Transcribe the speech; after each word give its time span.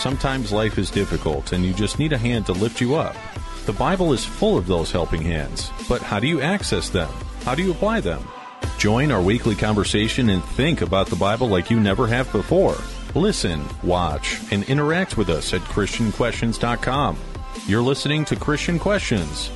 Sometimes 0.00 0.50
life 0.50 0.78
is 0.78 0.90
difficult 0.90 1.52
and 1.52 1.62
you 1.62 1.74
just 1.74 1.98
need 1.98 2.14
a 2.14 2.18
hand 2.18 2.46
to 2.46 2.52
lift 2.52 2.80
you 2.80 2.94
up. 2.94 3.14
The 3.66 3.74
Bible 3.74 4.14
is 4.14 4.24
full 4.24 4.56
of 4.56 4.66
those 4.66 4.90
helping 4.90 5.20
hands, 5.20 5.70
but 5.90 6.00
how 6.00 6.18
do 6.18 6.26
you 6.26 6.40
access 6.40 6.88
them? 6.88 7.10
How 7.44 7.54
do 7.54 7.62
you 7.62 7.72
apply 7.72 8.00
them? 8.00 8.26
Join 8.78 9.12
our 9.12 9.20
weekly 9.20 9.54
conversation 9.54 10.30
and 10.30 10.42
think 10.42 10.80
about 10.80 11.08
the 11.08 11.16
Bible 11.16 11.48
like 11.48 11.70
you 11.70 11.78
never 11.78 12.06
have 12.06 12.32
before. 12.32 12.78
Listen, 13.14 13.62
watch, 13.82 14.40
and 14.50 14.64
interact 14.70 15.18
with 15.18 15.28
us 15.28 15.52
at 15.52 15.60
ChristianQuestions.com. 15.60 17.18
You're 17.66 17.82
listening 17.82 18.24
to 18.24 18.36
Christian 18.36 18.78
Questions. 18.78 19.50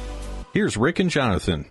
Here's 0.52 0.76
Rick 0.76 0.98
and 0.98 1.08
Jonathan. 1.08 1.64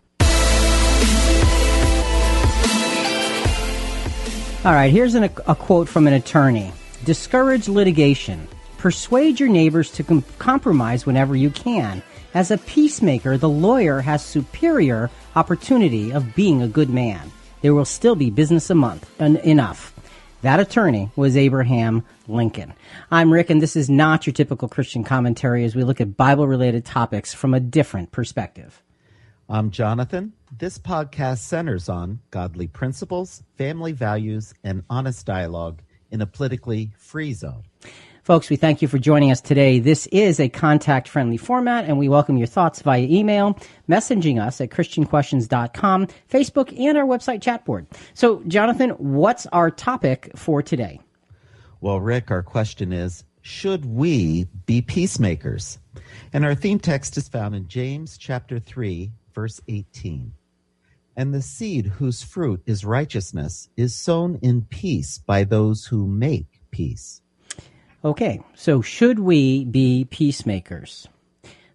All 4.65 4.73
right, 4.73 4.91
here's 4.91 5.13
an, 5.13 5.25
a 5.25 5.55
quote 5.55 5.87
from 5.87 6.07
an 6.07 6.13
attorney 6.13 6.73
Discourage 7.03 7.67
litigation. 7.67 8.47
Persuade 8.83 9.39
your 9.39 9.47
neighbors 9.47 9.89
to 9.91 10.03
com- 10.03 10.25
compromise 10.39 11.05
whenever 11.05 11.37
you 11.37 11.49
can. 11.49 12.03
As 12.33 12.51
a 12.51 12.57
peacemaker, 12.57 13.37
the 13.37 13.47
lawyer 13.47 14.01
has 14.01 14.25
superior 14.25 15.09
opportunity 15.37 16.11
of 16.11 16.35
being 16.35 16.61
a 16.61 16.67
good 16.67 16.89
man. 16.89 17.31
There 17.61 17.73
will 17.73 17.85
still 17.85 18.15
be 18.15 18.29
business 18.29 18.69
a 18.69 18.75
month 18.75 19.09
en- 19.21 19.37
enough. 19.37 19.93
That 20.41 20.59
attorney 20.59 21.09
was 21.15 21.37
Abraham 21.37 22.03
Lincoln. 22.27 22.73
I'm 23.09 23.31
Rick, 23.31 23.49
and 23.49 23.61
this 23.61 23.77
is 23.77 23.89
not 23.89 24.27
your 24.27 24.33
typical 24.33 24.67
Christian 24.67 25.05
commentary 25.05 25.63
as 25.63 25.77
we 25.77 25.85
look 25.85 26.01
at 26.01 26.17
Bible 26.17 26.45
related 26.45 26.83
topics 26.83 27.33
from 27.33 27.53
a 27.53 27.61
different 27.61 28.11
perspective. 28.11 28.83
I'm 29.47 29.71
Jonathan. 29.71 30.33
This 30.51 30.77
podcast 30.77 31.37
centers 31.37 31.87
on 31.87 32.19
godly 32.31 32.67
principles, 32.67 33.43
family 33.57 33.93
values, 33.93 34.53
and 34.61 34.83
honest 34.89 35.25
dialogue 35.25 35.81
in 36.11 36.19
a 36.19 36.27
politically 36.27 36.91
free 36.97 37.31
zone. 37.31 37.63
Folks, 38.23 38.49
we 38.49 38.55
thank 38.55 38.81
you 38.81 38.87
for 38.87 38.97
joining 38.97 39.31
us 39.31 39.41
today. 39.41 39.79
This 39.79 40.07
is 40.07 40.39
a 40.39 40.47
contact 40.47 41.09
friendly 41.09 41.35
format, 41.35 41.83
and 41.83 41.97
we 41.99 42.07
welcome 42.07 42.37
your 42.37 42.47
thoughts 42.47 42.81
via 42.81 43.01
email, 43.01 43.59
messaging 43.89 44.41
us 44.41 44.61
at 44.61 44.69
ChristianQuestions.com, 44.69 46.07
Facebook, 46.31 46.79
and 46.79 46.97
our 46.97 47.03
website 47.03 47.41
chat 47.41 47.65
board. 47.65 47.85
So, 48.13 48.41
Jonathan, 48.47 48.91
what's 48.91 49.45
our 49.47 49.69
topic 49.69 50.31
for 50.37 50.63
today? 50.63 51.01
Well, 51.81 51.99
Rick, 51.99 52.31
our 52.31 52.43
question 52.43 52.93
is 52.93 53.25
Should 53.41 53.83
we 53.83 54.47
be 54.65 54.81
peacemakers? 54.81 55.79
And 56.31 56.45
our 56.45 56.55
theme 56.55 56.79
text 56.79 57.17
is 57.17 57.27
found 57.27 57.55
in 57.55 57.67
James 57.67 58.17
chapter 58.17 58.57
3, 58.57 59.11
verse 59.35 59.59
18. 59.67 60.31
And 61.17 61.33
the 61.33 61.41
seed 61.41 61.87
whose 61.87 62.23
fruit 62.23 62.63
is 62.65 62.85
righteousness 62.85 63.67
is 63.75 63.93
sown 63.93 64.39
in 64.41 64.61
peace 64.61 65.17
by 65.17 65.43
those 65.43 65.87
who 65.87 66.07
make 66.07 66.61
peace. 66.71 67.19
Okay, 68.05 68.41
so 68.53 68.81
should 68.81 69.19
we 69.19 69.63
be 69.63 70.05
peacemakers? 70.09 71.07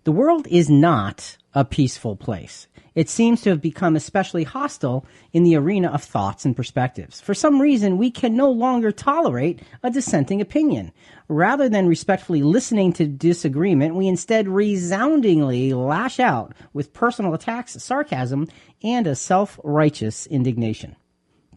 The 0.05 0.13
world 0.13 0.47
is 0.47 0.69
not 0.69 1.39
a 1.55 1.65
peaceful 1.65 2.17
place. 2.17 2.67
It 2.95 3.09
seems 3.09 3.41
to 3.43 3.51
have 3.51 3.63
become 3.63 3.97
especially 3.97 4.45
hostile 4.45 5.07
in 5.33 5.43
the 5.43 5.57
arena 5.57 5.89
of 5.89 6.03
thoughts 6.03 6.45
and 6.45 6.55
perspectives. 6.55 7.19
For 7.19 7.33
some 7.33 7.63
reason, 7.63 7.97
we 7.97 8.11
can 8.11 8.37
no 8.37 8.51
longer 8.51 8.93
tolerate 8.93 9.61
a 9.83 9.91
dissenting 9.91 10.43
opinion. 10.43 10.93
Rather 11.29 11.69
than 11.69 11.87
respectfully 11.87 12.43
listening 12.43 12.93
to 12.95 13.07
disagreement, 13.07 13.95
we 13.95 14.07
instead 14.07 14.49
resoundingly 14.49 15.73
lash 15.73 16.21
out 16.21 16.55
with 16.75 16.93
personal 16.93 17.33
attacks, 17.33 17.83
sarcasm, 17.83 18.49
and 18.83 19.07
a 19.07 19.15
self 19.15 19.59
righteous 19.65 20.27
indignation. 20.27 20.95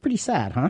Pretty 0.02 0.18
sad, 0.18 0.54
huh? 0.54 0.70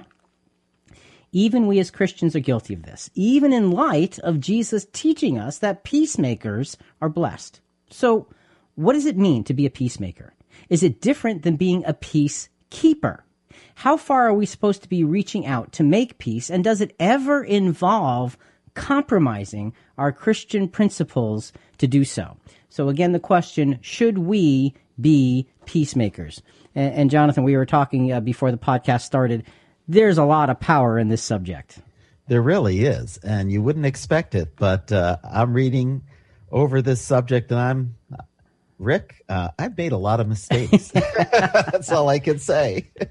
Even 1.32 1.68
we 1.68 1.80
as 1.80 1.92
Christians 1.92 2.36
are 2.36 2.42
guilty 2.42 2.74
of 2.74 2.84
this, 2.84 3.10
even 3.14 3.54
in 3.54 3.72
light 3.72 4.20
of 4.20 4.40
Jesus 4.40 4.86
teaching 4.92 5.40
us 5.40 5.60
that 5.60 5.84
peacemakers 5.84 6.78
are 7.02 7.10
blessed. 7.10 7.62
So, 7.90 8.28
what 8.76 8.94
does 8.94 9.06
it 9.06 9.18
mean 9.18 9.44
to 9.46 9.54
be 9.54 9.66
a 9.66 9.70
peacemaker? 9.70 10.34
Is 10.70 10.84
it 10.84 11.02
different 11.02 11.44
than 11.44 11.56
being 11.56 11.84
a 11.86 11.94
peacekeeper? 11.94 13.22
How 13.76 13.98
far 13.98 14.28
are 14.28 14.34
we 14.34 14.46
supposed 14.46 14.84
to 14.84 14.90
be 14.90 15.04
reaching 15.04 15.46
out 15.46 15.72
to 15.74 15.84
make 15.84 16.18
peace? 16.18 16.50
And 16.50 16.64
does 16.64 16.82
it 16.82 16.96
ever 17.00 17.44
involve 17.44 18.38
compromising 18.74 19.74
our 19.98 20.12
Christian 20.12 20.68
principles 20.68 21.52
to 21.78 21.88
do 21.88 22.04
so? 22.04 22.38
So, 22.70 22.90
again, 22.90 23.12
the 23.12 23.20
question 23.20 23.80
should 23.82 24.18
we 24.18 24.74
be 25.00 25.48
peacemakers? 25.66 26.42
And, 26.76 26.94
and 26.94 27.10
Jonathan, 27.10 27.44
we 27.44 27.56
were 27.56 27.66
talking 27.66 28.12
uh, 28.12 28.20
before 28.20 28.52
the 28.52 28.58
podcast 28.58 29.02
started 29.02 29.46
there's 29.88 30.18
a 30.18 30.24
lot 30.24 30.50
of 30.50 30.60
power 30.60 30.98
in 30.98 31.10
this 31.10 31.24
subject. 31.24 31.80
There 32.28 32.42
really 32.42 32.86
is, 32.86 33.18
and 33.18 33.52
you 33.52 33.62
wouldn't 33.62 33.86
expect 33.86 34.36
it. 34.36 34.56
But 34.56 34.92
uh, 34.92 35.18
I'm 35.24 35.54
reading 35.54 36.04
over 36.52 36.82
this 36.82 37.02
subject, 37.02 37.52
and 37.52 37.60
I'm 37.60 37.96
Rick. 38.82 39.24
Uh, 39.30 39.50
I've 39.58 39.78
made 39.78 39.92
a 39.92 39.98
lot 39.98 40.20
of 40.20 40.28
mistakes. 40.28 40.92
That's 40.92 41.92
all 41.92 42.10
I 42.10 42.20
can 42.20 42.40
say. 42.40 42.90
all 43.02 43.08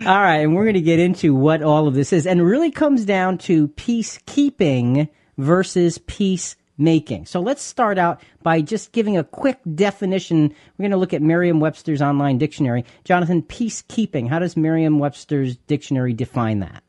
right, 0.00 0.38
and 0.38 0.54
we're 0.54 0.64
going 0.64 0.74
to 0.74 0.80
get 0.80 0.98
into 0.98 1.34
what 1.34 1.62
all 1.62 1.86
of 1.88 1.94
this 1.94 2.12
is, 2.12 2.26
and 2.26 2.40
it 2.40 2.44
really 2.44 2.70
comes 2.70 3.04
down 3.04 3.38
to 3.38 3.68
peacekeeping 3.68 5.08
versus 5.38 5.98
peace 5.98 6.56
making. 6.78 7.26
So 7.26 7.40
let's 7.40 7.62
start 7.62 7.98
out 7.98 8.20
by 8.42 8.60
just 8.60 8.92
giving 8.92 9.16
a 9.16 9.24
quick 9.24 9.58
definition. 9.74 10.54
We're 10.76 10.82
going 10.82 10.90
to 10.90 10.96
look 10.96 11.14
at 11.14 11.22
Merriam 11.22 11.60
Webster's 11.60 12.02
online 12.02 12.38
dictionary. 12.38 12.84
Jonathan, 13.04 13.42
peacekeeping. 13.42 14.28
How 14.28 14.38
does 14.38 14.56
Merriam 14.56 14.98
Webster's 14.98 15.56
dictionary 15.56 16.12
define 16.12 16.60
that? 16.60 16.82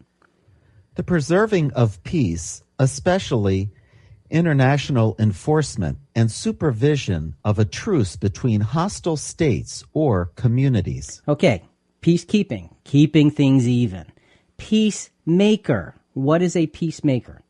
The 0.96 1.04
preserving 1.04 1.74
of 1.74 2.04
peace, 2.04 2.64
especially 2.80 3.70
international 4.30 5.16
enforcement 5.20 5.98
and 6.16 6.32
supervision 6.32 7.36
of 7.44 7.60
a 7.60 7.66
truce 7.66 8.16
between 8.16 8.62
hostile 8.62 9.18
states 9.18 9.84
or 9.94 10.32
communities. 10.36 11.22
Okay, 11.28 11.64
peacekeeping, 12.02 12.70
keeping 12.84 13.32
things 13.32 13.68
even. 13.68 14.06
Peacemaker. 14.58 15.96
What 16.14 16.42
is 16.42 16.56
a 16.56 16.68
peacemaker? 16.68 17.42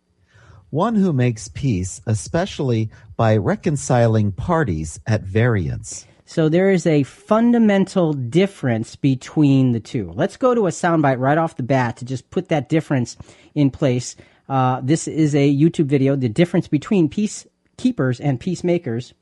One 0.69 0.95
who 0.95 1.13
makes 1.13 1.47
peace, 1.47 2.01
especially 2.05 2.89
by 3.16 3.38
reconciling 3.38 4.31
parties 4.31 5.00
at 5.07 5.22
variance. 5.22 6.05
So 6.25 6.50
there 6.50 6.69
is 6.69 6.85
a 6.85 7.03
fundamental 7.03 8.11
difference 8.11 8.97
between 8.97 9.72
the 9.72 9.79
two. 9.79 10.11
Let's 10.13 10.35
go 10.35 10.53
to 10.53 10.67
a 10.67 10.72
soundbite 10.72 11.19
right 11.19 11.38
off 11.38 11.55
the 11.55 11.63
bat 11.63 11.95
to 11.97 12.05
just 12.05 12.29
put 12.31 12.50
that 12.50 12.67
difference 12.67 13.16
in 13.55 13.72
place. 13.72 14.17
Uh, 14.50 14.81
this 14.83 15.07
is 15.07 15.33
a 15.35 15.55
YouTube 15.55 15.85
video, 15.85 16.17
the 16.17 16.28
difference 16.28 16.67
between 16.67 17.09
peacekeepers 17.09 18.19
and 18.22 18.39
peacemakers 18.41 19.13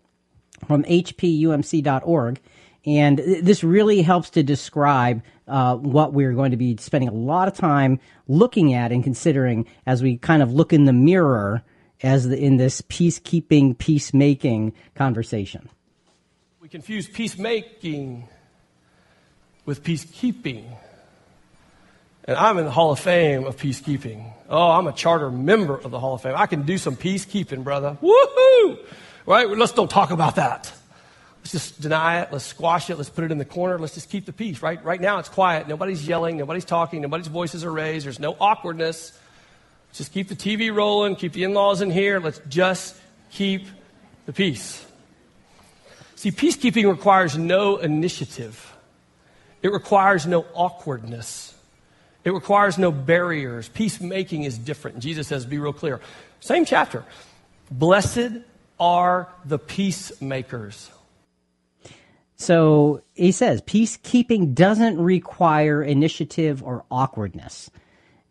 from 0.68 0.84
hpumc.org. 0.86 2.40
And 2.86 3.18
this 3.18 3.64
really 3.64 4.02
helps 4.02 4.30
to 4.32 4.44
describe 4.44 5.24
uh, 5.48 5.76
what 5.76 6.14
we're 6.14 6.34
going 6.34 6.52
to 6.52 6.58
be 6.58 6.78
spending 6.78 7.10
a 7.10 7.14
lot 7.14 7.48
of 7.48 7.56
time 7.56 8.00
looking 8.28 8.74
at 8.74 8.92
and 8.92 9.04
considering 9.04 9.66
as 9.86 10.04
we 10.04 10.18
kind 10.18 10.44
of 10.44 10.54
look 10.54 10.72
in 10.72 10.86
the 10.86 10.94
mirror 10.94 11.64
as 12.04 12.28
the, 12.28 12.38
in 12.38 12.58
this 12.58 12.82
peacekeeping, 12.82 13.78
peacemaking 13.78 14.74
conversation. 14.94 15.70
We 16.60 16.70
confuse 16.70 17.08
peacemaking 17.08 18.28
with 19.66 19.84
peacekeeping. 19.84 20.66
And 22.26 22.38
I'm 22.38 22.58
in 22.58 22.66
the 22.66 22.72
Hall 22.72 22.92
of 22.92 23.00
Fame 23.00 23.46
of 23.46 23.58
peacekeeping. 23.58 24.32
Oh, 24.50 24.72
I'm 24.72 24.88
a 24.88 24.94
charter 24.94 25.32
member 25.32 25.76
of 25.76 25.92
the 25.92 26.00
Hall 26.00 26.16
of 26.16 26.22
Fame. 26.22 26.36
I 26.36 26.46
can 26.46 26.64
do 26.64 26.78
some 26.78 26.96
peacekeeping, 26.96 27.64
brother. 27.64 27.98
Woohoo! 28.02 28.80
Right? 29.26 29.50
Let's 29.50 29.72
don't 29.72 29.90
talk 29.90 30.12
about 30.12 30.36
that. 30.36 30.72
Let's 31.46 31.52
just 31.52 31.80
deny 31.80 32.22
it. 32.22 32.30
Let's 32.32 32.44
squash 32.44 32.90
it. 32.90 32.96
Let's 32.96 33.12
put 33.12 33.24
it 33.24 33.32
in 33.32 33.38
the 33.38 33.46
corner. 33.46 33.78
Let's 33.78 33.94
just 33.94 34.10
keep 34.10 34.26
the 34.26 34.34
peace, 34.34 34.64
right? 34.64 34.84
Right 34.84 35.00
now 35.00 35.20
it's 35.20 35.30
quiet. 35.30 35.68
Nobody's 35.68 36.08
yelling. 36.08 36.38
Nobody's 36.38 36.66
talking. 36.66 37.02
Nobody's 37.02 37.28
voices 37.28 37.64
are 37.64 37.72
raised. 37.72 38.08
There's 38.08 38.20
no 38.20 38.36
awkwardness. 38.40 39.16
Let's 39.90 40.00
just 40.00 40.12
keep 40.12 40.28
the 40.28 40.36
TV 40.36 40.74
rolling. 40.76 41.16
Keep 41.16 41.34
the 41.34 41.44
in 41.44 41.54
laws 41.54 41.82
in 41.82 41.92
here. 41.92 42.20
Let's 42.20 42.42
just 42.50 42.96
keep 43.30 43.68
the 44.26 44.34
peace. 44.34 44.84
See, 46.16 46.32
peacekeeping 46.32 46.90
requires 46.90 47.38
no 47.38 47.78
initiative, 47.78 48.76
it 49.62 49.72
requires 49.72 50.26
no 50.26 50.48
awkwardness. 50.56 51.52
It 52.24 52.34
requires 52.34 52.80
no 52.80 52.92
barriers. 52.92 53.70
Peacemaking 53.70 54.46
is 54.46 54.58
different. 54.58 54.98
Jesus 54.98 55.28
says, 55.28 55.46
be 55.46 55.60
real 55.60 55.74
clear. 55.74 56.02
Same 56.40 56.66
chapter. 56.66 57.06
Blessed 57.70 58.42
are 58.80 59.30
the 59.46 59.60
peacemakers. 59.60 60.90
So 62.36 63.02
he 63.14 63.32
says 63.32 63.62
peacekeeping 63.62 64.54
doesn't 64.54 65.00
require 65.00 65.82
initiative 65.82 66.62
or 66.64 66.86
awkwardness. 66.92 67.70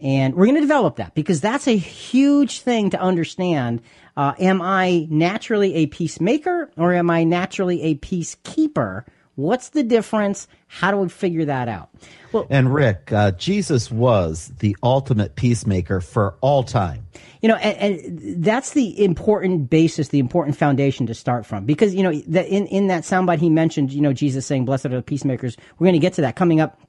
And 0.00 0.34
we're 0.34 0.46
going 0.46 0.56
to 0.56 0.60
develop 0.60 0.96
that 0.96 1.14
because 1.14 1.40
that's 1.40 1.66
a 1.66 1.76
huge 1.76 2.60
thing 2.60 2.90
to 2.90 3.00
understand. 3.00 3.80
Uh, 4.16 4.34
am 4.38 4.60
I 4.60 5.06
naturally 5.08 5.74
a 5.76 5.86
peacemaker 5.86 6.70
or 6.76 6.92
am 6.92 7.08
I 7.08 7.24
naturally 7.24 7.82
a 7.82 7.94
peacekeeper 7.94 9.04
What's 9.36 9.70
the 9.70 9.82
difference? 9.82 10.46
How 10.68 10.92
do 10.92 10.96
we 10.98 11.08
figure 11.08 11.44
that 11.46 11.68
out? 11.68 11.90
Well, 12.32 12.46
and 12.50 12.72
Rick, 12.72 13.12
uh, 13.12 13.32
Jesus 13.32 13.90
was 13.90 14.52
the 14.60 14.76
ultimate 14.82 15.34
peacemaker 15.34 16.00
for 16.00 16.36
all 16.40 16.62
time. 16.62 17.06
You 17.42 17.48
know, 17.48 17.56
and, 17.56 17.98
and, 17.98 18.44
that's 18.44 18.72
the 18.72 19.04
important 19.04 19.70
basis, 19.70 20.08
the 20.08 20.18
important 20.20 20.56
foundation 20.56 21.06
to 21.06 21.14
start 21.14 21.46
from. 21.46 21.64
Because, 21.64 21.94
you 21.94 22.02
know, 22.02 22.12
the, 22.12 22.46
in, 22.46 22.66
in 22.68 22.86
that 22.88 23.02
soundbite 23.02 23.38
he 23.38 23.50
mentioned, 23.50 23.92
you 23.92 24.00
know, 24.00 24.12
Jesus 24.12 24.46
saying, 24.46 24.64
blessed 24.64 24.86
are 24.86 24.90
the 24.90 25.02
peacemakers. 25.02 25.56
We're 25.78 25.86
going 25.86 25.94
to 25.94 26.00
get 26.00 26.14
to 26.14 26.22
that 26.22 26.36
coming 26.36 26.60
up 26.60 26.80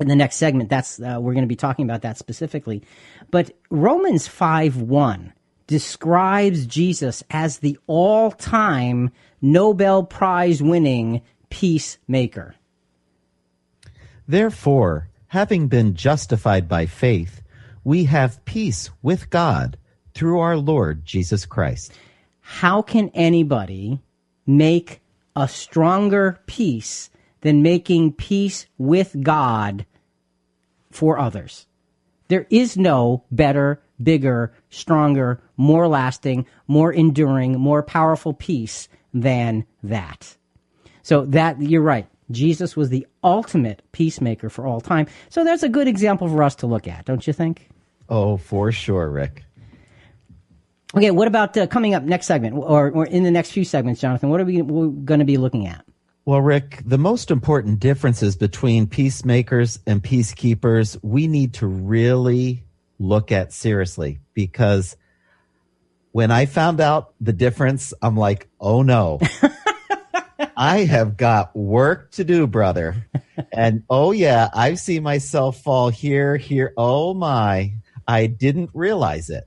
in 0.00 0.08
the 0.08 0.16
next 0.16 0.36
segment. 0.36 0.70
That's, 0.70 0.98
uh, 0.98 1.18
we're 1.20 1.34
going 1.34 1.44
to 1.44 1.48
be 1.48 1.56
talking 1.56 1.84
about 1.84 2.02
that 2.02 2.16
specifically. 2.16 2.82
But 3.30 3.52
Romans 3.70 4.26
5 4.26 4.78
1 4.78 5.32
describes 5.66 6.66
Jesus 6.66 7.22
as 7.30 7.58
the 7.58 7.78
all 7.86 8.30
time 8.30 9.10
Nobel 9.40 10.04
Prize 10.04 10.62
winning 10.62 11.22
peacemaker. 11.52 12.54
Therefore, 14.26 15.10
having 15.28 15.68
been 15.68 15.94
justified 15.94 16.66
by 16.66 16.86
faith, 16.86 17.42
we 17.84 18.04
have 18.04 18.42
peace 18.46 18.88
with 19.02 19.28
God 19.28 19.76
through 20.14 20.38
our 20.38 20.56
Lord 20.56 21.04
Jesus 21.04 21.44
Christ. 21.44 21.92
How 22.40 22.80
can 22.80 23.10
anybody 23.10 24.00
make 24.46 25.02
a 25.36 25.46
stronger 25.46 26.40
peace 26.46 27.10
than 27.42 27.60
making 27.62 28.14
peace 28.14 28.64
with 28.78 29.14
God 29.22 29.84
for 30.90 31.18
others? 31.18 31.66
There 32.28 32.46
is 32.48 32.78
no 32.78 33.24
better, 33.30 33.82
bigger, 34.02 34.54
stronger, 34.70 35.42
more 35.58 35.86
lasting, 35.86 36.46
more 36.66 36.90
enduring, 36.90 37.60
more 37.60 37.82
powerful 37.82 38.32
peace 38.32 38.88
than 39.12 39.66
that. 39.82 40.38
So 41.02 41.24
that 41.26 41.60
you're 41.60 41.82
right. 41.82 42.06
Jesus 42.30 42.76
was 42.76 42.88
the 42.88 43.06
ultimate 43.22 43.82
peacemaker 43.92 44.48
for 44.48 44.66
all 44.66 44.80
time. 44.80 45.06
So 45.28 45.44
that's 45.44 45.62
a 45.62 45.68
good 45.68 45.88
example 45.88 46.28
for 46.28 46.42
us 46.42 46.54
to 46.56 46.66
look 46.66 46.88
at, 46.88 47.04
don't 47.04 47.26
you 47.26 47.32
think? 47.32 47.68
Oh, 48.08 48.36
for 48.36 48.72
sure, 48.72 49.08
Rick. 49.10 49.44
Okay, 50.94 51.10
what 51.10 51.28
about 51.28 51.56
uh, 51.56 51.66
coming 51.66 51.94
up 51.94 52.02
next 52.02 52.26
segment 52.26 52.54
or, 52.54 52.90
or 52.90 53.06
in 53.06 53.22
the 53.22 53.30
next 53.30 53.50
few 53.52 53.64
segments, 53.64 54.00
Jonathan? 54.00 54.28
What 54.28 54.40
are 54.40 54.44
we 54.44 54.62
going 54.62 55.20
to 55.20 55.24
be 55.24 55.38
looking 55.38 55.66
at? 55.66 55.84
Well, 56.24 56.40
Rick, 56.40 56.82
the 56.84 56.98
most 56.98 57.30
important 57.30 57.80
differences 57.80 58.36
between 58.36 58.86
peacemakers 58.86 59.78
and 59.86 60.02
peacekeepers 60.02 60.98
we 61.02 61.26
need 61.26 61.54
to 61.54 61.66
really 61.66 62.64
look 62.98 63.32
at 63.32 63.52
seriously 63.52 64.20
because 64.34 64.96
when 66.12 66.30
I 66.30 66.46
found 66.46 66.80
out 66.80 67.14
the 67.20 67.32
difference, 67.32 67.92
I'm 68.02 68.16
like, 68.16 68.48
oh 68.60 68.82
no. 68.82 69.18
I 70.56 70.84
have 70.84 71.16
got 71.16 71.54
work 71.56 72.10
to 72.12 72.24
do, 72.24 72.46
brother. 72.46 73.06
And 73.52 73.82
oh 73.88 74.12
yeah, 74.12 74.48
I've 74.54 74.78
seen 74.78 75.02
myself 75.02 75.60
fall 75.62 75.88
here, 75.88 76.36
here. 76.36 76.72
Oh 76.76 77.14
my, 77.14 77.74
I 78.06 78.26
didn't 78.26 78.70
realize 78.74 79.30
it. 79.30 79.44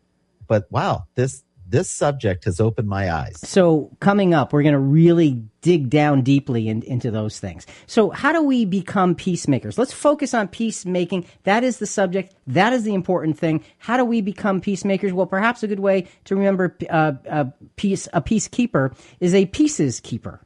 But 0.47 0.71
wow, 0.71 1.05
this 1.15 1.43
this 1.67 1.89
subject 1.89 2.45
has 2.45 2.59
opened 2.59 2.87
my 2.87 3.11
eyes. 3.11 3.39
So, 3.43 3.89
coming 3.99 4.33
up, 4.33 4.53
we're 4.53 4.63
going 4.63 4.73
to 4.73 4.79
really 4.79 5.43
dig 5.61 5.89
down 5.89 6.21
deeply 6.21 6.69
in, 6.69 6.83
into 6.83 7.09
those 7.09 7.39
things. 7.39 7.65
So, 7.87 8.11
how 8.11 8.31
do 8.31 8.43
we 8.43 8.65
become 8.65 9.15
peacemakers? 9.15 9.77
Let's 9.77 9.91
focus 9.91 10.33
on 10.33 10.47
peacemaking. 10.47 11.25
That 11.43 11.63
is 11.63 11.79
the 11.79 11.87
subject. 11.87 12.35
That 12.45 12.71
is 12.73 12.83
the 12.83 12.93
important 12.93 13.39
thing. 13.39 13.63
How 13.79 13.97
do 13.97 14.05
we 14.05 14.21
become 14.21 14.61
peacemakers? 14.61 15.11
Well, 15.11 15.25
perhaps 15.25 15.63
a 15.63 15.67
good 15.67 15.79
way 15.79 16.07
to 16.25 16.35
remember 16.35 16.77
uh, 16.89 17.13
a 17.25 17.51
peace 17.75 18.07
a 18.13 18.21
peacekeeper 18.21 18.95
is 19.19 19.33
a 19.33 19.47
pieces 19.47 19.99
keeper 19.99 20.44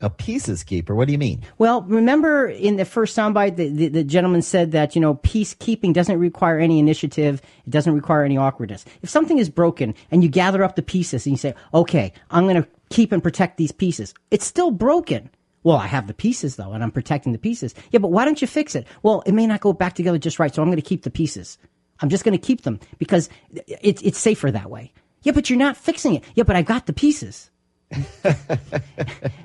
a 0.00 0.10
pieces 0.10 0.62
keeper. 0.62 0.94
What 0.94 1.06
do 1.06 1.12
you 1.12 1.18
mean? 1.18 1.42
Well, 1.58 1.82
remember 1.82 2.46
in 2.46 2.76
the 2.76 2.84
first 2.84 3.16
soundbite, 3.16 3.56
the, 3.56 3.68
the, 3.68 3.88
the, 3.88 4.04
gentleman 4.04 4.42
said 4.42 4.72
that, 4.72 4.94
you 4.94 5.00
know, 5.00 5.16
peacekeeping 5.16 5.92
doesn't 5.92 6.18
require 6.18 6.58
any 6.58 6.78
initiative. 6.78 7.42
It 7.66 7.70
doesn't 7.70 7.92
require 7.92 8.24
any 8.24 8.36
awkwardness. 8.36 8.84
If 9.02 9.10
something 9.10 9.38
is 9.38 9.50
broken 9.50 9.94
and 10.10 10.22
you 10.22 10.28
gather 10.28 10.62
up 10.62 10.76
the 10.76 10.82
pieces 10.82 11.26
and 11.26 11.32
you 11.32 11.38
say, 11.38 11.54
okay, 11.74 12.12
I'm 12.30 12.44
going 12.44 12.62
to 12.62 12.68
keep 12.90 13.12
and 13.12 13.22
protect 13.22 13.56
these 13.56 13.72
pieces, 13.72 14.14
it's 14.30 14.46
still 14.46 14.70
broken. 14.70 15.30
Well, 15.64 15.76
I 15.76 15.86
have 15.86 16.06
the 16.06 16.14
pieces 16.14 16.56
though, 16.56 16.72
and 16.72 16.82
I'm 16.82 16.92
protecting 16.92 17.32
the 17.32 17.38
pieces. 17.38 17.74
Yeah, 17.90 17.98
but 17.98 18.12
why 18.12 18.24
don't 18.24 18.40
you 18.40 18.46
fix 18.46 18.74
it? 18.74 18.86
Well, 19.02 19.22
it 19.26 19.32
may 19.32 19.46
not 19.46 19.60
go 19.60 19.72
back 19.72 19.94
together 19.94 20.18
just 20.18 20.38
right, 20.38 20.54
so 20.54 20.62
I'm 20.62 20.68
going 20.68 20.76
to 20.76 20.82
keep 20.82 21.02
the 21.02 21.10
pieces. 21.10 21.58
I'm 22.00 22.08
just 22.08 22.24
going 22.24 22.38
to 22.38 22.46
keep 22.46 22.62
them 22.62 22.78
because 22.98 23.28
it's, 23.66 24.00
it's 24.02 24.18
safer 24.18 24.50
that 24.52 24.70
way. 24.70 24.92
Yeah, 25.22 25.32
but 25.32 25.50
you're 25.50 25.58
not 25.58 25.76
fixing 25.76 26.14
it. 26.14 26.24
Yeah, 26.34 26.44
but 26.44 26.54
I 26.54 26.62
got 26.62 26.86
the 26.86 26.92
pieces. 26.92 27.50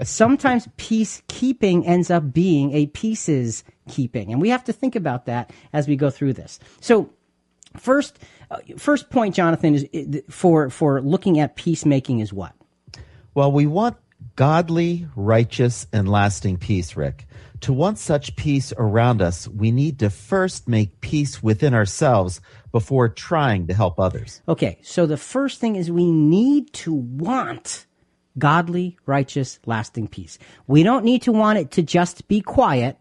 Sometimes 0.04 0.68
peacekeeping 0.78 1.88
ends 1.88 2.12
up 2.12 2.34
being 2.34 2.74
a 2.74 2.88
pieces 2.88 3.64
keeping, 3.88 4.32
and 4.32 4.42
we 4.42 4.50
have 4.50 4.64
to 4.66 4.74
think 4.74 4.96
about 4.96 5.26
that 5.26 5.52
as 5.72 5.88
we 5.88 5.96
go 5.96 6.10
through 6.10 6.34
this. 6.34 6.60
So, 6.82 7.10
first, 7.78 8.20
uh, 8.52 8.58
first 8.78 9.10
point, 9.10 9.36
Jonathan, 9.36 9.76
is 9.76 10.24
for 10.30 10.70
for 10.70 11.02
looking 11.02 11.40
at 11.40 11.56
peacemaking 11.56 12.20
is 12.20 12.34
what? 12.34 12.54
Well, 13.34 13.52
we 13.52 13.66
want 13.66 13.98
godly, 14.36 15.08
righteous, 15.16 15.88
and 15.94 16.10
lasting 16.10 16.58
peace, 16.58 16.96
Rick. 16.96 17.26
To 17.62 17.72
want 17.72 17.98
such 17.98 18.36
peace 18.36 18.74
around 18.78 19.22
us, 19.22 19.48
we 19.48 19.72
need 19.72 20.00
to 20.00 20.10
first 20.10 20.68
make 20.68 21.00
peace 21.00 21.42
within 21.42 21.74
ourselves 21.74 22.42
before 22.74 23.08
trying 23.08 23.68
to 23.68 23.74
help 23.74 24.00
others. 24.00 24.42
Okay, 24.50 24.80
so 24.82 25.06
the 25.06 25.18
first 25.18 25.62
thing 25.62 25.78
is 25.78 25.90
we 25.90 26.12
need 26.12 26.74
to 26.74 26.94
want 26.94 27.86
godly, 28.38 28.98
righteous, 29.06 29.60
lasting 29.66 30.08
peace. 30.08 30.38
We 30.68 30.84
don't 30.84 31.06
need 31.06 31.22
to 31.24 31.32
want 31.32 31.60
it 31.60 31.72
to 31.72 31.82
just 31.82 32.28
be 32.28 32.42
quiet. 32.42 32.98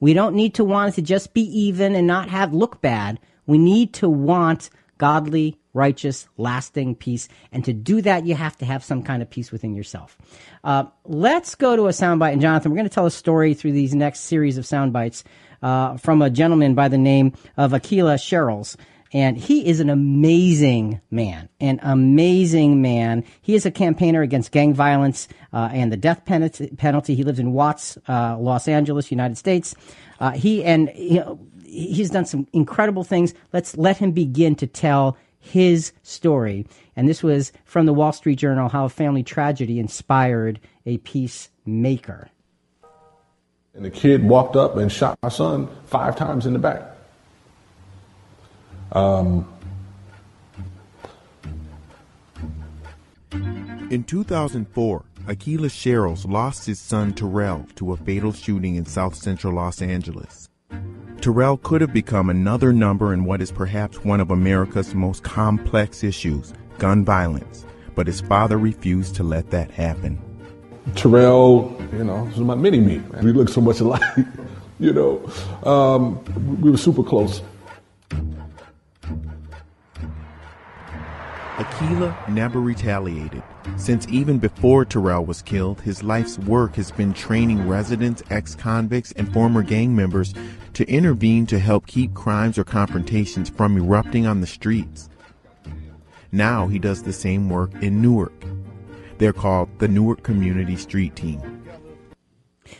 We 0.00 0.14
don't 0.14 0.34
need 0.34 0.54
to 0.54 0.64
want 0.64 0.92
it 0.92 0.94
to 0.96 1.02
just 1.02 1.32
be 1.32 1.42
even 1.42 1.94
and 1.94 2.06
not 2.06 2.28
have 2.28 2.52
look 2.52 2.80
bad. 2.80 3.20
We 3.46 3.58
need 3.58 3.92
to 3.94 4.08
want 4.08 4.70
godly, 4.98 5.58
righteous, 5.74 6.28
lasting 6.36 6.94
peace. 6.96 7.28
And 7.50 7.64
to 7.64 7.72
do 7.72 8.02
that, 8.02 8.26
you 8.26 8.34
have 8.34 8.56
to 8.58 8.64
have 8.64 8.84
some 8.84 9.02
kind 9.02 9.22
of 9.22 9.30
peace 9.30 9.50
within 9.50 9.74
yourself. 9.74 10.16
Uh, 10.62 10.84
let's 11.04 11.54
go 11.54 11.74
to 11.76 11.86
a 11.86 11.90
soundbite. 11.90 12.32
And 12.32 12.40
Jonathan, 12.40 12.70
we're 12.70 12.76
going 12.76 12.88
to 12.88 12.94
tell 12.94 13.06
a 13.06 13.10
story 13.10 13.54
through 13.54 13.72
these 13.72 13.94
next 13.94 14.20
series 14.20 14.58
of 14.58 14.64
soundbites 14.64 15.24
uh, 15.62 15.96
from 15.96 16.22
a 16.22 16.30
gentleman 16.30 16.74
by 16.74 16.88
the 16.88 16.98
name 16.98 17.32
of 17.56 17.72
Aqeela 17.72 18.16
Sherrills. 18.16 18.76
And 19.14 19.36
he 19.36 19.66
is 19.66 19.80
an 19.80 19.90
amazing 19.90 21.00
man, 21.10 21.50
an 21.60 21.80
amazing 21.82 22.80
man. 22.80 23.24
He 23.42 23.54
is 23.54 23.66
a 23.66 23.70
campaigner 23.70 24.22
against 24.22 24.52
gang 24.52 24.72
violence 24.72 25.28
uh, 25.52 25.68
and 25.70 25.92
the 25.92 25.98
death 25.98 26.24
penalty. 26.24 27.14
He 27.14 27.22
lives 27.22 27.38
in 27.38 27.52
Watts, 27.52 27.98
uh, 28.08 28.38
Los 28.38 28.68
Angeles, 28.68 29.10
United 29.10 29.36
States. 29.36 29.74
Uh, 30.18 30.30
he 30.30 30.64
and 30.64 30.90
you 30.94 31.20
know, 31.20 31.38
he's 31.64 32.10
done 32.10 32.24
some 32.24 32.46
incredible 32.54 33.04
things. 33.04 33.34
Let's 33.52 33.76
let 33.76 33.98
him 33.98 34.12
begin 34.12 34.54
to 34.56 34.66
tell 34.66 35.18
his 35.38 35.92
story. 36.02 36.66
And 36.96 37.06
this 37.06 37.22
was 37.22 37.52
from 37.64 37.84
the 37.84 37.92
Wall 37.92 38.12
Street 38.12 38.36
Journal: 38.36 38.70
How 38.70 38.86
a 38.86 38.88
family 38.88 39.22
tragedy 39.22 39.78
inspired 39.78 40.58
a 40.86 40.96
peacemaker. 40.98 42.30
And 43.74 43.84
the 43.84 43.90
kid 43.90 44.24
walked 44.24 44.56
up 44.56 44.76
and 44.76 44.90
shot 44.90 45.18
my 45.22 45.28
son 45.28 45.68
five 45.84 46.16
times 46.16 46.46
in 46.46 46.52
the 46.52 46.58
back. 46.58 46.91
Um, 48.92 49.48
in 53.90 54.04
2004, 54.04 55.04
Aqeela 55.26 55.70
Sherrills 55.70 56.28
lost 56.28 56.66
his 56.66 56.78
son 56.78 57.14
Terrell 57.14 57.66
to 57.76 57.92
a 57.92 57.96
fatal 57.96 58.32
shooting 58.32 58.76
in 58.76 58.84
south 58.84 59.14
central 59.14 59.54
Los 59.54 59.80
Angeles. 59.80 60.48
Terrell 61.20 61.56
could 61.56 61.80
have 61.80 61.92
become 61.92 62.28
another 62.28 62.72
number 62.72 63.14
in 63.14 63.24
what 63.24 63.40
is 63.40 63.52
perhaps 63.52 64.04
one 64.04 64.20
of 64.20 64.30
America's 64.30 64.94
most 64.94 65.22
complex 65.22 66.02
issues 66.02 66.52
gun 66.78 67.04
violence, 67.04 67.64
but 67.94 68.08
his 68.08 68.20
father 68.20 68.58
refused 68.58 69.14
to 69.14 69.22
let 69.22 69.50
that 69.50 69.70
happen. 69.70 70.20
Terrell, 70.96 71.76
you 71.92 72.02
know, 72.02 72.24
was 72.24 72.38
my 72.38 72.56
mini 72.56 72.80
me. 72.80 72.98
We 73.22 73.32
looked 73.32 73.52
so 73.52 73.60
much 73.60 73.78
alike, 73.78 74.02
you 74.80 74.92
know. 74.92 75.30
Um, 75.62 76.60
we 76.60 76.72
were 76.72 76.76
super 76.76 77.04
close. 77.04 77.40
Aqeela 81.56 82.28
never 82.30 82.60
retaliated. 82.60 83.42
Since 83.76 84.08
even 84.08 84.38
before 84.38 84.86
Terrell 84.86 85.26
was 85.26 85.42
killed, 85.42 85.82
his 85.82 86.02
life's 86.02 86.38
work 86.38 86.76
has 86.76 86.90
been 86.90 87.12
training 87.12 87.68
residents, 87.68 88.22
ex 88.30 88.54
convicts, 88.54 89.12
and 89.12 89.30
former 89.32 89.62
gang 89.62 89.94
members 89.94 90.32
to 90.72 90.88
intervene 90.88 91.44
to 91.46 91.58
help 91.58 91.86
keep 91.86 92.14
crimes 92.14 92.56
or 92.56 92.64
confrontations 92.64 93.50
from 93.50 93.76
erupting 93.76 94.26
on 94.26 94.40
the 94.40 94.46
streets. 94.46 95.10
Now 96.32 96.68
he 96.68 96.78
does 96.78 97.02
the 97.02 97.12
same 97.12 97.50
work 97.50 97.70
in 97.82 98.00
Newark. 98.00 98.32
They're 99.18 99.34
called 99.34 99.68
the 99.78 99.88
Newark 99.88 100.22
Community 100.22 100.76
Street 100.76 101.14
Team. 101.14 101.62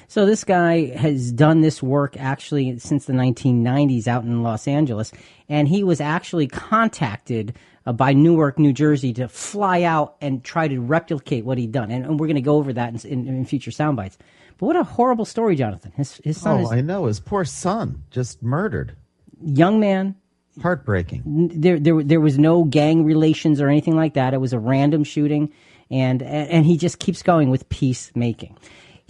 So 0.08 0.24
this 0.24 0.44
guy 0.44 0.86
has 0.96 1.30
done 1.30 1.60
this 1.60 1.82
work 1.82 2.16
actually 2.18 2.78
since 2.78 3.04
the 3.04 3.12
1990s 3.12 4.08
out 4.08 4.24
in 4.24 4.42
Los 4.42 4.66
Angeles, 4.66 5.12
and 5.50 5.68
he 5.68 5.84
was 5.84 6.00
actually 6.00 6.46
contacted 6.46 7.54
uh, 7.86 7.92
by 7.92 8.12
Newark, 8.12 8.58
New 8.58 8.72
Jersey, 8.72 9.12
to 9.14 9.28
fly 9.28 9.82
out 9.82 10.16
and 10.20 10.42
try 10.42 10.68
to 10.68 10.80
replicate 10.80 11.44
what 11.44 11.58
he'd 11.58 11.72
done. 11.72 11.90
And, 11.90 12.04
and 12.04 12.20
we're 12.20 12.26
going 12.26 12.36
to 12.36 12.42
go 12.42 12.56
over 12.56 12.72
that 12.72 13.04
in, 13.04 13.10
in, 13.10 13.28
in, 13.28 13.44
future 13.44 13.70
sound 13.70 13.96
bites. 13.96 14.18
But 14.58 14.66
what 14.66 14.76
a 14.76 14.84
horrible 14.84 15.24
story, 15.24 15.56
Jonathan. 15.56 15.92
His 15.96 16.20
his 16.24 16.40
son 16.40 16.60
oh, 16.60 16.64
is 16.64 16.72
I 16.72 16.80
know 16.80 17.06
his 17.06 17.20
poor 17.20 17.44
son 17.44 18.02
just 18.10 18.42
murdered. 18.42 18.96
Young 19.44 19.80
man. 19.80 20.16
Heartbreaking. 20.60 21.50
There, 21.54 21.80
there, 21.80 22.02
there 22.02 22.20
was 22.20 22.38
no 22.38 22.64
gang 22.64 23.04
relations 23.04 23.58
or 23.58 23.68
anything 23.68 23.96
like 23.96 24.14
that. 24.14 24.34
It 24.34 24.40
was 24.40 24.52
a 24.52 24.58
random 24.58 25.02
shooting, 25.02 25.50
and 25.90 26.22
and 26.22 26.66
he 26.66 26.76
just 26.76 26.98
keeps 26.98 27.22
going 27.22 27.48
with 27.48 27.66
peacemaking 27.70 28.58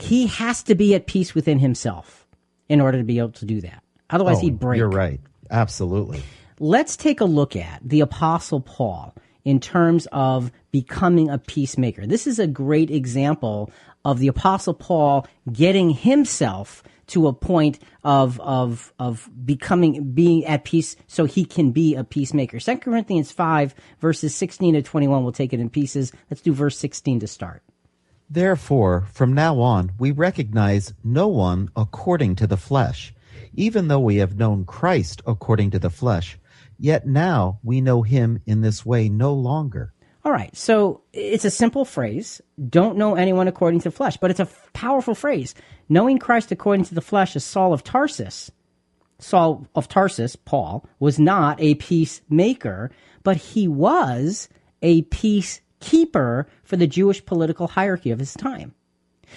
he 0.02 0.26
has 0.26 0.62
to 0.64 0.74
be 0.74 0.94
at 0.94 1.06
peace 1.06 1.34
within 1.34 1.58
himself 1.58 2.26
in 2.68 2.80
order 2.80 2.98
to 2.98 3.04
be 3.04 3.18
able 3.18 3.30
to 3.32 3.44
do 3.44 3.60
that. 3.60 3.82
Otherwise, 4.10 4.38
oh, 4.38 4.40
he'd 4.40 4.58
break. 4.58 4.78
You're 4.78 4.88
right. 4.88 5.20
Absolutely. 5.50 6.22
Let's 6.62 6.96
take 6.96 7.20
a 7.20 7.24
look 7.24 7.56
at 7.56 7.80
the 7.84 8.02
Apostle 8.02 8.60
Paul 8.60 9.16
in 9.44 9.58
terms 9.58 10.06
of 10.12 10.52
becoming 10.70 11.28
a 11.28 11.36
peacemaker. 11.36 12.06
This 12.06 12.24
is 12.24 12.38
a 12.38 12.46
great 12.46 12.88
example 12.88 13.72
of 14.04 14.20
the 14.20 14.28
Apostle 14.28 14.74
Paul 14.74 15.26
getting 15.52 15.90
himself 15.90 16.84
to 17.08 17.26
a 17.26 17.32
point 17.32 17.80
of 18.04 18.38
of 18.38 18.92
of 19.00 19.28
becoming 19.44 20.12
being 20.12 20.44
at 20.44 20.62
peace 20.62 20.94
so 21.08 21.24
he 21.24 21.44
can 21.44 21.72
be 21.72 21.96
a 21.96 22.04
peacemaker. 22.04 22.60
2 22.60 22.76
Corinthians 22.76 23.32
5 23.32 23.74
verses 23.98 24.32
16 24.32 24.74
to 24.74 24.82
21 24.82 25.24
we'll 25.24 25.32
take 25.32 25.52
it 25.52 25.58
in 25.58 25.68
pieces. 25.68 26.12
Let's 26.30 26.42
do 26.42 26.52
verse 26.52 26.78
16 26.78 27.18
to 27.18 27.26
start. 27.26 27.64
Therefore, 28.30 29.08
from 29.12 29.32
now 29.32 29.58
on, 29.58 29.90
we 29.98 30.12
recognize 30.12 30.94
no 31.02 31.26
one 31.26 31.70
according 31.74 32.36
to 32.36 32.46
the 32.46 32.56
flesh. 32.56 33.12
Even 33.52 33.88
though 33.88 33.98
we 33.98 34.16
have 34.18 34.38
known 34.38 34.64
Christ 34.64 35.22
according 35.26 35.72
to 35.72 35.80
the 35.80 35.90
flesh, 35.90 36.38
yet 36.82 37.06
now 37.06 37.60
we 37.62 37.80
know 37.80 38.02
him 38.02 38.40
in 38.44 38.60
this 38.60 38.84
way 38.84 39.08
no 39.08 39.32
longer. 39.32 39.92
All 40.24 40.32
right, 40.32 40.54
so 40.56 41.02
it's 41.12 41.44
a 41.44 41.50
simple 41.50 41.84
phrase. 41.84 42.40
Don't 42.68 42.96
know 42.96 43.14
anyone 43.14 43.48
according 43.48 43.80
to 43.80 43.90
the 43.90 43.96
flesh, 43.96 44.16
but 44.16 44.30
it's 44.30 44.40
a 44.40 44.48
powerful 44.72 45.14
phrase. 45.14 45.54
Knowing 45.88 46.18
Christ 46.18 46.52
according 46.52 46.84
to 46.86 46.94
the 46.94 47.00
flesh 47.00 47.34
is 47.34 47.44
Saul 47.44 47.72
of 47.72 47.82
Tarsus. 47.82 48.50
Saul 49.18 49.66
of 49.74 49.88
Tarsus, 49.88 50.36
Paul, 50.36 50.84
was 50.98 51.18
not 51.18 51.60
a 51.60 51.74
peacemaker, 51.76 52.90
but 53.22 53.36
he 53.36 53.68
was 53.68 54.48
a 54.80 55.02
peace 55.02 55.60
keeper 55.80 56.48
for 56.64 56.76
the 56.76 56.86
Jewish 56.86 57.24
political 57.24 57.68
hierarchy 57.68 58.10
of 58.10 58.18
his 58.18 58.34
time. 58.34 58.74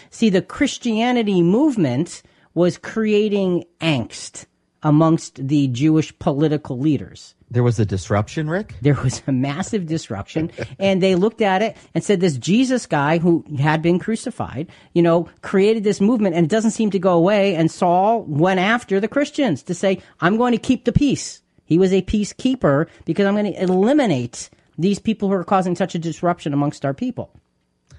See, 0.10 0.30
the 0.30 0.42
Christianity 0.42 1.42
movement 1.42 2.22
was 2.54 2.78
creating 2.78 3.66
angst 3.80 4.46
amongst 4.86 5.46
the 5.48 5.68
Jewish 5.70 6.18
political 6.20 6.78
leaders. 6.78 7.34
There 7.50 7.64
was 7.64 7.80
a 7.80 7.86
disruption, 7.86 8.48
Rick? 8.48 8.76
There 8.82 8.94
was 8.94 9.22
a 9.26 9.32
massive 9.32 9.88
disruption. 9.88 10.52
and 10.80 11.02
they 11.02 11.16
looked 11.16 11.42
at 11.42 11.64
it 11.64 11.76
and 11.96 12.04
said, 12.04 12.22
this 12.22 12.38
Jesus 12.38 12.86
guy 12.86 13.18
who 13.18 13.44
had 13.58 13.82
been 13.82 13.98
crucified, 13.98 14.68
you 14.94 15.02
know, 15.02 15.28
created 15.42 15.84
this 15.84 16.00
movement 16.00 16.36
and 16.36 16.46
it 16.46 16.50
doesn't 16.50 16.72
seem 16.72 16.92
to 16.92 17.00
go 17.00 17.14
away. 17.14 17.56
And 17.56 17.72
Saul 17.72 18.24
went 18.24 18.60
after 18.60 19.00
the 19.00 19.08
Christians 19.08 19.64
to 19.64 19.74
say, 19.74 20.02
I'm 20.22 20.38
going 20.38 20.52
to 20.52 20.60
keep 20.60 20.86
the 20.86 20.94
peace. 20.94 21.42
He 21.66 21.80
was 21.80 21.92
a 21.92 22.04
peacekeeper 22.04 22.88
because 23.06 23.26
I'm 23.26 23.34
going 23.34 23.52
to 23.52 23.62
eliminate 23.62 24.52
these 24.78 25.00
people 25.00 25.30
who 25.30 25.34
are 25.34 25.44
causing 25.44 25.76
such 25.76 25.96
a 25.96 26.00
disruption 26.00 26.54
amongst 26.54 26.86
our 26.86 26.94
people. 26.94 27.32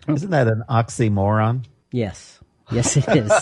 Isn't 0.07 0.31
that 0.31 0.47
an 0.47 0.63
oxymoron? 0.71 1.65
Yes. 1.91 2.39
Yes, 2.71 2.97
it 2.97 3.09
is. 3.09 3.33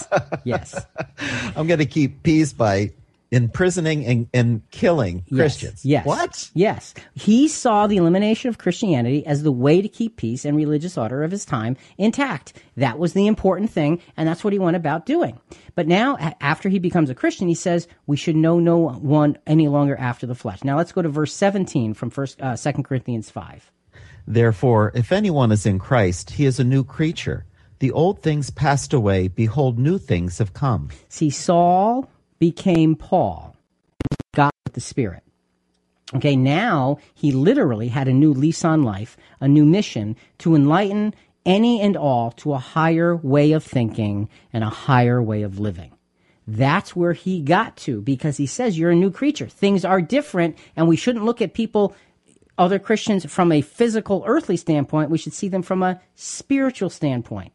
yes. 0.45 0.87
I'm 1.57 1.67
going 1.67 1.79
to 1.81 1.87
keep 1.87 2.23
peace 2.23 2.55
by 2.55 2.93
imprisoning 3.35 4.07
and, 4.07 4.29
and 4.33 4.71
killing 4.71 5.25
yes, 5.27 5.37
Christians. 5.37 5.85
Yes. 5.85 6.07
What? 6.07 6.51
Yes. 6.55 6.95
He 7.15 7.49
saw 7.49 7.87
the 7.87 7.97
elimination 7.97 8.49
of 8.49 8.59
Christianity 8.59 9.27
as 9.27 9.43
the 9.43 9.53
way 9.53 9.83
to 9.83 9.89
keep 9.89 10.17
peace 10.17 10.45
and 10.45 10.57
religious 10.57 10.97
order 10.97 11.23
of 11.23 11.31
his 11.31 11.45
time 11.45 11.77
intact. 11.99 12.55
That 12.77 12.99
was 12.99 13.13
the 13.13 13.27
important 13.27 13.71
thing, 13.71 14.01
and 14.17 14.29
that's 14.29 14.45
what 14.45 14.53
he 14.53 14.59
went 14.59 14.77
about 14.77 15.05
doing. 15.05 15.41
But 15.75 15.89
now, 15.89 16.17
after 16.41 16.69
he 16.69 16.79
becomes 16.79 17.11
a 17.11 17.15
Christian, 17.15 17.49
he 17.49 17.55
says 17.55 17.89
we 18.07 18.17
should 18.17 18.37
know 18.37 18.61
no 18.61 18.79
one 18.79 19.37
any 19.47 19.69
longer 19.69 19.97
after 19.97 20.27
the 20.27 20.35
flesh. 20.35 20.63
Now 20.63 20.77
let's 20.77 20.93
go 20.93 21.03
to 21.03 21.09
verse 21.09 21.35
17 21.35 21.95
from 21.95 22.11
first, 22.11 22.41
uh, 22.41 22.57
2 22.57 22.83
Corinthians 22.85 23.31
5. 23.31 23.73
Therefore, 24.27 24.93
if 24.95 25.13
anyone 25.13 25.53
is 25.53 25.67
in 25.67 25.79
Christ, 25.79 26.31
he 26.31 26.47
is 26.47 26.59
a 26.59 26.65
new 26.65 26.85
creature. 26.85 27.45
The 27.81 27.91
old 27.93 28.23
things 28.23 28.51
passed 28.51 28.93
away. 28.95 29.29
Behold, 29.29 29.79
new 29.79 29.99
things 29.99 30.39
have 30.39 30.55
come. 30.55 30.89
See, 31.09 31.29
Saul 31.29 32.09
became 32.39 32.97
Paul, 32.97 33.57
got 34.35 34.53
with 34.65 34.75
the 34.75 34.81
Spirit. 34.81 35.23
Okay, 36.15 36.37
now 36.37 36.99
he 37.15 37.33
literally 37.33 37.89
had 37.89 38.09
a 38.09 38.13
new 38.13 38.33
lease 38.33 38.65
on 38.65 38.83
life, 38.83 39.17
a 39.41 39.49
new 39.49 39.65
mission 39.65 40.17
to 40.39 40.55
enlighten 40.55 41.15
any 41.47 41.81
and 41.81 41.97
all 41.97 42.31
to 42.33 42.53
a 42.53 42.59
higher 42.59 43.17
way 43.17 43.53
of 43.53 43.65
thinking 43.65 44.29
and 44.53 44.63
a 44.63 44.69
higher 44.69 45.23
way 45.23 45.43
of 45.43 45.59
living. 45.59 45.93
That's 46.47 46.95
where 46.95 47.15
he 47.15 47.41
got 47.41 47.77
to 47.79 48.03
because 48.03 48.37
he 48.37 48.47
says 48.47 48.79
you're 48.79 48.91
a 48.91 48.97
new 48.97 49.11
creature. 49.11 49.49
Things 49.49 49.85
are 49.85 50.03
different 50.03 50.59
and 50.77 50.87
we 50.87 50.97
shouldn't 50.97 51.25
look 51.25 51.41
at 51.41 51.55
people, 51.55 51.95
other 52.59 52.79
Christians 52.79 53.25
from 53.31 53.51
a 53.51 53.63
physical 53.63 54.23
earthly 54.27 54.57
standpoint. 54.57 55.11
We 55.11 55.19
should 55.19 55.33
see 55.33 55.49
them 55.49 55.63
from 55.63 55.83
a 55.83 56.01
spiritual 56.15 56.91
standpoint. 56.91 57.53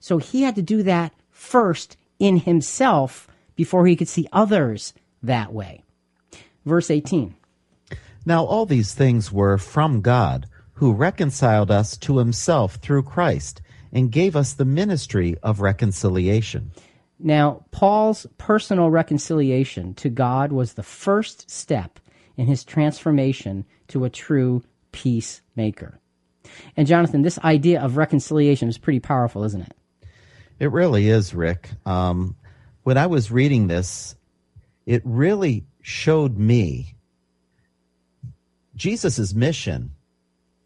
So 0.00 0.18
he 0.18 0.42
had 0.42 0.56
to 0.56 0.62
do 0.62 0.82
that 0.82 1.12
first 1.30 1.96
in 2.18 2.38
himself 2.38 3.28
before 3.56 3.86
he 3.86 3.96
could 3.96 4.08
see 4.08 4.28
others 4.32 4.94
that 5.22 5.52
way. 5.52 5.82
Verse 6.64 6.90
18. 6.90 7.34
Now 8.26 8.44
all 8.44 8.66
these 8.66 8.94
things 8.94 9.30
were 9.30 9.58
from 9.58 10.00
God, 10.00 10.46
who 10.74 10.92
reconciled 10.92 11.70
us 11.70 11.96
to 11.98 12.18
himself 12.18 12.76
through 12.76 13.02
Christ 13.04 13.62
and 13.92 14.10
gave 14.10 14.34
us 14.34 14.54
the 14.54 14.64
ministry 14.64 15.36
of 15.42 15.60
reconciliation. 15.60 16.72
Now, 17.20 17.64
Paul's 17.70 18.26
personal 18.38 18.90
reconciliation 18.90 19.94
to 19.94 20.10
God 20.10 20.50
was 20.50 20.72
the 20.72 20.82
first 20.82 21.48
step 21.48 22.00
in 22.36 22.46
his 22.46 22.64
transformation 22.64 23.64
to 23.88 24.04
a 24.04 24.10
true 24.10 24.64
peacemaker. 24.90 26.00
And 26.76 26.88
Jonathan, 26.88 27.22
this 27.22 27.38
idea 27.38 27.80
of 27.80 27.96
reconciliation 27.96 28.68
is 28.68 28.78
pretty 28.78 29.00
powerful, 29.00 29.44
isn't 29.44 29.62
it? 29.62 29.74
It 30.58 30.72
really 30.72 31.08
is, 31.08 31.34
Rick. 31.34 31.70
Um, 31.86 32.36
when 32.84 32.96
I 32.96 33.06
was 33.06 33.30
reading 33.30 33.66
this, 33.66 34.14
it 34.86 35.02
really 35.04 35.64
showed 35.82 36.38
me 36.38 36.94
Jesus' 38.76 39.34
mission 39.34 39.90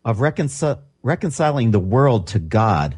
of 0.04 0.18
reconcil- 0.18 0.80
reconciling 1.02 1.70
the 1.70 1.78
world 1.78 2.26
to 2.28 2.38
God, 2.38 2.96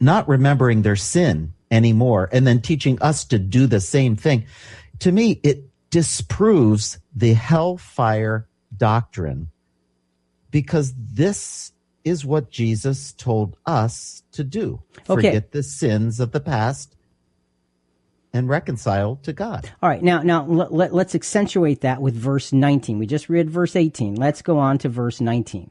not 0.00 0.28
remembering 0.28 0.82
their 0.82 0.96
sin 0.96 1.54
anymore, 1.70 2.28
and 2.32 2.46
then 2.46 2.60
teaching 2.60 3.00
us 3.00 3.24
to 3.26 3.38
do 3.38 3.66
the 3.66 3.80
same 3.80 4.16
thing. 4.16 4.46
To 5.00 5.12
me, 5.12 5.40
it 5.42 5.64
disproves 5.90 6.98
the 7.14 7.34
hellfire 7.34 8.48
doctrine 8.76 9.50
because 10.50 10.94
this 10.96 11.72
is 12.04 12.24
what 12.24 12.50
Jesus 12.50 13.12
told 13.12 13.56
us 13.66 14.24
to 14.32 14.42
do. 14.42 14.82
Okay. 15.08 15.14
Forget 15.14 15.52
the 15.52 15.62
sins 15.62 16.18
of 16.18 16.32
the 16.32 16.40
past 16.40 16.96
and 18.32 18.48
reconciled 18.48 19.22
to 19.24 19.32
God. 19.32 19.70
All 19.82 19.88
right, 19.88 20.02
now 20.02 20.22
now 20.22 20.44
let, 20.44 20.72
let, 20.72 20.94
let's 20.94 21.14
accentuate 21.14 21.82
that 21.82 22.00
with 22.00 22.14
verse 22.14 22.52
19. 22.52 22.98
We 22.98 23.06
just 23.06 23.28
read 23.28 23.50
verse 23.50 23.76
18. 23.76 24.14
Let's 24.14 24.42
go 24.42 24.58
on 24.58 24.78
to 24.78 24.88
verse 24.88 25.20
19. 25.20 25.70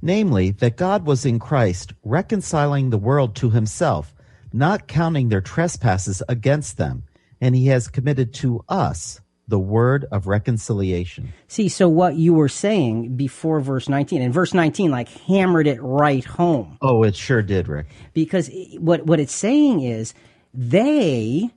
Namely, 0.00 0.50
that 0.50 0.76
God 0.76 1.06
was 1.06 1.24
in 1.24 1.38
Christ 1.38 1.92
reconciling 2.02 2.90
the 2.90 2.98
world 2.98 3.36
to 3.36 3.50
himself, 3.50 4.14
not 4.52 4.88
counting 4.88 5.28
their 5.28 5.40
trespasses 5.40 6.22
against 6.28 6.76
them, 6.76 7.04
and 7.40 7.54
he 7.54 7.66
has 7.66 7.88
committed 7.88 8.34
to 8.34 8.64
us 8.68 9.20
the 9.46 9.58
word 9.58 10.06
of 10.10 10.26
reconciliation. 10.26 11.32
See, 11.46 11.68
so 11.68 11.88
what 11.88 12.16
you 12.16 12.34
were 12.34 12.48
saying 12.48 13.16
before 13.16 13.60
verse 13.60 13.88
19, 13.88 14.22
and 14.22 14.32
verse 14.32 14.54
19 14.54 14.90
like 14.90 15.08
hammered 15.08 15.66
it 15.66 15.80
right 15.82 16.24
home. 16.24 16.78
Oh, 16.80 17.02
it 17.02 17.14
sure 17.14 17.42
did, 17.42 17.68
Rick. 17.68 17.86
Because 18.14 18.50
what, 18.78 19.04
what 19.04 19.20
it's 19.20 19.34
saying 19.34 19.82
is 19.82 20.14
they 20.54 21.50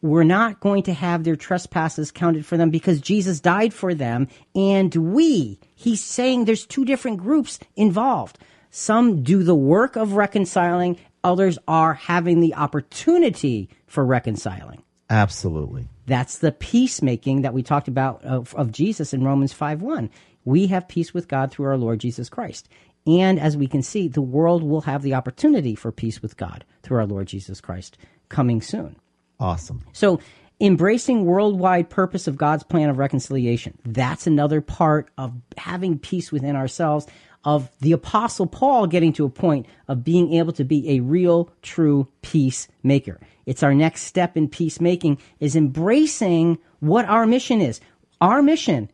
were 0.00 0.24
not 0.24 0.60
going 0.60 0.82
to 0.84 0.92
have 0.92 1.24
their 1.24 1.36
trespasses 1.36 2.10
counted 2.10 2.46
for 2.46 2.56
them 2.56 2.70
because 2.70 3.00
Jesus 3.00 3.40
died 3.40 3.74
for 3.74 3.94
them 3.94 4.28
and 4.54 4.94
we. 4.94 5.58
He's 5.74 6.02
saying 6.02 6.44
there's 6.44 6.66
two 6.66 6.84
different 6.84 7.18
groups 7.18 7.58
involved. 7.76 8.38
Some 8.70 9.22
do 9.22 9.42
the 9.42 9.54
work 9.54 9.96
of 9.96 10.12
reconciling, 10.12 10.98
others 11.24 11.58
are 11.66 11.94
having 11.94 12.40
the 12.40 12.54
opportunity 12.54 13.70
for 13.86 14.04
reconciling. 14.04 14.82
Absolutely. 15.10 15.88
That's 16.06 16.38
the 16.38 16.52
peacemaking 16.52 17.42
that 17.42 17.54
we 17.54 17.62
talked 17.62 17.88
about 17.88 18.22
of, 18.24 18.54
of 18.54 18.72
Jesus 18.72 19.14
in 19.14 19.24
Romans 19.24 19.52
5 19.52 19.80
1. 19.82 20.10
We 20.44 20.68
have 20.68 20.88
peace 20.88 21.12
with 21.12 21.28
God 21.28 21.50
through 21.50 21.66
our 21.66 21.76
Lord 21.76 21.98
Jesus 21.98 22.28
Christ. 22.28 22.68
And 23.06 23.40
as 23.40 23.56
we 23.56 23.66
can 23.66 23.82
see, 23.82 24.08
the 24.08 24.22
world 24.22 24.62
will 24.62 24.82
have 24.82 25.02
the 25.02 25.14
opportunity 25.14 25.74
for 25.74 25.90
peace 25.90 26.20
with 26.20 26.36
God 26.36 26.64
through 26.82 26.98
our 26.98 27.06
Lord 27.06 27.26
Jesus 27.26 27.60
Christ 27.60 27.96
coming 28.28 28.60
soon. 28.60 28.96
Awesome. 29.40 29.84
So, 29.92 30.20
embracing 30.60 31.24
worldwide 31.24 31.88
purpose 31.88 32.26
of 32.26 32.36
God's 32.36 32.64
plan 32.64 32.90
of 32.90 32.98
reconciliation. 32.98 33.78
That's 33.84 34.26
another 34.26 34.60
part 34.60 35.10
of 35.16 35.32
having 35.56 35.98
peace 35.98 36.32
within 36.32 36.56
ourselves 36.56 37.06
of 37.44 37.70
the 37.80 37.92
apostle 37.92 38.46
Paul 38.46 38.86
getting 38.86 39.12
to 39.14 39.24
a 39.24 39.30
point 39.30 39.66
of 39.86 40.02
being 40.02 40.32
able 40.34 40.52
to 40.54 40.64
be 40.64 40.90
a 40.90 41.00
real 41.00 41.50
true 41.62 42.08
peacemaker. 42.22 43.20
It's 43.46 43.62
our 43.62 43.74
next 43.74 44.02
step 44.02 44.36
in 44.36 44.48
peacemaking 44.48 45.18
is 45.38 45.54
embracing 45.56 46.58
what 46.80 47.04
our 47.06 47.26
mission 47.26 47.60
is. 47.60 47.80
Our 48.20 48.42
mission 48.42 48.90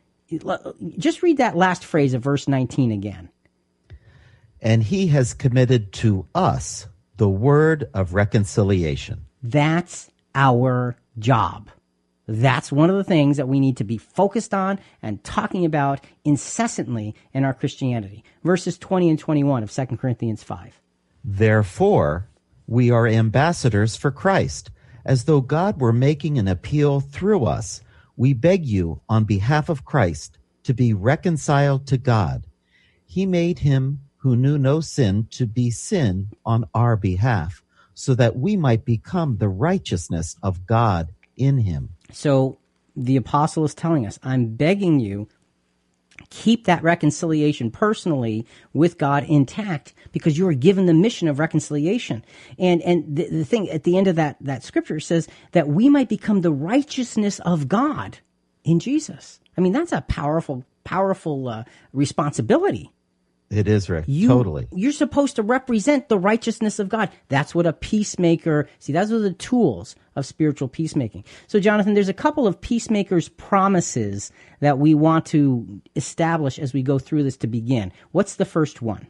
just 0.98 1.22
read 1.22 1.38
that 1.38 1.56
last 1.56 1.84
phrase 1.84 2.14
of 2.14 2.22
verse 2.22 2.46
19 2.46 2.92
again. 2.92 3.30
And 4.60 4.82
he 4.82 5.08
has 5.08 5.34
committed 5.34 5.92
to 5.94 6.26
us 6.34 6.86
the 7.16 7.28
word 7.28 7.90
of 7.94 8.14
reconciliation. 8.14 9.26
That's 9.42 10.10
our 10.34 10.96
job. 11.18 11.70
That's 12.26 12.72
one 12.72 12.88
of 12.88 12.96
the 12.96 13.04
things 13.04 13.36
that 13.36 13.48
we 13.48 13.60
need 13.60 13.76
to 13.76 13.84
be 13.84 13.98
focused 13.98 14.54
on 14.54 14.80
and 15.02 15.22
talking 15.22 15.64
about 15.64 16.00
incessantly 16.24 17.14
in 17.34 17.44
our 17.44 17.52
Christianity. 17.52 18.24
Verses 18.42 18.78
20 18.78 19.10
and 19.10 19.18
21 19.18 19.62
of 19.62 19.70
2 19.70 19.86
Corinthians 19.98 20.42
5. 20.42 20.80
Therefore, 21.22 22.28
we 22.66 22.90
are 22.90 23.06
ambassadors 23.06 23.96
for 23.96 24.10
Christ, 24.10 24.70
as 25.04 25.24
though 25.24 25.42
God 25.42 25.80
were 25.80 25.92
making 25.92 26.38
an 26.38 26.48
appeal 26.48 27.00
through 27.00 27.44
us. 27.44 27.82
We 28.16 28.32
beg 28.32 28.64
you, 28.64 29.02
on 29.08 29.24
behalf 29.24 29.68
of 29.68 29.84
Christ, 29.84 30.38
to 30.62 30.72
be 30.72 30.94
reconciled 30.94 31.86
to 31.88 31.98
God. 31.98 32.46
He 33.04 33.26
made 33.26 33.58
him 33.60 34.00
who 34.18 34.34
knew 34.34 34.56
no 34.56 34.80
sin 34.80 35.26
to 35.32 35.46
be 35.46 35.70
sin 35.70 36.30
on 36.46 36.64
our 36.74 36.96
behalf 36.96 37.63
so 37.94 38.14
that 38.14 38.36
we 38.36 38.56
might 38.56 38.84
become 38.84 39.36
the 39.36 39.48
righteousness 39.48 40.36
of 40.42 40.66
God 40.66 41.12
in 41.36 41.58
him. 41.58 41.90
So 42.12 42.58
the 42.96 43.16
apostle 43.16 43.64
is 43.64 43.74
telling 43.74 44.06
us, 44.06 44.18
I'm 44.22 44.54
begging 44.54 45.00
you, 45.00 45.28
keep 46.30 46.64
that 46.66 46.82
reconciliation 46.82 47.70
personally 47.70 48.46
with 48.72 48.98
God 48.98 49.24
intact 49.24 49.94
because 50.12 50.38
you 50.38 50.46
are 50.48 50.54
given 50.54 50.86
the 50.86 50.94
mission 50.94 51.28
of 51.28 51.38
reconciliation. 51.38 52.24
And 52.58 52.82
and 52.82 53.16
the, 53.16 53.28
the 53.28 53.44
thing 53.44 53.68
at 53.70 53.84
the 53.84 53.96
end 53.96 54.06
of 54.06 54.16
that 54.16 54.36
that 54.40 54.62
scripture 54.62 55.00
says 55.00 55.28
that 55.52 55.68
we 55.68 55.88
might 55.88 56.08
become 56.08 56.40
the 56.40 56.52
righteousness 56.52 57.40
of 57.40 57.68
God 57.68 58.18
in 58.62 58.78
Jesus. 58.78 59.40
I 59.56 59.60
mean, 59.60 59.72
that's 59.72 59.92
a 59.92 60.02
powerful 60.02 60.64
powerful 60.84 61.48
uh, 61.48 61.64
responsibility. 61.92 62.92
It 63.50 63.68
is, 63.68 63.88
Rick. 63.88 64.06
You, 64.08 64.28
totally. 64.28 64.66
You're 64.72 64.92
supposed 64.92 65.36
to 65.36 65.42
represent 65.42 66.08
the 66.08 66.18
righteousness 66.18 66.78
of 66.78 66.88
God. 66.88 67.10
That's 67.28 67.54
what 67.54 67.66
a 67.66 67.72
peacemaker, 67.72 68.68
see, 68.78 68.92
those 68.92 69.12
are 69.12 69.18
the 69.18 69.32
tools 69.32 69.94
of 70.16 70.26
spiritual 70.26 70.68
peacemaking. 70.68 71.24
So, 71.46 71.60
Jonathan, 71.60 71.94
there's 71.94 72.08
a 72.08 72.14
couple 72.14 72.46
of 72.46 72.60
peacemakers' 72.60 73.28
promises 73.28 74.32
that 74.60 74.78
we 74.78 74.94
want 74.94 75.26
to 75.26 75.80
establish 75.94 76.58
as 76.58 76.72
we 76.72 76.82
go 76.82 76.98
through 76.98 77.22
this 77.22 77.36
to 77.38 77.46
begin. 77.46 77.92
What's 78.12 78.36
the 78.36 78.44
first 78.44 78.82
one? 78.82 79.08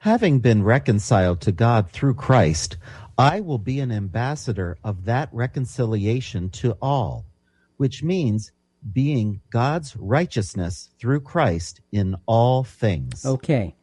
Having 0.00 0.40
been 0.40 0.62
reconciled 0.62 1.40
to 1.42 1.52
God 1.52 1.90
through 1.90 2.14
Christ, 2.14 2.76
I 3.16 3.40
will 3.40 3.58
be 3.58 3.80
an 3.80 3.90
ambassador 3.90 4.78
of 4.84 5.06
that 5.06 5.28
reconciliation 5.32 6.50
to 6.50 6.76
all, 6.82 7.24
which 7.78 8.02
means 8.02 8.52
being 8.92 9.40
God's 9.50 9.96
righteousness 9.96 10.90
through 10.98 11.20
Christ 11.20 11.80
in 11.92 12.16
all 12.26 12.64
things. 12.64 13.24
Okay. 13.24 13.74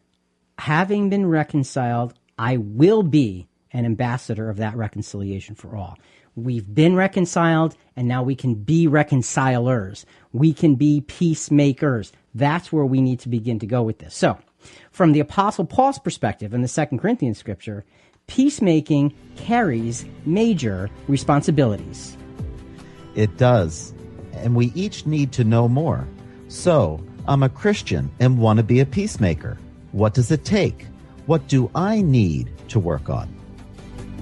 Having 0.57 1.09
been 1.09 1.25
reconciled, 1.25 2.13
I 2.37 2.57
will 2.57 3.03
be 3.03 3.47
an 3.71 3.85
ambassador 3.85 4.49
of 4.49 4.57
that 4.57 4.75
reconciliation 4.75 5.55
for 5.55 5.75
all. 5.75 5.97
We've 6.35 6.73
been 6.73 6.95
reconciled, 6.95 7.77
and 7.95 8.07
now 8.07 8.23
we 8.23 8.35
can 8.35 8.55
be 8.55 8.87
reconcilers. 8.87 10.05
We 10.33 10.53
can 10.53 10.75
be 10.75 11.01
peacemakers. 11.01 12.11
That's 12.33 12.71
where 12.71 12.85
we 12.85 13.01
need 13.01 13.19
to 13.21 13.29
begin 13.29 13.59
to 13.59 13.67
go 13.67 13.83
with 13.83 13.99
this. 13.99 14.15
So, 14.15 14.37
from 14.91 15.13
the 15.13 15.19
Apostle 15.21 15.65
Paul's 15.65 15.99
perspective 15.99 16.53
in 16.53 16.61
the 16.61 16.67
Second 16.67 16.99
Corinthians 16.99 17.37
scripture, 17.37 17.85
peacemaking 18.27 19.13
carries 19.37 20.05
major 20.25 20.89
responsibilities. 21.07 22.17
It 23.15 23.37
does 23.37 23.93
and 24.37 24.55
we 24.55 24.71
each 24.75 25.05
need 25.05 25.31
to 25.33 25.43
know 25.43 25.67
more. 25.67 26.07
So, 26.47 27.01
I'm 27.27 27.43
a 27.43 27.49
Christian 27.49 28.09
and 28.19 28.37
want 28.37 28.57
to 28.57 28.63
be 28.63 28.79
a 28.79 28.85
peacemaker. 28.85 29.57
What 29.91 30.13
does 30.13 30.31
it 30.31 30.45
take? 30.45 30.85
What 31.25 31.47
do 31.47 31.71
I 31.73 32.01
need 32.01 32.51
to 32.69 32.79
work 32.79 33.09
on? 33.09 33.34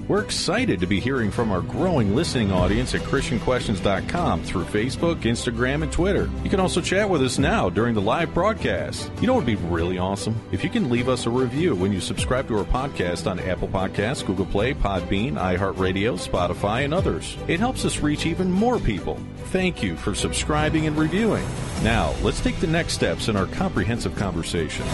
We're 0.06 0.22
excited 0.22 0.80
to 0.80 0.86
be 0.86 1.00
hearing 1.00 1.30
from 1.30 1.50
our 1.50 1.62
growing 1.62 2.14
listening 2.14 2.52
audience 2.52 2.94
at 2.94 3.00
ChristianQuestions.com 3.02 4.42
through 4.42 4.64
Facebook, 4.64 5.22
Instagram, 5.22 5.82
and 5.82 5.90
Twitter. 5.90 6.28
You 6.42 6.50
can 6.50 6.60
also 6.60 6.82
chat 6.82 7.08
with 7.08 7.22
us 7.22 7.38
now 7.38 7.70
during 7.70 7.94
the 7.94 8.02
live 8.02 8.34
broadcast. 8.34 9.10
You 9.20 9.26
know 9.26 9.34
what 9.34 9.46
would 9.46 9.58
be 9.58 9.66
really 9.66 9.96
awesome? 9.96 10.38
If 10.52 10.62
you 10.62 10.68
can 10.68 10.90
leave 10.90 11.08
us 11.08 11.24
a 11.24 11.30
review 11.30 11.74
when 11.74 11.90
you 11.90 12.00
subscribe 12.00 12.48
to 12.48 12.58
our 12.58 12.64
podcast 12.64 13.30
on 13.30 13.40
Apple 13.40 13.68
Podcasts, 13.68 14.26
Google 14.26 14.46
Play, 14.46 14.74
Podbean, 14.74 15.34
iHeartRadio, 15.34 16.18
Spotify, 16.18 16.84
and 16.84 16.92
others. 16.92 17.36
It 17.48 17.58
helps 17.58 17.86
us 17.86 18.00
reach 18.00 18.26
even 18.26 18.50
more 18.50 18.78
people. 18.78 19.18
Thank 19.46 19.82
you 19.82 19.96
for 19.96 20.14
subscribing 20.14 20.86
and 20.86 20.98
reviewing. 20.98 21.46
Now, 21.82 22.14
let's 22.22 22.40
take 22.42 22.60
the 22.60 22.66
next 22.66 22.92
steps 22.92 23.28
in 23.28 23.36
our 23.36 23.46
comprehensive 23.46 24.14
conversation. 24.16 24.84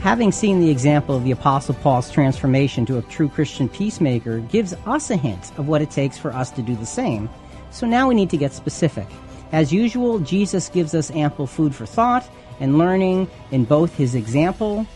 Having 0.00 0.32
seen 0.32 0.60
the 0.60 0.70
example 0.70 1.14
of 1.14 1.24
the 1.24 1.30
Apostle 1.30 1.74
Paul's 1.74 2.10
transformation 2.10 2.86
to 2.86 2.96
a 2.96 3.02
true 3.02 3.28
Christian 3.28 3.68
peacemaker 3.68 4.38
gives 4.38 4.72
us 4.86 5.10
a 5.10 5.16
hint 5.16 5.52
of 5.58 5.68
what 5.68 5.82
it 5.82 5.90
takes 5.90 6.16
for 6.16 6.32
us 6.32 6.50
to 6.52 6.62
do 6.62 6.74
the 6.74 6.86
same. 6.86 7.28
So 7.70 7.86
now 7.86 8.08
we 8.08 8.14
need 8.14 8.30
to 8.30 8.38
get 8.38 8.54
specific. 8.54 9.06
As 9.52 9.74
usual, 9.74 10.18
Jesus 10.18 10.70
gives 10.70 10.94
us 10.94 11.10
ample 11.10 11.46
food 11.46 11.74
for 11.74 11.84
thought 11.84 12.26
and 12.60 12.78
learning 12.78 13.28
in 13.50 13.64
both 13.64 13.94
his 13.94 14.14
example 14.14 14.86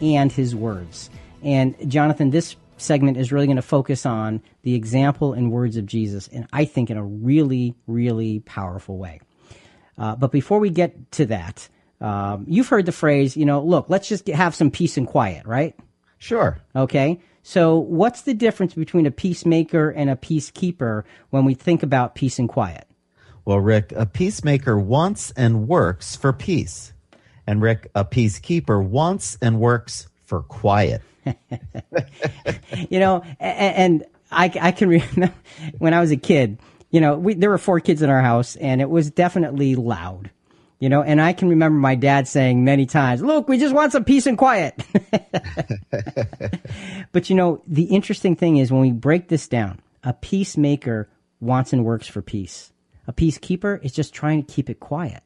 and 0.00 0.32
his 0.32 0.56
words. 0.56 1.10
And 1.42 1.74
Jonathan, 1.90 2.30
this 2.30 2.56
segment 2.78 3.18
is 3.18 3.30
really 3.30 3.46
going 3.46 3.56
to 3.56 3.62
focus 3.62 4.06
on 4.06 4.42
the 4.62 4.74
example 4.74 5.34
and 5.34 5.52
words 5.52 5.76
of 5.76 5.84
Jesus, 5.84 6.28
and 6.28 6.46
I 6.50 6.64
think 6.64 6.88
in 6.88 6.96
a 6.96 7.04
really, 7.04 7.74
really 7.86 8.40
powerful 8.40 8.96
way. 8.96 9.20
Uh, 9.98 10.16
but 10.16 10.32
before 10.32 10.60
we 10.60 10.70
get 10.70 11.12
to 11.12 11.26
that, 11.26 11.68
um, 12.00 12.44
you've 12.48 12.68
heard 12.68 12.86
the 12.86 12.92
phrase, 12.92 13.36
you 13.36 13.44
know, 13.44 13.62
look, 13.62 13.86
let's 13.88 14.08
just 14.08 14.24
get, 14.24 14.36
have 14.36 14.54
some 14.54 14.70
peace 14.70 14.96
and 14.96 15.06
quiet, 15.06 15.46
right? 15.46 15.76
Sure. 16.18 16.58
Okay. 16.74 17.20
So, 17.42 17.78
what's 17.78 18.22
the 18.22 18.34
difference 18.34 18.74
between 18.74 19.06
a 19.06 19.10
peacemaker 19.10 19.90
and 19.90 20.10
a 20.10 20.16
peacekeeper 20.16 21.04
when 21.30 21.44
we 21.44 21.54
think 21.54 21.82
about 21.82 22.14
peace 22.14 22.38
and 22.38 22.48
quiet? 22.48 22.86
Well, 23.44 23.58
Rick, 23.58 23.92
a 23.96 24.06
peacemaker 24.06 24.78
wants 24.78 25.32
and 25.32 25.66
works 25.66 26.16
for 26.16 26.32
peace. 26.32 26.92
And 27.46 27.62
Rick, 27.62 27.90
a 27.94 28.04
peacekeeper 28.04 28.84
wants 28.84 29.38
and 29.40 29.58
works 29.58 30.08
for 30.26 30.42
quiet. 30.42 31.02
you 32.88 33.00
know, 33.00 33.22
and, 33.40 33.76
and 33.76 34.04
I, 34.30 34.52
I, 34.60 34.72
can 34.72 34.88
remember 34.88 35.34
when 35.78 35.94
I 35.94 36.00
was 36.00 36.10
a 36.10 36.16
kid, 36.16 36.58
you 36.90 37.00
know, 37.00 37.16
we, 37.16 37.34
there 37.34 37.50
were 37.50 37.58
four 37.58 37.80
kids 37.80 38.02
in 38.02 38.10
our 38.10 38.22
house 38.22 38.56
and 38.56 38.80
it 38.80 38.88
was 38.88 39.10
definitely 39.10 39.74
loud 39.74 40.30
you 40.80 40.88
know, 40.88 41.02
and 41.02 41.20
I 41.20 41.34
can 41.34 41.50
remember 41.50 41.78
my 41.78 41.94
dad 41.94 42.26
saying 42.26 42.64
many 42.64 42.86
times, 42.86 43.22
look, 43.22 43.48
we 43.48 43.58
just 43.58 43.74
want 43.74 43.92
some 43.92 44.02
peace 44.02 44.26
and 44.26 44.38
quiet. 44.38 44.82
but 47.12 47.28
you 47.28 47.36
know, 47.36 47.62
the 47.66 47.84
interesting 47.84 48.34
thing 48.34 48.56
is 48.56 48.72
when 48.72 48.80
we 48.80 48.90
break 48.90 49.28
this 49.28 49.46
down, 49.46 49.80
a 50.02 50.14
peacemaker 50.14 51.10
wants 51.38 51.74
and 51.74 51.84
works 51.84 52.06
for 52.06 52.22
peace. 52.22 52.72
A 53.06 53.12
peacekeeper 53.12 53.84
is 53.84 53.92
just 53.92 54.14
trying 54.14 54.42
to 54.42 54.52
keep 54.52 54.70
it 54.70 54.80
quiet. 54.80 55.22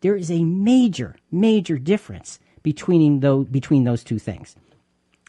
There 0.00 0.16
is 0.16 0.30
a 0.30 0.42
major, 0.42 1.14
major 1.30 1.78
difference 1.78 2.40
between 2.64 3.20
those, 3.20 3.46
between 3.46 3.84
those 3.84 4.02
two 4.02 4.18
things. 4.18 4.56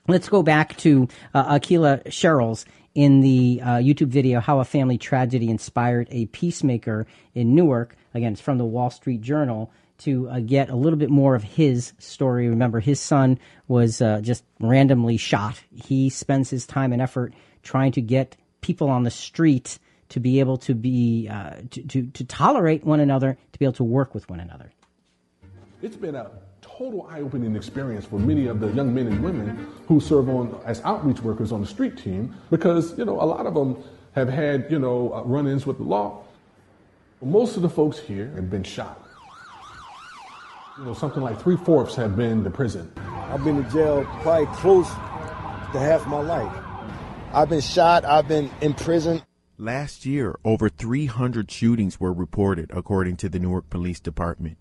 Let's 0.07 0.29
go 0.29 0.41
back 0.41 0.75
to 0.77 1.07
uh, 1.35 1.55
Aqeela 1.55 2.03
Sherrills 2.05 2.65
in 2.97 3.21
the 3.21 3.61
uh, 3.63 3.67
YouTube 3.75 4.07
video, 4.07 4.39
How 4.39 4.59
a 4.59 4.65
Family 4.65 4.97
Tragedy 4.97 5.51
Inspired 5.51 6.07
a 6.09 6.25
Peacemaker 6.25 7.05
in 7.35 7.53
Newark. 7.53 7.95
Again, 8.15 8.33
it's 8.33 8.41
from 8.41 8.57
the 8.57 8.65
Wall 8.65 8.89
Street 8.89 9.21
Journal 9.21 9.71
to 9.99 10.27
uh, 10.27 10.39
get 10.39 10.71
a 10.71 10.75
little 10.75 10.97
bit 10.97 11.11
more 11.11 11.35
of 11.35 11.43
his 11.43 11.93
story. 11.99 12.49
Remember, 12.49 12.79
his 12.79 12.99
son 12.99 13.37
was 13.67 14.01
uh, 14.01 14.21
just 14.21 14.43
randomly 14.59 15.17
shot. 15.17 15.61
He 15.71 16.09
spends 16.09 16.49
his 16.49 16.65
time 16.65 16.91
and 16.91 16.99
effort 16.99 17.35
trying 17.61 17.91
to 17.91 18.01
get 18.01 18.35
people 18.61 18.89
on 18.89 19.03
the 19.03 19.11
street 19.11 19.77
to 20.09 20.19
be 20.19 20.39
able 20.39 20.57
to 20.57 20.73
be 20.73 21.29
uh, 21.29 21.51
to, 21.69 21.83
to, 21.83 22.07
to 22.07 22.23
tolerate 22.23 22.83
one 22.83 22.99
another, 22.99 23.37
to 23.53 23.59
be 23.59 23.65
able 23.65 23.73
to 23.73 23.83
work 23.83 24.15
with 24.15 24.27
one 24.27 24.39
another. 24.39 24.71
It's 25.83 25.95
been 25.95 26.15
a 26.15 26.31
total 26.77 27.07
eye-opening 27.09 27.55
experience 27.55 28.05
for 28.05 28.19
many 28.19 28.45
of 28.45 28.59
the 28.59 28.67
young 28.73 28.93
men 28.93 29.07
and 29.07 29.23
women 29.23 29.67
who 29.87 29.99
serve 29.99 30.29
on 30.29 30.59
as 30.65 30.79
outreach 30.83 31.21
workers 31.21 31.51
on 31.51 31.59
the 31.61 31.67
street 31.67 31.97
team 31.97 32.35
because 32.51 32.95
you 32.99 33.05
know 33.05 33.19
a 33.19 33.25
lot 33.25 33.47
of 33.47 33.55
them 33.55 33.81
have 34.13 34.29
had 34.29 34.69
you 34.69 34.77
know 34.77 35.11
uh, 35.13 35.23
run-ins 35.23 35.65
with 35.65 35.77
the 35.77 35.83
law 35.83 36.23
most 37.21 37.55
of 37.55 37.63
the 37.63 37.69
folks 37.69 37.97
here 37.97 38.31
have 38.35 38.49
been 38.49 38.63
shot 38.63 39.01
You 40.77 40.85
know, 40.85 40.93
something 40.93 41.23
like 41.23 41.41
three 41.41 41.57
fourths 41.57 41.95
have 41.95 42.15
been 42.15 42.43
to 42.43 42.51
prison. 42.51 42.91
I've 42.97 43.43
been 43.43 43.57
in 43.57 43.69
jail 43.71 44.05
probably 44.21 44.45
close 44.57 44.87
to 44.87 45.79
half 45.79 46.05
my 46.05 46.21
life. 46.21 46.53
I've 47.33 47.49
been 47.49 47.61
shot, 47.61 48.05
I've 48.05 48.27
been 48.27 48.51
in 48.61 48.75
prison. 48.75 49.23
Last 49.57 50.05
year, 50.05 50.35
over 50.45 50.69
300 50.69 51.49
shootings 51.49 51.99
were 51.99 52.13
reported, 52.13 52.69
according 52.71 53.17
to 53.17 53.29
the 53.29 53.39
Newark 53.39 53.71
Police 53.71 53.99
Department. 53.99 54.57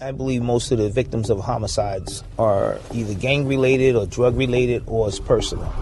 I 0.00 0.10
believe 0.10 0.42
most 0.42 0.72
of 0.72 0.78
the 0.78 0.88
victims 0.88 1.30
of 1.30 1.38
homicides 1.38 2.24
are 2.36 2.80
either 2.92 3.14
gang 3.14 3.46
related 3.46 3.94
or 3.94 4.06
drug 4.06 4.36
related 4.36 4.82
or 4.88 5.06
it's 5.06 5.20
personal. 5.20 5.72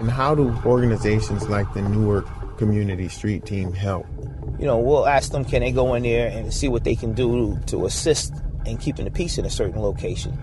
And 0.00 0.10
how 0.10 0.34
do 0.34 0.56
organizations 0.64 1.50
like 1.50 1.70
the 1.74 1.82
Newark 1.82 2.26
Community 2.56 3.08
Street 3.08 3.44
Team 3.44 3.74
help? 3.74 4.06
You 4.58 4.64
know, 4.64 4.78
we'll 4.78 5.06
ask 5.06 5.32
them 5.32 5.44
can 5.44 5.60
they 5.60 5.70
go 5.70 5.92
in 5.94 6.04
there 6.04 6.28
and 6.28 6.52
see 6.52 6.68
what 6.68 6.84
they 6.84 6.94
can 6.94 7.12
do 7.12 7.58
to 7.66 7.84
assist 7.84 8.32
in 8.64 8.78
keeping 8.78 9.04
the 9.04 9.10
peace 9.10 9.36
in 9.36 9.44
a 9.44 9.50
certain 9.50 9.82
location. 9.82 10.38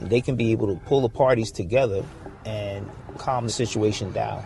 They 0.00 0.20
can 0.20 0.34
be 0.34 0.50
able 0.50 0.66
to 0.74 0.80
pull 0.86 1.02
the 1.02 1.08
parties 1.08 1.52
together 1.52 2.04
and 2.44 2.88
calm 3.16 3.44
the 3.44 3.52
situation 3.52 4.10
down. 4.10 4.44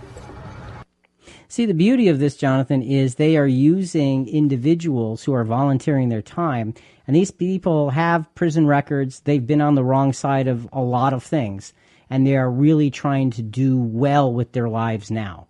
See, 1.53 1.67
the 1.67 1.75
beauty 1.75 2.09
of 2.09 2.19
this, 2.19 2.35
Jonathan, 2.35 2.81
is 2.81 3.17
they 3.17 3.37
are 3.37 3.47
using 3.47 4.27
individuals 4.27 5.23
who 5.23 5.35
are 5.35 5.45
volunteering 5.45 6.09
their 6.09 6.23
time. 6.23 6.73
And 7.07 7.15
these 7.15 7.31
people 7.31 7.91
have 7.91 8.35
prison 8.35 8.67
records. 8.67 9.21
They've 9.21 9.47
been 9.47 9.61
on 9.61 9.75
the 9.75 9.85
wrong 9.85 10.15
side 10.15 10.49
of 10.49 10.67
a 10.73 10.81
lot 10.81 11.13
of 11.13 11.23
things. 11.23 11.75
And 12.09 12.27
they 12.27 12.39
are 12.39 12.51
really 12.51 12.91
trying 12.91 13.33
to 13.33 13.43
do 13.43 13.77
well 13.77 14.33
with 14.33 14.53
their 14.53 14.71
lives 14.71 15.11
now. 15.11 15.47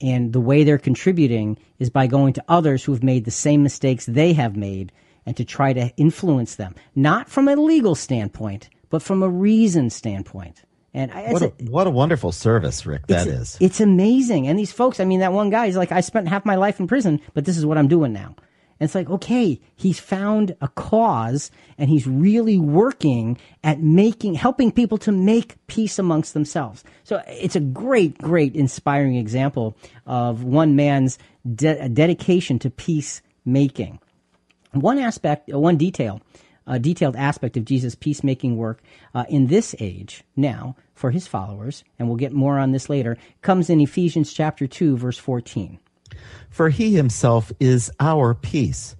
And 0.00 0.32
the 0.32 0.40
way 0.40 0.64
they're 0.64 0.76
contributing 0.76 1.56
is 1.78 1.88
by 1.88 2.08
going 2.08 2.32
to 2.32 2.44
others 2.48 2.82
who 2.82 2.90
have 2.90 3.04
made 3.04 3.24
the 3.24 3.30
same 3.30 3.62
mistakes 3.62 4.06
they 4.06 4.32
have 4.32 4.56
made 4.56 4.90
and 5.24 5.36
to 5.36 5.44
try 5.44 5.72
to 5.72 5.94
influence 5.96 6.56
them. 6.56 6.74
Not 6.96 7.28
from 7.28 7.46
a 7.46 7.54
legal 7.54 7.94
standpoint, 7.94 8.70
but 8.90 9.04
from 9.04 9.22
a 9.22 9.28
reason 9.28 9.90
standpoint. 9.90 10.64
And 10.98 11.32
what 11.32 11.42
a, 11.42 11.48
what 11.70 11.86
a 11.86 11.90
wonderful 11.90 12.32
service, 12.32 12.84
Rick, 12.84 13.06
That 13.06 13.28
it's, 13.28 13.52
is. 13.52 13.58
It's 13.60 13.80
amazing. 13.80 14.48
And 14.48 14.58
these 14.58 14.72
folks, 14.72 14.98
I 14.98 15.04
mean, 15.04 15.20
that 15.20 15.32
one 15.32 15.48
guy 15.48 15.66
is 15.66 15.76
like, 15.76 15.92
I 15.92 16.00
spent 16.00 16.26
half 16.26 16.44
my 16.44 16.56
life 16.56 16.80
in 16.80 16.88
prison, 16.88 17.20
but 17.34 17.44
this 17.44 17.56
is 17.56 17.64
what 17.64 17.78
I'm 17.78 17.86
doing 17.86 18.12
now. 18.12 18.34
And 18.80 18.86
it's 18.86 18.94
like, 18.94 19.08
okay, 19.08 19.60
he's 19.76 20.00
found 20.00 20.56
a 20.60 20.68
cause 20.68 21.52
and 21.78 21.88
he's 21.88 22.06
really 22.06 22.58
working 22.58 23.38
at 23.62 23.80
making, 23.80 24.34
helping 24.34 24.72
people 24.72 24.98
to 24.98 25.12
make 25.12 25.54
peace 25.68 25.98
amongst 25.98 26.34
themselves. 26.34 26.82
So 27.04 27.22
it's 27.28 27.56
a 27.56 27.60
great, 27.60 28.18
great 28.18 28.56
inspiring 28.56 29.14
example 29.16 29.76
of 30.06 30.42
one 30.42 30.74
man's 30.74 31.18
de- 31.54 31.88
dedication 31.88 32.58
to 32.60 32.70
peacemaking. 32.70 34.00
One 34.72 34.98
aspect, 34.98 35.52
uh, 35.52 35.58
one 35.58 35.76
detail 35.76 36.20
uh, 36.68 36.78
detailed 36.78 37.16
aspect 37.16 37.56
of 37.56 37.64
Jesus' 37.64 37.94
peacemaking 37.96 38.56
work 38.56 38.82
uh, 39.14 39.24
in 39.28 39.48
this 39.48 39.74
age 39.80 40.22
now 40.36 40.76
for 40.94 41.10
his 41.10 41.26
followers, 41.26 41.82
and 41.98 42.06
we'll 42.06 42.16
get 42.16 42.32
more 42.32 42.58
on 42.58 42.72
this 42.72 42.88
later, 42.88 43.16
comes 43.42 43.70
in 43.70 43.80
Ephesians 43.80 44.32
chapter 44.32 44.66
2, 44.66 44.96
verse 44.96 45.18
14. 45.18 45.78
For 46.50 46.68
he 46.68 46.94
himself 46.94 47.50
is 47.58 47.90
our 47.98 48.34
peace, 48.34 48.96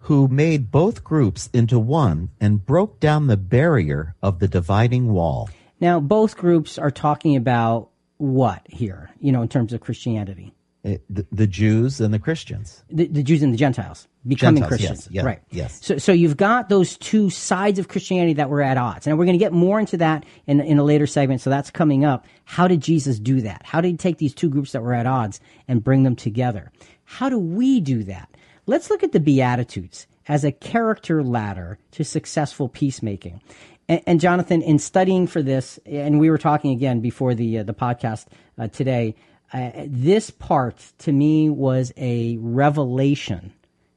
who 0.00 0.28
made 0.28 0.70
both 0.70 1.04
groups 1.04 1.50
into 1.52 1.78
one 1.78 2.30
and 2.40 2.64
broke 2.64 3.00
down 3.00 3.26
the 3.26 3.36
barrier 3.36 4.14
of 4.22 4.38
the 4.38 4.48
dividing 4.48 5.12
wall. 5.12 5.50
Now, 5.80 6.00
both 6.00 6.36
groups 6.36 6.78
are 6.78 6.90
talking 6.90 7.36
about 7.36 7.90
what 8.16 8.62
here, 8.68 9.10
you 9.20 9.32
know, 9.32 9.42
in 9.42 9.48
terms 9.48 9.72
of 9.72 9.80
Christianity? 9.80 10.52
Uh, 10.84 10.90
the, 11.10 11.26
the, 11.32 11.46
Jews 11.46 12.00
and 12.00 12.14
the 12.14 12.20
Christians. 12.20 12.84
The, 12.88 13.08
the 13.08 13.24
Jews 13.24 13.42
and 13.42 13.52
the 13.52 13.56
Gentiles 13.56 14.06
becoming 14.24 14.62
Gentiles, 14.62 14.80
Christians. 14.80 15.08
Yes, 15.10 15.24
right. 15.24 15.42
Yes. 15.50 15.84
So, 15.84 15.98
so 15.98 16.12
you've 16.12 16.36
got 16.36 16.68
those 16.68 16.96
two 16.98 17.30
sides 17.30 17.80
of 17.80 17.88
Christianity 17.88 18.34
that 18.34 18.48
were 18.48 18.62
at 18.62 18.76
odds. 18.76 19.08
And 19.08 19.18
we're 19.18 19.24
going 19.24 19.38
to 19.38 19.44
get 19.44 19.52
more 19.52 19.80
into 19.80 19.96
that 19.96 20.24
in, 20.46 20.60
in 20.60 20.78
a 20.78 20.84
later 20.84 21.08
segment. 21.08 21.40
So 21.40 21.50
that's 21.50 21.72
coming 21.72 22.04
up. 22.04 22.26
How 22.44 22.68
did 22.68 22.80
Jesus 22.80 23.18
do 23.18 23.40
that? 23.40 23.62
How 23.64 23.80
did 23.80 23.88
he 23.88 23.96
take 23.96 24.18
these 24.18 24.32
two 24.32 24.48
groups 24.48 24.70
that 24.70 24.82
were 24.82 24.94
at 24.94 25.04
odds 25.04 25.40
and 25.66 25.82
bring 25.82 26.04
them 26.04 26.14
together? 26.14 26.70
How 27.04 27.28
do 27.28 27.40
we 27.40 27.80
do 27.80 28.04
that? 28.04 28.28
Let's 28.66 28.88
look 28.88 29.02
at 29.02 29.10
the 29.10 29.20
Beatitudes 29.20 30.06
as 30.28 30.44
a 30.44 30.52
character 30.52 31.24
ladder 31.24 31.78
to 31.92 32.04
successful 32.04 32.68
peacemaking. 32.68 33.42
And, 33.88 34.02
and 34.06 34.20
Jonathan, 34.20 34.62
in 34.62 34.78
studying 34.78 35.26
for 35.26 35.42
this, 35.42 35.80
and 35.86 36.20
we 36.20 36.30
were 36.30 36.38
talking 36.38 36.70
again 36.70 37.00
before 37.00 37.34
the 37.34 37.58
uh, 37.58 37.62
the 37.62 37.74
podcast 37.74 38.26
uh, 38.58 38.68
today, 38.68 39.16
uh, 39.52 39.70
this 39.86 40.30
part 40.30 40.92
to 40.98 41.12
me 41.12 41.48
was 41.48 41.92
a 41.96 42.36
revelation 42.40 43.52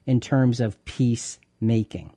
in 0.05 0.19
terms 0.19 0.59
of 0.59 0.83
peacemaking. 0.85 2.11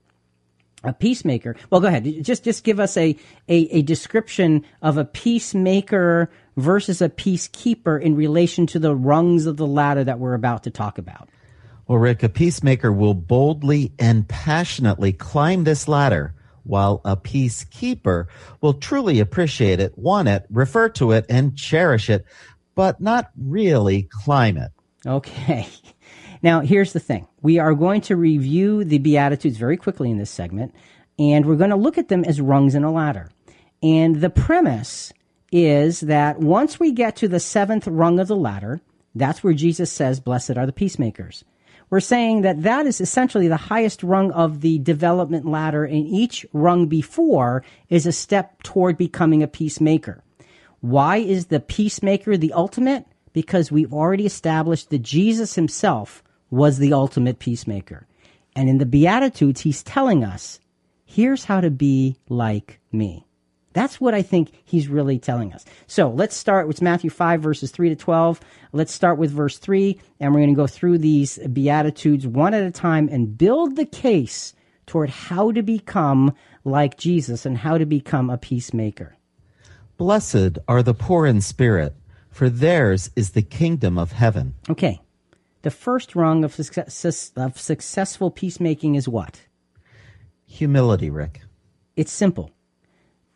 A 0.85 0.92
peacemaker. 0.92 1.57
Well, 1.70 1.81
go 1.81 1.87
ahead. 1.87 2.05
Just 2.23 2.44
just 2.44 2.62
give 2.62 2.79
us 2.79 2.97
a, 2.99 3.16
a, 3.49 3.57
a 3.79 3.83
description 3.83 4.66
of 4.83 4.99
a 4.99 5.05
peacemaker 5.05 6.31
versus 6.59 7.01
a 7.01 7.09
peacekeeper 7.09 8.01
in 8.01 8.14
relation 8.14 8.66
to 8.66 8.79
the 8.79 8.94
rungs 8.94 9.47
of 9.47 9.57
the 9.57 9.66
ladder 9.66 10.05
that 10.05 10.18
we're 10.18 10.35
about 10.35 10.64
to 10.64 10.70
talk 10.70 10.99
about. 10.99 11.31
Well, 11.87 11.99
Rick, 11.99 12.23
a 12.23 12.29
peacemaker 12.29 12.92
will 12.92 13.14
boldly 13.14 13.92
and 13.99 14.29
passionately 14.29 15.12
climb 15.12 15.64
this 15.64 15.88
ladder, 15.88 16.35
while 16.64 17.01
a 17.05 17.16
peacekeeper 17.16 18.27
will 18.61 18.75
truly 18.75 19.20
appreciate 19.20 19.81
it, 19.81 19.97
want 19.99 20.29
it, 20.29 20.47
refer 20.51 20.88
to 20.90 21.12
it, 21.12 21.27
and 21.29 21.57
cherish 21.57 22.09
it, 22.09 22.25
but 22.75 23.01
not 23.01 23.31
really 23.37 24.09
climate. 24.11 24.73
Okay. 25.07 25.69
Now, 26.43 26.61
here's 26.61 26.93
the 26.93 27.01
thing. 27.01 27.27
We 27.41 27.59
are 27.59 27.73
going 27.73 28.03
to 28.03 28.17
review 28.17 28.85
the 28.85 28.99
Beatitudes 28.99 29.57
very 29.57 29.79
quickly 29.79 30.11
in 30.11 30.19
this 30.19 30.31
segment, 30.31 30.75
and 31.19 31.47
we're 31.47 31.57
going 31.57 31.71
to 31.71 31.77
look 31.77 31.97
at 31.97 32.09
them 32.09 32.23
as 32.23 32.39
rungs 32.39 32.75
in 32.75 32.85
a 32.85 32.93
ladder. 32.93 33.31
And 33.83 34.17
the 34.17 34.29
premise 34.29 35.11
is 35.51 36.01
that 36.01 36.41
once 36.41 36.81
we 36.81 36.93
get 36.93 37.17
to 37.17 37.29
the 37.29 37.41
seventh 37.41 37.87
rung 37.87 38.19
of 38.19 38.29
the 38.29 38.37
ladder, 38.37 38.83
that's 39.15 39.45
where 39.45 39.55
Jesus 39.55 39.91
says, 39.93 40.21
Blessed 40.21 40.59
are 40.59 40.67
the 40.67 40.73
peacemakers. 40.73 41.45
We're 41.91 42.01
saying 42.01 42.43
that 42.43 42.63
that 42.63 42.87
is 42.87 43.01
essentially 43.01 43.47
the 43.47 43.57
highest 43.57 44.03
rung 44.03 44.33
of 44.33 44.63
the 44.63 44.81
development 44.81 45.47
ladder, 45.47 45.85
and 45.85 46.07
each 46.07 46.45
rung 46.53 46.89
before 46.89 47.65
is 47.89 48.05
a 48.05 48.13
step 48.13 48.63
toward 48.65 48.97
becoming 48.97 49.45
a 49.45 49.49
peacemaker. 49.49 50.24
Why 50.85 51.16
is 51.16 51.47
the 51.47 51.61
peacemaker 51.61 52.37
the 52.37 52.53
ultimate? 52.53 53.07
Because 53.33 53.73
we've 53.73 53.94
already 53.94 54.27
established 54.27 54.90
that 54.90 54.99
Jesus 54.99 55.55
himself 55.55 56.23
was 56.51 56.77
the 56.77 56.92
ultimate 56.92 57.38
peacemaker. 57.38 58.07
And 58.55 58.68
in 58.68 58.77
the 58.77 58.85
Beatitudes, 58.85 59.62
he's 59.62 59.83
telling 59.83 60.23
us, 60.23 60.61
here's 61.07 61.44
how 61.44 61.62
to 61.62 61.70
be 61.70 62.18
like 62.29 62.81
me. 62.92 63.27
That's 63.73 63.99
what 63.99 64.12
I 64.12 64.20
think 64.20 64.53
he's 64.62 64.87
really 64.87 65.18
telling 65.18 65.55
us. 65.55 65.64
So 65.87 66.11
let's 66.11 66.37
start 66.37 66.68
with 66.68 66.83
Matthew 66.83 67.09
5, 67.09 67.40
verses 67.40 67.70
3 67.70 67.88
to 67.88 67.97
12. 67.97 68.40
Let's 68.73 68.92
start 68.92 69.16
with 69.16 69.31
verse 69.31 69.57
3, 69.57 69.99
and 70.20 70.35
we're 70.35 70.40
going 70.40 70.55
to 70.55 70.55
go 70.55 70.66
through 70.66 70.99
these 70.99 71.38
Beatitudes 71.38 72.27
one 72.27 72.53
at 72.53 72.62
a 72.62 72.70
time 72.70 73.09
and 73.11 73.38
build 73.38 73.77
the 73.77 73.87
case 73.87 74.53
toward 74.85 75.09
how 75.09 75.51
to 75.51 75.62
become 75.62 76.35
like 76.62 76.99
Jesus 76.99 77.47
and 77.47 77.57
how 77.57 77.79
to 77.79 77.87
become 77.87 78.29
a 78.29 78.37
peacemaker. 78.37 79.16
Blessed 79.97 80.59
are 80.67 80.83
the 80.83 80.95
poor 80.95 81.25
in 81.25 81.41
spirit, 81.41 81.95
for 82.29 82.51
theirs 82.51 83.11
is 83.15 83.31
the 83.31 83.43
kingdom 83.43 83.97
of 83.97 84.13
heaven. 84.13 84.55
Okay, 84.69 85.01
the 85.63 85.71
first 85.71 86.17
rung 86.17 86.45
of, 86.45 86.53
success, 86.53 87.33
of 87.37 87.59
successful 87.59 88.31
peacemaking 88.31 88.97
is 88.97 89.09
what? 89.09 89.43
Humility, 90.47 91.11
Rick. 91.11 91.43
It's 91.97 92.13
simple. 92.13 92.51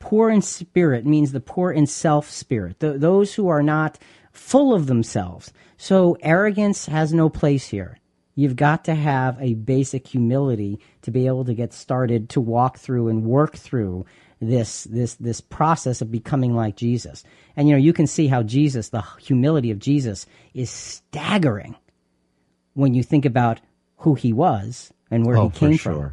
Poor 0.01 0.31
in 0.31 0.43
spirit 0.43 1.07
means 1.07 1.33
the 1.33 1.41
poor 1.41 1.71
in 1.71 1.87
self 1.87 2.29
spirit, 2.29 2.81
the, 2.81 2.99
those 2.99 3.35
who 3.35 3.49
are 3.49 3.63
not 3.63 3.99
full 4.33 4.75
of 4.75 4.87
themselves. 4.87 5.53
So 5.77 6.17
arrogance 6.23 6.87
has 6.87 7.15
no 7.15 7.29
place 7.29 7.69
here. 7.69 7.99
You've 8.35 8.57
got 8.57 8.85
to 8.85 8.95
have 8.95 9.37
a 9.41 9.55
basic 9.55 10.07
humility 10.07 10.79
to 11.03 11.11
be 11.11 11.27
able 11.27 11.45
to 11.45 11.55
get 11.55 11.73
started 11.73 12.29
to 12.31 12.41
walk 12.41 12.79
through 12.79 13.09
and 13.09 13.25
work 13.25 13.57
through 13.57 14.07
this 14.41 14.85
this 14.85 15.15
this 15.15 15.41
process 15.41 16.01
of 16.01 16.11
becoming 16.11 16.55
like 16.55 16.77
Jesus. 16.77 17.25
And 17.57 17.69
you 17.69 17.75
know, 17.75 17.81
you 17.81 17.93
can 17.93 18.07
see 18.07 18.29
how 18.29 18.43
Jesus, 18.43 18.91
the 18.91 19.05
humility 19.21 19.71
of 19.71 19.79
Jesus 19.79 20.27
is 20.55 20.71
staggering 20.71 21.77
when 22.75 22.95
you 22.95 23.03
think 23.03 23.25
about 23.25 23.61
who 23.99 24.15
he 24.15 24.33
was 24.33 24.93
and 25.11 25.27
where 25.27 25.37
oh, 25.37 25.49
he 25.49 25.59
came 25.59 25.77
sure. 25.77 25.93
from. 25.93 26.13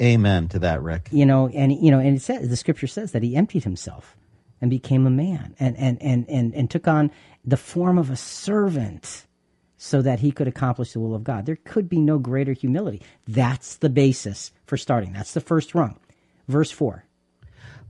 Amen 0.00 0.48
to 0.48 0.60
that, 0.60 0.82
Rick. 0.82 1.08
You 1.10 1.26
know, 1.26 1.48
and 1.48 1.72
you 1.72 1.90
know, 1.90 1.98
and 1.98 2.16
it 2.16 2.22
says 2.22 2.48
the 2.48 2.56
scripture 2.56 2.86
says 2.86 3.12
that 3.12 3.22
he 3.22 3.36
emptied 3.36 3.64
himself 3.64 4.16
and 4.60 4.70
became 4.70 5.06
a 5.06 5.10
man 5.10 5.54
and 5.58 5.76
and 5.76 6.00
and 6.00 6.28
and, 6.28 6.54
and 6.54 6.70
took 6.70 6.88
on 6.88 7.10
the 7.44 7.56
form 7.56 7.98
of 7.98 8.10
a 8.10 8.16
servant 8.16 9.26
so 9.76 10.02
that 10.02 10.20
he 10.20 10.32
could 10.32 10.48
accomplish 10.48 10.92
the 10.92 11.00
will 11.00 11.14
of 11.14 11.24
God. 11.24 11.46
There 11.46 11.58
could 11.64 11.88
be 11.88 12.00
no 12.00 12.18
greater 12.18 12.52
humility. 12.52 13.00
That's 13.26 13.76
the 13.76 13.88
basis 13.88 14.52
for 14.66 14.76
starting. 14.76 15.12
That's 15.12 15.34
the 15.34 15.40
first 15.40 15.74
rung. 15.74 15.98
Verse 16.48 16.70
4. 16.70 17.04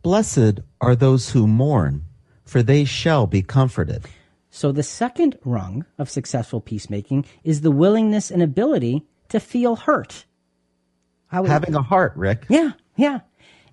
Blessed 0.09 0.61
are 0.81 0.97
those 0.97 1.33
who 1.33 1.47
mourn, 1.47 2.07
for 2.43 2.63
they 2.63 2.87
shall 2.87 3.27
be 3.27 3.43
comforted. 3.43 4.07
So 4.49 4.73
the 4.73 4.83
second 4.83 5.39
rung 5.45 5.85
of 5.99 6.09
successful 6.09 6.63
peacemaking 6.63 7.27
is 7.45 7.61
the 7.61 7.71
willingness 7.71 8.31
and 8.31 8.43
ability 8.43 9.05
to 9.29 9.39
feel 9.39 9.77
hurt. 9.77 10.25
Having 11.31 11.75
a 11.75 11.83
heart, 11.83 12.15
Rick. 12.17 12.47
yeah, 12.49 12.71
yeah. 12.97 13.21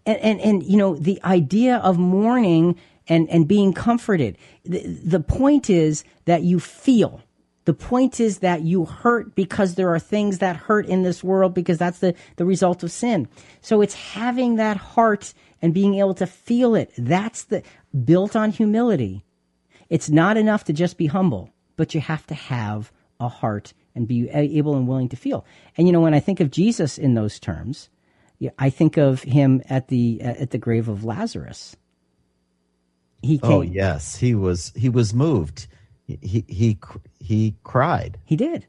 And, 0.05 0.17
and, 0.17 0.41
and, 0.41 0.63
you 0.63 0.75
know, 0.75 0.97
the 0.97 1.23
idea 1.23 1.77
of 1.77 1.97
mourning 1.97 2.77
and, 3.07 3.29
and 3.29 3.47
being 3.47 3.71
comforted. 3.71 4.37
The, 4.65 4.81
the 4.85 5.21
point 5.21 5.69
is 5.69 6.03
that 6.25 6.41
you 6.41 6.59
feel. 6.59 7.21
The 7.65 7.73
point 7.73 8.19
is 8.19 8.39
that 8.39 8.61
you 8.61 8.85
hurt 8.85 9.35
because 9.35 9.75
there 9.75 9.93
are 9.93 9.99
things 9.99 10.37
that 10.37 10.55
hurt 10.55 10.85
in 10.85 11.03
this 11.03 11.23
world 11.23 11.53
because 11.53 11.77
that's 11.77 11.99
the, 11.99 12.13
the 12.35 12.45
result 12.45 12.83
of 12.83 12.91
sin. 12.91 13.27
So 13.61 13.81
it's 13.81 13.95
having 13.95 14.55
that 14.55 14.77
heart 14.77 15.33
and 15.61 15.73
being 15.73 15.95
able 15.95 16.13
to 16.15 16.27
feel 16.27 16.75
it. 16.75 16.91
That's 16.97 17.45
the 17.45 17.63
built 18.03 18.35
on 18.35 18.51
humility. 18.51 19.25
It's 19.89 20.09
not 20.09 20.37
enough 20.37 20.63
to 20.65 20.73
just 20.73 20.97
be 20.97 21.07
humble, 21.07 21.51
but 21.75 21.95
you 21.95 22.01
have 22.01 22.25
to 22.27 22.35
have 22.35 22.91
a 23.19 23.27
heart 23.27 23.73
and 23.95 24.07
be 24.07 24.29
able 24.29 24.75
and 24.75 24.87
willing 24.87 25.09
to 25.09 25.15
feel. 25.15 25.45
And 25.77 25.87
you 25.87 25.93
know, 25.93 26.01
when 26.01 26.13
I 26.13 26.19
think 26.19 26.39
of 26.39 26.51
Jesus 26.51 26.97
in 26.97 27.15
those 27.15 27.39
terms, 27.39 27.89
I 28.59 28.69
think 28.69 28.97
of 28.97 29.23
him 29.23 29.61
at 29.69 29.87
the 29.87 30.19
uh, 30.21 30.27
at 30.27 30.51
the 30.51 30.57
grave 30.57 30.87
of 30.87 31.03
Lazarus. 31.03 31.75
He 33.21 33.39
oh, 33.41 33.47
came, 33.47 33.57
Oh 33.57 33.61
yes, 33.61 34.17
he 34.17 34.35
was 34.35 34.73
he 34.75 34.89
was 34.89 35.13
moved. 35.13 35.67
He 36.05 36.45
he 36.47 36.77
he, 37.19 37.55
cried. 37.63 38.19
He 38.23 38.35
did. 38.35 38.67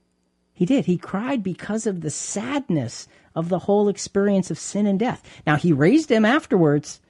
He 0.53 0.64
did. 0.64 0.87
He 0.87 0.96
cried 0.96 1.42
because 1.42 1.87
of 1.87 2.01
the 2.01 2.11
sadness 2.11 3.09
of 3.35 3.51
the 3.51 3.61
whole 3.61 3.88
experience 3.88 4.51
of 4.51 4.59
sin 4.59 4.87
and 4.87 4.99
death. 4.99 5.22
Now 5.46 5.57
he 5.57 5.72
raised 5.72 6.11
him 6.11 6.25
afterwards, 6.25 7.01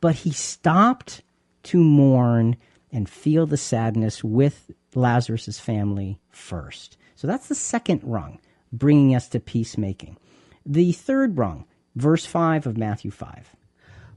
but 0.00 0.16
he 0.16 0.32
stopped 0.32 1.22
to 1.64 1.78
mourn 1.78 2.56
and 2.90 3.08
feel 3.08 3.46
the 3.46 3.56
sadness 3.56 4.24
with 4.24 4.70
Lazarus's 4.94 5.60
family 5.60 6.18
first. 6.30 6.96
So 7.14 7.26
that's 7.26 7.48
the 7.48 7.54
second 7.54 8.00
rung, 8.02 8.40
bringing 8.72 9.14
us 9.14 9.28
to 9.28 9.40
peacemaking. 9.40 10.16
The 10.64 10.92
third 10.92 11.38
rung, 11.38 11.64
verse 11.94 12.26
5 12.26 12.66
of 12.66 12.76
Matthew 12.76 13.10
5. 13.10 13.54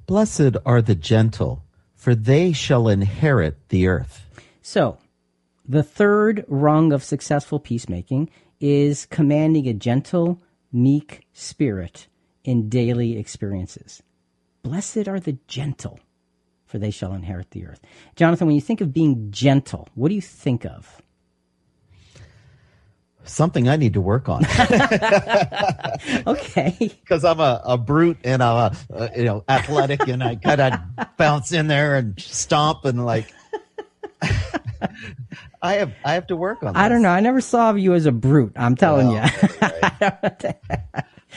Blessed 0.08 0.58
are 0.66 0.82
the 0.82 0.96
gentle, 0.96 1.64
for 1.96 2.16
they 2.16 2.52
shall 2.52 2.88
inherit 2.88 3.70
the 3.70 3.88
earth. 3.88 4.26
So, 4.62 4.98
the 5.70 5.84
third 5.84 6.44
rung 6.48 6.92
of 6.92 7.04
successful 7.04 7.60
peacemaking 7.60 8.30
is 8.60 9.06
commanding 9.06 9.68
a 9.68 9.74
gentle, 9.74 10.42
meek 10.74 11.28
spirit 11.32 12.08
in 12.44 12.68
daily 12.70 13.18
experiences. 13.18 14.02
Blessed 14.64 15.08
are 15.08 15.20
the 15.20 15.38
gentle, 15.48 16.00
for 16.66 16.80
they 16.80 16.90
shall 16.90 17.14
inherit 17.14 17.52
the 17.52 17.68
earth. 17.68 17.80
Jonathan, 18.16 18.48
when 18.48 18.56
you 18.56 18.62
think 18.62 18.82
of 18.82 18.92
being 18.92 19.30
gentle, 19.30 19.88
what 19.94 20.10
do 20.10 20.16
you 20.16 20.22
think 20.22 20.66
of? 20.66 21.04
Something 23.24 23.70
I 23.70 23.76
need 23.76 23.94
to 23.94 24.02
work 24.02 24.28
on 24.28 24.44
Okay. 26.28 26.76
because 26.80 27.24
I'm 27.24 27.40
a, 27.40 27.62
a 27.64 27.78
brute 27.78 28.18
and 28.24 28.42
a, 28.42 28.76
a 28.90 29.12
you 29.16 29.24
know 29.24 29.44
athletic 29.48 30.08
and 30.08 30.24
I 30.24 30.36
kind 30.36 30.60
of 30.60 30.80
bounce 31.16 31.52
in 31.52 31.68
there 31.68 31.96
and 31.96 32.20
stomp 32.20 32.86
and 32.86 33.06
like 33.06 33.32
I 35.62 35.74
have 35.76 35.94
I 36.06 36.14
have 36.14 36.28
to 36.28 36.36
work 36.36 36.64
on. 36.64 36.74
This. 36.74 36.82
I 36.82 36.88
don't 36.90 37.02
know. 37.02 37.10
I 37.10 37.20
never 37.20 37.42
saw 37.42 37.74
you 37.74 37.94
as 37.94 38.06
a 38.06 38.12
brute. 38.12 38.54
I'm 38.56 38.76
telling 38.76 39.08
Well, 39.10 39.26
you. 39.26 39.70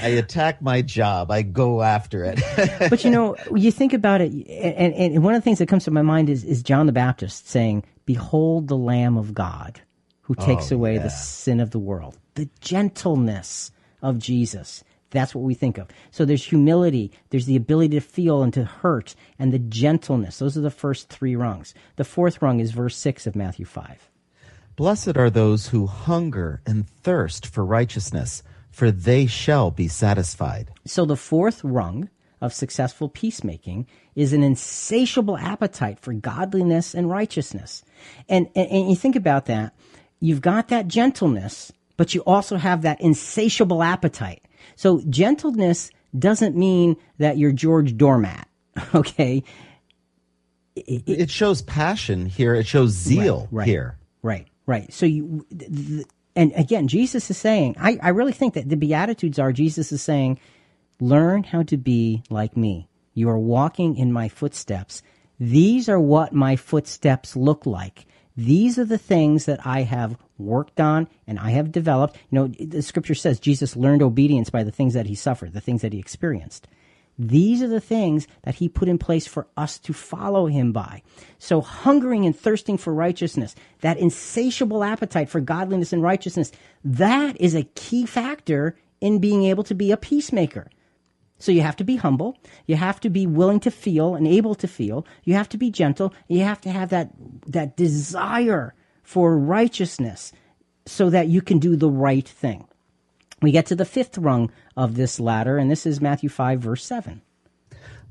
I 0.00 0.08
attack 0.08 0.62
my 0.62 0.80
job. 0.82 1.30
I 1.30 1.42
go 1.42 1.82
after 1.82 2.24
it. 2.24 2.40
but 2.90 3.04
you 3.04 3.10
know, 3.10 3.36
you 3.54 3.70
think 3.70 3.92
about 3.92 4.20
it, 4.20 4.32
and, 4.32 4.94
and 4.94 5.22
one 5.24 5.34
of 5.34 5.40
the 5.40 5.44
things 5.44 5.58
that 5.58 5.68
comes 5.68 5.84
to 5.84 5.90
my 5.90 6.02
mind 6.02 6.30
is, 6.30 6.44
is 6.44 6.62
John 6.62 6.86
the 6.86 6.92
Baptist 6.92 7.48
saying, 7.48 7.84
Behold 8.06 8.68
the 8.68 8.76
Lamb 8.76 9.16
of 9.18 9.34
God 9.34 9.80
who 10.22 10.34
takes 10.34 10.72
Oh, 10.72 10.76
away 10.76 10.94
yeah. 10.94 11.02
the 11.02 11.10
sin 11.10 11.60
of 11.60 11.72
the 11.72 11.78
world. 11.78 12.16
The 12.36 12.48
gentleness 12.60 13.70
of 14.00 14.18
Jesus. 14.18 14.82
That's 15.10 15.34
what 15.34 15.44
we 15.44 15.52
think 15.52 15.76
of. 15.76 15.88
So 16.10 16.24
there's 16.24 16.44
humility, 16.44 17.12
there's 17.28 17.44
the 17.46 17.56
ability 17.56 17.96
to 17.96 18.00
feel 18.00 18.42
and 18.42 18.52
to 18.54 18.64
hurt, 18.64 19.14
and 19.38 19.52
the 19.52 19.58
gentleness. 19.58 20.38
Those 20.38 20.56
are 20.56 20.62
the 20.62 20.70
first 20.70 21.10
three 21.10 21.36
rungs. 21.36 21.74
The 21.96 22.04
fourth 22.04 22.40
rung 22.40 22.60
is 22.60 22.70
verse 22.70 22.96
6 22.96 23.26
of 23.26 23.36
Matthew 23.36 23.66
5. 23.66 24.08
Blessed 24.76 25.16
are 25.16 25.30
those 25.30 25.68
who 25.68 25.86
hunger 25.86 26.62
and 26.66 26.88
thirst 26.88 27.46
for 27.46 27.64
righteousness, 27.64 28.42
for 28.70 28.90
they 28.90 29.26
shall 29.26 29.70
be 29.70 29.86
satisfied. 29.86 30.70
So 30.86 31.04
the 31.04 31.16
fourth 31.16 31.62
rung 31.62 32.08
of 32.40 32.54
successful 32.54 33.08
peacemaking 33.08 33.86
is 34.14 34.32
an 34.32 34.42
insatiable 34.42 35.36
appetite 35.36 36.00
for 36.00 36.12
godliness 36.12 36.94
and 36.94 37.08
righteousness. 37.08 37.84
And, 38.28 38.48
and, 38.56 38.68
and 38.68 38.90
you 38.90 38.96
think 38.96 39.14
about 39.14 39.46
that, 39.46 39.74
you've 40.20 40.40
got 40.40 40.68
that 40.68 40.88
gentleness, 40.88 41.70
but 41.96 42.14
you 42.14 42.22
also 42.22 42.56
have 42.56 42.82
that 42.82 43.00
insatiable 43.00 43.82
appetite. 43.82 44.42
So 44.76 45.02
gentleness 45.08 45.90
doesn't 46.18 46.56
mean 46.56 46.96
that 47.18 47.38
you're 47.38 47.52
George 47.52 47.96
Doormat, 47.96 48.48
okay? 48.94 49.44
It 50.74 51.30
shows 51.30 51.60
passion 51.60 52.26
here. 52.26 52.54
It 52.54 52.66
shows 52.66 52.90
zeal 52.90 53.46
right, 53.50 53.66
here. 53.66 53.98
Right, 54.22 54.48
right. 54.66 54.92
So 54.92 55.06
you, 55.06 55.46
th- 55.56 56.06
and 56.34 56.52
again, 56.56 56.88
Jesus 56.88 57.30
is 57.30 57.38
saying, 57.38 57.76
I, 57.78 57.98
I 58.02 58.08
really 58.10 58.32
think 58.32 58.54
that 58.54 58.68
the 58.68 58.76
Beatitudes 58.76 59.38
are 59.38 59.52
Jesus 59.52 59.92
is 59.92 60.02
saying, 60.02 60.38
learn 61.00 61.44
how 61.44 61.62
to 61.64 61.76
be 61.76 62.22
like 62.30 62.56
me. 62.56 62.88
You 63.14 63.28
are 63.28 63.38
walking 63.38 63.96
in 63.96 64.12
my 64.12 64.28
footsteps. 64.28 65.02
These 65.38 65.88
are 65.88 66.00
what 66.00 66.32
my 66.32 66.56
footsteps 66.56 67.36
look 67.36 67.66
like. 67.66 68.06
These 68.36 68.78
are 68.78 68.84
the 68.84 68.98
things 68.98 69.44
that 69.44 69.66
I 69.66 69.82
have 69.82 70.16
worked 70.38 70.80
on 70.80 71.08
and 71.26 71.38
I 71.38 71.50
have 71.50 71.70
developed. 71.70 72.16
You 72.30 72.38
know, 72.38 72.46
the 72.48 72.82
scripture 72.82 73.14
says 73.14 73.38
Jesus 73.38 73.76
learned 73.76 74.02
obedience 74.02 74.48
by 74.48 74.64
the 74.64 74.70
things 74.70 74.94
that 74.94 75.06
he 75.06 75.14
suffered, 75.14 75.52
the 75.52 75.60
things 75.60 75.82
that 75.82 75.92
he 75.92 75.98
experienced. 75.98 76.66
These 77.28 77.62
are 77.62 77.68
the 77.68 77.80
things 77.80 78.26
that 78.42 78.56
he 78.56 78.68
put 78.68 78.88
in 78.88 78.98
place 78.98 79.26
for 79.28 79.46
us 79.56 79.78
to 79.80 79.92
follow 79.92 80.46
him 80.46 80.72
by. 80.72 81.02
So 81.38 81.60
hungering 81.60 82.26
and 82.26 82.36
thirsting 82.36 82.76
for 82.76 82.92
righteousness, 82.92 83.54
that 83.80 83.98
insatiable 83.98 84.82
appetite 84.82 85.28
for 85.28 85.40
godliness 85.40 85.92
and 85.92 86.02
righteousness, 86.02 86.50
that 86.84 87.40
is 87.40 87.54
a 87.54 87.62
key 87.62 88.06
factor 88.06 88.76
in 89.00 89.20
being 89.20 89.44
able 89.44 89.62
to 89.64 89.74
be 89.74 89.92
a 89.92 89.96
peacemaker. 89.96 90.68
So 91.38 91.52
you 91.52 91.60
have 91.62 91.76
to 91.76 91.84
be 91.84 91.96
humble. 91.96 92.38
You 92.66 92.76
have 92.76 93.00
to 93.00 93.10
be 93.10 93.26
willing 93.26 93.60
to 93.60 93.70
feel 93.70 94.14
and 94.16 94.26
able 94.26 94.56
to 94.56 94.66
feel. 94.66 95.06
You 95.22 95.34
have 95.34 95.48
to 95.50 95.58
be 95.58 95.70
gentle. 95.70 96.12
You 96.28 96.40
have 96.40 96.60
to 96.62 96.70
have 96.70 96.90
that, 96.90 97.10
that 97.46 97.76
desire 97.76 98.74
for 99.02 99.38
righteousness 99.38 100.32
so 100.86 101.10
that 101.10 101.28
you 101.28 101.40
can 101.40 101.58
do 101.58 101.76
the 101.76 101.90
right 101.90 102.26
thing. 102.26 102.66
We 103.40 103.50
get 103.50 103.66
to 103.66 103.74
the 103.74 103.84
fifth 103.84 104.18
rung 104.18 104.50
of 104.76 104.94
this 104.94 105.20
ladder, 105.20 105.58
and 105.58 105.70
this 105.70 105.86
is 105.86 106.00
Matthew 106.00 106.28
5, 106.28 106.60
verse 106.60 106.84
7. 106.84 107.22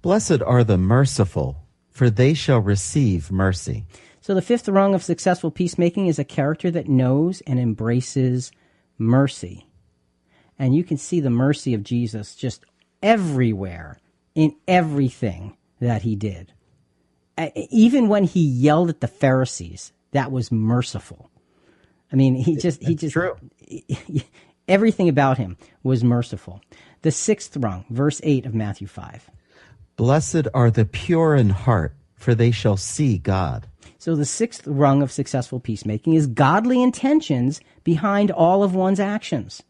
Blessed 0.01 0.41
are 0.41 0.63
the 0.63 0.77
merciful, 0.77 1.63
for 1.89 2.09
they 2.09 2.33
shall 2.33 2.59
receive 2.59 3.31
mercy. 3.31 3.85
So 4.21 4.33
the 4.33 4.41
fifth 4.41 4.67
rung 4.67 4.93
of 4.93 5.03
successful 5.03 5.51
peacemaking 5.51 6.07
is 6.07 6.19
a 6.19 6.23
character 6.23 6.71
that 6.71 6.87
knows 6.87 7.41
and 7.41 7.59
embraces 7.59 8.51
mercy. 8.97 9.67
And 10.59 10.75
you 10.75 10.83
can 10.83 10.97
see 10.97 11.19
the 11.19 11.29
mercy 11.29 11.73
of 11.73 11.83
Jesus 11.83 12.35
just 12.35 12.63
everywhere 13.01 13.99
in 14.35 14.55
everything 14.67 15.57
that 15.79 16.03
he 16.03 16.15
did. 16.15 16.53
Even 17.71 18.07
when 18.07 18.25
he 18.25 18.41
yelled 18.41 18.89
at 18.89 19.01
the 19.01 19.07
Pharisees, 19.07 19.91
that 20.11 20.31
was 20.31 20.51
merciful. 20.51 21.31
I 22.11 22.15
mean, 22.15 22.35
he 22.35 22.55
just 22.55 22.83
he 22.83 22.93
just 22.93 23.13
true. 23.13 23.35
everything 24.67 25.09
about 25.09 25.37
him 25.37 25.57
was 25.83 26.03
merciful. 26.03 26.61
The 27.01 27.11
sixth 27.11 27.57
rung, 27.57 27.85
verse 27.89 28.21
8 28.23 28.45
of 28.45 28.53
Matthew 28.53 28.87
5. 28.87 29.29
Blessed 29.95 30.47
are 30.53 30.71
the 30.71 30.85
pure 30.85 31.35
in 31.35 31.49
heart, 31.49 31.95
for 32.15 32.35
they 32.35 32.51
shall 32.51 32.77
see 32.77 33.17
God. 33.17 33.67
So 33.97 34.15
the 34.15 34.25
sixth 34.25 34.65
rung 34.65 35.01
of 35.01 35.11
successful 35.11 35.59
peacemaking 35.59 36.13
is 36.13 36.27
godly 36.27 36.81
intentions 36.81 37.61
behind 37.83 38.31
all 38.31 38.63
of 38.63 38.73
one's 38.73 38.99
actions. 38.99 39.61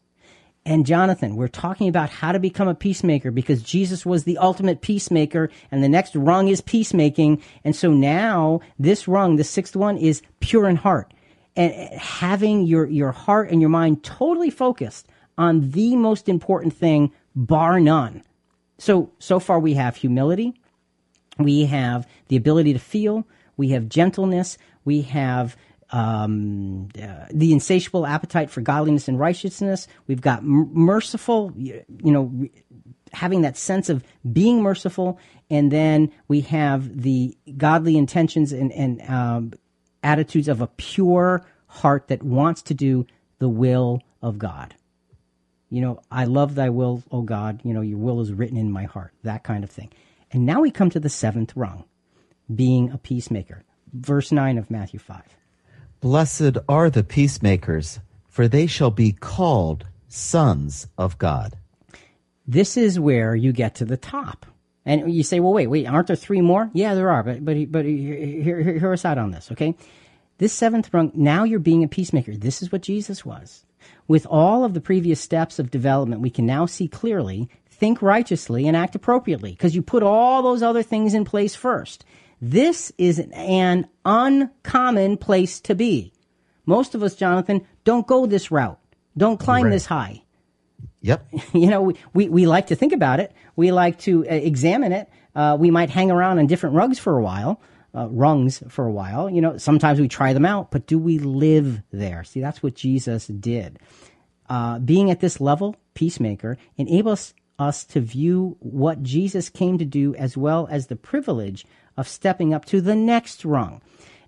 And 0.64 0.86
Jonathan, 0.86 1.34
we're 1.36 1.48
talking 1.48 1.88
about 1.88 2.08
how 2.08 2.32
to 2.32 2.38
become 2.38 2.68
a 2.68 2.74
peacemaker 2.74 3.30
because 3.30 3.62
Jesus 3.62 4.06
was 4.06 4.24
the 4.24 4.38
ultimate 4.38 4.80
peacemaker 4.80 5.50
and 5.70 5.82
the 5.82 5.88
next 5.88 6.14
rung 6.14 6.48
is 6.48 6.60
peacemaking. 6.60 7.42
And 7.64 7.74
so 7.74 7.90
now 7.92 8.60
this 8.78 9.08
rung, 9.08 9.36
the 9.36 9.44
sixth 9.44 9.74
one 9.74 9.98
is 9.98 10.22
pure 10.40 10.68
in 10.68 10.76
heart 10.76 11.12
and 11.56 11.72
having 11.98 12.66
your, 12.66 12.86
your 12.86 13.12
heart 13.12 13.50
and 13.50 13.60
your 13.60 13.70
mind 13.70 14.02
totally 14.02 14.50
focused 14.50 15.06
on 15.36 15.70
the 15.70 15.96
most 15.96 16.28
important 16.28 16.74
thing, 16.74 17.12
bar 17.34 17.80
none. 17.80 18.22
So, 18.78 19.12
so 19.18 19.38
far 19.38 19.58
we 19.60 19.74
have 19.74 19.96
humility, 19.96 20.54
we 21.38 21.66
have 21.66 22.06
the 22.28 22.36
ability 22.36 22.72
to 22.72 22.78
feel, 22.78 23.26
we 23.56 23.70
have 23.70 23.88
gentleness, 23.88 24.58
we 24.84 25.02
have 25.02 25.56
um, 25.90 26.88
uh, 27.00 27.26
the 27.30 27.52
insatiable 27.52 28.06
appetite 28.06 28.50
for 28.50 28.62
godliness 28.62 29.08
and 29.08 29.18
righteousness. 29.18 29.86
We've 30.06 30.20
got 30.20 30.38
m- 30.38 30.70
merciful, 30.72 31.52
you, 31.54 31.84
know, 31.88 32.22
re- 32.22 32.50
having 33.12 33.42
that 33.42 33.58
sense 33.58 33.90
of 33.90 34.02
being 34.32 34.62
merciful, 34.62 35.18
and 35.50 35.70
then 35.70 36.10
we 36.28 36.40
have 36.42 37.02
the 37.02 37.36
godly 37.58 37.98
intentions 37.98 38.52
and, 38.52 38.72
and 38.72 39.02
um, 39.08 39.52
attitudes 40.02 40.48
of 40.48 40.60
a 40.60 40.66
pure 40.66 41.44
heart 41.66 42.08
that 42.08 42.22
wants 42.22 42.62
to 42.62 42.74
do 42.74 43.06
the 43.38 43.48
will 43.48 44.00
of 44.20 44.38
God. 44.38 44.74
You 45.70 45.80
know, 45.80 46.00
I 46.10 46.24
love 46.24 46.54
thy 46.54 46.68
will, 46.68 47.02
O 47.10 47.22
God. 47.22 47.60
You 47.64 47.72
know, 47.72 47.80
your 47.80 47.98
will 47.98 48.20
is 48.20 48.32
written 48.32 48.58
in 48.58 48.70
my 48.70 48.84
heart, 48.84 49.12
that 49.22 49.42
kind 49.42 49.64
of 49.64 49.70
thing. 49.70 49.90
And 50.30 50.44
now 50.44 50.60
we 50.60 50.70
come 50.70 50.90
to 50.90 51.00
the 51.00 51.08
seventh 51.08 51.56
rung, 51.56 51.84
being 52.54 52.90
a 52.90 52.98
peacemaker. 52.98 53.62
Verse 53.92 54.32
9 54.32 54.58
of 54.58 54.70
Matthew 54.70 54.98
5. 54.98 55.22
Blessed 56.00 56.58
are 56.68 56.90
the 56.90 57.04
peacemakers, 57.04 58.00
for 58.28 58.48
they 58.48 58.66
shall 58.66 58.90
be 58.90 59.12
called 59.12 59.86
sons 60.08 60.88
of 60.98 61.18
God. 61.18 61.56
This 62.46 62.76
is 62.76 63.00
where 63.00 63.34
you 63.34 63.52
get 63.52 63.74
to 63.76 63.84
the 63.84 63.96
top. 63.96 64.46
And 64.84 65.12
you 65.14 65.22
say, 65.22 65.38
well, 65.40 65.52
wait, 65.52 65.68
wait, 65.68 65.86
aren't 65.86 66.08
there 66.08 66.16
three 66.16 66.40
more? 66.40 66.70
Yeah, 66.72 66.94
there 66.94 67.10
are, 67.10 67.22
but, 67.22 67.44
but, 67.44 67.70
but 67.70 67.84
hear, 67.84 68.16
hear, 68.16 68.78
hear 68.78 68.92
us 68.92 69.04
out 69.04 69.18
on 69.18 69.30
this, 69.30 69.50
okay? 69.52 69.76
This 70.38 70.52
seventh 70.52 70.92
rung, 70.92 71.12
now 71.14 71.44
you're 71.44 71.60
being 71.60 71.84
a 71.84 71.88
peacemaker. 71.88 72.34
This 72.34 72.62
is 72.62 72.72
what 72.72 72.82
Jesus 72.82 73.24
was. 73.24 73.64
With 74.08 74.26
all 74.26 74.64
of 74.64 74.74
the 74.74 74.80
previous 74.80 75.20
steps 75.20 75.58
of 75.60 75.70
development, 75.70 76.20
we 76.20 76.30
can 76.30 76.46
now 76.46 76.66
see 76.66 76.88
clearly, 76.88 77.48
think 77.70 78.02
righteously, 78.02 78.66
and 78.66 78.76
act 78.76 78.96
appropriately 78.96 79.52
because 79.52 79.74
you 79.76 79.82
put 79.82 80.02
all 80.02 80.42
those 80.42 80.62
other 80.62 80.82
things 80.82 81.14
in 81.14 81.24
place 81.24 81.54
first. 81.54 82.04
This 82.40 82.90
is 82.98 83.20
an 83.32 83.88
uncommon 84.04 85.16
place 85.16 85.60
to 85.60 85.76
be. 85.76 86.12
Most 86.66 86.96
of 86.96 87.02
us, 87.04 87.14
Jonathan, 87.14 87.64
don't 87.84 88.06
go 88.06 88.26
this 88.26 88.50
route. 88.50 88.80
Don't 89.16 89.38
climb 89.38 89.64
Right. 89.64 89.70
this 89.70 89.86
high. 89.86 90.22
Yep. 91.02 91.28
you 91.52 91.66
know, 91.66 91.82
we, 91.82 91.94
we, 92.14 92.28
we 92.28 92.46
like 92.46 92.68
to 92.68 92.76
think 92.76 92.92
about 92.92 93.20
it. 93.20 93.32
We 93.56 93.72
like 93.72 93.98
to 94.00 94.26
uh, 94.26 94.34
examine 94.34 94.92
it. 94.92 95.08
Uh, 95.34 95.56
we 95.58 95.70
might 95.70 95.90
hang 95.90 96.10
around 96.10 96.38
on 96.38 96.46
different 96.46 96.76
rugs 96.76 96.98
for 96.98 97.18
a 97.18 97.22
while, 97.22 97.60
uh, 97.94 98.08
rungs 98.08 98.62
for 98.68 98.86
a 98.86 98.92
while. 98.92 99.28
You 99.28 99.40
know, 99.40 99.56
sometimes 99.58 100.00
we 100.00 100.08
try 100.08 100.32
them 100.32 100.46
out, 100.46 100.70
but 100.70 100.86
do 100.86 100.98
we 100.98 101.18
live 101.18 101.82
there? 101.92 102.24
See, 102.24 102.40
that's 102.40 102.62
what 102.62 102.74
Jesus 102.74 103.26
did. 103.26 103.78
Uh, 104.48 104.78
being 104.78 105.10
at 105.10 105.20
this 105.20 105.40
level, 105.40 105.76
peacemaker, 105.94 106.58
enables 106.76 107.34
us 107.58 107.84
to 107.84 108.00
view 108.00 108.56
what 108.60 109.02
Jesus 109.02 109.48
came 109.48 109.78
to 109.78 109.84
do 109.84 110.14
as 110.16 110.36
well 110.36 110.68
as 110.70 110.86
the 110.86 110.96
privilege 110.96 111.64
of 111.96 112.08
stepping 112.08 112.52
up 112.52 112.64
to 112.66 112.80
the 112.80 112.94
next 112.94 113.44
rung. 113.44 113.80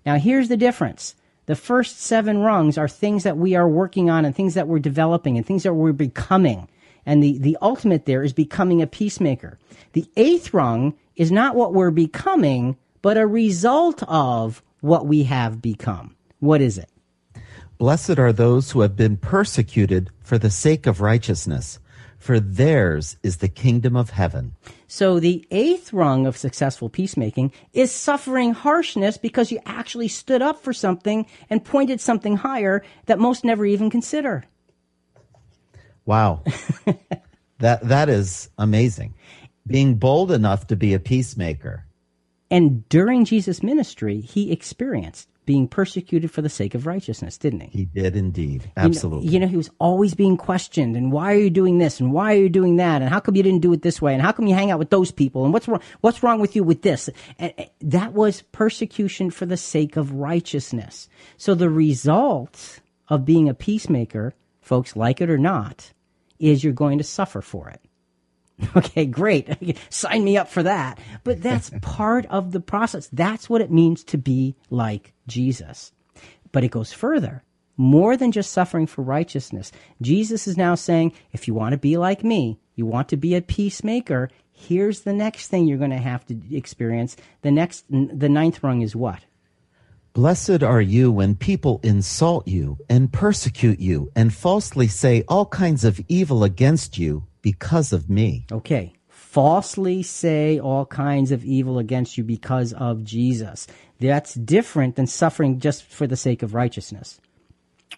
Now, 0.05 0.17
here's 0.17 0.49
the 0.49 0.57
difference. 0.57 1.15
The 1.45 1.55
first 1.55 1.99
seven 2.01 2.39
rungs 2.39 2.77
are 2.77 2.87
things 2.87 3.23
that 3.23 3.37
we 3.37 3.55
are 3.55 3.67
working 3.67 4.09
on 4.09 4.25
and 4.25 4.35
things 4.35 4.55
that 4.55 4.67
we're 4.67 4.79
developing 4.79 5.37
and 5.37 5.45
things 5.45 5.63
that 5.63 5.73
we're 5.73 5.93
becoming. 5.93 6.67
And 7.05 7.23
the, 7.23 7.37
the 7.37 7.57
ultimate 7.61 8.05
there 8.05 8.23
is 8.23 8.33
becoming 8.33 8.81
a 8.81 8.87
peacemaker. 8.87 9.59
The 9.93 10.09
eighth 10.17 10.53
rung 10.53 10.95
is 11.15 11.31
not 11.31 11.55
what 11.55 11.73
we're 11.73 11.91
becoming, 11.91 12.77
but 13.01 13.17
a 13.17 13.27
result 13.27 14.01
of 14.03 14.63
what 14.81 15.05
we 15.05 15.23
have 15.23 15.61
become. 15.61 16.15
What 16.39 16.61
is 16.61 16.77
it? 16.77 16.89
Blessed 17.77 18.17
are 18.17 18.33
those 18.33 18.71
who 18.71 18.81
have 18.81 18.95
been 18.95 19.17
persecuted 19.17 20.09
for 20.21 20.37
the 20.37 20.49
sake 20.49 20.87
of 20.87 21.01
righteousness, 21.01 21.79
for 22.17 22.39
theirs 22.39 23.17
is 23.21 23.37
the 23.37 23.49
kingdom 23.49 23.95
of 23.95 24.11
heaven. 24.11 24.55
So 24.87 25.19
the 25.19 25.45
eighth 25.51 25.93
rung 25.93 26.27
of 26.27 26.37
successful 26.37 26.89
peacemaking 26.89 27.51
is 27.73 27.91
suffering 27.91 28.53
harshness 28.53 29.17
because 29.17 29.51
you 29.51 29.59
actually 29.65 30.07
stood 30.07 30.41
up 30.41 30.61
for 30.61 30.73
something 30.73 31.25
and 31.49 31.63
pointed 31.63 31.99
something 31.99 32.37
higher 32.37 32.83
that 33.07 33.19
most 33.19 33.43
never 33.43 33.65
even 33.65 33.89
consider. 33.89 34.45
Wow. 36.05 36.43
that 37.59 37.87
that 37.87 38.09
is 38.09 38.49
amazing. 38.57 39.15
Being 39.67 39.95
bold 39.95 40.31
enough 40.31 40.67
to 40.67 40.75
be 40.75 40.93
a 40.93 40.99
peacemaker. 40.99 41.85
And 42.51 42.87
during 42.89 43.25
Jesus' 43.25 43.63
ministry, 43.63 44.21
he 44.21 44.51
experienced 44.51 45.29
being 45.45 45.67
persecuted 45.67 46.31
for 46.31 46.41
the 46.41 46.49
sake 46.49 46.73
of 46.75 46.85
righteousness, 46.85 47.37
didn't 47.37 47.61
he? 47.61 47.79
He 47.79 47.85
did 47.85 48.15
indeed. 48.15 48.63
You 48.63 48.67
know- 48.67 48.85
Absolutely. 48.85 49.29
You 49.29 49.39
know, 49.39 49.47
he 49.47 49.57
was 49.57 49.69
always 49.79 50.13
being 50.13 50.37
questioned. 50.37 50.95
And 50.95 51.11
why 51.11 51.33
are 51.33 51.37
you 51.37 51.49
doing 51.49 51.77
this? 51.77 51.99
And 51.99 52.11
why 52.11 52.33
are 52.33 52.39
you 52.39 52.49
doing 52.49 52.77
that? 52.77 53.01
And 53.01 53.09
how 53.09 53.19
come 53.19 53.35
you 53.35 53.43
didn't 53.43 53.61
do 53.61 53.73
it 53.73 53.81
this 53.81 54.01
way? 54.01 54.13
And 54.13 54.21
how 54.21 54.31
come 54.31 54.47
you 54.47 54.55
hang 54.55 54.71
out 54.71 54.79
with 54.79 54.89
those 54.89 55.11
people? 55.11 55.43
And 55.43 55.53
what's 55.53 55.67
wrong? 55.67 55.81
What's 56.01 56.23
wrong 56.23 56.39
with 56.39 56.55
you 56.55 56.63
with 56.63 56.81
this? 56.81 57.09
And 57.39 57.53
that 57.81 58.13
was 58.13 58.41
persecution 58.51 59.29
for 59.31 59.45
the 59.45 59.57
sake 59.57 59.97
of 59.97 60.11
righteousness. 60.13 61.07
So 61.37 61.55
the 61.55 61.69
result 61.69 62.79
of 63.09 63.25
being 63.25 63.47
a 63.49 63.53
peacemaker, 63.53 64.33
folks, 64.61 64.95
like 64.95 65.21
it 65.21 65.29
or 65.29 65.37
not, 65.37 65.91
is 66.39 66.63
you're 66.63 66.73
going 66.73 66.97
to 66.97 67.03
suffer 67.03 67.41
for 67.41 67.69
it. 67.69 67.81
Okay, 68.75 69.05
great. 69.05 69.77
Sign 69.89 70.23
me 70.23 70.37
up 70.37 70.47
for 70.47 70.63
that. 70.63 70.97
But 71.25 71.41
that's 71.41 71.69
part 71.81 72.25
of 72.27 72.53
the 72.53 72.61
process. 72.61 73.09
That's 73.11 73.49
what 73.49 73.59
it 73.59 73.69
means 73.69 74.03
to 74.05 74.17
be 74.17 74.55
like 74.69 75.11
Jesus. 75.27 75.91
But 76.51 76.63
it 76.63 76.71
goes 76.71 76.93
further. 76.93 77.43
More 77.77 78.15
than 78.15 78.31
just 78.31 78.51
suffering 78.51 78.87
for 78.87 79.01
righteousness. 79.01 79.71
Jesus 80.01 80.47
is 80.47 80.55
now 80.55 80.75
saying, 80.75 81.11
if 81.33 81.47
you 81.47 81.53
want 81.53 81.73
to 81.73 81.77
be 81.77 81.97
like 81.97 82.23
me, 82.23 82.59
you 82.75 82.85
want 82.85 83.09
to 83.09 83.17
be 83.17 83.35
a 83.35 83.41
peacemaker, 83.41 84.29
here's 84.53 85.01
the 85.01 85.13
next 85.13 85.47
thing 85.47 85.67
you're 85.67 85.77
going 85.77 85.89
to 85.91 85.97
have 85.97 86.25
to 86.27 86.39
experience. 86.51 87.17
The 87.41 87.51
next, 87.51 87.85
the 87.89 88.29
ninth 88.29 88.63
rung 88.63 88.81
is 88.81 88.95
what? 88.95 89.19
Blessed 90.13 90.63
are 90.63 90.79
you 90.79 91.11
when 91.11 91.35
people 91.35 91.81
insult 91.83 92.47
you 92.47 92.77
and 92.89 93.11
persecute 93.11 93.79
you 93.79 94.09
and 94.15 94.33
falsely 94.33 94.87
say 94.87 95.25
all 95.27 95.45
kinds 95.45 95.83
of 95.83 95.99
evil 96.07 96.45
against 96.45 96.97
you 96.97 97.27
because 97.41 97.91
of 97.91 98.09
me. 98.09 98.45
Okay. 98.49 98.93
Falsely 99.35 100.01
say 100.01 100.61
all 100.61 100.85
kinds 100.85 101.33
of 101.33 101.43
evil 101.43 101.77
against 101.77 102.17
you 102.17 102.23
because 102.23 102.71
of 102.71 103.03
Jesus. 103.03 103.67
That's 103.99 104.33
different 104.33 104.95
than 104.95 105.07
suffering 105.07 105.59
just 105.59 105.83
for 105.83 106.07
the 106.07 106.15
sake 106.15 106.41
of 106.41 106.53
righteousness. 106.53 107.19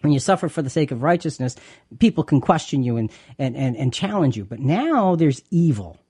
When 0.00 0.12
you 0.12 0.18
suffer 0.18 0.48
for 0.48 0.62
the 0.62 0.68
sake 0.68 0.90
of 0.90 1.04
righteousness, 1.04 1.54
people 2.00 2.24
can 2.24 2.40
question 2.40 2.82
you 2.82 2.96
and, 2.96 3.08
and, 3.38 3.56
and, 3.56 3.76
and 3.76 3.94
challenge 3.94 4.36
you. 4.36 4.44
But 4.44 4.58
now 4.58 5.14
there's 5.14 5.40
evil. 5.52 6.00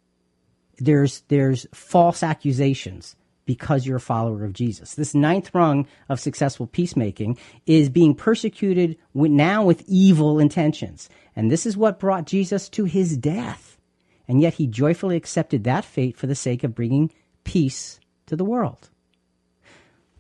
There's, 0.79 1.21
there's 1.29 1.67
false 1.75 2.23
accusations 2.23 3.15
because 3.45 3.87
you're 3.87 3.99
a 3.99 4.01
follower 4.01 4.47
of 4.47 4.55
Jesus. 4.55 4.95
This 4.95 5.15
ninth 5.15 5.55
rung 5.55 5.87
of 6.09 6.21
successful 6.21 6.67
peacemaking 6.67 7.37
is 7.67 7.91
being 7.91 8.15
persecuted 8.15 8.97
now 9.13 9.63
with 9.63 9.85
evil 9.87 10.39
intentions. 10.39 11.11
And 11.37 11.51
this 11.51 11.67
is 11.67 11.77
what 11.77 12.01
brought 12.01 12.25
Jesus 12.25 12.71
to 12.71 12.85
his 12.85 13.19
death. 13.19 13.78
And 14.29 14.41
yet 14.41 14.55
he 14.55 14.67
joyfully 14.67 15.17
accepted 15.17 15.65
that 15.65 15.85
fate 15.85 16.17
for 16.17 16.27
the 16.27 16.35
sake 16.35 16.63
of 16.63 16.75
bringing 16.75 17.11
peace 17.45 17.99
to 18.27 18.37
the 18.37 18.45
world. 18.45 18.91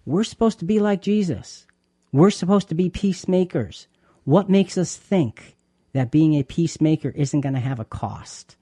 We're 0.07 0.25
supposed 0.25 0.59
to 0.61 0.64
be 0.64 0.79
like 0.79 1.03
Jesus. 1.03 1.66
We're 2.11 2.31
supposed 2.31 2.71
to 2.71 2.75
be 2.75 2.88
peacemakers. 2.88 3.87
What 4.25 4.49
makes 4.49 4.79
us 4.79 4.97
think 4.97 5.57
that 5.92 6.11
being 6.11 6.35
a 6.35 6.42
peacemaker 6.42 7.11
isn't 7.11 7.42
going 7.42 7.55
to 7.55 7.61
have 7.61 7.79
a 7.79 7.85
cost? 7.85 8.57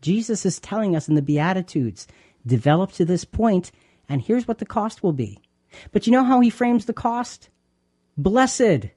Jesus 0.00 0.44
is 0.44 0.58
telling 0.58 0.96
us 0.96 1.08
in 1.08 1.14
the 1.14 1.22
Beatitudes, 1.22 2.08
develop 2.44 2.90
to 2.92 3.04
this 3.04 3.24
point, 3.24 3.70
and 4.08 4.20
here's 4.20 4.48
what 4.48 4.58
the 4.58 4.66
cost 4.66 5.02
will 5.02 5.12
be. 5.12 5.38
But 5.92 6.06
you 6.06 6.12
know 6.12 6.24
how 6.24 6.40
he 6.40 6.50
frames 6.50 6.86
the 6.86 6.92
cost? 6.92 7.48
Blessed. 8.16 8.88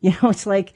You 0.00 0.14
know, 0.22 0.30
it's 0.30 0.46
like, 0.46 0.74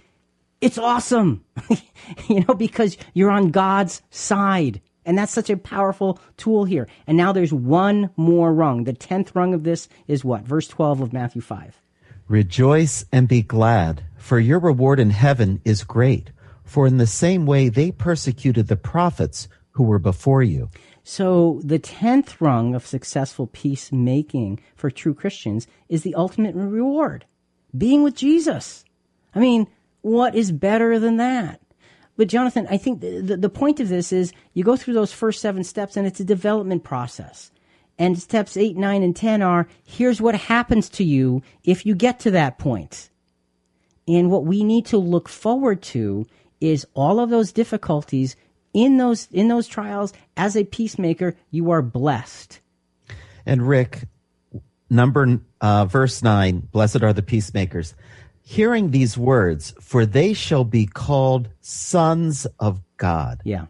it's 0.61 0.79
awesome, 0.79 1.45
you 2.29 2.45
know, 2.47 2.55
because 2.55 2.97
you're 3.15 3.31
on 3.31 3.51
God's 3.51 4.03
side. 4.11 4.81
And 5.07 5.17
that's 5.17 5.33
such 5.33 5.51
a 5.51 5.57
powerful 5.57 6.21
tool 6.37 6.65
here. 6.65 6.87
And 7.07 7.17
now 7.17 7.33
there's 7.33 7.53
one 7.53 8.11
more 8.17 8.53
rung. 8.53 8.85
The 8.85 8.93
tenth 8.93 9.35
rung 9.35 9.55
of 9.55 9.65
this 9.65 9.89
is 10.07 10.25
what? 10.25 10.43
Verse 10.43 10.69
12 10.69 11.01
of 11.01 11.13
Matthew 11.13 11.41
5. 11.41 11.81
Rejoice 12.29 13.05
and 13.11 13.27
be 13.27 13.43
glad, 13.43 14.05
for 14.17 14.39
your 14.39 14.61
reward 14.61 15.01
in 15.01 15.11
heaven 15.11 15.61
is 15.65 15.83
great. 15.83 16.31
For 16.63 16.87
in 16.87 16.99
the 16.99 17.07
same 17.07 17.47
way 17.47 17.69
they 17.69 17.91
persecuted 17.91 18.69
the 18.69 18.77
prophets 18.77 19.49
who 19.73 19.83
were 19.83 19.99
before 19.99 20.43
you. 20.43 20.69
So 21.03 21.61
the 21.65 21.79
tenth 21.79 22.41
rung 22.41 22.75
of 22.75 22.87
successful 22.87 23.49
peacemaking 23.49 24.61
for 24.77 24.91
true 24.91 25.15
Christians 25.15 25.67
is 25.89 26.03
the 26.03 26.15
ultimate 26.15 26.55
reward. 26.55 27.25
Being 27.77 28.03
with 28.03 28.15
Jesus. 28.15 28.85
I 29.35 29.41
mean, 29.41 29.67
what 30.03 30.35
is 30.35 30.53
better 30.53 30.99
than 30.99 31.17
that? 31.17 31.61
But 32.17 32.29
Jonathan, 32.29 32.67
I 32.71 32.77
think 32.77 33.01
the, 33.01 33.37
the, 33.37 33.49
point 33.49 33.81
of 33.81 33.89
this 33.89 34.13
is 34.13 34.33
you 34.53 34.63
go 34.63 34.77
through 34.77 34.95
those 34.95 35.13
first 35.13 35.41
seven 35.41 35.65
steps 35.65 35.97
and 35.97 36.07
it's 36.07 36.21
a 36.21 36.25
development 36.25 36.85
process. 36.85 37.51
And 37.99 38.19
steps 38.19 38.57
eight, 38.57 38.77
nine, 38.77 39.03
and 39.03 39.17
10 39.17 39.41
are 39.41 39.69
here's 39.85 40.21
what 40.21 40.35
happens 40.35 40.89
to 40.91 41.05
you 41.05 41.43
if 41.65 41.87
you 41.87 41.95
get 41.95 42.21
to 42.21 42.31
that 42.33 42.59
point. 42.59 43.09
And 44.07 44.31
what 44.31 44.45
we 44.45 44.65
need 44.65 44.87
to 44.87 44.99
look 44.99 45.29
forward 45.29 45.83
to 45.83 46.27
is 46.61 46.87
all 46.95 47.21
of 47.21 47.31
those 47.31 47.53
difficulties 47.53 48.37
in 48.73 48.99
those 48.99 49.29
in 49.33 49.49
those 49.49 49.67
trials 49.67 50.13
as 50.37 50.57
a 50.57 50.65
peacemaker 50.65 51.37
you 51.51 51.71
are 51.71 51.83
blessed. 51.83 52.61
And 53.47 53.67
Rick, 53.67 54.03
number 54.89 55.41
uh, 55.61 55.87
verse 55.87 56.23
nine, 56.23 56.69
blessed 56.71 57.03
are 57.03 57.13
the 57.13 57.23
peacemakers. 57.23 57.95
Hearing 58.51 58.91
these 58.91 59.17
words, 59.17 59.73
for 59.81 60.05
they 60.05 60.33
shall 60.33 60.65
be 60.65 60.87
called 60.87 61.51
sons 61.61 62.47
of 62.59 62.81
God. 62.97 63.41
Yeah. 63.45 63.67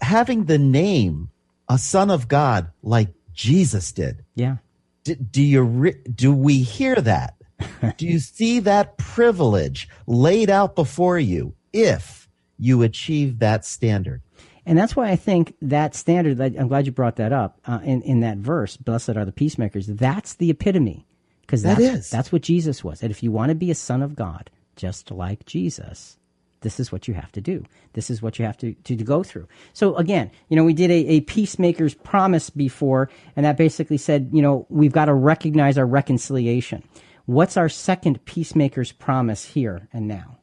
Having 0.00 0.46
the 0.46 0.56
name 0.56 1.28
a 1.68 1.76
son 1.76 2.10
of 2.10 2.28
God 2.28 2.70
like 2.82 3.08
Jesus 3.34 3.92
did. 3.92 4.24
Yeah. 4.34 4.56
D- 5.04 5.16
do 5.16 5.42
you 5.42 5.62
re- 5.62 6.00
do 6.14 6.32
we 6.32 6.62
hear 6.62 6.96
that? 6.96 7.34
do 7.98 8.06
you 8.06 8.18
see 8.20 8.60
that 8.60 8.96
privilege 8.96 9.86
laid 10.06 10.48
out 10.48 10.74
before 10.74 11.18
you 11.18 11.54
if 11.74 12.26
you 12.58 12.82
achieve 12.82 13.38
that 13.40 13.66
standard. 13.66 14.22
And 14.64 14.78
that's 14.78 14.96
why 14.96 15.10
I 15.10 15.16
think 15.16 15.56
that 15.60 15.94
standard, 15.94 16.40
I'm 16.40 16.68
glad 16.68 16.86
you 16.86 16.92
brought 16.92 17.16
that 17.16 17.32
up 17.32 17.58
uh, 17.66 17.80
in, 17.82 18.00
in 18.02 18.20
that 18.20 18.38
verse, 18.38 18.78
blessed 18.78 19.10
are 19.10 19.24
the 19.24 19.32
peacemakers. 19.32 19.86
That's 19.86 20.34
the 20.34 20.50
epitome. 20.50 21.06
Because 21.50 21.64
That 21.64 21.78
that's, 21.78 21.96
is. 21.98 22.10
that's 22.10 22.30
what 22.30 22.42
Jesus 22.42 22.84
was. 22.84 23.00
That 23.00 23.10
if 23.10 23.24
you 23.24 23.32
want 23.32 23.48
to 23.48 23.56
be 23.56 23.72
a 23.72 23.74
son 23.74 24.02
of 24.02 24.14
God, 24.14 24.50
just 24.76 25.10
like 25.10 25.46
Jesus, 25.46 26.16
this 26.60 26.78
is 26.78 26.92
what 26.92 27.08
you 27.08 27.14
have 27.14 27.32
to 27.32 27.40
do. 27.40 27.64
This 27.94 28.08
is 28.08 28.22
what 28.22 28.38
you 28.38 28.44
have 28.44 28.56
to, 28.58 28.72
to, 28.72 28.96
to 28.96 29.02
go 29.02 29.24
through. 29.24 29.48
So 29.72 29.96
again, 29.96 30.30
you 30.48 30.54
know, 30.54 30.62
we 30.62 30.74
did 30.74 30.92
a, 30.92 31.08
a 31.08 31.20
peacemaker's 31.22 31.92
promise 31.92 32.50
before, 32.50 33.10
and 33.34 33.44
that 33.44 33.56
basically 33.56 33.96
said, 33.96 34.30
you 34.32 34.42
know, 34.42 34.64
we've 34.68 34.92
got 34.92 35.06
to 35.06 35.14
recognize 35.14 35.76
our 35.76 35.86
reconciliation. 35.86 36.84
What's 37.26 37.56
our 37.56 37.68
second 37.68 38.24
peacemaker's 38.26 38.92
promise 38.92 39.44
here 39.44 39.88
and 39.92 40.06
now? 40.06 40.38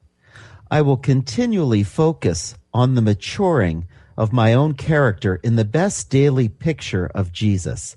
I 0.69 0.81
will 0.81 0.97
continually 0.97 1.83
focus 1.83 2.55
on 2.73 2.95
the 2.95 3.01
maturing 3.01 3.87
of 4.17 4.33
my 4.33 4.53
own 4.53 4.73
character 4.73 5.39
in 5.41 5.55
the 5.55 5.63
best 5.63 6.09
daily 6.09 6.49
picture 6.49 7.05
of 7.15 7.31
Jesus. 7.31 7.95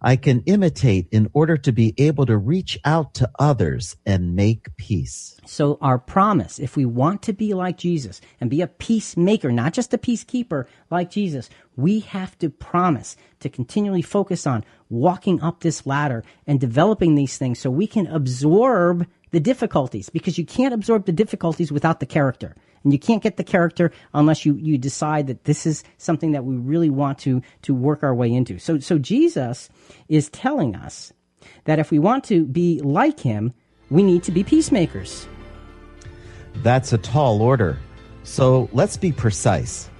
I 0.00 0.16
can 0.16 0.42
imitate 0.46 1.08
in 1.10 1.28
order 1.32 1.56
to 1.56 1.72
be 1.72 1.94
able 1.98 2.26
to 2.26 2.36
reach 2.36 2.78
out 2.84 3.14
to 3.14 3.30
others 3.38 3.96
and 4.06 4.36
make 4.36 4.76
peace. 4.76 5.40
So 5.44 5.78
our 5.80 5.98
promise, 5.98 6.58
if 6.58 6.76
we 6.76 6.84
want 6.84 7.22
to 7.22 7.32
be 7.32 7.54
like 7.54 7.78
Jesus 7.78 8.20
and 8.40 8.48
be 8.48 8.60
a 8.60 8.66
peacemaker, 8.66 9.50
not 9.50 9.72
just 9.72 9.92
a 9.94 9.98
peacekeeper 9.98 10.66
like 10.90 11.10
Jesus, 11.10 11.50
we 11.76 12.00
have 12.00 12.38
to 12.38 12.48
promise 12.48 13.16
to 13.40 13.48
continually 13.48 14.02
focus 14.02 14.46
on 14.46 14.64
walking 14.88 15.40
up 15.42 15.60
this 15.60 15.86
ladder 15.86 16.22
and 16.46 16.60
developing 16.60 17.14
these 17.14 17.36
things 17.36 17.58
so 17.58 17.70
we 17.70 17.86
can 17.86 18.06
absorb 18.06 19.06
the 19.30 19.40
difficulties 19.40 20.08
because 20.08 20.38
you 20.38 20.46
can't 20.46 20.74
absorb 20.74 21.06
the 21.06 21.12
difficulties 21.12 21.72
without 21.72 22.00
the 22.00 22.06
character. 22.06 22.54
And 22.84 22.92
you 22.92 22.98
can't 22.98 23.22
get 23.22 23.36
the 23.36 23.44
character 23.44 23.92
unless 24.14 24.46
you, 24.46 24.54
you 24.54 24.78
decide 24.78 25.26
that 25.26 25.44
this 25.44 25.66
is 25.66 25.84
something 25.96 26.32
that 26.32 26.44
we 26.44 26.56
really 26.56 26.90
want 26.90 27.18
to, 27.20 27.42
to 27.62 27.74
work 27.74 28.02
our 28.02 28.14
way 28.14 28.32
into. 28.32 28.58
So, 28.58 28.78
so 28.78 28.98
Jesus 28.98 29.68
is 30.08 30.28
telling 30.30 30.74
us 30.74 31.12
that 31.64 31.78
if 31.78 31.90
we 31.90 31.98
want 31.98 32.24
to 32.24 32.44
be 32.44 32.80
like 32.80 33.20
him, 33.20 33.52
we 33.90 34.02
need 34.02 34.22
to 34.24 34.32
be 34.32 34.44
peacemakers. 34.44 35.26
That's 36.56 36.92
a 36.92 36.98
tall 36.98 37.42
order. 37.42 37.78
So 38.24 38.68
let's 38.72 38.96
be 38.96 39.12
precise. 39.12 39.90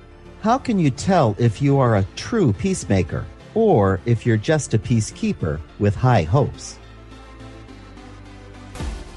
How 0.40 0.58
can 0.58 0.78
you 0.78 0.90
tell 0.90 1.34
if 1.38 1.62
you 1.62 1.78
are 1.78 1.96
a 1.96 2.06
true 2.16 2.52
peacemaker 2.52 3.24
or 3.54 4.00
if 4.04 4.24
you're 4.24 4.36
just 4.36 4.74
a 4.74 4.78
peacekeeper 4.78 5.60
with 5.78 5.94
high 5.94 6.22
hopes? 6.22 6.77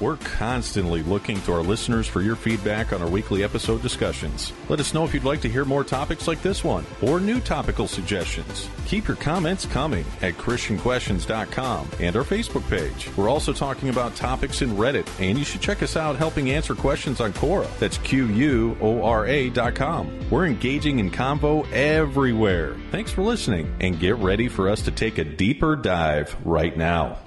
We're 0.02 0.16
constantly 0.16 1.04
looking 1.04 1.40
to 1.42 1.52
our 1.52 1.62
listeners 1.62 2.08
for 2.08 2.22
your 2.22 2.34
feedback 2.34 2.92
on 2.92 3.00
our 3.02 3.08
weekly 3.08 3.44
episode 3.44 3.82
discussions. 3.82 4.52
Let 4.68 4.80
us 4.80 4.92
know 4.92 5.04
if 5.04 5.14
you'd 5.14 5.22
like 5.22 5.40
to 5.42 5.48
hear 5.48 5.64
more 5.64 5.84
topics 5.84 6.26
like 6.26 6.42
this 6.42 6.64
one 6.64 6.84
or 7.00 7.20
new 7.20 7.38
topical 7.38 7.86
suggestions. 7.86 8.68
Keep 8.86 9.06
your 9.06 9.16
comments 9.16 9.64
coming 9.64 10.04
at 10.20 10.34
ChristianQuestions.com 10.38 11.88
and 12.00 12.16
our 12.16 12.24
Facebook 12.24 12.68
page. 12.68 13.16
We're 13.16 13.28
also 13.28 13.52
talking 13.52 13.90
about 13.90 14.16
topics 14.16 14.60
in 14.60 14.70
Reddit, 14.70 15.06
and 15.20 15.38
you 15.38 15.44
should 15.44 15.60
check 15.60 15.84
us 15.84 15.96
out 15.96 16.16
helping 16.16 16.50
answer 16.50 16.74
questions 16.74 17.20
on 17.20 17.32
Quora. 17.34 17.68
That's 17.78 17.98
Q 17.98 18.26
U 18.26 18.76
O 18.80 19.04
R 19.04 19.28
A.com. 19.28 20.28
We're 20.30 20.46
engaging 20.46 20.98
in 20.98 21.12
convo 21.12 21.70
everywhere. 21.70 22.74
Thanks 22.90 23.12
for 23.12 23.22
listening, 23.22 23.72
and 23.80 24.00
get 24.00 24.16
ready 24.16 24.48
for 24.48 24.68
us 24.68 24.82
to 24.82 24.90
take 24.90 25.18
a 25.18 25.24
deeper 25.24 25.76
dive 25.76 26.36
right 26.44 26.76
now. 26.76 27.20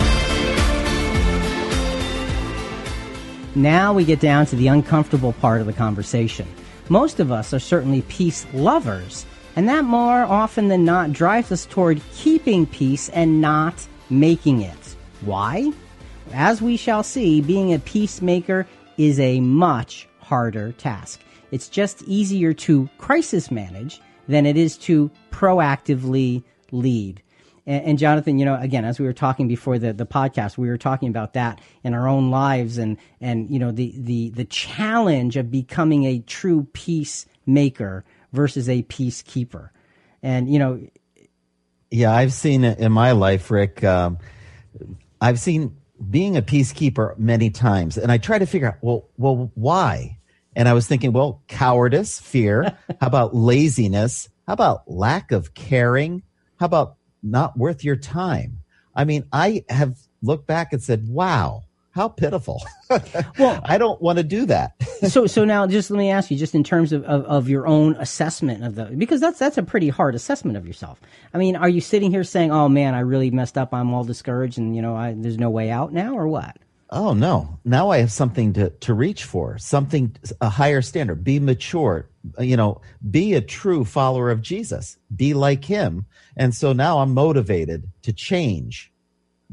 Now 3.56 3.94
we 3.94 4.04
get 4.04 4.20
down 4.20 4.46
to 4.48 4.58
the 4.58 4.68
uncomfortable 4.68 5.32
part 5.32 5.62
of 5.62 5.68
the 5.68 5.72
conversation. 5.72 6.46
Most 6.90 7.22
of 7.22 7.32
us 7.32 7.54
are 7.54 7.60
certainly 7.60 8.02
peace 8.04 8.46
lovers, 8.54 9.26
and 9.56 9.70
that 9.70 9.86
more 9.86 10.24
often 10.24 10.68
than 10.68 10.84
not 10.84 11.14
drives 11.14 11.54
us 11.54 11.66
toward 11.66 12.02
keeping 12.14 12.66
peace 12.66 13.08
and 13.10 13.40
not 13.40 13.88
making 14.10 14.62
it. 14.62 14.96
Why? 15.22 15.72
As 16.34 16.62
we 16.62 16.76
shall 16.76 17.02
see, 17.02 17.40
being 17.40 17.74
a 17.74 17.80
peacemaker 17.80 18.68
is 18.98 19.22
a 19.22 19.40
much 19.40 20.10
harder 20.20 20.74
task. 20.74 21.22
It's 21.52 21.70
just 21.70 22.04
easier 22.04 22.52
to 22.54 22.90
crisis 22.98 23.52
manage 23.52 24.02
than 24.28 24.46
it 24.46 24.58
is 24.58 24.76
to 24.80 25.10
proactively 25.32 26.44
lead. 26.72 27.22
And, 27.66 27.84
and, 27.86 27.98
Jonathan, 27.98 28.38
you 28.38 28.46
know, 28.46 28.56
again, 28.60 28.86
as 28.86 29.00
we 29.00 29.06
were 29.06 29.14
talking 29.14 29.48
before 29.48 29.80
the, 29.80 29.94
the 29.94 30.06
podcast, 30.06 30.58
we 30.58 30.68
were 30.68 30.78
talking 30.78 31.10
about 31.10 31.34
that 31.34 31.62
in 31.84 31.94
our 31.94 32.08
own 32.08 32.30
lives 32.30 32.78
and, 32.78 32.98
and, 33.20 33.50
you 33.50 33.60
know, 33.60 33.72
the, 33.72 33.94
the, 33.98 34.30
the 34.30 34.46
challenge 34.46 35.36
of 35.36 35.50
becoming 35.52 36.06
a 36.06 36.20
true 36.20 36.68
peacemaker 36.74 38.06
versus 38.34 38.70
a 38.70 38.84
peacekeeper. 38.84 39.70
And, 40.22 40.52
you 40.52 40.60
know, 40.60 40.80
Yeah, 41.92 42.14
I've 42.14 42.34
seen 42.34 42.64
it 42.64 42.80
in 42.80 42.92
my 42.92 43.12
life, 43.14 43.50
Rick. 43.50 43.84
Um, 43.84 44.18
I've 45.22 45.40
seen 45.40 45.78
being 46.10 46.36
a 46.38 46.42
peacekeeper 46.42 47.18
many 47.18 47.50
times, 47.50 47.98
and 47.98 48.12
I 48.12 48.18
try 48.18 48.38
to 48.38 48.46
figure 48.46 48.68
out, 48.68 48.78
well, 48.82 49.08
well, 49.18 49.52
why? 49.56 50.18
And 50.56 50.68
I 50.68 50.74
was 50.74 50.88
thinking, 50.88 51.14
well, 51.14 51.42
cowardice, 51.48 52.20
fear. 52.20 52.64
How 53.02 53.08
about 53.08 53.36
laziness? 53.36 54.30
How 54.48 54.54
about 54.54 54.90
lack 54.90 55.32
of 55.32 55.54
caring? 55.54 56.24
How 56.60 56.68
about 56.68 56.98
not 57.26 57.58
worth 57.58 57.84
your 57.84 57.96
time? 57.96 58.60
I 58.96 59.04
mean, 59.04 59.26
I 59.34 59.66
have 59.70 59.98
looked 60.22 60.48
back 60.48 60.72
and 60.72 60.82
said, 60.82 61.08
wow, 61.10 61.64
how 61.92 62.10
pitiful. 62.10 62.62
well, 63.40 63.62
I 63.64 63.78
don't 63.78 64.02
want 64.02 64.18
to 64.18 64.24
do 64.24 64.46
that. 64.48 64.74
so 65.08 65.28
so 65.28 65.46
now 65.46 65.66
just 65.66 65.90
let 65.90 65.98
me 65.98 66.12
ask 66.12 66.30
you 66.30 66.38
just 66.38 66.56
in 66.56 66.64
terms 66.64 66.92
of, 66.92 67.04
of, 67.06 67.26
of, 67.26 67.50
your 67.50 67.68
own 67.68 67.96
assessment 67.98 68.64
of 68.64 68.76
the 68.76 68.86
because 68.86 69.22
that's 69.22 69.40
that's 69.40 69.58
a 69.58 69.64
pretty 69.64 69.90
hard 69.90 70.16
assessment 70.16 70.58
of 70.58 70.66
yourself 70.66 71.00
i 71.34 71.38
mean 71.38 71.56
are 71.56 71.70
you 71.70 71.82
sitting 71.82 72.12
here 72.12 72.24
saying 72.24 72.52
oh 72.52 72.68
man 72.70 72.94
i 72.94 73.00
really 73.00 73.30
messed 73.30 73.58
up 73.58 73.74
i'm 73.74 73.94
all 73.94 74.04
discouraged 74.04 74.58
and 74.58 74.76
you 74.76 74.82
know 74.82 74.96
I, 74.96 75.14
there's 75.16 75.38
no 75.38 75.50
way 75.50 75.70
out 75.70 75.94
now 75.94 76.16
or 76.16 76.28
what 76.28 76.58
oh 76.90 77.14
no 77.14 77.60
now 77.66 77.90
i 77.90 77.98
have 77.98 78.12
something 78.12 78.54
to, 78.54 78.70
to 78.70 78.94
reach 78.94 79.26
for 79.26 79.58
something 79.58 80.16
a 80.42 80.50
higher 80.50 80.82
standard 80.82 81.24
be 81.24 81.40
mature 81.40 82.10
you 82.40 82.58
know 82.58 82.82
be 83.10 83.34
a 83.34 83.42
true 83.42 83.86
follower 83.86 84.30
of 84.32 84.42
jesus. 84.42 84.98
Be 85.16 85.34
like 85.34 85.66
him. 85.66 86.06
And 86.38 86.54
so 86.54 86.74
now 86.74 87.00
i'm 87.00 87.14
motivated 87.14 87.88
to 88.04 88.14
change 88.14 88.92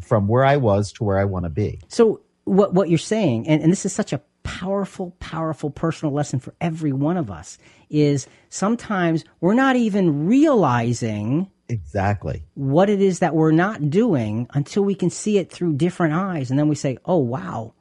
from 0.00 0.28
where 0.28 0.44
i 0.44 0.56
was 0.56 0.92
to 0.92 1.04
where 1.04 1.18
i 1.18 1.24
want 1.24 1.44
to 1.44 1.50
be. 1.50 1.80
So 1.88 2.22
what 2.44 2.74
what 2.74 2.88
you're 2.88 2.98
saying, 2.98 3.48
and, 3.48 3.62
and 3.62 3.70
this 3.70 3.86
is 3.86 3.92
such 3.92 4.12
a 4.12 4.20
powerful, 4.42 5.12
powerful 5.20 5.70
personal 5.70 6.12
lesson 6.12 6.40
for 6.40 6.54
every 6.60 6.92
one 6.92 7.16
of 7.16 7.30
us, 7.30 7.58
is 7.90 8.26
sometimes 8.48 9.24
we're 9.40 9.54
not 9.54 9.76
even 9.76 10.26
realizing 10.26 11.50
exactly. 11.68 12.44
what 12.54 12.90
it 12.90 13.00
is 13.00 13.20
that 13.20 13.34
we're 13.34 13.52
not 13.52 13.90
doing 13.90 14.48
until 14.54 14.82
we 14.82 14.94
can 14.94 15.10
see 15.10 15.38
it 15.38 15.50
through 15.50 15.74
different 15.74 16.14
eyes, 16.14 16.50
and 16.50 16.58
then 16.58 16.68
we 16.68 16.74
say, 16.74 16.98
"Oh 17.04 17.18
wow, 17.18 17.74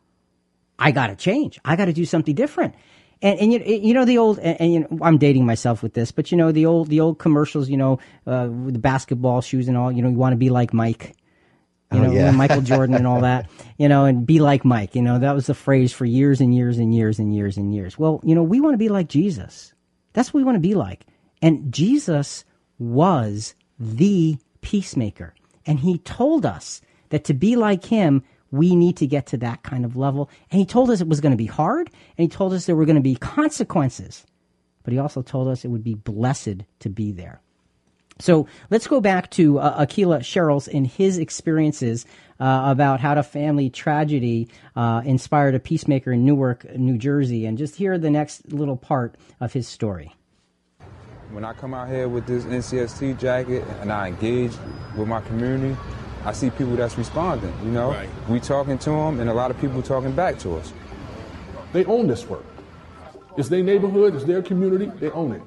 I 0.77 0.91
got 0.91 1.07
to 1.07 1.15
change. 1.15 1.59
I 1.65 1.75
got 1.75 1.85
to 1.85 1.93
do 1.93 2.05
something 2.05 2.35
different." 2.35 2.75
And, 3.21 3.39
and 3.39 3.53
you, 3.53 3.59
you 3.59 3.93
know 3.93 4.05
the 4.05 4.17
old 4.17 4.39
and, 4.39 4.59
and 4.59 4.73
you 4.73 4.79
know, 4.79 4.99
I'm 5.01 5.17
dating 5.17 5.45
myself 5.45 5.83
with 5.83 5.93
this, 5.93 6.11
but 6.11 6.31
you 6.31 6.37
know 6.37 6.51
the 6.51 6.65
old 6.65 6.89
the 6.89 6.99
old 6.99 7.19
commercials, 7.19 7.69
you 7.69 7.77
know, 7.77 7.99
uh, 8.25 8.47
with 8.49 8.73
the 8.73 8.79
basketball 8.79 9.41
shoes 9.41 9.67
and 9.67 9.77
all. 9.77 9.91
You 9.91 10.01
know, 10.01 10.09
you 10.09 10.17
want 10.17 10.33
to 10.33 10.37
be 10.37 10.49
like 10.49 10.73
Mike 10.73 11.15
you 11.91 11.99
know, 11.99 12.09
oh, 12.09 12.13
yeah. 12.13 12.31
Michael 12.31 12.61
Jordan 12.61 12.95
and 12.95 13.05
all 13.05 13.21
that, 13.29 13.49
you 13.77 13.89
know, 13.89 14.05
and 14.05 14.25
be 14.25 14.39
like 14.39 14.63
Mike, 14.63 14.95
you 14.95 15.01
know, 15.01 15.19
that 15.19 15.33
was 15.33 15.47
the 15.47 15.53
phrase 15.53 15.91
for 15.91 16.05
years 16.05 16.39
and 16.39 16.55
years 16.55 16.77
and 16.77 16.95
years 16.95 17.19
and 17.19 17.35
years 17.35 17.57
and 17.57 17.73
years. 17.73 17.99
Well, 17.99 18.21
you 18.23 18.33
know, 18.33 18.43
we 18.43 18.61
want 18.61 18.73
to 18.73 18.77
be 18.77 18.89
like 18.89 19.09
Jesus. 19.09 19.73
That's 20.13 20.33
what 20.33 20.39
we 20.39 20.43
want 20.43 20.55
to 20.55 20.61
be 20.61 20.73
like. 20.73 21.05
And 21.41 21.73
Jesus 21.73 22.45
was 22.79 23.55
the 23.79 24.37
peacemaker. 24.61 25.33
And 25.65 25.79
he 25.79 25.97
told 25.99 26.45
us 26.45 26.81
that 27.09 27.25
to 27.25 27.33
be 27.33 27.55
like 27.55 27.85
him, 27.85 28.23
we 28.51 28.75
need 28.75 28.97
to 28.97 29.07
get 29.07 29.25
to 29.27 29.37
that 29.37 29.63
kind 29.63 29.85
of 29.85 29.95
level. 29.95 30.29
And 30.51 30.59
he 30.59 30.65
told 30.65 30.89
us 30.89 31.01
it 31.01 31.07
was 31.07 31.21
going 31.21 31.31
to 31.31 31.37
be 31.37 31.45
hard, 31.45 31.89
and 32.17 32.23
he 32.23 32.27
told 32.27 32.53
us 32.53 32.65
there 32.65 32.75
were 32.75 32.85
going 32.85 32.95
to 32.95 33.01
be 33.01 33.15
consequences. 33.15 34.25
But 34.83 34.93
he 34.93 34.99
also 34.99 35.21
told 35.21 35.47
us 35.47 35.63
it 35.63 35.69
would 35.69 35.83
be 35.83 35.95
blessed 35.95 36.63
to 36.79 36.89
be 36.89 37.11
there. 37.11 37.41
So 38.19 38.47
let's 38.69 38.87
go 38.87 39.01
back 39.01 39.31
to 39.31 39.57
uh, 39.59 39.83
Aqeela 39.83 40.19
Sherrills 40.19 40.67
in 40.67 40.85
his 40.85 41.17
experiences 41.17 42.05
uh, 42.39 42.63
about 42.65 42.99
how 42.99 43.15
a 43.15 43.23
family 43.23 43.69
tragedy 43.69 44.47
uh, 44.75 45.01
inspired 45.03 45.55
a 45.55 45.59
peacemaker 45.59 46.11
in 46.11 46.23
Newark, 46.23 46.65
New 46.77 46.97
Jersey, 46.97 47.45
and 47.45 47.57
just 47.57 47.75
hear 47.75 47.97
the 47.97 48.11
next 48.11 48.51
little 48.53 48.77
part 48.77 49.15
of 49.39 49.53
his 49.53 49.67
story. 49.67 50.15
When 51.31 51.45
I 51.45 51.53
come 51.53 51.73
out 51.73 51.87
here 51.87 52.09
with 52.09 52.27
this 52.27 52.43
NCST 52.43 53.17
jacket 53.17 53.63
and 53.79 53.91
I 53.91 54.09
engage 54.09 54.53
with 54.97 55.07
my 55.07 55.21
community, 55.21 55.75
I 56.25 56.33
see 56.33 56.49
people 56.49 56.75
that's 56.75 56.97
responding. 56.97 57.53
You 57.63 57.71
know, 57.71 57.89
Right. 57.91 58.09
we 58.29 58.39
talking 58.39 58.77
to 58.79 58.89
them, 58.91 59.19
and 59.19 59.29
a 59.29 59.33
lot 59.33 59.51
of 59.51 59.59
people 59.59 59.81
talking 59.81 60.11
back 60.11 60.37
to 60.39 60.55
us. 60.57 60.71
They 61.73 61.85
own 61.85 62.07
this 62.07 62.27
work. 62.29 62.45
It's 63.37 63.49
their 63.49 63.63
neighborhood, 63.63 64.13
it's 64.15 64.25
their 64.25 64.41
community, 64.41 64.91
they 64.99 65.09
own 65.11 65.31
it. 65.31 65.41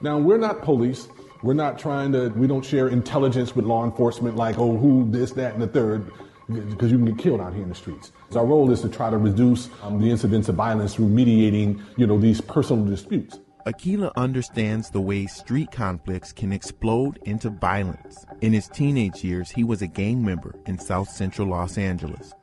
Now, 0.00 0.18
we're 0.18 0.38
not 0.38 0.62
police. 0.62 1.08
We're 1.42 1.54
not 1.54 1.78
trying 1.78 2.12
to, 2.12 2.28
we 2.30 2.46
don't 2.46 2.64
share 2.64 2.88
intelligence 2.88 3.54
with 3.56 3.64
law 3.64 3.84
enforcement 3.84 4.36
like, 4.36 4.58
oh, 4.58 4.76
who, 4.76 5.06
this, 5.10 5.32
that, 5.32 5.54
and 5.54 5.62
the 5.62 5.66
third. 5.66 6.10
because 6.50 6.90
you 6.90 6.98
can 6.98 7.06
get 7.06 7.16
killed 7.18 7.40
out 7.40 7.52
here 7.54 7.62
in 7.62 7.68
the 7.68 7.74
streets. 7.74 8.10
So 8.30 8.40
our 8.40 8.46
role 8.46 8.70
is 8.72 8.80
to 8.80 8.88
try 8.88 9.08
to 9.08 9.16
reduce 9.16 9.70
um, 9.84 10.00
the 10.00 10.10
incidence 10.10 10.48
of 10.48 10.56
violence 10.56 10.94
through 10.96 11.06
mediating, 11.08 11.80
you 11.96 12.06
know, 12.08 12.18
these 12.18 12.40
personal 12.40 12.84
disputes. 12.84 13.38
Aqeela 13.70 14.10
understands 14.16 14.90
the 14.90 15.00
way 15.00 15.26
street 15.26 15.70
conflicts 15.70 16.32
can 16.32 16.52
explode 16.52 17.20
into 17.24 17.50
violence. 17.50 18.26
In 18.40 18.52
his 18.52 18.66
teenage 18.66 19.22
years, 19.22 19.50
he 19.50 19.62
was 19.62 19.80
a 19.80 19.86
gang 19.86 20.24
member 20.24 20.56
in 20.66 20.76
South 20.76 21.08
Central 21.08 21.48
Los 21.48 21.78
Angeles. 21.78 22.34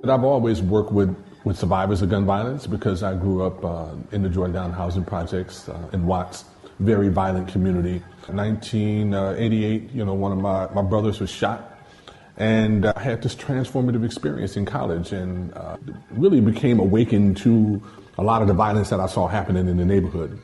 But 0.00 0.10
I've 0.10 0.24
always 0.24 0.62
worked 0.62 0.90
with, 0.90 1.16
with 1.44 1.56
survivors 1.56 2.02
of 2.02 2.10
gun 2.10 2.26
violence 2.26 2.66
because 2.66 3.04
I 3.04 3.14
grew 3.14 3.44
up 3.44 3.64
uh, 3.64 3.94
in 4.10 4.22
the 4.22 4.28
Jordan 4.28 4.72
housing 4.72 5.04
projects 5.04 5.68
uh, 5.68 5.88
in 5.92 6.04
Watts, 6.04 6.44
very 6.80 7.10
violent 7.10 7.46
community. 7.46 8.02
1988, 8.26 9.90
you 9.92 10.04
know, 10.04 10.14
one 10.14 10.32
of 10.32 10.38
my, 10.38 10.68
my 10.74 10.82
brothers 10.82 11.20
was 11.20 11.30
shot 11.30 11.78
and 12.38 12.84
uh, 12.84 12.92
I 12.96 13.00
had 13.00 13.22
this 13.22 13.34
transformative 13.34 14.04
experience 14.04 14.56
in 14.56 14.66
college 14.66 15.12
and 15.12 15.54
uh, 15.54 15.76
really 16.10 16.40
became 16.40 16.80
awakened 16.80 17.36
to 17.38 17.80
a 18.18 18.22
lot 18.22 18.42
of 18.42 18.48
the 18.48 18.54
violence 18.54 18.90
that 18.90 19.00
I 19.00 19.06
saw 19.06 19.26
happening 19.26 19.68
in 19.68 19.76
the 19.76 19.84
neighborhood. 19.84 20.38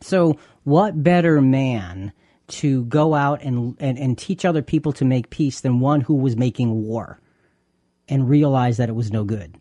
So, 0.00 0.38
what 0.64 1.02
better 1.02 1.40
man 1.40 2.12
to 2.48 2.84
go 2.86 3.14
out 3.14 3.42
and, 3.42 3.76
and, 3.78 3.98
and 3.98 4.16
teach 4.16 4.44
other 4.44 4.62
people 4.62 4.92
to 4.94 5.04
make 5.04 5.30
peace 5.30 5.60
than 5.60 5.80
one 5.80 6.00
who 6.00 6.14
was 6.14 6.36
making 6.36 6.82
war 6.82 7.20
and 8.08 8.28
realized 8.28 8.78
that 8.78 8.88
it 8.88 8.94
was 8.94 9.12
no 9.12 9.24
good? 9.24 9.58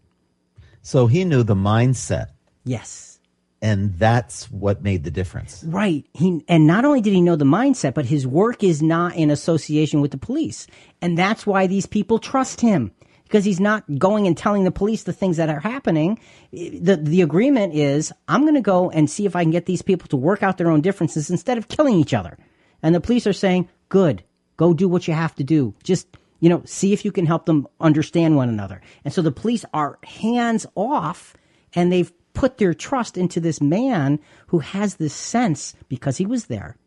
So 0.88 1.08
he 1.08 1.26
knew 1.26 1.44
the 1.44 1.54
mindset. 1.54 2.28
Yes. 2.64 3.20
And 3.62 3.98
that's 4.00 4.50
what 4.52 4.84
made 4.84 5.04
the 5.04 5.12
difference. 5.12 5.64
Right. 5.68 6.06
He 6.14 6.46
and 6.48 6.66
not 6.66 6.86
only 6.86 7.02
did 7.02 7.12
he 7.12 7.20
know 7.20 7.36
the 7.36 7.44
mindset, 7.44 7.94
but 7.94 8.06
his 8.06 8.26
work 8.26 8.64
is 8.64 8.82
not 8.82 9.16
in 9.16 9.30
association 9.30 10.00
with 10.00 10.12
the 10.12 10.18
police. 10.18 10.66
And 11.02 11.18
that's 11.18 11.46
why 11.46 11.68
these 11.68 11.88
people 11.88 12.20
trust 12.20 12.62
him. 12.62 12.92
Because 13.28 13.46
he's 13.46 13.60
not 13.60 13.84
going 14.00 14.26
and 14.26 14.38
telling 14.38 14.64
the 14.64 14.72
police 14.72 15.04
the 15.04 15.14
things 15.14 15.38
that 15.38 15.50
are 15.50 15.60
happening. 15.60 16.20
The 16.52 17.00
the 17.02 17.22
agreement 17.22 17.74
is 17.74 18.12
I'm 18.28 18.46
gonna 18.46 18.62
go 18.62 18.90
and 18.90 19.10
see 19.10 19.26
if 19.26 19.36
I 19.36 19.44
can 19.44 19.52
get 19.52 19.66
these 19.66 19.82
people 19.82 20.08
to 20.10 20.18
work 20.18 20.44
out 20.44 20.58
their 20.58 20.72
own 20.72 20.82
differences 20.82 21.30
instead 21.30 21.58
of 21.58 21.68
killing 21.68 21.96
each 21.96 22.14
other. 22.14 22.38
And 22.82 22.96
the 22.96 23.02
police 23.02 23.28
are 23.28 23.34
saying, 23.34 23.70
Good, 23.90 24.24
go 24.56 24.74
do 24.74 24.88
what 24.88 25.08
you 25.08 25.14
have 25.14 25.36
to 25.36 25.44
do. 25.44 25.74
Just 25.84 26.08
you 26.40 26.50
know, 26.50 26.62
see 26.66 26.94
if 26.94 27.04
you 27.04 27.12
can 27.12 27.26
help 27.26 27.46
them 27.46 27.68
understand 27.80 28.36
one 28.36 28.50
another. 28.50 28.82
And 29.04 29.14
so 29.14 29.22
the 29.22 29.32
police 29.32 29.66
are 29.74 29.98
hands 30.04 30.66
off 30.76 31.36
and 31.74 31.92
they've 31.92 32.12
put 32.34 32.58
their 32.60 32.74
trust 32.74 33.18
into 33.18 33.40
this 33.40 33.60
man 33.60 34.20
who 34.48 34.60
has 34.60 34.96
this 34.96 35.14
sense 35.14 35.76
because 35.90 36.18
he 36.18 36.26
was 36.26 36.46
there. 36.46 36.78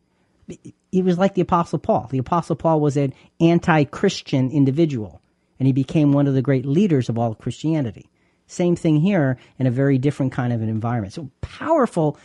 He 0.91 1.01
was 1.01 1.17
like 1.17 1.35
the 1.35 1.41
Apostle 1.41 1.79
Paul. 1.79 2.07
The 2.09 2.17
Apostle 2.17 2.55
Paul 2.55 2.79
was 2.79 2.97
an 2.97 3.13
anti 3.39 3.83
Christian 3.85 4.49
individual, 4.51 5.20
and 5.61 5.67
he 5.67 5.73
became 5.73 6.11
one 6.11 6.25
of 6.25 6.33
the 6.33 6.41
great 6.41 6.65
leaders 6.65 7.07
of 7.07 7.19
all 7.19 7.35
Christianity. 7.35 8.09
Same 8.47 8.75
thing 8.75 8.99
here 8.99 9.37
in 9.59 9.67
a 9.67 9.71
very 9.71 9.99
different 9.99 10.31
kind 10.31 10.51
of 10.51 10.59
an 10.63 10.69
environment. 10.69 11.13
So 11.13 11.29
powerful 11.41 12.17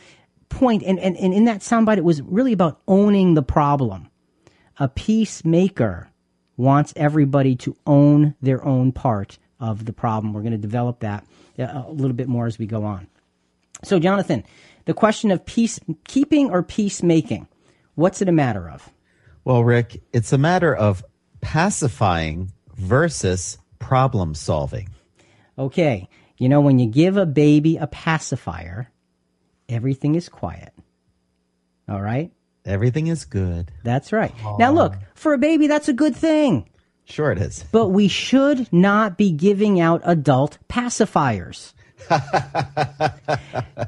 point. 0.48 0.82
And, 0.82 0.98
and, 0.98 1.18
and 1.18 1.34
in 1.34 1.44
that 1.44 1.60
soundbite, 1.60 1.98
it 1.98 2.04
was 2.04 2.22
really 2.22 2.54
about 2.54 2.80
owning 2.88 3.34
the 3.34 3.42
problem. 3.42 4.08
A 4.78 4.88
peacemaker 4.88 6.08
wants 6.56 6.94
everybody 6.96 7.54
to 7.56 7.76
own 7.86 8.34
their 8.40 8.64
own 8.64 8.90
part 8.90 9.38
of 9.60 9.84
the 9.84 9.92
problem. 9.92 10.32
We're 10.32 10.40
going 10.40 10.52
to 10.52 10.56
develop 10.56 11.00
that 11.00 11.26
uh, 11.58 11.82
a 11.88 11.92
little 11.92 12.16
bit 12.16 12.28
more 12.28 12.46
as 12.46 12.58
we 12.58 12.64
go 12.64 12.84
on. 12.84 13.06
So, 13.84 13.98
Jonathan, 13.98 14.44
the 14.86 14.94
question 14.94 15.30
of 15.30 15.44
peacekeeping 15.44 16.48
or 16.48 16.62
peacemaking, 16.62 17.48
what's 17.96 18.22
it 18.22 18.30
a 18.30 18.32
matter 18.32 18.66
of? 18.66 18.90
Well, 19.44 19.62
Rick, 19.62 20.00
it's 20.14 20.32
a 20.32 20.38
matter 20.38 20.74
of 20.74 21.04
pacifying 21.42 22.52
versus 22.76 23.58
problem 23.78 24.34
solving. 24.34 24.88
Okay. 25.58 26.08
You 26.38 26.48
know, 26.48 26.60
when 26.60 26.78
you 26.78 26.86
give 26.86 27.16
a 27.16 27.26
baby 27.26 27.76
a 27.76 27.86
pacifier, 27.86 28.90
everything 29.68 30.14
is 30.14 30.28
quiet. 30.28 30.72
All 31.88 32.00
right? 32.00 32.32
Everything 32.64 33.06
is 33.06 33.24
good. 33.24 33.70
That's 33.84 34.12
right. 34.12 34.36
Aww. 34.38 34.58
Now, 34.58 34.72
look, 34.72 34.94
for 35.14 35.32
a 35.32 35.38
baby, 35.38 35.66
that's 35.68 35.88
a 35.88 35.92
good 35.92 36.16
thing. 36.16 36.68
Sure, 37.04 37.30
it 37.30 37.38
is. 37.38 37.64
But 37.70 37.88
we 37.88 38.08
should 38.08 38.70
not 38.72 39.16
be 39.16 39.30
giving 39.30 39.78
out 39.80 40.02
adult 40.04 40.58
pacifiers. 40.68 41.72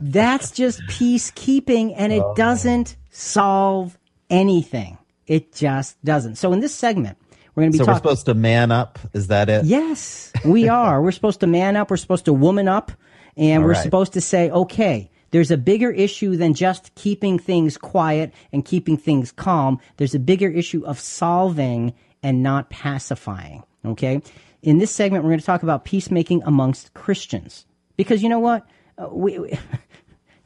That's 0.00 0.50
just 0.52 0.80
peacekeeping 0.82 1.94
and 1.96 2.12
it 2.12 2.22
oh. 2.22 2.34
doesn't 2.34 2.96
solve 3.10 3.98
anything. 4.30 4.98
It 5.26 5.52
just 5.52 6.02
doesn't. 6.04 6.36
So 6.36 6.52
in 6.52 6.60
this 6.60 6.74
segment, 6.74 7.18
we're 7.58 7.62
going 7.62 7.72
to 7.72 7.78
be 7.78 7.84
so 7.84 7.90
we're 7.90 7.96
supposed 7.96 8.26
to 8.26 8.34
man 8.34 8.70
up. 8.70 9.00
Is 9.14 9.26
that 9.26 9.48
it? 9.48 9.64
Yes, 9.64 10.32
we 10.44 10.68
are. 10.68 11.02
we're 11.02 11.10
supposed 11.10 11.40
to 11.40 11.48
man 11.48 11.74
up. 11.74 11.90
We're 11.90 11.96
supposed 11.96 12.26
to 12.26 12.32
woman 12.32 12.68
up. 12.68 12.92
And 13.36 13.62
All 13.62 13.66
we're 13.66 13.72
right. 13.74 13.82
supposed 13.82 14.12
to 14.12 14.20
say, 14.20 14.48
okay, 14.48 15.10
there's 15.32 15.50
a 15.50 15.56
bigger 15.56 15.90
issue 15.90 16.36
than 16.36 16.54
just 16.54 16.94
keeping 16.94 17.36
things 17.36 17.76
quiet 17.76 18.32
and 18.52 18.64
keeping 18.64 18.96
things 18.96 19.32
calm. 19.32 19.80
There's 19.96 20.14
a 20.14 20.20
bigger 20.20 20.48
issue 20.48 20.86
of 20.86 21.00
solving 21.00 21.94
and 22.22 22.44
not 22.44 22.70
pacifying. 22.70 23.64
Okay. 23.84 24.22
In 24.62 24.78
this 24.78 24.92
segment, 24.92 25.24
we're 25.24 25.30
going 25.30 25.40
to 25.40 25.46
talk 25.46 25.64
about 25.64 25.84
peacemaking 25.84 26.44
amongst 26.44 26.94
Christians. 26.94 27.66
Because 27.96 28.22
you 28.22 28.28
know 28.28 28.38
what? 28.38 28.68
Uh, 28.96 29.08
we, 29.10 29.36
we 29.40 29.58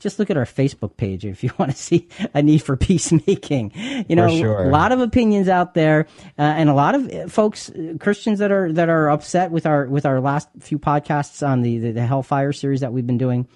just 0.02 0.18
look 0.18 0.30
at 0.30 0.36
our 0.36 0.44
Facebook 0.44 0.96
page 0.96 1.24
if 1.24 1.42
you 1.42 1.50
want 1.58 1.70
to 1.70 1.76
see 1.76 2.08
a 2.34 2.42
need 2.42 2.62
for 2.62 2.76
peacemaking. 2.76 3.72
You 4.08 4.16
know, 4.16 4.28
sure. 4.28 4.64
a 4.64 4.68
lot 4.68 4.92
of 4.92 5.00
opinions 5.00 5.48
out 5.48 5.74
there, 5.74 6.06
uh, 6.38 6.42
and 6.42 6.68
a 6.68 6.74
lot 6.74 6.94
of 6.94 7.10
uh, 7.10 7.28
folks, 7.28 7.70
uh, 7.70 7.94
Christians 8.00 8.38
that 8.40 8.50
are 8.50 8.72
that 8.72 8.88
are 8.88 9.10
upset 9.10 9.50
with 9.50 9.66
our 9.66 9.86
with 9.86 10.06
our 10.06 10.20
last 10.20 10.48
few 10.60 10.78
podcasts 10.78 11.46
on 11.46 11.62
the, 11.62 11.78
the 11.78 11.92
the 11.92 12.06
Hellfire 12.06 12.52
series 12.52 12.80
that 12.80 12.92
we've 12.92 13.06
been 13.06 13.18
doing. 13.18 13.48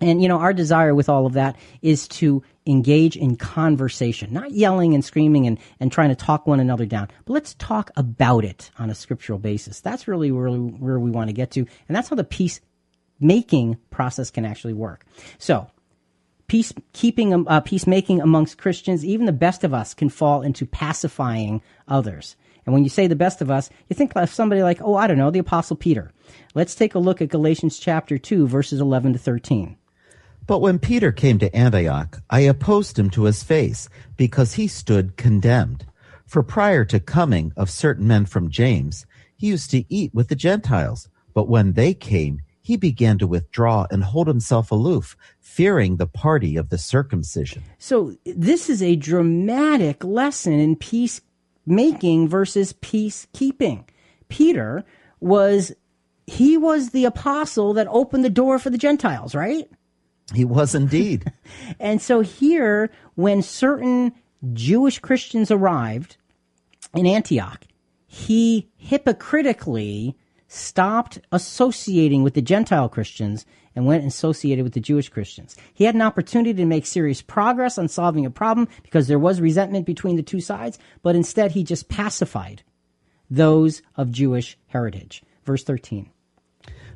And 0.00 0.20
you 0.20 0.28
know, 0.28 0.38
our 0.38 0.52
desire 0.52 0.94
with 0.94 1.08
all 1.08 1.26
of 1.26 1.34
that 1.34 1.56
is 1.80 2.08
to 2.08 2.42
engage 2.66 3.16
in 3.16 3.36
conversation, 3.36 4.32
not 4.32 4.50
yelling 4.50 4.94
and 4.94 5.04
screaming 5.04 5.46
and, 5.46 5.58
and 5.78 5.92
trying 5.92 6.08
to 6.08 6.16
talk 6.16 6.46
one 6.46 6.60
another 6.60 6.86
down, 6.86 7.08
but 7.24 7.34
let's 7.34 7.54
talk 7.54 7.90
about 7.96 8.44
it 8.44 8.70
on 8.78 8.90
a 8.90 8.94
scriptural 8.94 9.38
basis. 9.38 9.80
That's 9.80 10.08
really 10.08 10.32
where, 10.32 10.50
where 10.50 10.98
we 10.98 11.10
want 11.10 11.28
to 11.28 11.34
get 11.34 11.52
to. 11.52 11.60
And 11.60 11.96
that's 11.96 12.08
how 12.08 12.16
the 12.16 12.24
peace 12.24 12.60
making 13.20 13.78
process 13.90 14.30
can 14.30 14.44
actually 14.44 14.74
work. 14.74 15.04
So, 15.38 15.68
peacekeeping, 16.48 17.32
um, 17.32 17.46
uh, 17.48 17.60
peacemaking 17.60 18.20
amongst 18.20 18.58
Christians, 18.58 19.04
even 19.04 19.26
the 19.26 19.32
best 19.32 19.64
of 19.64 19.72
us 19.74 19.94
can 19.94 20.08
fall 20.08 20.42
into 20.42 20.66
pacifying 20.66 21.62
others. 21.88 22.36
And 22.66 22.72
when 22.72 22.84
you 22.84 22.90
say 22.90 23.06
the 23.06 23.16
best 23.16 23.42
of 23.42 23.50
us, 23.50 23.70
you 23.88 23.94
think 23.94 24.12
of 24.16 24.30
somebody 24.30 24.62
like, 24.62 24.80
oh, 24.80 24.96
I 24.96 25.06
don't 25.06 25.18
know, 25.18 25.30
the 25.30 25.38
Apostle 25.38 25.76
Peter. 25.76 26.12
Let's 26.54 26.74
take 26.74 26.94
a 26.94 26.98
look 26.98 27.20
at 27.20 27.28
Galatians 27.28 27.78
chapter 27.78 28.16
2, 28.18 28.46
verses 28.46 28.80
11 28.80 29.12
to 29.14 29.18
13. 29.18 29.76
But 30.46 30.60
when 30.60 30.78
Peter 30.78 31.10
came 31.12 31.38
to 31.38 31.54
Antioch, 31.54 32.22
I 32.28 32.40
opposed 32.40 32.98
him 32.98 33.10
to 33.10 33.24
his 33.24 33.42
face, 33.42 33.88
because 34.16 34.54
he 34.54 34.66
stood 34.66 35.16
condemned. 35.16 35.86
For 36.26 36.42
prior 36.42 36.84
to 36.86 37.00
coming 37.00 37.52
of 37.56 37.70
certain 37.70 38.06
men 38.06 38.26
from 38.26 38.50
James, 38.50 39.06
he 39.36 39.48
used 39.48 39.70
to 39.70 39.84
eat 39.92 40.14
with 40.14 40.28
the 40.28 40.34
Gentiles. 40.34 41.08
But 41.32 41.48
when 41.48 41.72
they 41.72 41.94
came, 41.94 42.40
he 42.64 42.78
began 42.78 43.18
to 43.18 43.26
withdraw 43.26 43.86
and 43.90 44.02
hold 44.02 44.26
himself 44.26 44.70
aloof, 44.70 45.18
fearing 45.38 45.96
the 45.96 46.06
party 46.06 46.56
of 46.56 46.70
the 46.70 46.78
circumcision. 46.78 47.62
So, 47.78 48.16
this 48.24 48.70
is 48.70 48.82
a 48.82 48.96
dramatic 48.96 50.02
lesson 50.02 50.54
in 50.54 50.74
peacemaking 50.76 52.26
versus 52.26 52.72
peacekeeping. 52.72 53.84
Peter 54.28 54.82
was, 55.20 55.72
he 56.26 56.56
was 56.56 56.90
the 56.90 57.04
apostle 57.04 57.74
that 57.74 57.86
opened 57.90 58.24
the 58.24 58.30
door 58.30 58.58
for 58.58 58.70
the 58.70 58.78
Gentiles, 58.78 59.34
right? 59.34 59.68
He 60.34 60.46
was 60.46 60.74
indeed. 60.74 61.30
and 61.78 62.00
so, 62.00 62.22
here, 62.22 62.90
when 63.14 63.42
certain 63.42 64.14
Jewish 64.54 65.00
Christians 65.00 65.50
arrived 65.50 66.16
in 66.94 67.06
Antioch, 67.06 67.66
he 68.06 68.70
hypocritically 68.78 70.16
stopped 70.54 71.18
associating 71.32 72.22
with 72.22 72.34
the 72.34 72.42
Gentile 72.42 72.88
Christians 72.88 73.44
and 73.74 73.86
went 73.86 74.02
and 74.02 74.10
associated 74.10 74.62
with 74.62 74.72
the 74.72 74.80
Jewish 74.80 75.08
Christians. 75.08 75.56
He 75.72 75.84
had 75.84 75.94
an 75.94 76.02
opportunity 76.02 76.54
to 76.54 76.64
make 76.64 76.86
serious 76.86 77.22
progress 77.22 77.76
on 77.76 77.88
solving 77.88 78.24
a 78.24 78.30
problem 78.30 78.68
because 78.82 79.08
there 79.08 79.18
was 79.18 79.40
resentment 79.40 79.84
between 79.84 80.16
the 80.16 80.22
two 80.22 80.40
sides, 80.40 80.78
but 81.02 81.16
instead 81.16 81.52
he 81.52 81.64
just 81.64 81.88
pacified 81.88 82.62
those 83.28 83.82
of 83.96 84.12
Jewish 84.12 84.56
heritage. 84.66 85.22
Verse 85.44 85.64
13. 85.64 86.10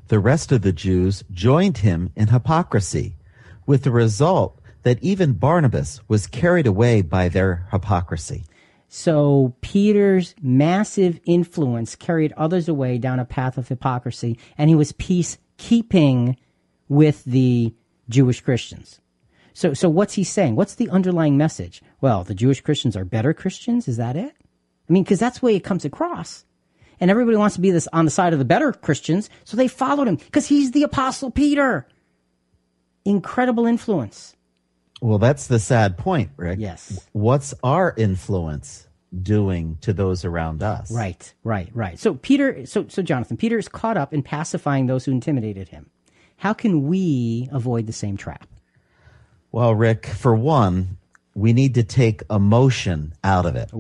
The 0.06 0.20
rest 0.20 0.52
of 0.52 0.62
the 0.62 0.72
Jews 0.72 1.24
joined 1.32 1.78
him 1.78 2.12
in 2.16 2.28
hypocrisy, 2.28 3.16
with 3.66 3.82
the 3.82 3.90
result 3.90 4.60
that 4.82 5.02
even 5.02 5.32
Barnabas 5.32 6.00
was 6.08 6.26
carried 6.26 6.66
away 6.66 7.02
by 7.02 7.28
their 7.28 7.66
hypocrisy. 7.72 8.44
So 8.88 9.54
Peter's 9.60 10.34
massive 10.40 11.20
influence 11.26 11.94
carried 11.94 12.32
others 12.32 12.68
away 12.68 12.96
down 12.98 13.18
a 13.20 13.24
path 13.24 13.58
of 13.58 13.68
hypocrisy, 13.68 14.38
and 14.56 14.70
he 14.70 14.74
was 14.76 14.92
peacekeeping 14.92 16.36
with 16.88 17.22
the 17.24 17.74
Jewish 18.08 18.40
Christians. 18.40 19.00
So, 19.52 19.74
so 19.74 19.88
what's 19.90 20.14
he 20.14 20.24
saying? 20.24 20.56
What's 20.56 20.76
the 20.76 20.88
underlying 20.88 21.36
message? 21.36 21.82
Well, 22.00 22.24
the 22.24 22.34
Jewish 22.34 22.60
Christians 22.62 22.96
are 22.96 23.04
better 23.04 23.34
Christians. 23.34 23.88
Is 23.88 23.98
that 23.98 24.16
it? 24.16 24.34
I 24.88 24.92
mean, 24.92 25.02
because 25.02 25.18
that's 25.18 25.40
the 25.40 25.46
way 25.46 25.56
it 25.56 25.64
comes 25.64 25.84
across. 25.84 26.44
and 27.00 27.10
everybody 27.10 27.36
wants 27.36 27.54
to 27.56 27.60
be 27.60 27.70
this 27.70 27.88
on 27.92 28.04
the 28.04 28.10
side 28.10 28.32
of 28.32 28.38
the 28.38 28.44
better 28.44 28.72
Christians, 28.72 29.30
so 29.44 29.56
they 29.56 29.68
followed 29.68 30.08
him 30.08 30.16
because 30.16 30.46
he's 30.46 30.72
the 30.72 30.82
apostle 30.82 31.30
Peter. 31.30 31.86
Incredible 33.04 33.66
influence. 33.66 34.34
Well, 35.00 35.18
that's 35.18 35.46
the 35.46 35.58
sad 35.58 35.96
point, 35.96 36.30
Rick. 36.36 36.58
Yes. 36.60 37.06
What's 37.12 37.54
our 37.62 37.94
influence 37.96 38.86
doing 39.22 39.78
to 39.82 39.92
those 39.92 40.24
around 40.24 40.62
us? 40.62 40.90
Right, 40.90 41.32
right, 41.44 41.70
right. 41.72 41.98
So 41.98 42.14
Peter, 42.14 42.66
so 42.66 42.86
so 42.88 43.02
Jonathan, 43.02 43.36
Peter 43.36 43.58
is 43.58 43.68
caught 43.68 43.96
up 43.96 44.12
in 44.12 44.22
pacifying 44.22 44.86
those 44.86 45.04
who 45.04 45.12
intimidated 45.12 45.68
him. 45.68 45.90
How 46.36 46.52
can 46.52 46.86
we 46.86 47.48
avoid 47.52 47.86
the 47.86 47.92
same 47.92 48.16
trap? 48.16 48.46
Well, 49.50 49.74
Rick, 49.74 50.06
for 50.06 50.34
one, 50.34 50.98
we 51.34 51.52
need 51.52 51.74
to 51.74 51.82
take 51.84 52.22
emotion 52.30 53.14
out 53.24 53.46
of 53.46 53.56
it 53.56 53.70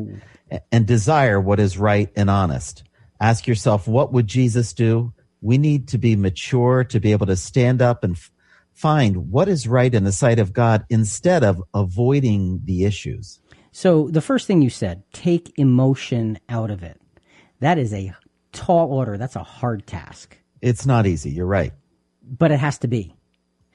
a- 0.50 0.60
and 0.72 0.86
desire 0.86 1.40
what 1.40 1.60
is 1.60 1.76
right 1.76 2.10
and 2.16 2.30
honest. 2.30 2.84
Ask 3.20 3.46
yourself, 3.46 3.86
what 3.86 4.12
would 4.12 4.26
Jesus 4.26 4.72
do? 4.72 5.12
We 5.40 5.58
need 5.58 5.88
to 5.88 5.98
be 5.98 6.16
mature 6.16 6.84
to 6.84 7.00
be 7.00 7.12
able 7.12 7.26
to 7.26 7.36
stand 7.36 7.82
up 7.82 8.02
and 8.02 8.16
find 8.78 9.32
what 9.32 9.48
is 9.48 9.66
right 9.66 9.92
in 9.92 10.04
the 10.04 10.12
sight 10.12 10.38
of 10.38 10.52
God 10.52 10.84
instead 10.88 11.42
of 11.42 11.60
avoiding 11.74 12.60
the 12.64 12.84
issues. 12.84 13.40
So 13.72 14.08
the 14.08 14.20
first 14.20 14.46
thing 14.46 14.62
you 14.62 14.70
said, 14.70 15.02
take 15.12 15.52
emotion 15.58 16.38
out 16.48 16.70
of 16.70 16.84
it. 16.84 17.00
That 17.60 17.76
is 17.78 17.92
a 17.92 18.14
tall 18.52 18.92
order. 18.92 19.18
That's 19.18 19.36
a 19.36 19.42
hard 19.42 19.86
task, 19.86 20.38
It's 20.62 20.86
not 20.86 21.06
easy. 21.06 21.30
You're 21.30 21.46
right. 21.46 21.72
but 22.22 22.52
it 22.52 22.60
has 22.60 22.78
to 22.78 22.88
be. 22.88 23.14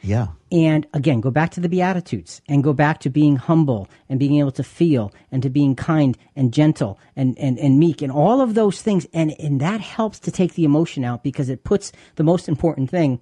Yeah. 0.01 0.27
And 0.51 0.85
again, 0.93 1.21
go 1.21 1.31
back 1.31 1.51
to 1.51 1.61
the 1.61 1.69
Beatitudes 1.69 2.41
and 2.47 2.63
go 2.63 2.73
back 2.73 2.99
to 3.01 3.09
being 3.09 3.37
humble 3.37 3.89
and 4.09 4.19
being 4.19 4.37
able 4.39 4.51
to 4.51 4.63
feel 4.63 5.13
and 5.31 5.41
to 5.43 5.49
being 5.49 5.75
kind 5.75 6.17
and 6.35 6.53
gentle 6.53 6.99
and, 7.15 7.37
and, 7.39 7.57
and 7.57 7.79
meek 7.79 8.01
and 8.01 8.11
all 8.11 8.41
of 8.41 8.53
those 8.53 8.81
things. 8.81 9.05
And, 9.13 9.33
and 9.39 9.59
that 9.61 9.79
helps 9.81 10.19
to 10.19 10.31
take 10.31 10.53
the 10.55 10.65
emotion 10.65 11.03
out 11.05 11.23
because 11.23 11.49
it 11.49 11.63
puts 11.63 11.91
the 12.15 12.23
most 12.23 12.47
important 12.49 12.89
thing 12.89 13.21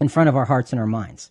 in 0.00 0.08
front 0.08 0.28
of 0.28 0.36
our 0.36 0.44
hearts 0.44 0.72
and 0.72 0.80
our 0.80 0.86
minds. 0.86 1.30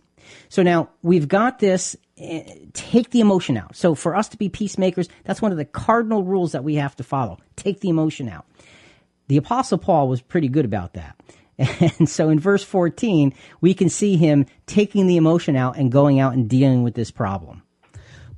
So 0.49 0.63
now 0.63 0.89
we've 1.01 1.27
got 1.27 1.59
this, 1.59 1.95
eh, 2.17 2.55
take 2.73 3.11
the 3.11 3.19
emotion 3.19 3.57
out. 3.57 3.75
So 3.75 3.95
for 3.95 4.15
us 4.15 4.29
to 4.29 4.37
be 4.37 4.49
peacemakers, 4.49 5.07
that's 5.23 5.41
one 5.41 5.51
of 5.51 5.57
the 5.57 5.65
cardinal 5.65 6.23
rules 6.23 6.53
that 6.53 6.63
we 6.63 6.75
have 6.75 6.95
to 6.97 7.03
follow. 7.03 7.39
Take 7.55 7.81
the 7.81 7.89
emotion 7.89 8.29
out. 8.29 8.45
The 9.27 9.37
apostle 9.37 9.77
Paul 9.77 10.07
was 10.07 10.21
pretty 10.21 10.47
good 10.47 10.65
about 10.65 10.93
that. 10.93 11.15
And 11.99 12.09
so 12.09 12.27
in 12.29 12.37
verse 12.37 12.65
14, 12.65 13.33
we 13.61 13.73
can 13.73 13.87
see 13.87 14.17
him 14.17 14.45
taking 14.65 15.07
the 15.07 15.15
emotion 15.15 15.55
out 15.55 15.77
and 15.77 15.89
going 15.89 16.19
out 16.19 16.33
and 16.33 16.49
dealing 16.49 16.83
with 16.83 16.95
this 16.95 17.11
problem. 17.11 17.63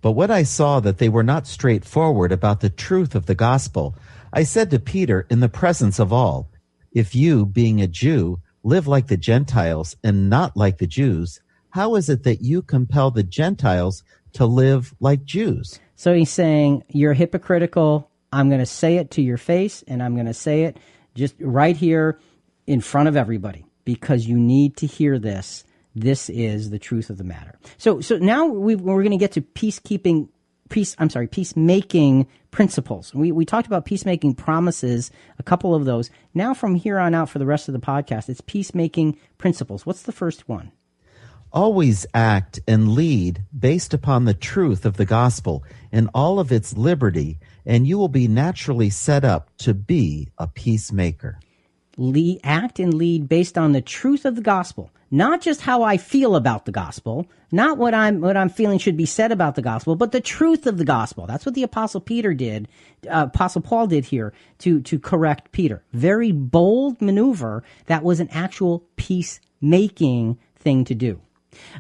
But 0.02 0.12
when 0.12 0.30
I 0.30 0.44
saw 0.44 0.80
that 0.82 1.00
they 1.00 1.10
were 1.10 1.24
not 1.24 1.48
straightforward 1.48 2.32
about 2.32 2.60
the 2.60 2.70
truth 2.70 3.16
of 3.16 3.26
the 3.26 3.34
gospel, 3.34 3.96
I 4.32 4.44
said 4.44 4.70
to 4.70 4.80
Peter 4.80 5.26
in 5.32 5.40
the 5.40 5.50
presence 5.50 5.98
of 5.98 6.14
all, 6.14 6.52
If 6.92 7.16
you, 7.16 7.46
being 7.46 7.82
a 7.82 7.88
Jew, 7.88 8.40
live 8.64 8.88
like 8.88 9.08
the 9.08 9.18
Gentiles 9.18 9.96
and 10.04 10.30
not 10.30 10.58
like 10.58 10.78
the 10.78 10.88
Jews, 10.88 11.40
how 11.70 11.96
is 11.96 12.10
it 12.10 12.24
that 12.24 12.42
you 12.42 12.62
compel 12.62 13.12
the 13.12 13.24
Gentiles 13.24 14.04
to 14.34 14.46
live 14.46 14.94
like 15.00 15.26
Jews? 15.26 15.80
So 15.96 16.14
he's 16.14 16.30
saying, 16.30 16.84
You're 16.90 17.14
hypocritical. 17.14 18.10
I'm 18.32 18.50
going 18.50 18.60
to 18.60 18.66
say 18.66 18.98
it 18.98 19.12
to 19.12 19.22
your 19.22 19.38
face, 19.38 19.84
and 19.88 20.04
I'm 20.04 20.16
going 20.16 20.26
to 20.26 20.34
say 20.34 20.64
it 20.64 20.78
just 21.16 21.36
right 21.40 21.76
here 21.76 22.20
in 22.68 22.82
front 22.82 23.08
of 23.08 23.16
everybody 23.16 23.66
because 23.86 24.28
you 24.28 24.38
need 24.38 24.76
to 24.78 24.86
hear 24.86 25.18
this. 25.18 25.64
This 25.96 26.30
is 26.30 26.70
the 26.70 26.78
truth 26.78 27.10
of 27.10 27.18
the 27.18 27.24
matter. 27.24 27.58
So, 27.78 28.02
so 28.02 28.18
now 28.18 28.46
we, 28.46 28.76
we're 28.76 29.02
going 29.02 29.12
to 29.12 29.18
get 29.18 29.32
to 29.32 29.42
peacekeeping, 29.42 30.30
peace. 30.70 30.96
I'm 31.00 31.10
sorry, 31.10 31.28
peacemaking 31.28 32.28
principles. 32.52 33.14
We 33.14 33.32
we 33.32 33.46
talked 33.46 33.68
about 33.68 33.86
peacemaking 33.86 34.36
promises, 34.36 35.12
a 35.40 35.44
couple 35.44 35.76
of 35.76 35.86
those. 35.86 36.10
Now, 36.34 36.54
from 36.54 36.76
here 36.76 37.00
on 37.00 37.14
out, 37.14 37.30
for 37.30 37.40
the 37.40 37.46
rest 37.46 37.68
of 37.68 37.74
the 37.74 37.80
podcast, 37.80 38.30
it's 38.30 38.42
peacemaking 38.42 39.18
principles. 39.38 39.86
What's 39.86 40.04
the 40.04 40.12
first 40.12 40.48
one? 40.48 40.72
Always 41.52 42.06
act 42.14 42.60
and 42.68 42.90
lead 42.90 43.44
based 43.58 43.94
upon 43.94 44.26
the 44.26 44.34
truth 44.34 44.86
of 44.86 44.98
the 44.98 45.06
gospel 45.06 45.64
and 45.92 46.10
all 46.14 46.40
of 46.40 46.52
its 46.52 46.76
liberty, 46.76 47.40
and 47.66 47.88
you 47.88 47.98
will 47.98 48.10
be 48.10 48.28
naturally 48.28 48.90
set 48.90 49.24
up 49.24 49.50
to 49.60 49.74
be 49.74 50.30
a 50.38 50.48
peacemaker. 50.48 51.40
Lead, 51.98 52.40
act 52.44 52.80
and 52.80 52.94
lead 52.94 53.28
based 53.28 53.58
on 53.58 53.72
the 53.72 53.82
truth 53.82 54.26
of 54.26 54.36
the 54.36 54.42
gospel, 54.42 54.92
not 55.10 55.42
just 55.42 55.62
how 55.62 55.84
I 55.84 55.98
feel 55.98 56.36
about 56.36 56.66
the 56.66 56.72
gospel, 56.72 57.28
not 57.52 57.78
what 57.78 57.94
I'm 57.94 58.22
what 58.22 58.38
I'm 58.38 58.50
feeling 58.50 58.78
should 58.78 58.98
be 58.98 59.06
said 59.06 59.32
about 59.32 59.56
the 59.56 59.62
gospel, 59.62 59.96
but 59.96 60.12
the 60.12 60.22
truth 60.22 60.68
of 60.68 60.78
the 60.78 60.86
gospel. 60.86 61.26
That's 61.26 61.46
what 61.46 61.56
the 61.56 61.64
apostle 61.64 62.02
Peter 62.02 62.34
did, 62.34 62.68
uh, 63.10 63.28
apostle 63.34 63.62
Paul 63.62 63.88
did 63.88 64.06
here 64.06 64.34
to 64.60 64.82
to 64.82 65.00
correct 65.00 65.52
Peter. 65.52 65.84
Very 65.94 66.32
bold 66.32 67.02
maneuver 67.02 67.64
that 67.88 68.04
was 68.04 68.20
an 68.20 68.30
actual 68.32 68.84
peacemaking 68.96 70.38
thing 70.56 70.86
to 70.86 70.96
do. 70.96 71.22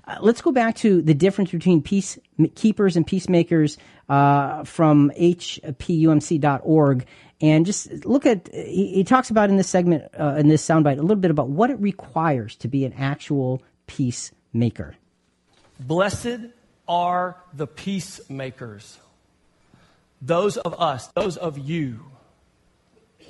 Uh, 0.05 0.17
let's 0.21 0.41
go 0.41 0.51
back 0.51 0.75
to 0.75 1.01
the 1.01 1.13
difference 1.13 1.51
between 1.51 1.81
peacekeepers 1.81 2.95
and 2.95 3.05
peacemakers 3.05 3.77
uh, 4.09 4.63
from 4.63 5.11
hpumc.org 5.19 7.05
and 7.39 7.65
just 7.65 8.05
look 8.05 8.25
at 8.25 8.49
he, 8.53 8.93
he 8.93 9.03
talks 9.03 9.29
about 9.29 9.49
in 9.49 9.57
this 9.57 9.69
segment 9.69 10.03
uh, 10.19 10.35
in 10.37 10.47
this 10.47 10.65
soundbite 10.65 10.97
a 10.97 11.01
little 11.01 11.17
bit 11.17 11.31
about 11.31 11.49
what 11.49 11.69
it 11.69 11.79
requires 11.79 12.55
to 12.55 12.67
be 12.67 12.85
an 12.85 12.93
actual 12.93 13.61
peacemaker 13.85 14.95
Blessed 15.79 16.39
are 16.87 17.37
the 17.53 17.67
peacemakers, 17.67 18.97
those 20.21 20.57
of 20.57 20.79
us, 20.81 21.07
those 21.07 21.37
of 21.37 21.57
you, 21.57 21.99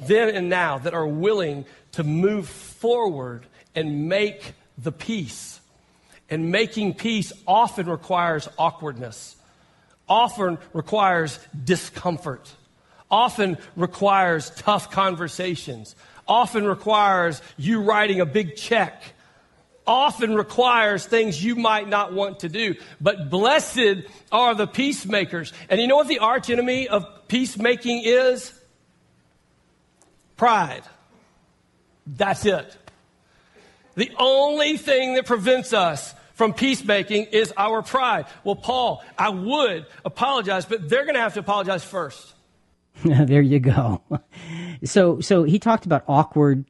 then 0.04 0.34
and 0.34 0.48
now, 0.48 0.78
that 0.78 0.94
are 0.94 1.08
willing 1.08 1.66
to 1.94 2.04
move 2.04 2.48
forward 2.48 3.46
and 3.76 4.08
make 4.08 4.54
the 4.78 4.92
peace. 4.92 5.60
And 6.30 6.52
making 6.52 6.96
peace 6.96 7.32
often 7.48 7.88
requires 7.88 8.50
awkwardness, 8.58 9.36
often 10.10 10.58
requires 10.74 11.40
discomfort, 11.64 12.52
often 13.10 13.58
requires 13.76 14.50
tough 14.52 14.92
conversations, 14.92 15.96
often 16.28 16.66
requires 16.66 17.42
you 17.58 17.82
writing 17.82 18.20
a 18.20 18.26
big 18.26 18.56
check 18.56 19.04
often 19.88 20.36
requires 20.36 21.06
things 21.06 21.44
you 21.44 21.56
might 21.56 21.88
not 21.88 22.14
want 22.14 22.42
to 22.42 22.50
do. 22.50 22.76
But 23.00 23.30
blessed 23.30 24.04
are 24.32 24.54
the 24.54 24.68
peacemakers. 24.68 25.54
And 25.70 25.80
you 25.80 25.88
know 25.88 25.96
what 25.96 26.10
the 26.10 26.20
arch 26.20 26.50
enemy 26.50 26.90
of 26.90 27.06
peacemaking 27.30 28.02
is? 28.04 28.54
Pride. 30.36 30.84
That's 32.06 32.46
it. 32.46 32.78
The 33.96 34.12
only 34.20 34.78
thing 34.78 35.16
that 35.16 35.26
prevents 35.26 35.74
us 35.74 36.14
from 36.38 36.54
peacemaking 36.54 37.26
is 37.26 37.54
our 37.58 37.82
pride. 37.82 38.28
Well, 38.44 38.56
Paul, 38.56 39.04
I 39.18 39.30
would 39.30 39.86
apologize, 40.06 40.66
but 40.66 40.88
they're 40.88 41.04
going 41.04 41.16
to 41.16 41.22
have 41.22 41.34
to 41.34 41.40
apologize 41.42 41.84
first. 41.84 42.34
there 43.06 43.44
you 43.44 43.60
go 43.60 44.02
so 44.84 45.20
so 45.20 45.44
he 45.44 45.60
talked 45.60 45.86
about 45.86 46.04
awkward 46.08 46.66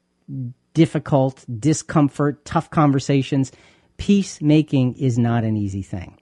difficult 0.73 1.45
discomfort 1.57 2.43
tough 2.43 2.69
conversations 2.69 3.51
peacemaking 3.95 4.93
is 4.95 5.17
not 5.17 5.45
an 5.45 5.55
easy 5.55 5.81
thing 5.81 6.17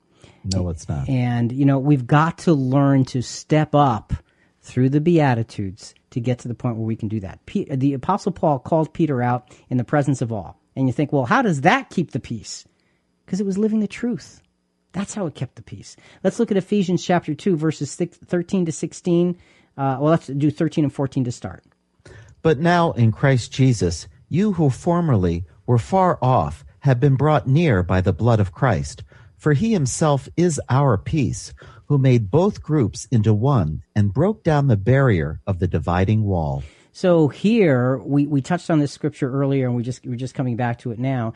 No, 0.53 0.69
it's 0.69 0.87
not. 0.87 1.09
And, 1.09 1.51
you 1.51 1.65
know, 1.65 1.79
we've 1.79 2.05
got 2.05 2.37
to 2.39 2.53
learn 2.53 3.05
to 3.05 3.23
step 3.23 3.73
up 3.73 4.13
through 4.61 4.89
the 4.89 5.01
Beatitudes 5.01 5.95
to 6.11 6.19
get 6.19 6.39
to 6.39 6.47
the 6.47 6.53
point 6.53 6.77
where 6.77 6.85
we 6.85 6.95
can 6.95 7.07
do 7.07 7.19
that. 7.21 7.43
Pe- 7.47 7.65
the 7.75 7.93
Apostle 7.93 8.31
Paul 8.31 8.59
called 8.59 8.93
Peter 8.93 9.23
out 9.23 9.49
in 9.69 9.77
the 9.77 9.83
presence 9.83 10.21
of 10.21 10.31
all. 10.31 10.59
And 10.75 10.87
you 10.87 10.93
think, 10.93 11.11
well, 11.11 11.25
how 11.25 11.41
does 11.41 11.61
that 11.61 11.89
keep 11.89 12.11
the 12.11 12.19
peace? 12.19 12.65
Because 13.25 13.39
it 13.39 13.45
was 13.45 13.57
living 13.57 13.79
the 13.79 13.87
truth. 13.87 14.41
That's 14.93 15.13
how 15.13 15.25
it 15.25 15.35
kept 15.35 15.55
the 15.55 15.61
peace. 15.61 15.97
Let's 16.23 16.39
look 16.39 16.51
at 16.51 16.57
Ephesians 16.57 17.03
chapter 17.03 17.33
2, 17.33 17.57
verses 17.57 17.91
six, 17.91 18.17
13 18.17 18.65
to 18.67 18.71
16. 18.71 19.37
Uh, 19.77 19.97
well, 19.99 20.11
let's 20.11 20.27
do 20.27 20.49
13 20.49 20.85
and 20.85 20.93
14 20.93 21.25
to 21.25 21.31
start. 21.31 21.63
But 22.41 22.59
now 22.59 22.91
in 22.93 23.11
Christ 23.11 23.51
Jesus, 23.51 24.07
you 24.29 24.53
who 24.53 24.69
formerly 24.69 25.43
were 25.65 25.77
far 25.77 26.17
off 26.21 26.63
have 26.79 26.99
been 26.99 27.15
brought 27.15 27.47
near 27.47 27.83
by 27.83 27.99
the 27.99 28.13
blood 28.13 28.39
of 28.39 28.51
Christ. 28.51 29.03
For 29.37 29.53
he 29.53 29.73
himself 29.73 30.29
is 30.37 30.61
our 30.69 30.97
peace, 30.97 31.53
who 31.87 31.97
made 31.97 32.31
both 32.31 32.63
groups 32.63 33.05
into 33.11 33.33
one 33.33 33.83
and 33.95 34.13
broke 34.13 34.43
down 34.43 34.67
the 34.67 34.77
barrier 34.77 35.41
of 35.45 35.59
the 35.59 35.67
dividing 35.67 36.23
wall. 36.23 36.63
So 36.91 37.27
here 37.27 37.97
we, 37.97 38.25
we 38.25 38.41
touched 38.41 38.69
on 38.69 38.79
this 38.79 38.91
scripture 38.91 39.29
earlier, 39.29 39.67
and 39.67 39.75
we 39.75 39.83
just 39.83 40.05
we're 40.05 40.15
just 40.15 40.33
coming 40.33 40.55
back 40.55 40.79
to 40.79 40.91
it 40.91 40.99
now. 40.99 41.33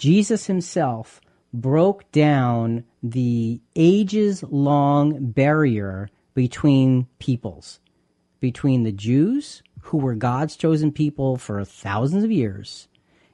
Jesus 0.00 0.46
himself 0.46 1.20
broke 1.52 2.10
down 2.10 2.84
the 3.02 3.60
ages 3.76 4.42
long 4.42 5.30
barrier 5.30 6.08
between 6.32 7.06
peoples, 7.18 7.80
between 8.40 8.84
the 8.84 8.92
Jews, 8.92 9.62
who 9.82 9.98
were 9.98 10.14
God's 10.14 10.56
chosen 10.56 10.90
people 10.90 11.36
for 11.36 11.62
thousands 11.66 12.24
of 12.24 12.30
years, 12.30 12.88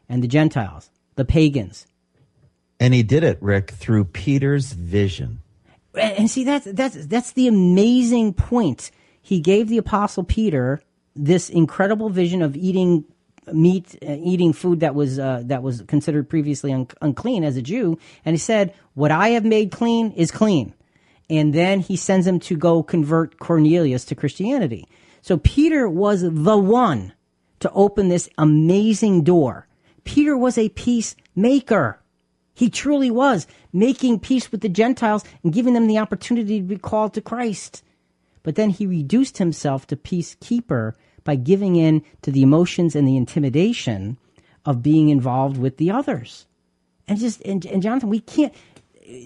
and 0.08 0.24
the 0.24 0.28
Gentiles, 0.28 0.90
the 1.14 1.24
pagans. 1.24 1.86
And 2.80 2.92
he 2.92 3.04
did 3.04 3.22
it, 3.22 3.38
Rick, 3.40 3.70
through 3.70 4.06
Peter's 4.06 4.72
vision. 4.72 5.42
And 5.94 6.18
and 6.18 6.30
see 6.30 6.42
that's 6.42 6.66
that's 6.72 7.06
that's 7.06 7.32
the 7.32 7.46
amazing 7.46 8.34
point. 8.34 8.90
He 9.22 9.38
gave 9.38 9.68
the 9.68 9.78
apostle 9.78 10.24
Peter 10.24 10.82
this 11.14 11.48
incredible 11.48 12.10
vision 12.10 12.42
of 12.42 12.56
eating 12.56 13.04
meat, 13.52 13.96
uh, 14.06 14.16
eating 14.18 14.52
food 14.52 14.80
that 14.80 14.94
was 14.94 15.18
uh, 15.18 15.42
that 15.46 15.62
was 15.62 15.82
considered 15.82 16.28
previously 16.28 16.72
un- 16.72 16.88
unclean 17.00 17.44
as 17.44 17.56
a 17.56 17.62
Jew, 17.62 17.98
and 18.24 18.34
he 18.34 18.38
said, 18.38 18.74
"What 18.94 19.10
I 19.10 19.28
have 19.30 19.44
made 19.44 19.70
clean 19.70 20.12
is 20.12 20.30
clean." 20.30 20.74
And 21.28 21.52
then 21.52 21.80
he 21.80 21.96
sends 21.96 22.26
him 22.26 22.38
to 22.40 22.56
go 22.56 22.82
convert 22.82 23.38
Cornelius 23.38 24.04
to 24.06 24.14
Christianity. 24.14 24.86
So 25.22 25.38
Peter 25.38 25.88
was 25.88 26.22
the 26.22 26.56
one 26.56 27.12
to 27.60 27.70
open 27.72 28.08
this 28.08 28.28
amazing 28.38 29.24
door. 29.24 29.66
Peter 30.04 30.36
was 30.36 30.56
a 30.56 30.68
peacemaker. 30.68 32.00
He 32.54 32.70
truly 32.70 33.10
was 33.10 33.46
making 33.72 34.20
peace 34.20 34.52
with 34.52 34.60
the 34.60 34.68
Gentiles 34.68 35.24
and 35.42 35.52
giving 35.52 35.74
them 35.74 35.88
the 35.88 35.98
opportunity 35.98 36.60
to 36.60 36.66
be 36.66 36.78
called 36.78 37.12
to 37.14 37.20
Christ. 37.20 37.82
But 38.44 38.54
then 38.54 38.70
he 38.70 38.86
reduced 38.86 39.38
himself 39.38 39.86
to 39.88 39.96
peacekeeper 39.96 40.92
by 41.26 41.36
giving 41.36 41.76
in 41.76 42.02
to 42.22 42.30
the 42.30 42.42
emotions 42.42 42.96
and 42.96 43.06
the 43.06 43.18
intimidation 43.18 44.16
of 44.64 44.82
being 44.82 45.10
involved 45.10 45.58
with 45.58 45.76
the 45.76 45.90
others. 45.90 46.46
And 47.06 47.18
just, 47.18 47.42
and, 47.42 47.66
and 47.66 47.82
Jonathan, 47.82 48.08
we 48.08 48.20
can't, 48.20 48.54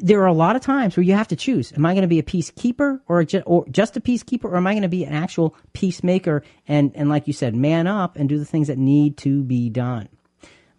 there 0.02 0.20
are 0.20 0.26
a 0.26 0.32
lot 0.32 0.56
of 0.56 0.62
times 0.62 0.96
where 0.96 1.04
you 1.04 1.14
have 1.14 1.28
to 1.28 1.36
choose. 1.36 1.72
Am 1.72 1.86
I 1.86 1.94
going 1.94 2.02
to 2.02 2.08
be 2.08 2.18
a 2.18 2.24
peacekeeper 2.24 3.00
or, 3.06 3.24
ju- 3.24 3.42
or 3.46 3.64
just 3.70 3.96
a 3.96 4.00
peacekeeper 4.00 4.44
or 4.44 4.56
am 4.56 4.66
I 4.66 4.72
going 4.72 4.82
to 4.82 4.88
be 4.88 5.04
an 5.04 5.14
actual 5.14 5.54
peacemaker 5.72 6.42
and, 6.66 6.92
and 6.94 7.08
like 7.08 7.26
you 7.26 7.32
said, 7.32 7.54
man 7.54 7.86
up 7.86 8.16
and 8.16 8.28
do 8.28 8.38
the 8.38 8.44
things 8.44 8.66
that 8.66 8.78
need 8.78 9.16
to 9.18 9.42
be 9.42 9.70
done? 9.70 10.08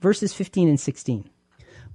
Verses 0.02 0.34
15 0.34 0.70
and 0.70 0.80
16. 0.80 1.30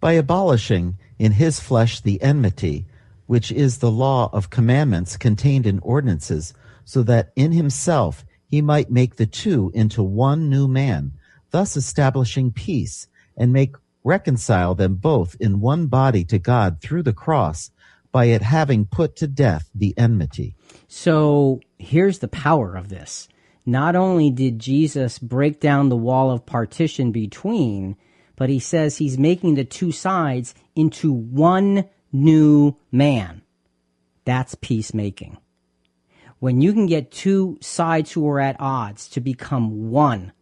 By 0.00 0.12
abolishing 0.12 0.98
in 1.18 1.32
his 1.32 1.60
flesh 1.60 2.00
the 2.00 2.20
enmity, 2.20 2.86
which 3.26 3.50
is 3.50 3.78
the 3.78 3.90
law 3.90 4.30
of 4.32 4.50
commandments 4.50 5.16
contained 5.16 5.66
in 5.66 5.78
ordinances, 5.80 6.54
so 6.84 7.02
that 7.02 7.32
in 7.34 7.52
himself 7.52 8.24
he 8.48 8.62
might 8.62 8.90
make 8.90 9.16
the 9.16 9.26
two 9.26 9.70
into 9.74 10.02
one 10.02 10.48
new 10.48 10.68
man, 10.68 11.12
thus 11.50 11.76
establishing 11.76 12.52
peace, 12.52 13.06
and 13.36 13.52
make 13.52 13.76
reconcile 14.04 14.74
them 14.74 14.94
both 14.94 15.36
in 15.40 15.60
one 15.60 15.86
body 15.88 16.24
to 16.24 16.38
God 16.38 16.80
through 16.80 17.02
the 17.02 17.12
cross, 17.12 17.70
by 18.12 18.26
it 18.26 18.40
having 18.40 18.86
put 18.86 19.16
to 19.16 19.26
death 19.26 19.68
the 19.74 19.92
enmity. 19.98 20.54
So 20.88 21.60
here's 21.76 22.20
the 22.20 22.28
power 22.28 22.74
of 22.74 22.88
this. 22.88 23.28
Not 23.66 23.96
only 23.96 24.30
did 24.30 24.60
Jesus 24.60 25.18
break 25.18 25.60
down 25.60 25.88
the 25.88 25.96
wall 25.96 26.30
of 26.30 26.46
partition 26.46 27.10
between, 27.10 27.96
but 28.36 28.48
he 28.48 28.60
says 28.60 28.96
he's 28.96 29.18
making 29.18 29.54
the 29.54 29.64
two 29.64 29.90
sides 29.90 30.54
into 30.76 31.12
one 31.12 31.88
new 32.12 32.76
man. 32.92 33.42
That's 34.24 34.54
peacemaking. 34.54 35.36
When 36.38 36.60
you 36.60 36.72
can 36.72 36.86
get 36.86 37.10
two 37.10 37.58
sides 37.60 38.12
who 38.12 38.28
are 38.28 38.40
at 38.40 38.56
odds 38.60 39.08
to 39.10 39.20
become 39.20 39.90
one 39.90 40.32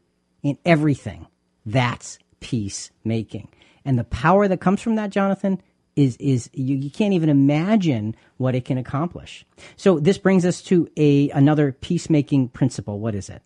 in 0.42 0.58
everything, 0.64 1.26
that's 1.64 2.18
peacemaking. 2.40 3.48
And 3.84 3.98
the 3.98 4.04
power 4.04 4.48
that 4.48 4.60
comes 4.60 4.80
from 4.80 4.96
that, 4.96 5.10
Jonathan, 5.10 5.62
is 5.96 6.16
is 6.16 6.50
you, 6.52 6.76
you 6.76 6.90
can't 6.90 7.14
even 7.14 7.28
imagine 7.28 8.16
what 8.36 8.54
it 8.54 8.64
can 8.64 8.78
accomplish. 8.78 9.46
So 9.76 10.00
this 10.00 10.18
brings 10.18 10.44
us 10.44 10.60
to 10.62 10.88
a 10.96 11.30
another 11.30 11.72
peacemaking 11.72 12.48
principle. 12.48 12.98
What 12.98 13.14
is 13.14 13.28
it? 13.28 13.42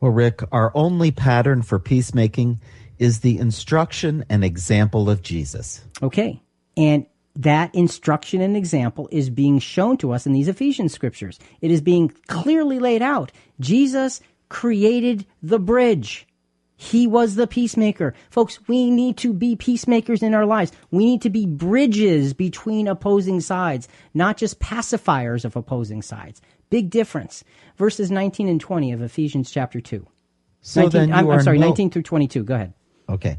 Well, 0.00 0.12
Rick, 0.12 0.42
our 0.52 0.72
only 0.74 1.10
pattern 1.10 1.62
for 1.62 1.78
peacemaking 1.78 2.60
is 2.98 3.20
the 3.20 3.38
instruction 3.38 4.24
and 4.28 4.44
example 4.44 5.08
of 5.08 5.22
Jesus. 5.22 5.82
Okay. 6.02 6.42
And 6.76 7.06
that 7.36 7.74
instruction 7.74 8.40
and 8.40 8.56
example 8.56 9.08
is 9.12 9.30
being 9.30 9.58
shown 9.58 9.96
to 9.98 10.12
us 10.12 10.26
in 10.26 10.32
these 10.32 10.48
Ephesians 10.48 10.92
scriptures. 10.92 11.38
It 11.60 11.70
is 11.70 11.80
being 11.80 12.08
clearly 12.26 12.78
laid 12.78 13.02
out. 13.02 13.30
Jesus 13.60 14.20
created 14.48 15.26
the 15.42 15.58
bridge. 15.58 16.26
He 16.78 17.06
was 17.06 17.36
the 17.36 17.46
peacemaker. 17.46 18.14
Folks, 18.30 18.58
we 18.68 18.90
need 18.90 19.16
to 19.18 19.32
be 19.32 19.56
peacemakers 19.56 20.22
in 20.22 20.34
our 20.34 20.44
lives. 20.44 20.72
We 20.90 21.06
need 21.06 21.22
to 21.22 21.30
be 21.30 21.46
bridges 21.46 22.34
between 22.34 22.86
opposing 22.86 23.40
sides, 23.40 23.88
not 24.12 24.36
just 24.36 24.60
pacifiers 24.60 25.44
of 25.44 25.56
opposing 25.56 26.02
sides. 26.02 26.42
Big 26.68 26.90
difference. 26.90 27.44
Verses 27.76 28.10
19 28.10 28.48
and 28.48 28.60
20 28.60 28.92
of 28.92 29.00
Ephesians 29.00 29.50
chapter 29.50 29.80
2. 29.80 30.06
So 30.60 30.82
19, 30.82 31.00
then 31.00 31.08
you 31.08 31.14
I'm, 31.14 31.30
I'm 31.30 31.42
sorry, 31.42 31.58
no- 31.58 31.68
19 31.68 31.90
through 31.90 32.02
22. 32.02 32.44
Go 32.44 32.54
ahead. 32.54 32.74
Okay. 33.08 33.38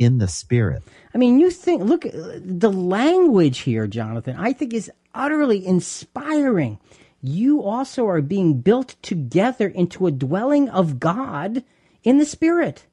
in 0.00 0.16
the 0.18 0.26
Spirit. 0.26 0.82
I 1.14 1.18
mean, 1.18 1.38
you 1.38 1.50
think, 1.50 1.82
look, 1.82 2.06
the 2.12 2.72
language 2.72 3.58
here, 3.58 3.86
Jonathan, 3.86 4.34
I 4.36 4.54
think 4.54 4.72
is 4.72 4.90
utterly 5.14 5.64
inspiring. 5.64 6.80
You 7.20 7.62
also 7.62 8.08
are 8.08 8.22
being 8.22 8.62
built 8.62 8.96
together 9.02 9.68
into 9.68 10.06
a 10.06 10.10
dwelling 10.10 10.70
of 10.70 10.98
God 10.98 11.62
in 12.02 12.16
the 12.16 12.24
Spirit. 12.24 12.86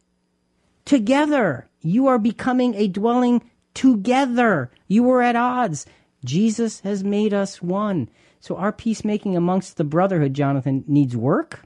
Together. 0.84 1.70
You 1.80 2.08
are 2.08 2.20
becoming 2.20 2.76
a 2.76 2.90
dwelling 2.90 3.42
together. 3.74 4.70
You 4.88 5.04
were 5.04 5.22
at 5.22 5.38
odds. 5.38 5.86
Jesus 6.26 6.82
has 6.82 7.06
made 7.06 7.34
us 7.34 7.62
one. 7.62 8.10
So 8.42 8.58
our 8.58 8.74
peacemaking 8.74 9.38
amongst 9.38 9.78
the 9.78 9.86
brotherhood, 9.86 10.34
Jonathan, 10.34 10.84
needs 10.88 11.16
work, 11.16 11.62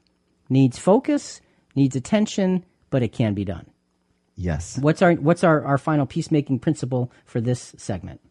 needs 0.50 0.78
focus, 0.78 1.42
needs 1.76 1.96
attention, 1.96 2.64
but 2.92 3.02
it 3.02 3.12
can 3.12 3.34
be 3.34 3.46
done. 3.46 3.70
Yes. 4.42 4.78
What's 4.80 5.02
our 5.02 5.14
what's 5.14 5.44
our, 5.44 5.64
our 5.64 5.78
final 5.78 6.06
peacemaking 6.06 6.60
principle 6.60 7.12
for 7.26 7.39
this 7.39 7.76
segment? 7.78 8.22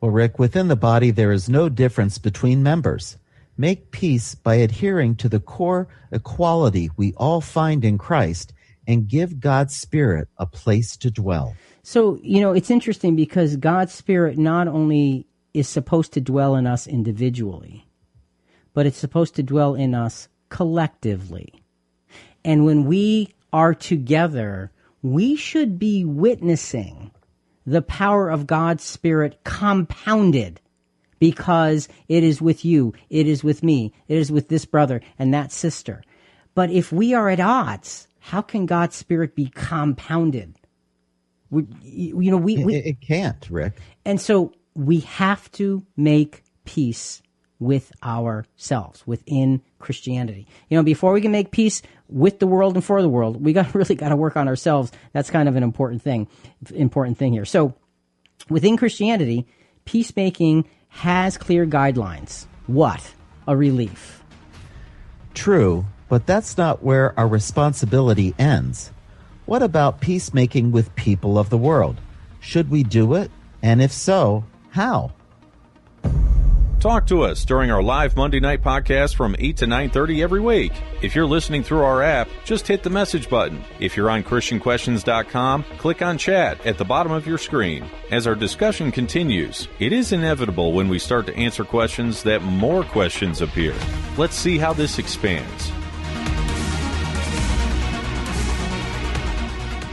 Well, 0.00 0.12
Rick, 0.12 0.38
within 0.38 0.68
the 0.68 0.76
body, 0.76 1.10
there 1.10 1.32
is 1.32 1.48
no 1.48 1.68
difference 1.68 2.18
between 2.18 2.62
members. 2.62 3.18
Make 3.56 3.90
peace 3.90 4.36
by 4.36 4.54
adhering 4.54 5.16
to 5.16 5.28
the 5.28 5.40
core 5.40 5.88
equality 6.12 6.90
we 6.96 7.12
all 7.16 7.40
find 7.40 7.84
in 7.84 7.98
Christ 7.98 8.52
and 8.86 9.08
give 9.08 9.40
God's 9.40 9.74
Spirit 9.74 10.28
a 10.38 10.46
place 10.46 10.96
to 10.98 11.10
dwell. 11.10 11.56
So, 11.82 12.20
you 12.22 12.40
know, 12.40 12.52
it's 12.52 12.70
interesting 12.70 13.16
because 13.16 13.56
God's 13.56 13.92
Spirit 13.92 14.38
not 14.38 14.68
only 14.68 15.26
is 15.52 15.68
supposed 15.68 16.12
to 16.12 16.20
dwell 16.20 16.54
in 16.54 16.68
us 16.68 16.86
individually, 16.86 17.88
but 18.74 18.86
it's 18.86 18.96
supposed 18.96 19.34
to 19.34 19.42
dwell 19.42 19.74
in 19.74 19.92
us 19.92 20.28
collectively. 20.50 21.52
And 22.44 22.64
when 22.64 22.84
we 22.84 23.34
are 23.52 23.74
together, 23.74 24.70
we 25.02 25.36
should 25.36 25.78
be 25.78 26.04
witnessing 26.04 27.10
the 27.66 27.82
power 27.82 28.30
of 28.30 28.46
God's 28.46 28.84
Spirit 28.84 29.40
compounded 29.44 30.60
because 31.18 31.88
it 32.08 32.24
is 32.24 32.40
with 32.40 32.64
you, 32.64 32.94
it 33.10 33.26
is 33.26 33.42
with 33.44 33.62
me, 33.62 33.92
it 34.06 34.16
is 34.16 34.30
with 34.32 34.48
this 34.48 34.64
brother 34.64 35.00
and 35.18 35.34
that 35.34 35.52
sister. 35.52 36.02
But 36.54 36.70
if 36.70 36.92
we 36.92 37.14
are 37.14 37.28
at 37.28 37.40
odds, 37.40 38.08
how 38.20 38.40
can 38.42 38.66
God's 38.66 38.96
Spirit 38.96 39.34
be 39.34 39.48
compounded? 39.48 40.58
We, 41.50 41.66
you 41.82 42.30
know, 42.30 42.36
we, 42.36 42.62
we 42.64 42.76
It, 42.76 42.86
it 42.86 43.00
can't, 43.00 43.48
Rick. 43.50 43.80
and 44.04 44.20
so 44.20 44.52
we 44.74 45.00
have 45.00 45.50
to 45.52 45.84
make 45.96 46.44
peace 46.64 47.22
with 47.60 47.92
ourselves 48.02 49.06
within 49.06 49.60
Christianity. 49.78 50.46
You 50.68 50.76
know, 50.76 50.82
before 50.82 51.12
we 51.12 51.20
can 51.20 51.32
make 51.32 51.50
peace 51.50 51.82
with 52.08 52.38
the 52.38 52.46
world 52.46 52.74
and 52.74 52.84
for 52.84 53.02
the 53.02 53.08
world, 53.08 53.44
we 53.44 53.52
got 53.52 53.74
really 53.74 53.94
got 53.94 54.10
to 54.10 54.16
work 54.16 54.36
on 54.36 54.48
ourselves. 54.48 54.92
That's 55.12 55.30
kind 55.30 55.48
of 55.48 55.56
an 55.56 55.62
important 55.62 56.02
thing, 56.02 56.28
important 56.74 57.18
thing 57.18 57.32
here. 57.32 57.44
So, 57.44 57.74
within 58.48 58.76
Christianity, 58.76 59.46
peacemaking 59.84 60.68
has 60.88 61.36
clear 61.36 61.66
guidelines. 61.66 62.46
What 62.66 63.12
a 63.46 63.56
relief! 63.56 64.22
True, 65.34 65.86
but 66.08 66.26
that's 66.26 66.56
not 66.56 66.82
where 66.82 67.18
our 67.18 67.28
responsibility 67.28 68.34
ends. 68.38 68.92
What 69.46 69.62
about 69.62 70.00
peacemaking 70.00 70.72
with 70.72 70.94
people 70.94 71.38
of 71.38 71.48
the 71.48 71.58
world? 71.58 72.00
Should 72.40 72.70
we 72.70 72.82
do 72.82 73.14
it? 73.14 73.30
And 73.62 73.80
if 73.80 73.92
so, 73.92 74.44
how? 74.70 75.12
Talk 76.80 77.08
to 77.08 77.22
us 77.22 77.44
during 77.44 77.72
our 77.72 77.82
live 77.82 78.16
Monday 78.16 78.38
night 78.38 78.62
podcast 78.62 79.16
from 79.16 79.34
8 79.40 79.56
to 79.56 79.66
9:30 79.66 80.22
every 80.22 80.38
week. 80.38 80.72
If 81.02 81.12
you're 81.16 81.26
listening 81.26 81.64
through 81.64 81.82
our 81.82 82.04
app, 82.04 82.28
just 82.44 82.68
hit 82.68 82.84
the 82.84 82.90
message 82.90 83.28
button. 83.28 83.64
If 83.80 83.96
you're 83.96 84.08
on 84.08 84.22
christianquestions.com, 84.22 85.64
click 85.78 86.02
on 86.02 86.18
chat 86.18 86.64
at 86.64 86.78
the 86.78 86.84
bottom 86.84 87.10
of 87.10 87.26
your 87.26 87.38
screen. 87.38 87.84
As 88.12 88.28
our 88.28 88.36
discussion 88.36 88.92
continues, 88.92 89.66
it 89.80 89.92
is 89.92 90.12
inevitable 90.12 90.72
when 90.72 90.88
we 90.88 91.00
start 91.00 91.26
to 91.26 91.36
answer 91.36 91.64
questions 91.64 92.22
that 92.22 92.42
more 92.42 92.84
questions 92.84 93.42
appear. 93.42 93.74
Let's 94.16 94.36
see 94.36 94.56
how 94.56 94.72
this 94.72 95.00
expands. 95.00 95.72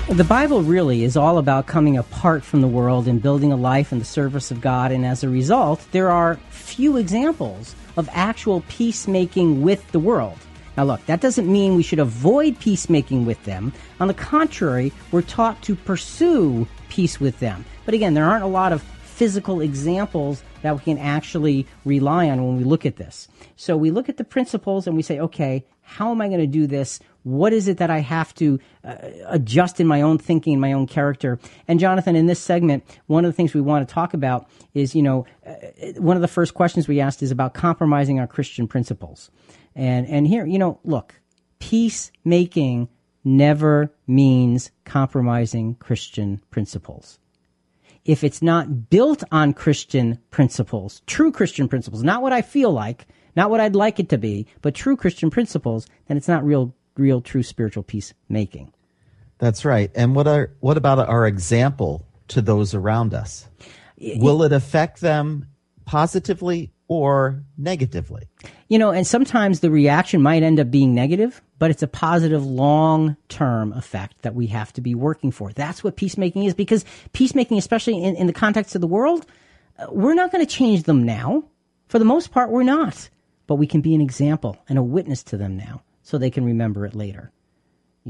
The 0.09 0.23
Bible 0.23 0.61
really 0.61 1.03
is 1.03 1.17
all 1.17 1.39
about 1.39 1.65
coming 1.65 1.97
apart 1.97 2.43
from 2.43 2.61
the 2.61 2.67
world 2.67 3.07
and 3.07 3.19
building 3.19 3.51
a 3.51 3.55
life 3.55 3.91
in 3.91 3.97
the 3.97 4.05
service 4.05 4.51
of 4.51 4.61
God, 4.61 4.91
and 4.91 5.03
as 5.03 5.23
a 5.23 5.29
result, 5.29 5.83
there 5.93 6.11
are 6.11 6.35
few 6.51 6.97
examples 6.97 7.75
of 7.97 8.07
actual 8.13 8.61
peacemaking 8.69 9.63
with 9.63 9.91
the 9.91 9.99
world. 9.99 10.37
Now, 10.77 10.83
look, 10.83 11.03
that 11.07 11.21
doesn't 11.21 11.51
mean 11.51 11.75
we 11.75 11.81
should 11.81 11.97
avoid 11.97 12.59
peacemaking 12.59 13.25
with 13.25 13.43
them. 13.45 13.73
On 13.99 14.07
the 14.07 14.13
contrary, 14.13 14.93
we're 15.11 15.23
taught 15.23 15.59
to 15.63 15.75
pursue 15.75 16.67
peace 16.87 17.19
with 17.19 17.39
them. 17.39 17.65
But 17.83 17.95
again, 17.95 18.13
there 18.13 18.25
aren't 18.25 18.43
a 18.43 18.47
lot 18.47 18.73
of 18.73 18.83
physical 19.15 19.61
examples 19.61 20.43
that 20.61 20.75
we 20.75 20.81
can 20.81 20.97
actually 20.97 21.65
rely 21.85 22.29
on 22.29 22.45
when 22.45 22.57
we 22.57 22.65
look 22.65 22.85
at 22.85 22.97
this. 22.97 23.29
So 23.55 23.77
we 23.77 23.89
look 23.89 24.09
at 24.09 24.17
the 24.17 24.25
principles 24.25 24.87
and 24.87 24.95
we 24.95 25.03
say, 25.03 25.19
okay, 25.19 25.65
how 25.81 26.11
am 26.11 26.19
I 26.19 26.27
going 26.27 26.41
to 26.41 26.47
do 26.47 26.67
this? 26.67 26.99
What 27.23 27.53
is 27.53 27.69
it 27.69 27.77
that 27.77 27.89
I 27.89 27.99
have 27.99 28.33
to 28.35 28.59
uh, 28.83 28.95
adjust 29.27 29.79
in 29.79 29.87
my 29.87 30.01
own 30.01 30.17
thinking, 30.17 30.59
my 30.59 30.73
own 30.73 30.85
character? 30.85 31.39
And 31.67 31.79
Jonathan, 31.79 32.15
in 32.17 32.25
this 32.25 32.41
segment, 32.41 32.83
one 33.07 33.23
of 33.23 33.29
the 33.29 33.35
things 33.35 33.53
we 33.53 33.61
want 33.61 33.87
to 33.87 33.93
talk 33.93 34.13
about 34.13 34.49
is, 34.73 34.93
you 34.93 35.01
know, 35.01 35.25
uh, 35.47 35.53
one 35.97 36.17
of 36.17 36.21
the 36.21 36.27
first 36.27 36.53
questions 36.53 36.87
we 36.87 36.99
asked 36.99 37.23
is 37.23 37.31
about 37.31 37.53
compromising 37.53 38.19
our 38.19 38.27
Christian 38.27 38.67
principles. 38.67 39.31
And 39.75 40.07
and 40.07 40.27
here, 40.27 40.45
you 40.45 40.59
know, 40.59 40.79
look, 40.83 41.21
peacemaking 41.59 42.89
never 43.23 43.93
means 44.07 44.71
compromising 44.83 45.75
Christian 45.75 46.41
principles. 46.51 47.19
If 48.05 48.23
it's 48.23 48.41
not 48.41 48.89
built 48.89 49.23
on 49.31 49.53
Christian 49.53 50.19
principles, 50.29 51.01
true 51.07 51.31
Christian 51.31 51.67
principles, 51.67 52.03
not 52.03 52.21
what 52.21 52.31
I 52.31 52.41
feel 52.41 52.71
like, 52.71 53.07
not 53.35 53.49
what 53.49 53.59
I'd 53.59 53.75
like 53.75 53.99
it 53.99 54.09
to 54.09 54.17
be, 54.17 54.47
but 54.61 54.75
true 54.75 54.95
Christian 54.95 55.29
principles, 55.29 55.87
then 56.07 56.15
it's 56.15 56.27
not 56.27 56.45
real 56.45 56.73
real 56.95 57.19
true 57.19 57.43
spiritual 57.43 57.83
peacemaking. 57.83 58.71
That's 59.37 59.65
right. 59.65 59.91
And 59.95 60.15
what 60.15 60.27
are 60.27 60.51
what 60.59 60.77
about 60.77 60.99
our 60.99 61.27
example 61.27 62.05
to 62.29 62.41
those 62.41 62.73
around 62.73 63.13
us? 63.13 63.47
Will 63.99 64.43
it 64.43 64.51
affect 64.51 65.01
them 65.01 65.47
positively 65.85 66.71
or 66.87 67.43
negatively? 67.57 68.27
You 68.67 68.79
know, 68.79 68.91
and 68.91 69.05
sometimes 69.05 69.59
the 69.59 69.71
reaction 69.71 70.21
might 70.21 70.43
end 70.43 70.59
up 70.59 70.71
being 70.71 70.93
negative, 70.95 71.41
but 71.59 71.71
it's 71.71 71.83
a 71.83 71.87
positive 71.87 72.45
long 72.45 73.17
term 73.29 73.73
effect 73.73 74.21
that 74.23 74.35
we 74.35 74.47
have 74.47 74.73
to 74.73 74.81
be 74.81 74.95
working 74.95 75.31
for. 75.31 75.51
That's 75.51 75.83
what 75.83 75.95
peacemaking 75.95 76.43
is 76.43 76.53
because 76.53 76.85
peacemaking, 77.13 77.57
especially 77.57 78.03
in, 78.03 78.15
in 78.15 78.27
the 78.27 78.33
context 78.33 78.75
of 78.75 78.81
the 78.81 78.87
world, 78.87 79.25
uh, 79.77 79.87
we're 79.91 80.15
not 80.15 80.31
going 80.31 80.45
to 80.45 80.51
change 80.51 80.83
them 80.83 81.03
now. 81.03 81.43
For 81.87 81.99
the 81.99 82.05
most 82.05 82.31
part, 82.31 82.49
we're 82.49 82.63
not. 82.63 83.09
But 83.47 83.55
we 83.55 83.67
can 83.67 83.81
be 83.81 83.93
an 83.93 84.01
example 84.01 84.57
and 84.67 84.79
a 84.79 84.83
witness 84.83 85.21
to 85.23 85.37
them 85.37 85.55
now 85.55 85.83
so 86.01 86.17
they 86.17 86.31
can 86.31 86.45
remember 86.45 86.85
it 86.85 86.95
later. 86.95 87.31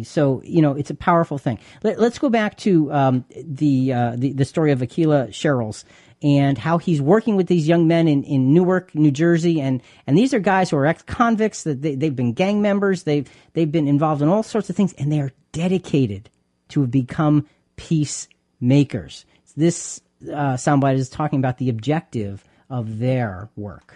So 0.04 0.42
you 0.44 0.62
know 0.62 0.74
it's 0.74 0.90
a 0.90 0.96
powerful 0.96 1.38
thing. 1.38 1.60
Let, 1.84 2.00
us 2.00 2.20
go 2.20 2.30
back 2.30 2.58
to 2.60 2.92
um, 2.92 3.26
the, 3.34 3.94
uh, 3.94 4.16
the, 4.18 4.34
the 4.34 4.44
story 4.44 4.72
of 4.72 4.80
Aqeela 4.80 5.30
Sherrills 5.30 5.86
and 6.22 6.58
how 6.58 6.78
he's 6.78 7.02
working 7.02 7.36
with 7.36 7.48
these 7.48 7.68
young 7.68 7.88
men 7.88 8.08
in, 8.08 8.24
in 8.24 8.54
Newark, 8.54 8.96
New 8.96 9.12
Jersey, 9.12 9.62
and 9.62 9.82
and 10.08 10.18
these 10.18 10.34
are 10.34 10.40
guys 10.40 10.70
who 10.70 10.78
are 10.78 10.86
ex 10.86 11.04
convicts. 11.04 11.64
That 11.64 11.82
they, 11.82 11.96
they've 11.96 12.16
been 12.16 12.34
gang 12.34 12.62
members. 12.62 13.04
They've 13.04 13.30
they've 13.54 13.72
been 13.72 13.88
involved 13.88 14.22
in 14.22 14.28
all 14.28 14.44
sorts 14.44 14.70
of 14.70 14.76
things, 14.76 14.94
and 14.94 15.12
they 15.12 15.20
are 15.20 15.32
dedicated 15.52 16.30
to 16.70 16.88
become 16.88 17.48
peacemakers. 17.76 19.26
This 19.56 20.02
uh, 20.24 20.56
soundbite 20.56 20.96
is 20.96 21.10
talking 21.10 21.40
about 21.40 21.58
the 21.58 21.70
objective 21.70 22.44
of 22.70 23.00
their 23.00 23.50
work. 23.56 23.96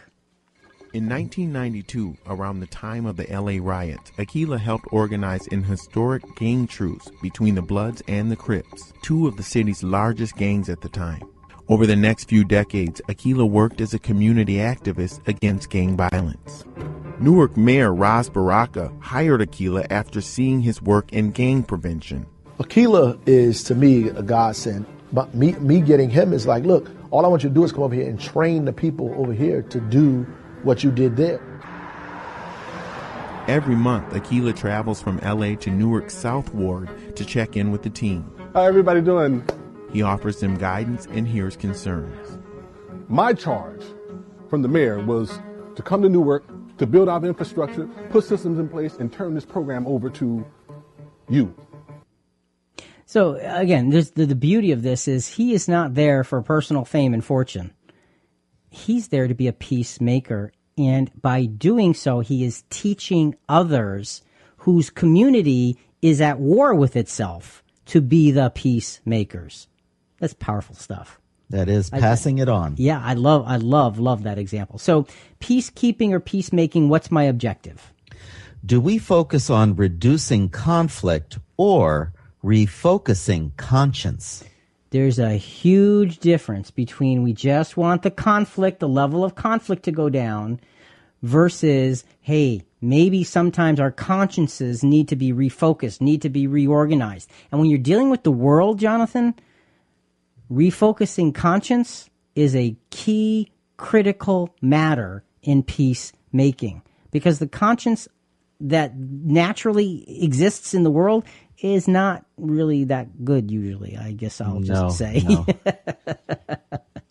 In 0.92 1.08
1992, 1.08 2.18
around 2.26 2.60
the 2.60 2.68
time 2.68 3.06
of 3.06 3.16
the 3.16 3.28
LA 3.30 3.64
riots, 3.64 4.10
Aqeela 4.18 4.60
helped 4.60 4.88
organize 4.92 5.46
an 5.52 5.64
historic 5.64 6.24
gang 6.36 6.66
truce 6.66 7.08
between 7.22 7.54
the 7.54 7.62
Bloods 7.62 8.02
and 8.08 8.32
the 8.32 8.36
Crips, 8.36 8.92
two 9.04 9.28
of 9.28 9.38
the 9.38 9.44
city's 9.44 9.84
largest 9.84 10.36
gangs 10.36 10.68
at 10.68 10.82
the 10.82 10.90
time. 10.90 11.22
Over 11.70 11.86
the 11.86 11.96
next 11.96 12.24
few 12.28 12.44
decades, 12.44 13.00
Aqeela 13.10 13.48
worked 13.48 13.80
as 13.80 13.94
a 13.94 14.00
community 14.00 14.56
activist 14.56 15.28
against 15.28 15.70
gang 15.70 15.96
violence. 15.96 16.66
Newark 17.20 17.56
Mayor 17.56 17.94
Ras 17.94 18.28
Baraka 18.28 18.92
hired 19.00 19.42
Aqeela 19.42 19.86
after 19.92 20.20
seeing 20.20 20.62
his 20.62 20.82
work 20.82 21.14
in 21.14 21.30
gang 21.30 21.62
prevention. 21.62 22.26
Aqeela 22.58 23.20
is 23.28 23.64
to 23.66 23.76
me 23.76 24.08
a 24.08 24.24
godsend. 24.24 24.88
But 25.14 25.36
me, 25.36 25.52
me 25.54 25.80
getting 25.82 26.10
him 26.10 26.34
is 26.34 26.48
like, 26.48 26.64
look, 26.64 26.90
all 27.12 27.24
I 27.24 27.28
want 27.28 27.44
you 27.44 27.50
to 27.50 27.56
do 27.56 27.64
is 27.64 27.72
come 27.72 27.84
over 27.84 27.94
here 27.94 28.10
and 28.10 28.20
train 28.20 28.66
the 28.66 28.74
people 28.74 29.14
over 29.16 29.32
here 29.32 29.62
to 29.62 29.80
do 29.80 30.26
what 30.64 30.84
you 30.84 30.90
did 30.92 31.18
there. 31.18 31.40
Every 33.48 33.76
month, 33.76 34.12
Aqeela 34.14 34.58
travels 34.58 35.04
from 35.04 35.20
LA 35.20 35.54
to 35.58 35.70
Newark 35.70 36.10
South 36.10 36.52
Ward 36.52 36.90
to 37.16 37.24
check 37.24 37.56
in 37.56 37.72
with 37.72 37.84
the 37.84 37.92
team. 37.92 38.32
How 38.56 38.64
everybody 38.64 39.02
doing? 39.02 39.44
He 39.92 40.02
offers 40.02 40.40
them 40.40 40.58
guidance 40.58 41.08
and 41.08 41.28
hears 41.28 41.56
concerns. 41.56 42.40
My 43.08 43.34
charge 43.34 43.84
from 44.50 44.62
the 44.62 44.68
mayor 44.68 45.00
was 45.00 45.40
to 45.76 45.82
come 45.82 46.02
to 46.02 46.10
Newark, 46.10 46.46
to 46.78 46.86
build 46.86 47.10
out 47.10 47.24
infrastructure, 47.24 47.88
put 48.10 48.24
systems 48.24 48.60
in 48.60 48.70
place, 48.70 48.96
and 48.96 49.12
turn 49.12 49.34
this 49.34 49.46
program 49.46 49.88
over 49.88 50.10
to 50.12 50.46
you. 51.28 51.54
So 53.06 53.36
again, 53.42 53.90
the, 53.90 54.02
the 54.14 54.36
beauty 54.36 54.72
of 54.72 54.84
this 54.84 55.08
is 55.08 55.28
he 55.28 55.54
is 55.54 55.68
not 55.68 55.96
there 55.96 56.24
for 56.24 56.42
personal 56.42 56.86
fame 56.86 57.14
and 57.14 57.26
fortune 57.26 57.74
he's 58.70 59.10
there 59.10 59.28
to 59.28 59.34
be 59.34 59.48
a 59.48 59.54
peacemaker. 59.54 60.52
And 60.78 61.12
by 61.22 61.46
doing 61.46 61.94
so, 61.94 62.22
he 62.22 62.44
is 62.44 62.64
teaching 62.70 63.36
others 63.48 64.22
whose 64.58 64.90
community 64.90 65.78
is 66.02 66.22
at 66.22 66.40
war 66.40 66.74
with 66.74 66.96
itself 66.96 67.64
to 67.88 68.02
be 68.02 68.32
the 68.32 68.50
peacemakers. 68.50 69.68
That's 70.20 70.34
powerful 70.34 70.76
stuff. 70.76 71.20
That 71.50 71.68
is 71.68 71.90
passing 71.90 72.40
I, 72.40 72.44
it 72.44 72.50
on. 72.50 72.76
Yeah, 72.78 73.02
I 73.04 73.16
love, 73.16 73.44
I 73.48 73.58
love, 73.58 73.98
love 73.98 74.24
that 74.24 74.38
example. 74.38 74.78
So, 74.78 75.08
peacekeeping 75.40 76.12
or 76.12 76.20
peacemaking, 76.20 76.90
what's 76.90 77.10
my 77.10 77.24
objective? 77.24 77.92
Do 78.64 78.80
we 78.80 79.00
focus 79.00 79.50
on 79.50 79.76
reducing 79.76 80.50
conflict 80.50 81.40
or 81.58 82.14
refocusing 82.44 83.58
conscience? 83.58 84.44
there's 84.92 85.20
a 85.20 85.34
huge 85.34 86.20
difference 86.20 86.72
between 86.72 87.24
we 87.24 87.34
just 87.34 87.78
want 87.78 88.02
the 88.02 88.12
conflict, 88.12 88.80
the 88.80 88.90
level 88.90 89.24
of 89.24 89.36
conflict 89.36 89.84
to 89.84 89.92
go 89.92 90.10
down, 90.10 90.60
versus, 91.22 92.04
hey, 92.22 92.64
maybe 92.82 93.24
sometimes 93.24 93.80
our 93.80 93.92
consciences 93.92 94.84
need 94.84 95.08
to 95.10 95.16
be 95.16 95.32
refocused, 95.32 96.02
need 96.02 96.22
to 96.22 96.30
be 96.30 96.48
reorganized. 96.48 97.30
And 97.52 97.60
when 97.60 97.70
you're 97.70 97.78
dealing 97.78 98.10
with 98.10 98.24
the 98.24 98.32
world, 98.32 98.80
Jonathan, 98.80 99.36
refocusing 100.52 101.34
conscience 101.34 102.10
is 102.36 102.56
a 102.56 102.76
key 102.90 103.52
critical 103.78 104.54
matter 104.62 105.24
in 105.42 105.64
peacemaking 105.64 106.82
because 107.12 107.40
the 107.40 107.48
conscience 107.48 108.08
that 108.62 108.96
naturally 108.98 110.24
exists 110.24 110.74
in 110.74 110.84
the 110.84 110.92
world 110.92 111.24
is 111.62 111.88
not 111.88 112.26
really 112.38 112.86
that 112.86 113.24
good 113.24 113.52
usually, 113.52 113.98
I 113.98 114.12
guess 114.12 114.42
I'll 114.42 114.62
just 114.62 114.82
no, 114.82 114.90
say. 114.90 115.24
No. 115.28 115.46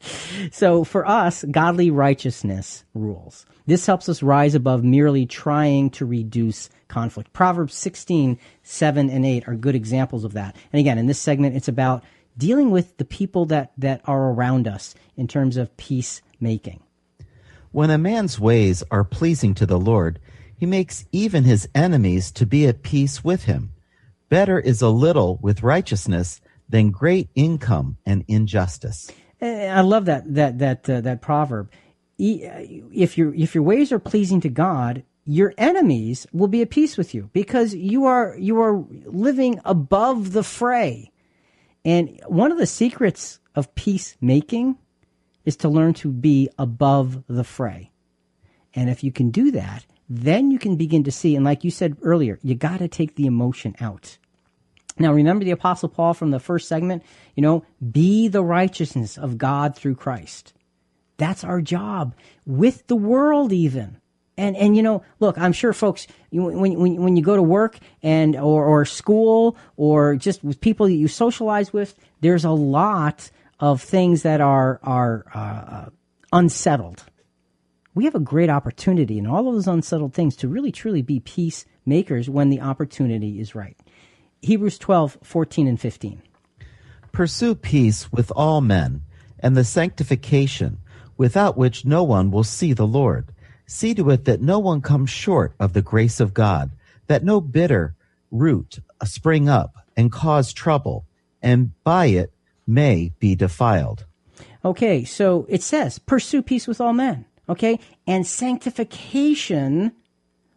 so 0.53 0.85
for 0.85 1.07
us, 1.07 1.45
godly 1.51 1.91
righteousness 1.91 2.85
rules. 2.95 3.47
This 3.67 3.87
helps 3.87 4.09
us 4.09 4.23
rise 4.23 4.55
above 4.55 4.85
merely 4.85 5.27
trying 5.27 5.91
to 5.91 6.07
reduce 6.07 6.71
conflict. 6.89 7.33
Proverbs 7.33 7.75
16, 7.75 8.39
7 8.63 9.11
and 9.11 9.27
8 9.27 9.49
are 9.49 9.55
good 9.55 9.75
examples 9.75 10.25
of 10.25 10.33
that. 10.35 10.57
And 10.73 10.81
again, 10.81 10.99
in 10.99 11.07
this 11.07 11.19
segment, 11.19 11.57
it's 11.57 11.69
about 11.69 12.03
dealing 12.39 12.71
with 12.71 12.97
the 12.97 13.05
people 13.05 13.45
that, 13.47 13.73
that 13.77 14.01
are 14.07 14.31
around 14.31 14.67
us 14.67 14.95
in 15.17 15.29
terms 15.29 15.57
of 15.57 15.77
peacemaking. 15.77 16.83
When 17.73 17.91
a 17.91 17.99
man's 17.99 18.41
ways 18.41 18.83
are 18.91 19.05
pleasing 19.05 19.55
to 19.57 19.67
the 19.67 19.79
Lord, 19.79 20.21
he 20.57 20.65
makes 20.65 21.05
even 21.13 21.45
his 21.45 21.69
enemies 21.75 22.31
to 22.33 22.47
be 22.47 22.67
at 22.67 22.83
peace 22.83 23.23
with 23.23 23.45
him. 23.45 23.73
Better 24.29 24.59
is 24.59 24.81
a 24.81 24.89
little 24.89 25.39
with 25.43 25.63
righteousness 25.63 26.41
than 26.69 26.91
great 26.91 27.29
income 27.35 27.97
and 28.07 28.25
injustice. 28.29 29.11
Eh, 29.41 29.69
I 29.69 29.81
love 29.81 30.07
that 30.07 30.35
that 30.35 30.59
that 30.59 30.91
uh, 30.91 31.01
that 31.01 31.23
proverb. 31.23 31.71
If 32.19 33.17
your 33.17 33.35
if 33.35 33.55
your 33.55 33.63
ways 33.63 33.93
are 33.93 34.01
pleasing 34.01 34.41
to 34.41 34.49
God, 34.49 35.05
your 35.25 35.55
enemies 35.57 36.27
will 36.33 36.49
be 36.49 36.63
at 36.63 36.71
peace 36.71 36.97
with 36.97 37.15
you 37.15 37.31
because 37.33 37.75
you 37.75 38.07
are 38.07 38.35
you 38.39 38.61
are 38.61 38.85
living 39.05 39.61
above 39.65 40.33
the 40.33 40.43
fray. 40.43 41.13
And 41.85 42.21
one 42.27 42.53
of 42.53 42.59
the 42.59 42.67
secrets 42.67 43.41
of 43.55 43.75
peacemaking 43.75 44.79
is 45.45 45.57
to 45.59 45.69
learn 45.69 45.95
to 45.95 46.11
be 46.11 46.49
above 46.59 47.25
the 47.27 47.45
fray. 47.45 47.91
And 48.75 48.91
if 48.91 49.03
you 49.03 49.11
can 49.11 49.31
do 49.31 49.51
that, 49.53 49.87
then 50.09 50.51
you 50.51 50.59
can 50.59 50.77
begin 50.77 51.05
to 51.05 51.13
see, 51.13 51.35
and 51.37 51.45
like 51.45 51.65
you 51.65 51.71
said 51.71 51.97
earlier, 52.03 52.39
you 52.43 52.55
got 52.55 52.79
to 52.79 52.89
take 52.89 53.15
the 53.15 53.27
emotion 53.27 53.75
out. 53.81 54.19
Now, 54.99 55.13
remember 55.13 55.45
the 55.45 55.53
Apostle 55.53 55.89
Paul 55.89 56.15
from 56.15 56.31
the 56.31 56.41
first 56.41 56.69
segment? 56.69 57.03
You 57.35 57.43
know, 57.43 57.65
be 57.93 58.29
the 58.29 58.43
righteousness 58.43 59.17
of 59.17 59.39
God 59.39 59.77
through 59.77 59.95
Christ. 59.95 60.55
That's 61.19 61.45
our 61.45 61.61
job 61.61 62.15
with 62.47 62.87
the 62.87 62.97
world, 62.97 63.53
even. 63.53 63.99
And 64.39 64.57
and 64.57 64.77
you 64.77 64.83
know, 64.85 65.03
look, 65.19 65.37
I'm 65.37 65.53
sure 65.53 65.73
folks 65.73 66.07
you, 66.31 66.45
when 66.45 66.79
when 66.79 67.03
when 67.03 67.17
you 67.17 67.23
go 67.23 67.35
to 67.35 67.43
work 67.43 67.77
and 68.05 68.37
or 68.37 68.65
or 68.65 68.85
school 68.85 69.57
or 69.77 70.15
just 70.15 70.45
with 70.45 70.61
people 70.61 70.87
that 70.87 70.95
you 70.95 71.09
socialize 71.09 71.73
with, 71.73 71.97
there's 72.21 72.45
a 72.45 72.51
lot 72.51 73.31
of 73.59 73.83
things 73.83 74.23
that 74.23 74.41
are 74.41 74.79
are 74.85 75.25
uh, 75.35 75.91
unsettled. 76.33 77.05
We 77.97 78.05
have 78.05 78.15
a 78.15 78.21
great 78.21 78.49
opportunity 78.49 79.19
in 79.19 79.27
all 79.27 79.49
of 79.49 79.55
those 79.57 79.67
unsettled 79.67 80.15
things 80.15 80.37
to 80.37 80.47
really 80.47 80.71
truly 80.71 81.03
be 81.03 81.19
peacemakers 81.19 82.31
when 82.31 82.49
the 82.49 82.61
opportunity 82.61 83.41
is 83.41 83.57
right. 83.57 83.77
Hebrews 84.41 84.79
12, 84.79 85.19
14 85.25 85.67
and 85.67 85.81
15. 85.81 86.23
Pursue 87.11 87.57
peace 87.57 88.13
with 88.13 88.31
all 88.37 88.61
men 88.61 89.03
and 89.41 89.57
the 89.57 89.65
sanctification 89.65 90.79
without 91.17 91.57
which 91.57 91.85
no 91.85 92.05
one 92.05 92.31
will 92.31 92.45
see 92.45 92.73
the 92.73 92.87
Lord. 92.87 93.33
See 93.71 93.95
to 93.95 94.09
it 94.11 94.25
that 94.25 94.41
no 94.41 94.59
one 94.59 94.81
comes 94.81 95.11
short 95.11 95.53
of 95.61 95.75
the 95.75 95.83
grace 95.83 96.21
of 96.21 96.33
God, 96.33 96.71
that 97.07 97.23
no 97.23 97.39
bitter 97.41 97.95
root 98.31 98.79
spring 99.05 99.47
up 99.49 99.77
and 99.95 100.11
cause 100.11 100.55
trouble, 100.55 101.05
and 101.43 101.73
by 101.85 102.07
it 102.07 102.33
may 102.67 103.13
be 103.19 103.35
defiled. 103.35 104.07
Okay, 104.65 105.05
so 105.05 105.45
it 105.51 105.63
says, 105.63 105.99
pursue 105.99 106.43
peace 106.43 106.67
with 106.67 106.81
all 106.81 106.93
men. 106.95 107.27
Okay, 107.49 107.79
and 108.07 108.27
sanctification 108.27 109.93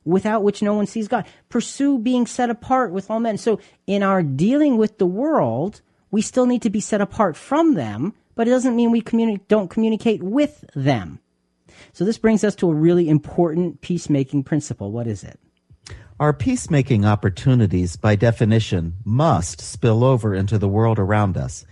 without 0.03 0.41
which 0.43 0.61
no 0.61 0.73
one 0.73 0.87
sees 0.87 1.07
God. 1.07 1.25
Pursue 1.49 1.99
being 1.99 2.25
set 2.25 2.49
apart 2.49 2.91
with 2.91 3.09
all 3.09 3.19
men. 3.19 3.37
So 3.37 3.59
in 3.87 4.03
our 4.03 4.23
dealing 4.23 4.77
with 4.77 4.97
the 4.97 5.05
world, 5.05 5.81
we 6.11 6.21
still 6.21 6.45
need 6.45 6.61
to 6.63 6.69
be 6.69 6.79
set 6.79 7.01
apart 7.01 7.35
from 7.35 7.75
them, 7.75 8.13
but 8.35 8.47
it 8.47 8.51
doesn't 8.51 8.75
mean 8.75 8.91
we 8.91 9.01
communi- 9.01 9.41
don't 9.47 9.69
communicate 9.69 10.23
with 10.23 10.65
them. 10.75 11.19
So 11.93 12.05
this 12.05 12.17
brings 12.17 12.43
us 12.43 12.55
to 12.55 12.69
a 12.69 12.73
really 12.73 13.09
important 13.09 13.81
peacemaking 13.81 14.43
principle. 14.43 14.91
What 14.91 15.07
is 15.07 15.23
it? 15.23 15.39
Our 16.19 16.33
peacemaking 16.33 17.03
opportunities, 17.03 17.95
by 17.95 18.15
definition, 18.15 18.93
must 19.03 19.59
spill 19.59 20.03
over 20.03 20.35
into 20.35 20.57
the 20.59 20.67
world 20.67 20.99
around 20.99 21.35
us. 21.35 21.65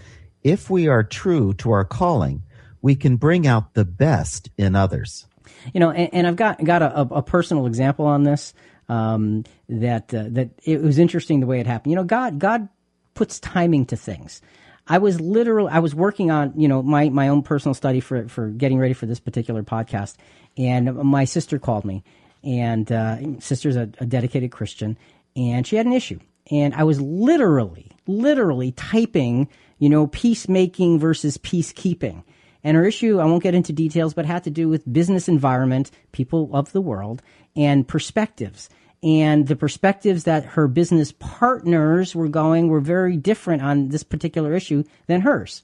If 0.43 0.69
we 0.69 0.87
are 0.87 1.03
true 1.03 1.53
to 1.55 1.71
our 1.71 1.85
calling, 1.85 2.43
we 2.81 2.95
can 2.95 3.17
bring 3.17 3.45
out 3.45 3.73
the 3.73 3.85
best 3.85 4.49
in 4.57 4.75
others. 4.75 5.27
You 5.73 5.79
know, 5.79 5.91
and, 5.91 6.13
and 6.13 6.27
I've 6.27 6.35
got 6.35 6.63
got 6.63 6.81
a, 6.81 7.01
a, 7.01 7.21
personal 7.21 7.65
example 7.65 8.05
on 8.05 8.23
this. 8.23 8.53
Um, 8.87 9.43
that 9.67 10.11
uh, 10.13 10.25
that 10.29 10.49
it 10.63 10.81
was 10.81 10.97
interesting 10.97 11.41
the 11.41 11.45
way 11.45 11.59
it 11.59 11.67
happened. 11.67 11.91
You 11.91 11.97
know, 11.97 12.03
God 12.03 12.39
God 12.39 12.69
puts 13.13 13.39
timing 13.39 13.85
to 13.87 13.97
things. 13.97 14.41
I 14.89 14.97
was 14.97 15.21
literally 15.21 15.71
I 15.71 15.79
was 15.79 15.93
working 15.93 16.31
on 16.31 16.53
you 16.55 16.67
know 16.67 16.81
my 16.81 17.09
my 17.09 17.27
own 17.27 17.43
personal 17.43 17.75
study 17.75 17.99
for 17.99 18.27
for 18.27 18.49
getting 18.49 18.79
ready 18.79 18.93
for 18.93 19.05
this 19.05 19.19
particular 19.19 19.61
podcast, 19.63 20.15
and 20.57 20.95
my 20.95 21.25
sister 21.25 21.59
called 21.59 21.85
me, 21.85 22.03
and 22.43 22.91
uh, 22.91 23.39
sister's 23.39 23.75
a, 23.75 23.83
a 23.99 24.05
dedicated 24.05 24.51
Christian, 24.51 24.97
and 25.35 25.65
she 25.67 25.75
had 25.75 25.85
an 25.85 25.93
issue, 25.93 26.19
and 26.49 26.73
I 26.73 26.83
was 26.83 26.99
literally 26.99 27.91
literally 28.07 28.71
typing 28.71 29.47
you 29.77 29.89
know 29.89 30.07
peacemaking 30.07 30.99
versus 30.99 31.37
peacekeeping. 31.37 32.23
And 32.61 32.75
her 32.75 32.85
issue, 32.85 33.19
I 33.19 33.25
won't 33.25 33.41
get 33.41 33.55
into 33.55 33.71
details, 33.71 34.13
but 34.13 34.25
had 34.25 34.43
to 34.43 34.49
do 34.49 34.67
with 34.67 34.91
business 34.91 35.29
environment, 35.29 35.91
people 36.11 36.49
of 36.51 36.73
the 36.73 36.81
world, 36.81 37.21
and 37.55 37.87
perspectives 37.87 38.67
and 39.01 39.47
the 39.47 39.55
perspectives 39.55 40.25
that 40.25 40.45
her 40.45 40.67
business 40.67 41.11
partners 41.13 42.15
were 42.15 42.27
going 42.27 42.67
were 42.67 42.81
very 42.81 43.17
different 43.17 43.61
on 43.61 43.89
this 43.89 44.03
particular 44.03 44.53
issue 44.53 44.83
than 45.07 45.21
hers. 45.21 45.63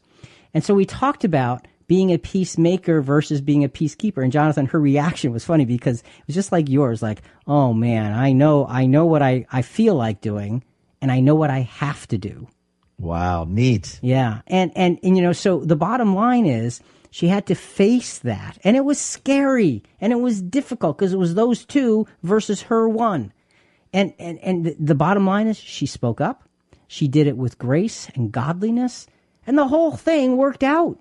And 0.54 0.64
so 0.64 0.74
we 0.74 0.86
talked 0.86 1.24
about 1.24 1.68
being 1.88 2.12
a 2.12 2.18
peacemaker 2.18 3.02
versus 3.02 3.42
being 3.42 3.64
a 3.64 3.70
peacekeeper. 3.70 4.24
And 4.24 4.32
Jonathan, 4.32 4.66
her 4.68 4.80
reaction 4.80 5.32
was 5.32 5.46
funny 5.46 5.66
because 5.66 6.02
it 6.02 6.28
was 6.28 6.36
just 6.36 6.52
like 6.52 6.70
yours, 6.70 7.02
like, 7.02 7.22
oh 7.46 7.74
man, 7.74 8.14
I 8.14 8.32
know, 8.32 8.66
I 8.66 8.86
know 8.86 9.06
what 9.06 9.22
I, 9.22 9.46
I 9.52 9.62
feel 9.62 9.96
like 9.96 10.22
doing 10.22 10.64
and 11.02 11.12
I 11.12 11.20
know 11.20 11.36
what 11.36 11.50
I 11.50 11.60
have 11.60 12.08
to 12.08 12.18
do. 12.18 12.48
Wow, 12.98 13.46
neat. 13.48 14.00
Yeah. 14.02 14.42
And, 14.48 14.72
and, 14.76 14.98
and, 15.04 15.18
you 15.18 15.22
know, 15.22 15.34
so 15.34 15.60
the 15.60 15.76
bottom 15.76 16.16
line 16.16 16.46
is 16.46 16.82
she 17.16 17.30
had 17.30 17.46
to 17.46 17.56
face 17.56 18.20
that. 18.20 18.58
And 18.66 18.76
it 18.76 18.84
was 18.84 19.00
scary 19.00 19.84
and 20.02 20.12
it 20.12 20.20
was 20.20 20.42
difficult 20.42 20.98
because 20.98 21.14
it 21.14 21.18
was 21.18 21.34
those 21.34 21.64
two 21.64 22.06
versus 22.24 22.64
her 22.64 22.90
one. 22.90 23.32
And, 23.94 24.14
and, 24.20 24.38
and 24.40 24.76
the 24.78 24.96
bottom 24.96 25.26
line 25.26 25.48
is 25.48 25.56
she 25.56 25.86
spoke 25.86 26.20
up. 26.20 26.44
She 26.90 27.08
did 27.08 27.28
it 27.28 27.38
with 27.38 27.58
grace 27.58 28.10
and 28.16 28.34
godliness 28.34 29.08
and 29.48 29.58
the 29.58 29.70
whole 29.70 29.96
thing 29.96 30.36
worked 30.36 30.62
out. 30.62 31.00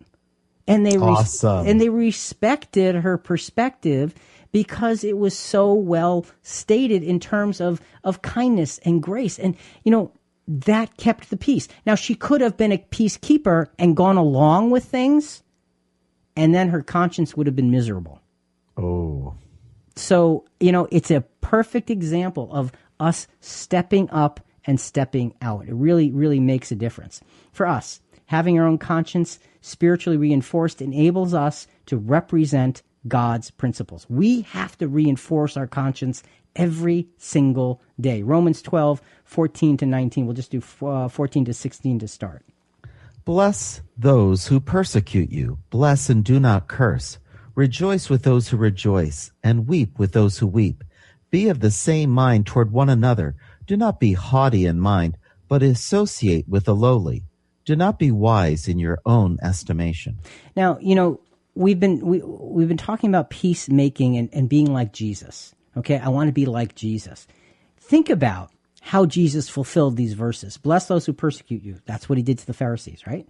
And 0.68 0.86
they, 0.86 0.96
awesome. 0.96 1.64
res- 1.64 1.70
and 1.72 1.80
they 1.80 1.88
respected 1.88 2.94
her 2.94 3.18
perspective 3.18 4.14
because 4.52 5.02
it 5.02 5.18
was 5.18 5.36
so 5.36 5.72
well 5.72 6.26
stated 6.44 7.02
in 7.02 7.18
terms 7.18 7.60
of, 7.60 7.80
of 8.04 8.22
kindness 8.22 8.78
and 8.84 9.02
grace. 9.02 9.36
And, 9.36 9.56
you 9.82 9.90
know, 9.90 10.12
that 10.46 10.96
kept 10.96 11.30
the 11.30 11.36
peace. 11.36 11.66
Now, 11.84 11.96
she 11.96 12.14
could 12.14 12.40
have 12.40 12.56
been 12.56 12.70
a 12.70 12.78
peacekeeper 12.78 13.66
and 13.80 13.96
gone 13.96 14.16
along 14.16 14.70
with 14.70 14.84
things 14.84 15.42
and 16.36 16.54
then 16.54 16.68
her 16.68 16.82
conscience 16.82 17.36
would 17.36 17.46
have 17.46 17.56
been 17.56 17.70
miserable. 17.70 18.20
Oh. 18.76 19.34
So, 19.96 20.44
you 20.60 20.72
know, 20.72 20.88
it's 20.90 21.10
a 21.10 21.20
perfect 21.40 21.90
example 21.90 22.48
of 22.52 22.72
us 22.98 23.26
stepping 23.40 24.10
up 24.10 24.40
and 24.66 24.80
stepping 24.80 25.34
out. 25.40 25.68
It 25.68 25.74
really, 25.74 26.10
really 26.10 26.40
makes 26.40 26.72
a 26.72 26.76
difference. 26.76 27.20
For 27.52 27.66
us, 27.66 28.00
having 28.26 28.58
our 28.58 28.66
own 28.66 28.78
conscience 28.78 29.38
spiritually 29.60 30.16
reinforced 30.16 30.82
enables 30.82 31.34
us 31.34 31.66
to 31.86 31.96
represent 31.96 32.82
God's 33.06 33.50
principles. 33.50 34.06
We 34.08 34.42
have 34.42 34.78
to 34.78 34.88
reinforce 34.88 35.56
our 35.56 35.66
conscience 35.66 36.22
every 36.56 37.08
single 37.18 37.82
day. 38.00 38.22
Romans 38.22 38.62
12, 38.62 39.02
14 39.24 39.76
to 39.78 39.86
19. 39.86 40.26
We'll 40.26 40.34
just 40.34 40.50
do 40.50 40.62
uh, 40.86 41.08
14 41.08 41.44
to 41.46 41.54
16 41.54 41.98
to 41.98 42.08
start. 42.08 42.44
Bless 43.24 43.80
those 43.96 44.48
who 44.48 44.60
persecute 44.60 45.30
you. 45.30 45.58
Bless 45.70 46.10
and 46.10 46.22
do 46.22 46.38
not 46.38 46.68
curse. 46.68 47.18
Rejoice 47.54 48.10
with 48.10 48.22
those 48.22 48.48
who 48.48 48.56
rejoice, 48.58 49.30
and 49.42 49.66
weep 49.66 49.98
with 49.98 50.12
those 50.12 50.38
who 50.38 50.46
weep. 50.46 50.84
Be 51.30 51.48
of 51.48 51.60
the 51.60 51.70
same 51.70 52.10
mind 52.10 52.46
toward 52.46 52.70
one 52.70 52.90
another. 52.90 53.34
Do 53.66 53.76
not 53.76 53.98
be 53.98 54.12
haughty 54.12 54.66
in 54.66 54.78
mind, 54.78 55.16
but 55.48 55.62
associate 55.62 56.48
with 56.48 56.64
the 56.64 56.74
lowly. 56.74 57.22
Do 57.64 57.74
not 57.76 57.98
be 57.98 58.10
wise 58.10 58.68
in 58.68 58.78
your 58.78 59.00
own 59.06 59.38
estimation. 59.42 60.18
Now, 60.54 60.78
you 60.80 60.94
know, 60.94 61.20
we've 61.54 61.80
been 61.80 62.04
we, 62.04 62.20
we've 62.20 62.68
been 62.68 62.76
talking 62.76 63.08
about 63.08 63.30
peacemaking 63.30 64.18
and, 64.18 64.28
and 64.34 64.48
being 64.50 64.72
like 64.72 64.92
Jesus. 64.92 65.54
Okay, 65.76 65.98
I 65.98 66.08
want 66.08 66.28
to 66.28 66.32
be 66.32 66.44
like 66.44 66.74
Jesus. 66.74 67.26
Think 67.78 68.10
about 68.10 68.50
how 68.86 69.06
Jesus 69.06 69.48
fulfilled 69.48 69.96
these 69.96 70.12
verses. 70.12 70.58
Bless 70.58 70.88
those 70.88 71.06
who 71.06 71.14
persecute 71.14 71.62
you. 71.62 71.80
That's 71.86 72.06
what 72.06 72.18
he 72.18 72.22
did 72.22 72.38
to 72.40 72.46
the 72.46 72.52
Pharisees, 72.52 73.06
right? 73.06 73.26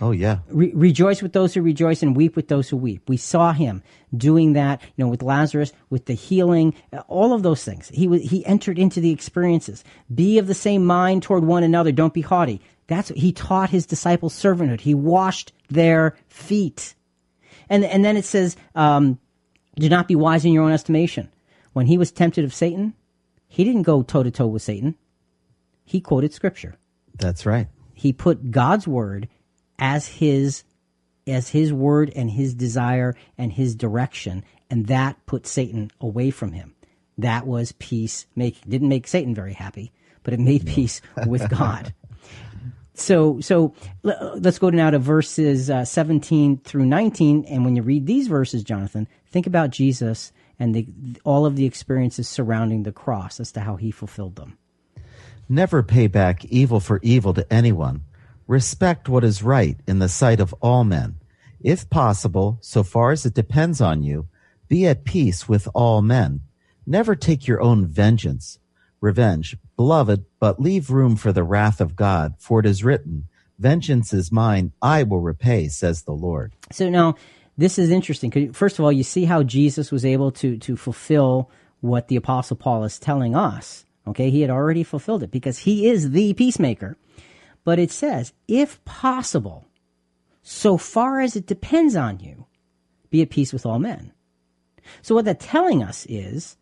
Oh 0.00 0.12
yeah. 0.12 0.38
Re- 0.48 0.70
rejoice 0.74 1.22
with 1.22 1.32
those 1.32 1.54
who 1.54 1.60
rejoice 1.60 2.04
and 2.04 2.14
weep 2.14 2.36
with 2.36 2.46
those 2.46 2.68
who 2.68 2.76
weep. 2.76 3.08
We 3.08 3.16
saw 3.16 3.52
him 3.52 3.82
doing 4.16 4.52
that, 4.52 4.80
you 4.82 5.04
know, 5.04 5.10
with 5.10 5.24
Lazarus, 5.24 5.72
with 5.90 6.04
the 6.04 6.14
healing, 6.14 6.72
all 7.08 7.32
of 7.32 7.42
those 7.42 7.64
things. 7.64 7.88
He 7.88 8.06
was, 8.06 8.22
he 8.22 8.46
entered 8.46 8.78
into 8.78 9.00
the 9.00 9.10
experiences. 9.10 9.82
Be 10.14 10.38
of 10.38 10.46
the 10.46 10.54
same 10.54 10.84
mind 10.86 11.24
toward 11.24 11.44
one 11.44 11.64
another. 11.64 11.90
Don't 11.90 12.14
be 12.14 12.20
haughty. 12.20 12.60
That's 12.86 13.10
what 13.10 13.18
he 13.18 13.32
taught 13.32 13.70
his 13.70 13.86
disciples 13.86 14.34
servanthood. 14.34 14.82
He 14.82 14.94
washed 14.94 15.52
their 15.68 16.16
feet. 16.28 16.94
And 17.68 17.84
and 17.84 18.04
then 18.04 18.16
it 18.16 18.24
says, 18.24 18.56
um, 18.76 19.18
do 19.74 19.88
not 19.88 20.06
be 20.06 20.14
wise 20.14 20.44
in 20.44 20.52
your 20.52 20.62
own 20.62 20.72
estimation. 20.72 21.28
When 21.72 21.86
he 21.86 21.98
was 21.98 22.12
tempted 22.12 22.44
of 22.44 22.54
Satan, 22.54 22.94
he 23.56 23.64
didn't 23.64 23.84
go 23.84 24.02
toe 24.02 24.22
to 24.22 24.30
toe 24.30 24.48
with 24.48 24.60
Satan. 24.60 24.96
He 25.82 26.02
quoted 26.02 26.34
scripture. 26.34 26.76
That's 27.14 27.46
right. 27.46 27.68
He 27.94 28.12
put 28.12 28.50
God's 28.50 28.86
word 28.86 29.30
as 29.78 30.06
his 30.06 30.64
as 31.26 31.48
his 31.48 31.72
word 31.72 32.12
and 32.14 32.30
his 32.30 32.52
desire 32.52 33.14
and 33.38 33.50
his 33.50 33.74
direction 33.74 34.44
and 34.68 34.88
that 34.88 35.24
put 35.24 35.46
Satan 35.46 35.90
away 36.02 36.30
from 36.30 36.52
him. 36.52 36.74
That 37.16 37.46
was 37.46 37.72
peace 37.72 38.26
making. 38.36 38.68
Didn't 38.68 38.90
make 38.90 39.06
Satan 39.06 39.34
very 39.34 39.54
happy, 39.54 39.90
but 40.22 40.34
it 40.34 40.40
made 40.40 40.66
no. 40.66 40.74
peace 40.74 41.00
with 41.26 41.48
God. 41.48 41.94
so 42.92 43.40
so 43.40 43.72
let's 44.02 44.58
go 44.58 44.68
now 44.68 44.90
to 44.90 44.98
verses 44.98 45.70
uh, 45.70 45.86
17 45.86 46.58
through 46.58 46.84
19 46.84 47.46
and 47.46 47.64
when 47.64 47.74
you 47.74 47.80
read 47.80 48.04
these 48.04 48.28
verses 48.28 48.62
Jonathan, 48.62 49.08
think 49.30 49.46
about 49.46 49.70
Jesus 49.70 50.30
and 50.58 50.74
the, 50.74 50.86
all 51.24 51.46
of 51.46 51.56
the 51.56 51.64
experiences 51.64 52.28
surrounding 52.28 52.82
the 52.82 52.92
cross 52.92 53.40
as 53.40 53.52
to 53.52 53.60
how 53.60 53.76
he 53.76 53.90
fulfilled 53.90 54.36
them. 54.36 54.58
Never 55.48 55.82
pay 55.82 56.06
back 56.06 56.44
evil 56.46 56.80
for 56.80 56.98
evil 57.02 57.34
to 57.34 57.52
anyone 57.52 58.02
Respect 58.46 59.08
what 59.08 59.24
is 59.24 59.42
right 59.42 59.76
in 59.88 59.98
the 59.98 60.08
sight 60.08 60.38
of 60.38 60.54
all 60.60 60.84
men. 60.84 61.16
If 61.60 61.90
possible, 61.90 62.58
so 62.60 62.84
far 62.84 63.10
as 63.10 63.26
it 63.26 63.34
depends 63.34 63.80
on 63.80 64.04
you, 64.04 64.28
be 64.68 64.86
at 64.86 65.04
peace 65.04 65.48
with 65.48 65.66
all 65.74 66.00
men. 66.00 66.42
Never 66.86 67.16
take 67.16 67.48
your 67.48 67.60
own 67.60 67.86
vengeance, 67.86 68.60
revenge, 69.00 69.56
beloved, 69.76 70.26
but 70.38 70.60
leave 70.60 70.90
room 70.90 71.16
for 71.16 71.32
the 71.32 71.42
wrath 71.42 71.80
of 71.80 71.96
God, 71.96 72.34
for 72.38 72.60
it 72.60 72.66
is 72.66 72.84
written, 72.84 73.26
Vengeance 73.58 74.12
is 74.12 74.30
mine, 74.30 74.72
I 74.80 75.02
will 75.02 75.20
repay, 75.20 75.66
says 75.66 76.02
the 76.02 76.12
Lord. 76.12 76.52
So 76.70 76.88
now, 76.88 77.16
this 77.56 77.78
is 77.78 77.90
interesting. 77.90 78.52
First 78.52 78.78
of 78.78 78.84
all, 78.84 78.92
you 78.92 79.02
see 79.02 79.24
how 79.24 79.42
Jesus 79.42 79.90
was 79.90 80.04
able 80.04 80.30
to 80.32 80.58
to 80.58 80.76
fulfill 80.76 81.50
what 81.80 82.08
the 82.08 82.16
apostle 82.16 82.56
Paul 82.56 82.84
is 82.84 82.98
telling 82.98 83.34
us. 83.34 83.84
Okay, 84.06 84.30
he 84.30 84.42
had 84.42 84.50
already 84.50 84.84
fulfilled 84.84 85.22
it 85.22 85.30
because 85.30 85.58
he 85.60 85.88
is 85.88 86.10
the 86.10 86.34
peacemaker. 86.34 86.96
But 87.64 87.78
it 87.80 87.90
says, 87.90 88.32
if 88.46 88.82
possible, 88.84 89.66
so 90.42 90.76
far 90.76 91.20
as 91.20 91.34
it 91.34 91.46
depends 91.46 91.96
on 91.96 92.20
you, 92.20 92.46
be 93.10 93.22
at 93.22 93.30
peace 93.30 93.52
with 93.52 93.66
all 93.66 93.80
men. 93.80 94.12
So 95.02 95.16
what 95.16 95.24
that's 95.24 95.44
telling 95.44 95.82
us 95.82 96.06
is 96.08 96.56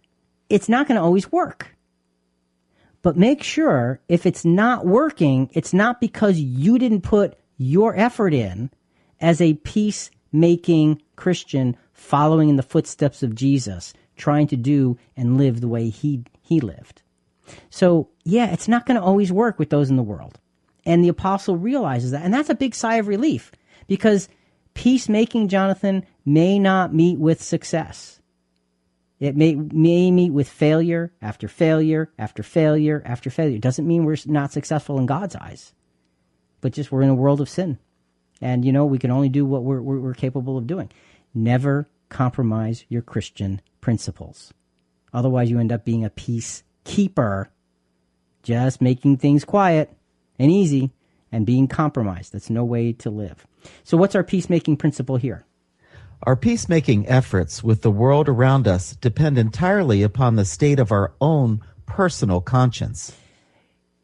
it's 0.49 0.69
not 0.69 0.89
going 0.89 0.97
to 0.97 1.05
always 1.05 1.31
work. 1.31 1.77
But 3.03 3.19
make 3.19 3.43
sure 3.43 4.01
if 4.09 4.25
it's 4.25 4.47
not 4.47 4.87
working, 4.87 5.51
it's 5.53 5.75
not 5.75 6.01
because 6.01 6.39
you 6.39 6.79
didn't 6.79 7.03
put 7.03 7.39
your 7.59 7.95
effort 7.95 8.33
in 8.33 8.71
as 9.21 9.43
a 9.43 9.55
peacemaking 10.35 11.01
Christian 11.15 11.77
following 11.93 12.49
in 12.49 12.57
the 12.57 12.63
footsteps 12.63 13.23
of 13.23 13.37
Jesus, 13.37 13.95
trying 14.17 14.49
to 14.49 14.57
do 14.57 14.99
and 15.17 15.39
live 15.39 15.61
the 15.61 15.69
way 15.69 15.89
he, 15.89 16.25
he 16.43 16.61
lived. 16.61 17.03
So, 17.71 18.09
yeah, 18.25 18.53
it's 18.53 18.67
not 18.67 18.85
going 18.85 18.99
to 18.99 19.07
always 19.07 19.31
work 19.31 19.61
with 19.61 19.71
those 19.71 19.91
in 19.91 19.97
the 19.97 20.03
world. 20.03 20.41
And 20.85 21.05
the 21.05 21.09
apostle 21.09 21.57
realizes 21.57 22.11
that. 22.11 22.25
And 22.25 22.35
that's 22.35 22.51
a 22.51 22.55
big 22.57 22.75
sigh 22.75 22.97
of 22.97 23.07
relief 23.07 23.53
because 23.87 24.29
peacemaking, 24.75 25.49
Jonathan, 25.49 26.05
may 26.27 26.59
not 26.59 26.93
meet 26.93 27.19
with 27.19 27.41
success. 27.41 28.21
It 29.21 29.37
may, 29.37 29.55
may 29.55 30.11
meet 30.11 30.33
with 30.33 30.49
failure 30.49 31.13
after 31.23 31.47
failure 31.47 32.11
after 32.19 32.43
failure 32.43 33.03
after 33.07 33.31
failure. 33.31 33.57
It 33.57 33.63
doesn't 33.63 33.87
mean 33.87 34.05
we're 34.05 34.17
not 34.27 34.51
successful 34.51 34.99
in 34.99 35.07
God's 35.07 35.37
eyes, 35.37 35.73
but 36.61 36.73
just 36.73 36.91
we're 36.91 37.03
in 37.03 37.09
a 37.09 37.15
world 37.15 37.41
of 37.41 37.49
sin. 37.49 37.79
And, 38.41 38.65
you 38.65 38.73
know, 38.73 38.85
we 38.85 38.99
can 38.99 39.11
only 39.11 39.29
do 39.29 39.45
what 39.45 39.63
we're, 39.63 39.81
we're, 39.81 39.99
we're 39.99 40.15
capable 40.15 40.59
of 40.59 40.67
doing. 40.67 40.91
Never 41.35 41.89
compromise 42.09 42.85
your 42.89 43.03
Christian 43.03 43.61
principles. 43.81 44.53
Otherwise, 45.13 45.51
you 45.51 45.59
end 45.59 45.73
up 45.73 45.85
being 45.85 46.05
a 46.05 46.11
peacekeeper, 46.11 47.49
just 48.43 48.81
making 48.81 49.17
things 49.17 49.45
quiet 49.45 49.97
and 50.39 50.51
easy 50.51 50.91
and 51.31 51.47
being 51.47 51.69
compromised. 51.69 52.33
That's 52.33 52.51
no 52.51 52.65
way 52.65 52.93
to 52.95 53.11
live. 53.11 53.47
So, 53.83 53.97
what's 53.97 54.15
our 54.15 54.25
peacemaking 54.25 54.77
principle 54.77 55.17
here? 55.17 55.45
Our 56.23 56.37
peacemaking 56.37 57.09
efforts 57.09 57.63
with 57.63 57.83
the 57.83 57.91
world 57.91 58.29
around 58.29 58.67
us 58.67 58.97
depend 58.97 59.37
entirely 59.37 60.03
upon 60.03 60.37
the 60.37 60.45
state 60.45 60.79
of 60.79 60.91
our 60.91 61.13
own 61.21 61.61
personal 61.87 62.41
conscience. 62.41 63.13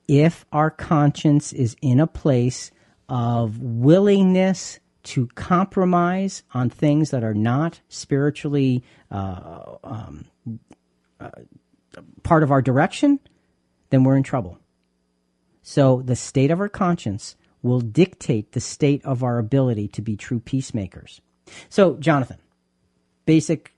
If 0.06 0.44
our 0.52 0.70
conscience 0.70 1.52
is 1.52 1.76
in 1.80 2.00
a 2.00 2.06
place 2.06 2.70
of 3.10 3.58
willingness 3.58 4.78
to 5.02 5.26
compromise 5.28 6.44
on 6.54 6.70
things 6.70 7.10
that 7.10 7.24
are 7.24 7.34
not 7.34 7.80
spiritually 7.88 8.84
uh, 9.10 9.76
um, 9.82 10.26
uh, 11.18 11.30
part 12.22 12.42
of 12.42 12.52
our 12.52 12.62
direction, 12.62 13.18
then 13.90 14.04
we're 14.04 14.16
in 14.16 14.22
trouble. 14.22 14.58
So 15.62 16.02
the 16.02 16.16
state 16.16 16.50
of 16.50 16.60
our 16.60 16.68
conscience 16.68 17.36
will 17.62 17.80
dictate 17.80 18.52
the 18.52 18.60
state 18.60 19.04
of 19.04 19.22
our 19.22 19.38
ability 19.38 19.88
to 19.88 20.02
be 20.02 20.16
true 20.16 20.40
peacemakers. 20.40 21.20
So, 21.68 21.96
Jonathan, 21.96 22.38
basic, 23.26 23.74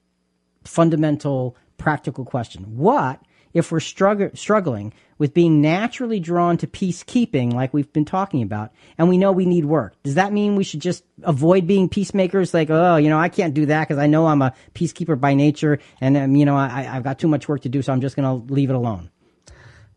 fundamental, 0.63 1.57
practical 1.79 2.25
question. 2.25 2.77
What 2.77 3.21
if 3.55 3.73
we're 3.73 3.79
strugg- 3.79 4.37
struggling 4.37 4.93
with 5.23 5.35
being 5.35 5.61
naturally 5.61 6.19
drawn 6.19 6.57
to 6.57 6.67
peacekeeping, 6.67 7.53
like 7.53 7.73
we've 7.73 7.93
been 7.93 8.05
talking 8.05 8.43
about, 8.43 8.73
and 8.99 9.09
we 9.09 9.17
know 9.17 9.31
we 9.31 9.47
need 9.47 9.65
work? 9.65 9.95
Does 10.03 10.17
that 10.17 10.33
mean 10.33 10.57
we 10.57 10.65
should 10.65 10.81
just 10.81 11.05
avoid 11.23 11.65
being 11.65 11.89
peacemakers? 11.89 12.53
Like, 12.53 12.71
oh, 12.71 12.97
you 12.97 13.09
know, 13.09 13.21
I 13.21 13.29
can't 13.29 13.55
do 13.55 13.67
that 13.67 13.87
because 13.87 14.03
I 14.03 14.09
know 14.09 14.27
I'm 14.27 14.43
a 14.43 14.53
peacekeeper 14.75 15.21
by 15.21 15.35
nature, 15.35 15.79
and 16.01 16.17
um, 16.17 16.35
you 16.35 16.45
know, 16.45 16.57
I, 16.57 16.89
I've 16.91 17.05
got 17.05 17.21
too 17.21 17.29
much 17.29 17.47
work 17.47 17.61
to 17.61 17.69
do, 17.69 17.83
so 17.83 17.93
I'm 17.93 18.01
just 18.01 18.17
going 18.17 18.27
to 18.49 18.53
leave 18.53 18.69
it 18.69 18.75
alone. 18.75 19.11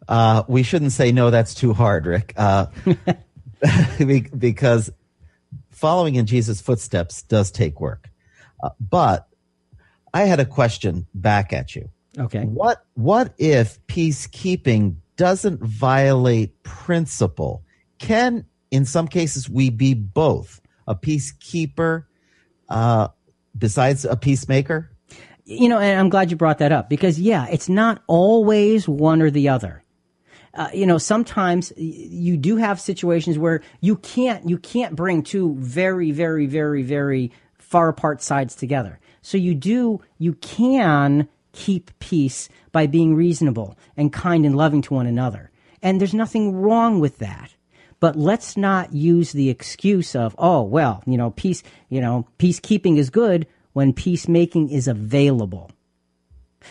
Uh, 0.07 0.43
we 0.47 0.61
shouldn't 0.61 0.91
say 0.91 1.11
no. 1.11 1.31
That's 1.31 1.55
too 1.55 1.73
hard, 1.73 2.05
Rick, 2.05 2.35
uh, 2.37 2.67
because 4.37 4.91
following 5.71 6.13
in 6.13 6.27
Jesus' 6.27 6.61
footsteps 6.61 7.23
does 7.23 7.49
take 7.49 7.81
work. 7.81 8.11
Uh, 8.61 8.69
but 8.79 9.27
I 10.13 10.25
had 10.25 10.39
a 10.39 10.45
question 10.45 11.07
back 11.15 11.51
at 11.51 11.75
you. 11.75 11.89
Okay. 12.15 12.43
What 12.43 12.85
What 12.93 13.33
if 13.39 13.83
peacekeeping 13.87 14.97
doesn't 15.17 15.61
violate 15.61 16.63
principle? 16.63 17.63
Can, 17.99 18.45
in 18.71 18.85
some 18.85 19.07
cases, 19.07 19.49
we 19.49 19.69
be 19.69 19.93
both 19.93 20.61
a 20.87 20.95
peacekeeper 20.95 22.05
uh, 22.69 23.07
besides 23.57 24.05
a 24.05 24.15
peacemaker? 24.15 24.91
You 25.45 25.69
know, 25.69 25.79
and 25.79 25.99
I'm 25.99 26.09
glad 26.09 26.31
you 26.31 26.37
brought 26.37 26.57
that 26.57 26.71
up 26.71 26.89
because, 26.89 27.19
yeah, 27.19 27.47
it's 27.51 27.69
not 27.69 28.01
always 28.07 28.87
one 28.87 29.21
or 29.21 29.29
the 29.29 29.49
other. 29.49 29.83
Uh, 30.55 30.69
you 30.73 30.85
know, 30.85 30.97
sometimes 30.97 31.73
you 31.75 32.37
do 32.37 32.55
have 32.55 32.79
situations 32.79 33.37
where 33.37 33.61
you 33.81 33.97
can't 33.97 34.49
you 34.49 34.57
can't 34.57 34.95
bring 34.95 35.21
two 35.21 35.55
very, 35.59 36.11
very, 36.11 36.45
very, 36.45 36.81
very 36.81 37.31
far 37.57 37.89
apart 37.89 38.21
sides 38.21 38.55
together. 38.55 38.99
So 39.21 39.37
you 39.37 39.53
do 39.53 40.01
you 40.17 40.33
can 40.33 41.27
keep 41.55 41.97
peace 41.99 42.49
by 42.71 42.85
being 42.85 43.15
reasonable 43.15 43.77
and 43.97 44.13
kind 44.13 44.45
and 44.45 44.55
loving 44.55 44.81
to 44.83 44.93
one 44.93 45.07
another, 45.07 45.49
and 45.81 45.99
there's 45.99 46.13
nothing 46.13 46.53
wrong 46.53 46.99
with 46.99 47.17
that. 47.17 47.55
But 47.99 48.17
let's 48.17 48.57
not 48.57 48.93
use 48.93 49.31
the 49.31 49.49
excuse 49.49 50.15
of, 50.15 50.35
oh, 50.37 50.61
well, 50.61 51.01
you 51.07 51.17
know, 51.17 51.31
peace, 51.31 51.63
you 51.89 52.01
know, 52.01 52.27
peacekeeping 52.37 52.97
is 52.97 53.09
good 53.09 53.47
when 53.73 53.93
peacemaking 53.93 54.69
is 54.69 54.87
available. 54.87 55.71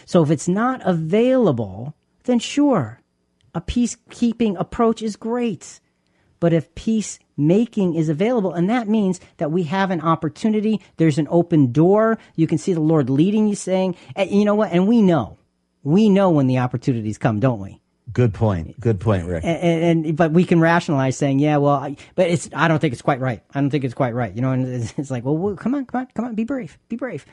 So 0.05 0.23
if 0.23 0.31
it's 0.31 0.49
not 0.49 0.81
available, 0.85 1.95
then 2.25 2.39
sure, 2.39 3.01
a 3.55 3.61
peacekeeping 3.61 4.59
approach 4.59 5.01
is 5.03 5.17
great. 5.17 5.81
But 6.45 6.53
if 6.53 6.75
peacemaking 6.75 7.95
is 7.95 8.11
available, 8.11 8.53
and 8.53 8.69
that 8.69 8.87
means 8.87 9.19
that 9.39 9.51
we 9.51 9.63
have 9.63 9.91
an 9.91 10.03
opportunity, 10.03 10.79
there's 10.99 11.17
an 11.17 11.27
open 11.31 11.73
door, 11.73 12.19
you 12.37 12.47
can 12.47 12.59
see 12.59 12.75
the 12.75 12.83
Lord 12.83 13.09
leading 13.09 13.49
you 13.49 13.55
saying, 13.55 13.97
you 14.29 14.45
know 14.45 14.55
what? 14.55 14.71
And 14.71 14.87
we 14.87 15.01
know, 15.01 15.39
we 15.85 16.11
know 16.11 16.29
when 16.29 16.47
the 16.47 16.59
opportunities 16.59 17.17
come, 17.17 17.41
don't 17.41 17.61
we? 17.61 17.81
Good 18.13 18.35
point. 18.35 18.79
Good 18.79 19.01
point, 19.01 19.27
Rick. 19.27 19.43
And, 19.43 19.57
and, 19.57 20.05
and 20.05 20.17
but 20.19 20.33
we 20.33 20.45
can 20.45 20.61
rationalize 20.61 21.17
saying, 21.17 21.39
yeah, 21.39 21.57
well, 21.57 21.77
I, 21.77 21.97
but 22.15 22.29
it's 22.29 22.51
I 22.53 22.69
don't 22.69 22.79
think 22.79 22.93
it's 22.93 23.01
quite 23.01 23.21
right. 23.21 23.43
I 23.55 23.63
don't 23.63 23.71
think 23.71 23.85
it's 23.85 23.95
quite 23.95 24.15
right. 24.15 24.37
You 24.37 24.43
know, 24.43 24.53
and 24.53 24.67
it's, 24.67 24.93
it's 24.99 25.11
like, 25.11 25.25
well, 25.25 25.39
well, 25.39 25.57
come 25.57 25.75
on, 25.75 25.87
come 25.87 26.03
on, 26.03 26.09
come 26.15 26.27
on, 26.27 26.35
be 26.35 26.45
brave, 26.45 26.77
be 26.91 26.97
brave. 26.97 27.25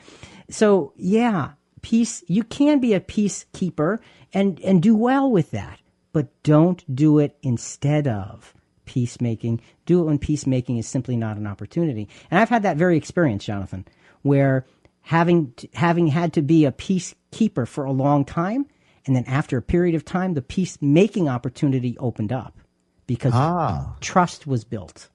So 0.48 0.94
yeah, 0.96 1.50
peace. 1.82 2.24
You 2.28 2.44
can 2.44 2.80
be 2.80 2.94
a 2.94 3.00
peacekeeper 3.00 3.98
and 4.32 4.58
and 4.60 4.82
do 4.82 4.96
well 4.96 5.30
with 5.30 5.50
that, 5.50 5.80
but 6.14 6.28
don't 6.42 6.82
do 6.96 7.18
it 7.18 7.36
instead 7.42 8.08
of 8.08 8.54
peacemaking. 8.92 9.60
Do 9.86 10.00
it 10.00 10.04
when 10.04 10.18
peacemaking 10.18 10.76
is 10.76 10.86
simply 10.86 11.16
not 11.16 11.36
an 11.38 11.46
opportunity. 11.46 12.08
And 12.30 12.38
I've 12.38 12.48
had 12.50 12.62
that 12.64 12.76
very 12.76 12.96
experience, 12.98 13.44
Jonathan, 13.44 13.86
where 14.22 14.66
having 15.00 15.52
t- 15.52 15.70
having 15.74 16.08
had 16.08 16.32
to 16.34 16.42
be 16.42 16.64
a 16.66 16.72
peacekeeper 16.72 17.66
for 17.66 17.84
a 17.84 17.92
long 17.92 18.24
time, 18.24 18.66
and 19.06 19.16
then 19.16 19.24
after 19.26 19.56
a 19.56 19.62
period 19.62 19.94
of 19.94 20.04
time, 20.04 20.34
the 20.34 20.42
peacemaking 20.42 21.26
opportunity 21.28 21.96
opened 21.98 22.32
up 22.32 22.58
because 23.06 23.32
Ah. 23.34 23.96
trust 24.00 24.46
was 24.46 24.64
built. 24.64 25.08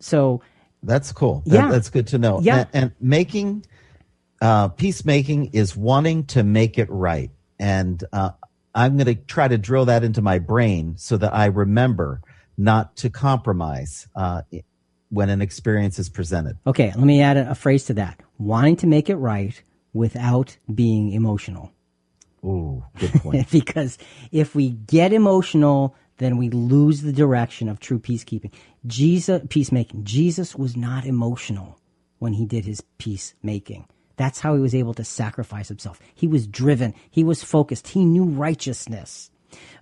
So 0.00 0.40
That's 0.82 1.12
cool. 1.12 1.42
That- 1.46 1.54
Yeah. 1.54 1.68
that's 1.70 1.88
good 1.90 2.06
to 2.08 2.18
know. 2.18 2.40
Yeah. 2.42 2.58
And, 2.58 2.68
and 2.74 2.92
making 3.00 3.64
uh, 4.42 4.68
peacemaking 4.68 5.46
is 5.54 5.74
wanting 5.76 6.24
to 6.26 6.42
make 6.44 6.78
it 6.78 6.88
right. 6.90 7.30
And 7.58 8.02
uh, 8.12 8.30
I'm 8.74 8.96
going 8.98 9.06
to 9.06 9.14
try 9.14 9.48
to 9.48 9.56
drill 9.56 9.86
that 9.86 10.04
into 10.04 10.20
my 10.20 10.38
brain 10.38 10.96
so 10.98 11.16
that 11.16 11.32
I 11.34 11.46
remember 11.46 12.20
not 12.56 12.96
to 12.96 13.10
compromise 13.10 14.08
uh, 14.14 14.42
when 15.10 15.28
an 15.30 15.40
experience 15.42 15.98
is 15.98 16.08
presented. 16.08 16.58
Okay, 16.66 16.92
let 16.96 17.04
me 17.04 17.20
add 17.22 17.36
a, 17.36 17.50
a 17.50 17.54
phrase 17.54 17.84
to 17.86 17.94
that. 17.94 18.20
Wanting 18.38 18.76
to 18.76 18.86
make 18.86 19.08
it 19.08 19.16
right 19.16 19.60
without 19.92 20.56
being 20.72 21.12
emotional. 21.12 21.72
Ooh, 22.44 22.84
good 22.98 23.12
point. 23.14 23.50
because 23.50 23.98
if 24.32 24.54
we 24.54 24.70
get 24.70 25.12
emotional, 25.12 25.96
then 26.18 26.36
we 26.36 26.50
lose 26.50 27.02
the 27.02 27.12
direction 27.12 27.68
of 27.68 27.80
true 27.80 27.98
peacekeeping. 27.98 28.52
Jesus, 28.86 29.42
peacemaking. 29.48 30.04
Jesus 30.04 30.54
was 30.54 30.76
not 30.76 31.06
emotional 31.06 31.78
when 32.18 32.34
he 32.34 32.44
did 32.44 32.64
his 32.64 32.82
peacemaking. 32.98 33.86
That's 34.16 34.40
how 34.40 34.54
he 34.54 34.60
was 34.60 34.74
able 34.74 34.94
to 34.94 35.04
sacrifice 35.04 35.68
himself. 35.68 36.00
He 36.14 36.28
was 36.28 36.46
driven. 36.46 36.94
He 37.10 37.24
was 37.24 37.42
focused. 37.42 37.88
He 37.88 38.04
knew 38.04 38.24
righteousness. 38.24 39.30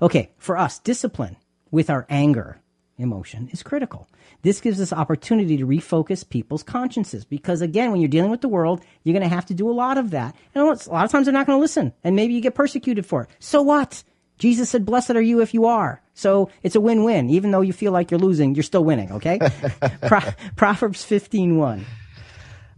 Okay, 0.00 0.30
for 0.38 0.56
us, 0.56 0.78
discipline 0.78 1.36
with 1.70 1.90
our 1.90 2.06
anger 2.08 2.61
emotion 3.02 3.48
is 3.52 3.62
critical. 3.62 4.08
This 4.42 4.60
gives 4.60 4.80
us 4.80 4.92
opportunity 4.92 5.56
to 5.56 5.66
refocus 5.66 6.28
people's 6.28 6.62
consciences 6.62 7.24
because 7.24 7.60
again, 7.60 7.90
when 7.90 8.00
you're 8.00 8.08
dealing 8.08 8.30
with 8.30 8.40
the 8.40 8.48
world, 8.48 8.82
you're 9.04 9.12
going 9.12 9.28
to 9.28 9.34
have 9.34 9.46
to 9.46 9.54
do 9.54 9.70
a 9.70 9.72
lot 9.72 9.98
of 9.98 10.10
that. 10.10 10.34
And 10.54 10.64
a 10.64 10.66
lot 10.66 11.04
of 11.04 11.10
times 11.10 11.26
they're 11.26 11.32
not 11.32 11.46
going 11.46 11.58
to 11.58 11.60
listen 11.60 11.92
and 12.02 12.16
maybe 12.16 12.34
you 12.34 12.40
get 12.40 12.54
persecuted 12.54 13.04
for 13.04 13.22
it. 13.22 13.30
So 13.38 13.62
what? 13.62 14.02
Jesus 14.38 14.70
said, 14.70 14.84
blessed 14.84 15.10
are 15.10 15.22
you 15.22 15.40
if 15.40 15.54
you 15.54 15.66
are. 15.66 16.02
So 16.14 16.50
it's 16.62 16.74
a 16.74 16.80
win-win. 16.80 17.30
Even 17.30 17.50
though 17.50 17.60
you 17.60 17.72
feel 17.72 17.92
like 17.92 18.10
you're 18.10 18.18
losing, 18.18 18.54
you're 18.54 18.64
still 18.64 18.82
winning, 18.82 19.12
okay? 19.12 19.38
Pro- 20.06 20.32
Proverbs 20.56 21.04
15.1. 21.04 21.84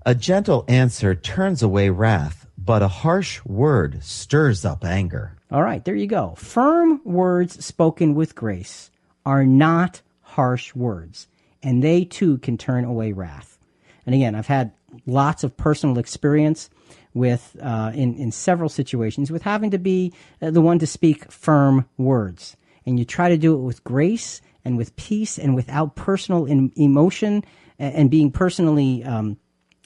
A 0.05 0.15
gentle 0.15 0.67
answer 0.69 1.15
turns 1.15 1.63
away 1.63 1.89
wrath, 1.89 2.47
but 2.59 2.83
a 2.83 2.89
harsh 2.89 3.43
word 3.47 4.05
stirs 4.05 4.65
up 4.67 4.85
anger. 4.85 5.37
All 5.51 5.63
right, 5.63 5.83
there 5.83 5.95
you 5.95 6.07
go. 6.07 6.35
Firm 6.37 7.01
words 7.05 7.65
spoken 7.65 8.15
with 8.15 8.35
grace 8.35 8.91
are 9.25 9.47
not 9.47 10.03
harsh 10.35 10.75
words, 10.75 11.29
and 11.63 11.83
they 11.83 12.05
too 12.05 12.39
can 12.39 12.59
turn 12.59 12.85
away 12.85 13.13
wrath. 13.13 13.59
And 14.07 14.15
again, 14.15 14.35
I've 14.35 14.47
had 14.47 14.73
lots 15.07 15.45
of 15.45 15.57
personal 15.57 15.99
experience 15.99 16.71
with 17.15 17.57
uh, 17.63 17.93
in 17.95 18.15
in 18.17 18.33
several 18.33 18.69
situations 18.69 19.31
with 19.31 19.43
having 19.43 19.71
to 19.71 19.79
be 19.79 20.13
uh, 20.43 20.51
the 20.51 20.61
one 20.61 20.79
to 20.81 20.87
speak 20.87 21.31
firm 21.31 21.87
words, 21.97 22.57
and 22.85 22.99
you 22.99 23.05
try 23.05 23.29
to 23.29 23.37
do 23.37 23.55
it 23.55 23.63
with 23.63 23.85
grace 23.85 24.41
and 24.65 24.77
with 24.77 24.97
peace 24.97 25.39
and 25.39 25.55
without 25.55 25.95
personal 25.95 26.47
in, 26.47 26.73
emotion 26.77 27.45
and, 27.79 28.11
being 28.11 28.31
personally 28.31 29.05
um, 29.05 29.37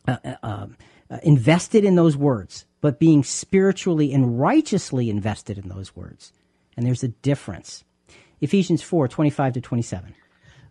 uh, 0.07 0.17
uh, 0.25 0.35
um, 0.43 0.77
uh, 1.11 1.19
invested 1.23 1.85
in 1.85 1.97
those 1.97 2.17
words, 2.17 2.67
but 2.81 2.99
being 2.99 3.25
spiritually 3.25 4.13
and 4.13 4.39
righteously 4.39 5.11
invested 5.11 5.59
in 5.59 5.69
those 5.69 5.97
words. 5.97 6.33
And 6.77 6.87
there's 6.87 7.03
a 7.03 7.09
difference. 7.09 7.83
Ephesians 8.41 8.83
4 8.83 9.09
25 9.09 9.55
to 9.55 9.61
27. 9.61 10.15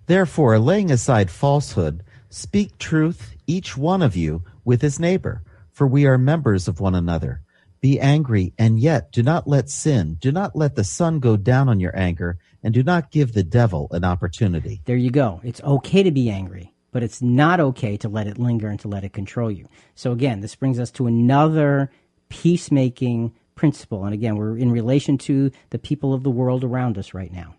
Therefore, 0.07 0.57
laying 0.57 0.89
aside 0.89 1.29
falsehood, 1.29 2.01
speak 2.29 2.77
truth, 2.77 3.35
each 3.45 3.77
one 3.77 4.01
of 4.01 4.15
you, 4.15 4.43
with 4.63 4.81
his 4.81 4.99
neighbor, 4.99 5.43
for 5.71 5.85
we 5.85 6.05
are 6.05 6.17
members 6.17 6.67
of 6.67 6.79
one 6.79 6.95
another. 6.95 7.41
Be 7.81 7.99
angry, 7.99 8.53
and 8.57 8.79
yet 8.79 9.11
do 9.11 9.21
not 9.21 9.47
let 9.47 9.69
sin, 9.69 10.15
do 10.15 10.31
not 10.31 10.55
let 10.55 10.75
the 10.75 10.84
sun 10.85 11.19
go 11.19 11.38
down 11.38 11.67
on 11.69 11.79
your 11.81 11.95
anger, 11.95 12.39
and 12.63 12.73
do 12.73 12.84
not 12.84 13.11
give 13.11 13.34
the 13.34 13.43
devil 13.43 13.88
an 13.91 14.05
opportunity. 14.05 14.81
There 14.85 14.95
you 14.95 15.11
go. 15.11 15.41
It's 15.43 15.61
okay 15.61 16.03
to 16.03 16.11
be 16.11 16.29
angry, 16.29 16.73
but 16.91 17.03
it's 17.03 17.21
not 17.21 17.59
okay 17.59 17.97
to 17.97 18.09
let 18.09 18.27
it 18.27 18.39
linger 18.39 18.69
and 18.69 18.79
to 18.79 18.88
let 18.88 19.03
it 19.03 19.11
control 19.13 19.51
you. 19.51 19.67
So 19.93 20.13
again, 20.13 20.39
this 20.39 20.55
brings 20.55 20.79
us 20.79 20.89
to 20.91 21.07
another 21.07 21.91
peacemaking 22.29 23.34
principle. 23.55 24.05
And 24.05 24.13
again, 24.13 24.38
we're 24.38 24.57
in 24.57 24.71
relation 24.71 25.17
to 25.19 25.51
the 25.69 25.79
people 25.79 26.13
of 26.13 26.23
the 26.23 26.31
world 26.31 26.63
around 26.63 26.97
us 26.97 27.13
right 27.13 27.31
now. 27.31 27.55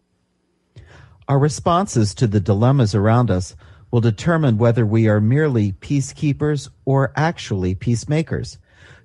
Our 1.29 1.39
responses 1.39 2.15
to 2.15 2.27
the 2.27 2.41
dilemmas 2.41 2.95
around 2.95 3.31
us 3.31 3.55
will 3.91 4.01
determine 4.01 4.57
whether 4.57 4.87
we 4.87 5.09
are 5.09 5.21
merely 5.21 5.73
peacekeepers 5.73 6.71
or 6.87 7.13
actually 7.17 7.75
peacemakers. 7.75 8.57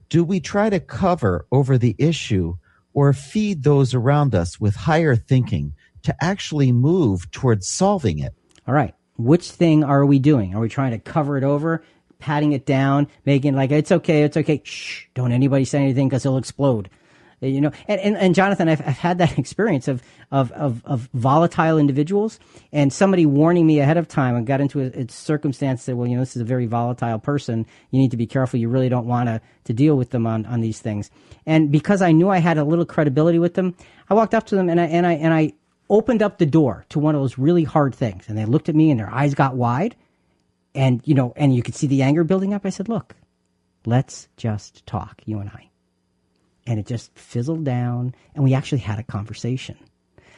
Do 0.07 0.23
we 0.23 0.39
try 0.39 0.69
to 0.69 0.79
cover 0.79 1.45
over 1.51 1.77
the 1.77 1.97
issue 1.97 2.55
or 2.93 3.11
feed 3.11 3.63
those 3.63 3.93
around 3.93 4.35
us 4.35 4.57
with 4.57 4.73
higher 4.73 5.17
thinking 5.17 5.73
to 6.03 6.15
actually 6.23 6.71
move 6.71 7.29
towards 7.31 7.67
solving 7.67 8.19
it? 8.19 8.33
All 8.69 8.73
right. 8.73 8.95
Which 9.17 9.51
thing 9.51 9.83
are 9.83 10.05
we 10.05 10.19
doing? 10.19 10.55
Are 10.55 10.61
we 10.61 10.69
trying 10.69 10.91
to 10.91 10.99
cover 10.99 11.37
it 11.37 11.43
over, 11.43 11.83
patting 12.19 12.53
it 12.53 12.65
down, 12.65 13.09
making 13.25 13.53
like 13.53 13.71
it's 13.71 13.91
okay, 13.91 14.23
it's 14.23 14.37
okay. 14.37 14.61
Shh, 14.63 15.07
don't 15.13 15.33
anybody 15.33 15.65
say 15.65 15.81
anything 15.81 16.07
because 16.07 16.25
it'll 16.25 16.37
explode 16.37 16.89
you 17.49 17.61
know 17.61 17.71
and, 17.87 17.99
and, 18.01 18.17
and 18.17 18.35
jonathan 18.35 18.69
I've, 18.69 18.81
I've 18.81 18.97
had 18.97 19.17
that 19.17 19.37
experience 19.37 19.87
of, 19.87 20.01
of, 20.31 20.51
of, 20.53 20.83
of, 20.85 21.09
volatile 21.13 21.77
individuals 21.77 22.39
and 22.71 22.91
somebody 22.91 23.25
warning 23.25 23.67
me 23.67 23.79
ahead 23.79 23.97
of 23.97 24.07
time. 24.07 24.35
And 24.35 24.47
got 24.47 24.61
into 24.61 24.81
a, 24.81 24.85
a 24.85 25.07
circumstance 25.09 25.85
that 25.85 25.95
well 25.95 26.07
you 26.07 26.15
know 26.15 26.21
this 26.21 26.35
is 26.35 26.41
a 26.41 26.45
very 26.45 26.65
volatile 26.65 27.19
person. 27.19 27.65
You 27.91 27.99
need 27.99 28.11
to 28.11 28.17
be 28.17 28.25
careful. 28.25 28.59
You 28.59 28.69
really 28.69 28.89
don't 28.89 29.05
want 29.05 29.27
to, 29.27 29.41
to 29.65 29.73
deal 29.73 29.95
with 29.95 30.11
them 30.11 30.25
on, 30.25 30.45
on 30.45 30.61
these 30.61 30.79
things. 30.79 31.11
And 31.45 31.71
because 31.71 32.01
i 32.01 32.11
knew 32.11 32.29
i 32.29 32.39
had 32.39 32.57
a 32.57 32.63
little 32.63 32.85
credibility 32.85 33.39
with 33.39 33.53
them 33.53 33.75
i 34.09 34.13
walked 34.13 34.33
up 34.33 34.45
to 34.47 34.55
them 34.55 34.69
and 34.69 34.79
I, 34.79 34.85
and 34.85 35.05
I, 35.05 35.13
and 35.13 35.33
I 35.33 35.53
opened 35.89 36.23
up 36.23 36.37
the 36.37 36.45
door 36.45 36.85
to 36.89 36.99
one 36.99 37.13
of 37.15 37.21
those 37.21 37.37
really 37.37 37.63
hard 37.63 37.93
things. 37.93 38.27
And 38.27 38.37
they 38.37 38.45
looked 38.45 38.69
at 38.69 38.75
me 38.75 38.89
and 38.89 38.99
their 38.99 39.13
eyes 39.13 39.35
got 39.35 39.55
wide. 39.55 39.95
And 40.75 41.01
you 41.05 41.13
know 41.13 41.33
and 41.35 41.55
you 41.55 41.61
could 41.61 41.75
see 41.75 41.87
the 41.87 42.01
anger 42.01 42.23
building 42.23 42.53
up. 42.53 42.65
I 42.65 42.69
said 42.69 42.89
look 42.89 43.15
let's 43.85 44.29
just 44.37 44.85
talk 44.85 45.21
you 45.25 45.39
and 45.39 45.49
i 45.49 45.69
and 46.65 46.79
it 46.79 46.85
just 46.85 47.17
fizzled 47.17 47.63
down 47.63 48.15
and 48.35 48.43
we 48.43 48.53
actually 48.53 48.79
had 48.79 48.99
a 48.99 49.03
conversation. 49.03 49.77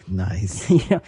Nice. 0.07 0.69
You 0.76 0.81
know 0.89 1.02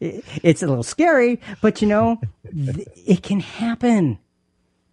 it's 0.42 0.62
a 0.62 0.66
little 0.66 0.82
scary 0.82 1.40
but 1.62 1.80
you 1.80 1.88
know 1.88 2.20
it 2.44 3.22
can 3.22 3.40
happen. 3.40 4.18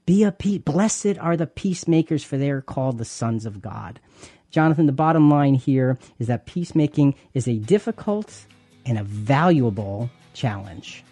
Be 0.05 0.23
a 0.23 0.31
peace 0.31 0.61
blessed 0.63 1.17
are 1.19 1.35
the 1.35 1.47
peacemakers 1.47 2.23
for 2.23 2.37
they 2.37 2.49
are 2.49 2.61
called 2.61 2.97
the 2.97 3.05
sons 3.05 3.45
of 3.45 3.61
god. 3.61 3.99
Jonathan 4.49 4.85
the 4.85 4.93
bottom 4.93 5.29
line 5.29 5.55
here 5.55 5.97
is 6.19 6.27
that 6.27 6.45
peacemaking 6.45 7.15
is 7.33 7.47
a 7.47 7.57
difficult 7.57 8.45
and 8.85 8.97
a 8.97 9.03
valuable 9.03 10.09
challenge. 10.33 11.03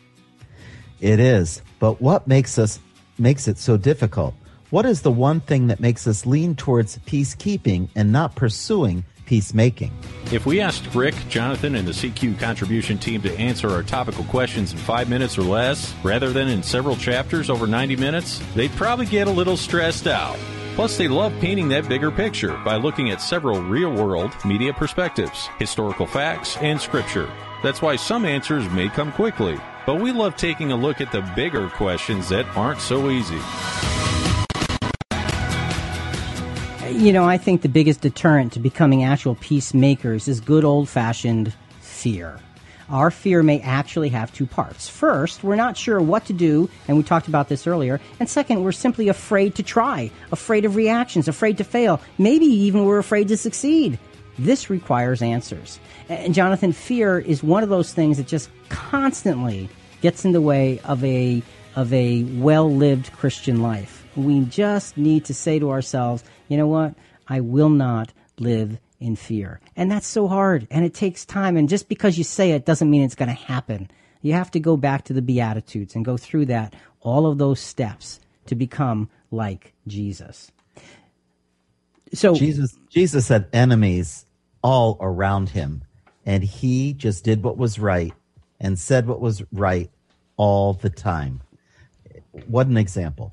It 1.02 1.20
is. 1.20 1.62
But 1.80 2.02
what 2.02 2.28
makes 2.28 2.58
us 2.58 2.80
makes 3.18 3.48
it 3.48 3.58
so 3.58 3.78
difficult 3.78 4.34
what 4.72 4.86
is 4.86 5.02
the 5.02 5.12
one 5.12 5.42
thing 5.42 5.68
that 5.68 5.80
makes 5.80 6.08
us 6.08 6.26
lean 6.26 6.56
towards 6.56 6.98
peacekeeping 7.00 7.90
and 7.96 8.12
not 8.12 8.36
pursuing 8.36 9.06
peacemaking? 9.28 9.92
If 10.32 10.46
we 10.46 10.60
asked 10.60 10.94
Rick, 10.96 11.16
Jonathan, 11.30 11.76
and 11.76 11.88
the 11.88 11.92
CQ 11.92 12.40
contribution 12.40 12.98
team 12.98 13.22
to 13.22 13.34
answer 13.38 13.70
our 13.70 13.84
topical 13.84 14.24
questions 14.26 14.72
in 14.72 14.78
five 14.80 15.08
minutes 15.08 15.38
or 15.38 15.44
less, 15.44 15.94
rather 16.04 16.32
than 16.32 16.48
in 16.48 16.64
several 16.64 16.96
chapters 16.96 17.50
over 17.50 17.68
90 17.68 17.96
minutes, 17.96 18.42
they'd 18.56 18.72
probably 18.72 19.06
get 19.06 19.28
a 19.28 19.32
little 19.32 19.58
stressed 19.58 20.08
out. 20.08 20.38
Plus, 20.74 20.98
they 20.98 21.08
love 21.08 21.32
painting 21.40 21.70
that 21.70 21.88
bigger 21.88 22.12
picture 22.12 22.58
by 22.66 22.76
looking 22.76 23.12
at 23.12 23.22
several 23.22 23.62
real 23.62 23.92
world 23.92 24.36
media 24.44 24.74
perspectives, 24.74 25.48
historical 25.60 26.08
facts, 26.08 26.58
and 26.58 26.82
scripture. 26.82 27.32
That's 27.64 27.82
why 27.82 27.96
some 27.96 28.26
answers 28.26 28.68
may 28.72 28.90
come 28.90 29.12
quickly, 29.12 29.58
but 29.86 30.02
we 30.02 30.12
love 30.12 30.36
taking 30.36 30.72
a 30.72 30.76
look 30.76 31.02
at 31.02 31.12
the 31.12 31.22
bigger 31.36 31.70
questions 31.70 32.30
that 32.30 32.48
aren't 32.58 32.82
so 32.82 33.10
easy 33.10 33.40
you 36.96 37.12
know, 37.12 37.26
I 37.26 37.38
think 37.38 37.62
the 37.62 37.70
biggest 37.70 38.02
deterrent 38.02 38.54
to 38.54 38.60
becoming 38.60 39.04
actual 39.04 39.36
peacemakers 39.36 40.28
is 40.28 40.40
good 40.40 40.64
old 40.64 40.88
fashioned 40.88 41.54
fear. 41.82 42.40
Our 42.90 43.12
fear 43.12 43.44
may 43.44 43.60
actually 43.62 44.10
have 44.10 44.32
two 44.32 44.46
parts. 44.46 44.88
First, 44.88 45.44
we're 45.44 45.56
not 45.56 45.76
sure 45.76 46.00
what 46.00 46.26
to 46.26 46.34
do, 46.34 46.70
and 46.88 46.96
we 46.96 47.04
talked 47.04 47.28
about 47.28 47.50
this 47.50 47.68
earlier. 47.68 48.00
And 48.20 48.30
second, 48.30 48.64
we're 48.64 48.72
simply 48.72 49.10
afraid 49.10 49.56
to 49.56 49.64
try, 49.64 50.12
afraid 50.32 50.66
of 50.66 50.76
reactions, 50.76 51.28
afraid 51.28 51.58
to 51.58 51.64
fail. 51.64 52.00
Maybe 52.18 52.46
even 52.46 52.86
we're 52.86 53.00
afraid 53.00 53.28
to 53.30 53.38
succeed. 53.38 54.00
This 54.38 54.70
requires 54.70 55.22
answers. 55.22 55.80
And 56.08 56.34
Jonathan, 56.34 56.72
fear 56.72 57.20
is 57.20 57.44
one 57.44 57.64
of 57.64 57.70
those 57.70 57.94
things 57.94 58.18
that 58.18 58.28
just 58.28 58.50
constantly 58.70 59.68
gets 60.02 60.24
in 60.24 60.32
the 60.32 60.42
way 60.42 60.80
of 60.86 61.04
a 61.04 61.42
of 61.76 61.92
a 61.92 62.24
well-lived 62.24 63.12
Christian 63.12 63.62
life. 63.62 64.06
We 64.16 64.46
just 64.46 64.96
need 64.96 65.26
to 65.26 65.34
say 65.34 65.60
to 65.60 65.72
ourselves, 65.72 66.24
you 66.48 66.58
know 66.58 66.68
what? 66.68 66.96
I 67.28 67.40
will 67.42 67.70
not 67.70 68.14
live 68.40 68.78
in 69.00 69.16
fear. 69.16 69.60
And 69.76 69.92
that's 69.92 70.08
so 70.08 70.28
hard 70.28 70.68
and 70.72 70.86
it 70.86 70.94
takes 70.94 71.26
time. 71.26 71.58
And 71.58 71.70
just 71.70 71.90
because 71.90 72.18
you 72.18 72.24
say 72.24 72.52
it 72.52 72.66
doesn't 72.66 72.90
mean 72.90 73.04
it's 73.04 73.16
going 73.16 73.30
to 73.30 73.36
happen. 73.36 73.90
You 74.22 74.34
have 74.34 74.52
to 74.52 74.60
go 74.60 74.78
back 74.78 75.06
to 75.06 75.14
the 75.14 75.22
Beatitudes 75.22 75.96
and 75.96 76.04
go 76.04 76.18
through 76.18 76.48
that, 76.48 76.74
all 77.02 77.28
of 77.28 77.38
those 77.38 77.60
steps 77.60 78.20
to 78.48 78.56
become 78.56 79.10
like 79.32 79.74
Jesus. 79.88 80.52
So 82.14 82.34
Jesus, 82.34 82.78
Jesus 82.90 83.28
had 83.28 83.48
enemies 83.54 84.26
all 84.64 84.98
around 85.00 85.50
him, 85.50 85.84
and 86.26 86.44
he 86.44 86.94
just 86.94 87.24
did 87.24 87.44
what 87.44 87.58
was 87.58 87.78
right 87.78 88.14
and 88.60 88.80
said 88.80 89.08
what 89.08 89.22
was 89.22 89.44
right 89.52 89.92
all 90.38 90.74
the 90.74 90.90
time. 90.90 91.42
What 92.48 92.68
an 92.68 92.78
example. 92.78 93.32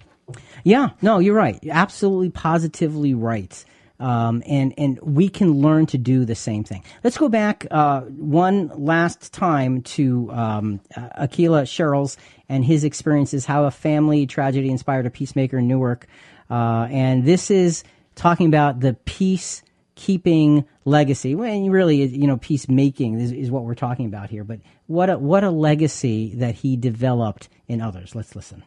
Yeah, 0.65 0.90
no, 1.01 1.19
you're 1.19 1.35
right. 1.35 1.59
absolutely, 1.69 2.31
positively 2.31 3.15
right. 3.15 3.65
Um, 4.01 4.43
and 4.47 4.74
and 4.77 4.99
we 5.01 5.28
can 5.28 5.61
learn 5.61 5.86
to 5.86 5.99
do 5.99 6.24
the 6.24 6.35
same 6.35 6.65
thing. 6.65 6.82
Let's 7.05 7.16
go 7.16 7.28
back 7.28 7.66
uh, 7.70 8.01
one 8.01 8.69
last 8.74 9.32
time 9.32 9.82
to 9.82 10.28
um, 10.32 10.81
uh, 10.97 11.27
Aqeela 11.27 11.62
Sherrills 11.62 12.16
and 12.49 12.65
his 12.65 12.82
experiences, 12.82 13.47
how 13.47 13.65
a 13.65 13.70
family 13.70 14.27
tragedy 14.27 14.70
inspired 14.70 15.07
a 15.07 15.11
peacemaker 15.11 15.59
in 15.59 15.69
Newark, 15.69 16.09
uh, 16.51 16.89
and 16.90 17.24
this 17.24 17.49
is 17.49 17.85
talking 18.16 18.49
about 18.49 18.81
the 18.81 18.97
peacekeeping 19.07 20.65
legacy. 20.85 21.36
When 21.36 21.70
really, 21.70 22.05
you 22.05 22.27
know, 22.27 22.39
peacemaking 22.39 23.20
is, 23.20 23.31
is 23.31 23.53
what 23.53 23.62
we're 23.62 23.77
talking 23.77 24.07
about 24.07 24.31
here. 24.31 24.43
But 24.43 24.61
what 24.86 25.11
a, 25.11 25.19
what 25.19 25.44
a 25.44 25.51
legacy 25.51 26.35
that 26.36 26.57
he 26.57 26.77
developed 26.77 27.49
in 27.69 27.81
others. 27.81 28.16
Let's 28.16 28.35
listen 28.35 28.65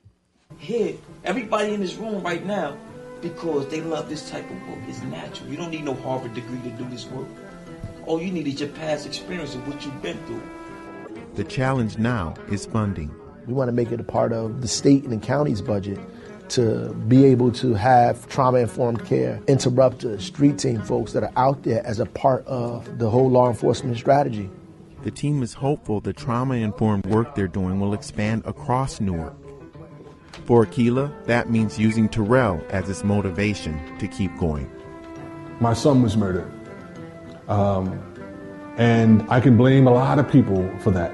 here, 0.65 0.95
everybody 1.23 1.73
in 1.73 1.79
this 1.79 1.95
room 1.95 2.23
right 2.23 2.45
now, 2.45 2.75
because 3.21 3.67
they 3.67 3.81
love 3.81 4.09
this 4.09 4.29
type 4.29 4.49
of 4.49 4.67
work. 4.67 4.79
It's 4.87 5.01
natural. 5.03 5.49
You 5.49 5.57
don't 5.57 5.69
need 5.69 5.85
no 5.85 5.93
Harvard 5.93 6.33
degree 6.33 6.59
to 6.61 6.69
do 6.71 6.89
this 6.89 7.05
work. 7.07 7.27
All 8.05 8.21
you 8.21 8.31
need 8.31 8.47
is 8.47 8.59
your 8.59 8.69
past 8.69 9.05
experience 9.05 9.55
of 9.55 9.67
what 9.67 9.83
you've 9.85 10.01
been 10.01 10.17
through. 10.25 10.41
The 11.35 11.43
challenge 11.43 11.97
now 11.97 12.33
is 12.49 12.65
funding. 12.65 13.13
We 13.45 13.53
want 13.53 13.67
to 13.67 13.73
make 13.73 13.91
it 13.91 13.99
a 13.99 14.03
part 14.03 14.33
of 14.33 14.61
the 14.61 14.67
state 14.67 15.03
and 15.03 15.11
the 15.11 15.25
county's 15.25 15.61
budget 15.61 15.99
to 16.49 16.93
be 17.07 17.25
able 17.25 17.51
to 17.51 17.73
have 17.73 18.27
trauma 18.27 18.59
informed 18.59 19.05
care, 19.05 19.41
interrupters, 19.47 20.23
street 20.23 20.59
team 20.59 20.81
folks 20.81 21.13
that 21.13 21.23
are 21.23 21.33
out 21.35 21.63
there 21.63 21.85
as 21.85 21.99
a 21.99 22.05
part 22.05 22.45
of 22.47 22.99
the 22.99 23.09
whole 23.09 23.29
law 23.29 23.49
enforcement 23.49 23.97
strategy. 23.97 24.49
The 25.03 25.11
team 25.11 25.43
is 25.43 25.53
hopeful 25.53 26.01
the 26.01 26.13
trauma 26.13 26.55
informed 26.55 27.05
work 27.05 27.35
they're 27.35 27.47
doing 27.47 27.79
will 27.79 27.93
expand 27.93 28.43
across 28.45 28.99
Newark 28.99 29.35
For 30.45 30.63
Aqeela, 30.63 31.11
that 31.25 31.49
means 31.49 31.79
using 31.79 32.07
Terrell 32.07 32.63
as 32.69 32.87
its 32.87 33.03
motivation 33.03 33.79
to 33.97 34.07
keep 34.07 34.35
going. 34.37 34.69
My 35.59 35.73
son 35.73 36.03
was 36.03 36.15
murdered. 36.15 36.51
Um, 37.47 37.99
and 38.77 39.25
I 39.29 39.39
can 39.39 39.57
blame 39.57 39.87
a 39.87 39.91
lot 39.91 40.19
of 40.19 40.31
people 40.31 40.69
for 40.79 40.91
that, 40.91 41.13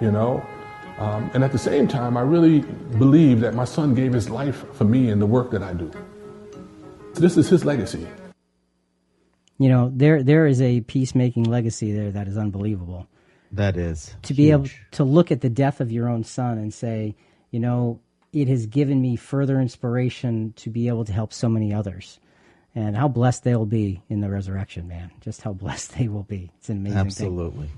you 0.00 0.12
know? 0.12 0.46
Um, 0.98 1.28
and 1.34 1.42
at 1.42 1.50
the 1.50 1.58
same 1.58 1.88
time, 1.88 2.16
I 2.16 2.20
really 2.20 2.60
believe 2.98 3.40
that 3.40 3.54
my 3.54 3.64
son 3.64 3.94
gave 3.94 4.12
his 4.12 4.30
life 4.30 4.64
for 4.74 4.84
me 4.84 5.10
and 5.10 5.20
the 5.20 5.26
work 5.26 5.50
that 5.50 5.62
I 5.62 5.72
do. 5.72 5.90
This 7.14 7.36
is 7.36 7.48
his 7.48 7.64
legacy. 7.64 8.06
You 9.58 9.68
know, 9.68 9.92
there 9.94 10.22
there 10.22 10.46
is 10.46 10.60
a 10.60 10.80
peacemaking 10.82 11.44
legacy 11.44 11.92
there 11.92 12.10
that 12.10 12.28
is 12.28 12.36
unbelievable. 12.38 13.06
That 13.50 13.76
is 13.76 14.14
to 14.22 14.34
be 14.34 14.50
able 14.50 14.68
to 14.92 15.04
look 15.04 15.30
at 15.30 15.40
the 15.40 15.50
death 15.50 15.80
of 15.80 15.90
your 15.92 16.08
own 16.08 16.24
son 16.24 16.58
and 16.58 16.72
say, 16.72 17.14
you 17.50 17.60
know, 17.60 18.00
it 18.32 18.48
has 18.48 18.66
given 18.66 19.00
me 19.00 19.16
further 19.16 19.60
inspiration 19.60 20.54
to 20.56 20.70
be 20.70 20.88
able 20.88 21.04
to 21.04 21.12
help 21.12 21.32
so 21.32 21.48
many 21.48 21.72
others. 21.72 22.18
And 22.74 22.96
how 22.96 23.08
blessed 23.08 23.44
they'll 23.44 23.66
be 23.66 24.02
in 24.08 24.20
the 24.20 24.30
resurrection, 24.30 24.88
man. 24.88 25.10
Just 25.20 25.42
how 25.42 25.52
blessed 25.52 25.98
they 25.98 26.08
will 26.08 26.22
be. 26.22 26.50
It's 26.58 26.70
an 26.70 26.78
amazing 26.78 26.98
Absolutely. 26.98 27.66
thing. 27.66 27.76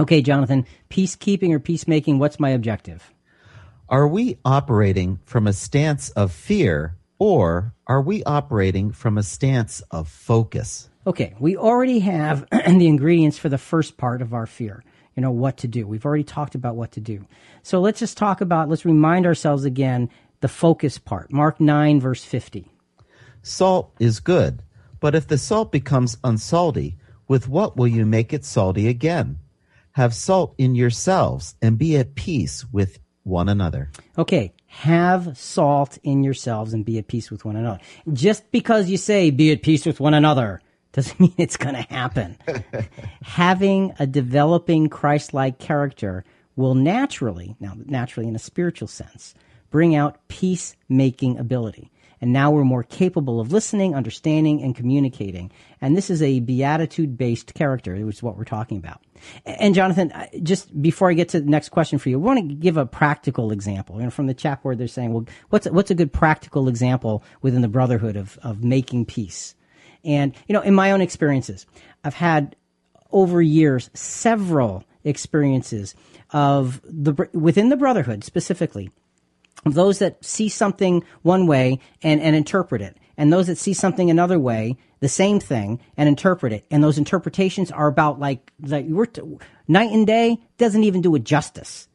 Okay, 0.00 0.22
Jonathan, 0.22 0.66
peacekeeping 0.88 1.52
or 1.52 1.58
peacemaking, 1.58 2.18
what's 2.18 2.40
my 2.40 2.50
objective? 2.50 3.12
Are 3.88 4.08
we 4.08 4.38
operating 4.44 5.18
from 5.26 5.46
a 5.46 5.52
stance 5.52 6.10
of 6.10 6.32
fear 6.32 6.96
or 7.18 7.74
are 7.86 8.00
we 8.00 8.24
operating 8.24 8.92
from 8.92 9.18
a 9.18 9.22
stance 9.22 9.82
of 9.90 10.08
focus? 10.08 10.88
Okay, 11.06 11.34
we 11.38 11.56
already 11.56 11.98
have 11.98 12.48
the 12.50 12.86
ingredients 12.86 13.36
for 13.36 13.50
the 13.50 13.58
first 13.58 13.98
part 13.98 14.22
of 14.22 14.32
our 14.32 14.46
fear. 14.46 14.82
You 15.16 15.22
know, 15.22 15.30
what 15.30 15.58
to 15.58 15.68
do. 15.68 15.86
We've 15.86 16.04
already 16.04 16.24
talked 16.24 16.54
about 16.54 16.76
what 16.76 16.92
to 16.92 17.00
do. 17.00 17.26
So 17.62 17.80
let's 17.80 18.00
just 18.00 18.16
talk 18.16 18.40
about, 18.40 18.68
let's 18.68 18.84
remind 18.84 19.26
ourselves 19.26 19.64
again 19.64 20.08
the 20.40 20.48
focus 20.48 20.98
part. 20.98 21.32
Mark 21.32 21.60
9, 21.60 22.00
verse 22.00 22.24
50. 22.24 22.66
Salt 23.42 23.92
is 23.98 24.20
good, 24.20 24.62
but 25.00 25.14
if 25.14 25.26
the 25.26 25.38
salt 25.38 25.72
becomes 25.72 26.16
unsalty, 26.22 26.96
with 27.26 27.48
what 27.48 27.76
will 27.76 27.86
you 27.88 28.04
make 28.04 28.32
it 28.32 28.44
salty 28.44 28.88
again? 28.88 29.38
Have 29.92 30.14
salt 30.14 30.54
in 30.58 30.74
yourselves 30.74 31.54
and 31.62 31.78
be 31.78 31.96
at 31.96 32.14
peace 32.14 32.64
with 32.72 32.98
one 33.22 33.48
another. 33.48 33.90
Okay, 34.18 34.52
have 34.66 35.36
salt 35.36 35.98
in 36.02 36.22
yourselves 36.24 36.72
and 36.72 36.84
be 36.84 36.98
at 36.98 37.08
peace 37.08 37.30
with 37.30 37.44
one 37.44 37.56
another. 37.56 37.80
Just 38.12 38.50
because 38.50 38.90
you 38.90 38.96
say 38.96 39.30
be 39.30 39.52
at 39.52 39.62
peace 39.62 39.86
with 39.86 40.00
one 40.00 40.14
another 40.14 40.60
doesn't 40.92 41.20
mean 41.20 41.34
it's 41.36 41.56
going 41.56 41.74
to 41.74 41.82
happen. 41.82 42.38
Having 43.22 43.94
a 43.98 44.06
developing 44.06 44.88
Christ 44.88 45.34
like 45.34 45.58
character 45.58 46.24
will 46.56 46.74
naturally, 46.74 47.56
now 47.60 47.74
naturally 47.86 48.28
in 48.28 48.36
a 48.36 48.40
spiritual 48.40 48.88
sense, 48.88 49.34
bring 49.70 49.94
out 49.94 50.26
peacemaking 50.28 51.38
ability. 51.38 51.90
And 52.22 52.34
now 52.34 52.50
we're 52.50 52.64
more 52.64 52.82
capable 52.82 53.40
of 53.40 53.50
listening, 53.50 53.94
understanding, 53.94 54.62
and 54.62 54.76
communicating. 54.76 55.50
And 55.80 55.96
this 55.96 56.10
is 56.10 56.20
a 56.20 56.40
beatitude 56.40 57.16
based 57.16 57.54
character, 57.54 57.94
which 58.04 58.16
is 58.16 58.22
what 58.22 58.36
we're 58.36 58.44
talking 58.44 58.76
about. 58.76 59.00
And 59.46 59.74
Jonathan, 59.74 60.12
just 60.42 60.82
before 60.82 61.10
I 61.10 61.14
get 61.14 61.30
to 61.30 61.40
the 61.40 61.48
next 61.48 61.70
question 61.70 61.98
for 61.98 62.10
you, 62.10 62.18
I 62.18 62.22
want 62.22 62.38
to 62.38 62.54
give 62.54 62.76
a 62.76 62.84
practical 62.84 63.52
example. 63.52 63.96
You 63.96 64.02
know, 64.02 64.10
from 64.10 64.26
the 64.26 64.34
chat 64.34 64.62
board, 64.62 64.76
they're 64.76 64.86
saying, 64.86 65.14
well, 65.14 65.24
what's, 65.48 65.66
what's 65.70 65.90
a 65.90 65.94
good 65.94 66.12
practical 66.12 66.68
example 66.68 67.24
within 67.40 67.62
the 67.62 67.68
brotherhood 67.68 68.16
of, 68.16 68.38
of 68.42 68.62
making 68.62 69.06
peace? 69.06 69.54
And, 70.04 70.34
you 70.46 70.52
know, 70.52 70.62
in 70.62 70.74
my 70.74 70.92
own 70.92 71.00
experiences, 71.00 71.66
I've 72.04 72.14
had 72.14 72.56
over 73.12 73.42
years 73.42 73.90
several 73.94 74.84
experiences 75.04 75.94
of 76.30 76.80
the, 76.84 77.28
within 77.32 77.68
the 77.68 77.76
brotherhood 77.76 78.24
specifically, 78.24 78.90
of 79.66 79.74
those 79.74 79.98
that 79.98 80.24
see 80.24 80.48
something 80.48 81.04
one 81.22 81.46
way 81.46 81.80
and, 82.02 82.20
and 82.20 82.34
interpret 82.34 82.80
it, 82.80 82.96
and 83.16 83.32
those 83.32 83.48
that 83.48 83.58
see 83.58 83.74
something 83.74 84.10
another 84.10 84.38
way, 84.38 84.76
the 85.00 85.08
same 85.08 85.40
thing, 85.40 85.80
and 85.96 86.08
interpret 86.08 86.52
it. 86.52 86.64
And 86.70 86.82
those 86.82 86.98
interpretations 86.98 87.70
are 87.70 87.88
about 87.88 88.18
like, 88.18 88.52
like 88.60 88.86
we're 88.86 89.06
t- 89.06 89.20
night 89.68 89.90
and 89.90 90.06
day 90.06 90.38
doesn't 90.56 90.84
even 90.84 91.02
do 91.02 91.14
it 91.14 91.24
justice. 91.24 91.88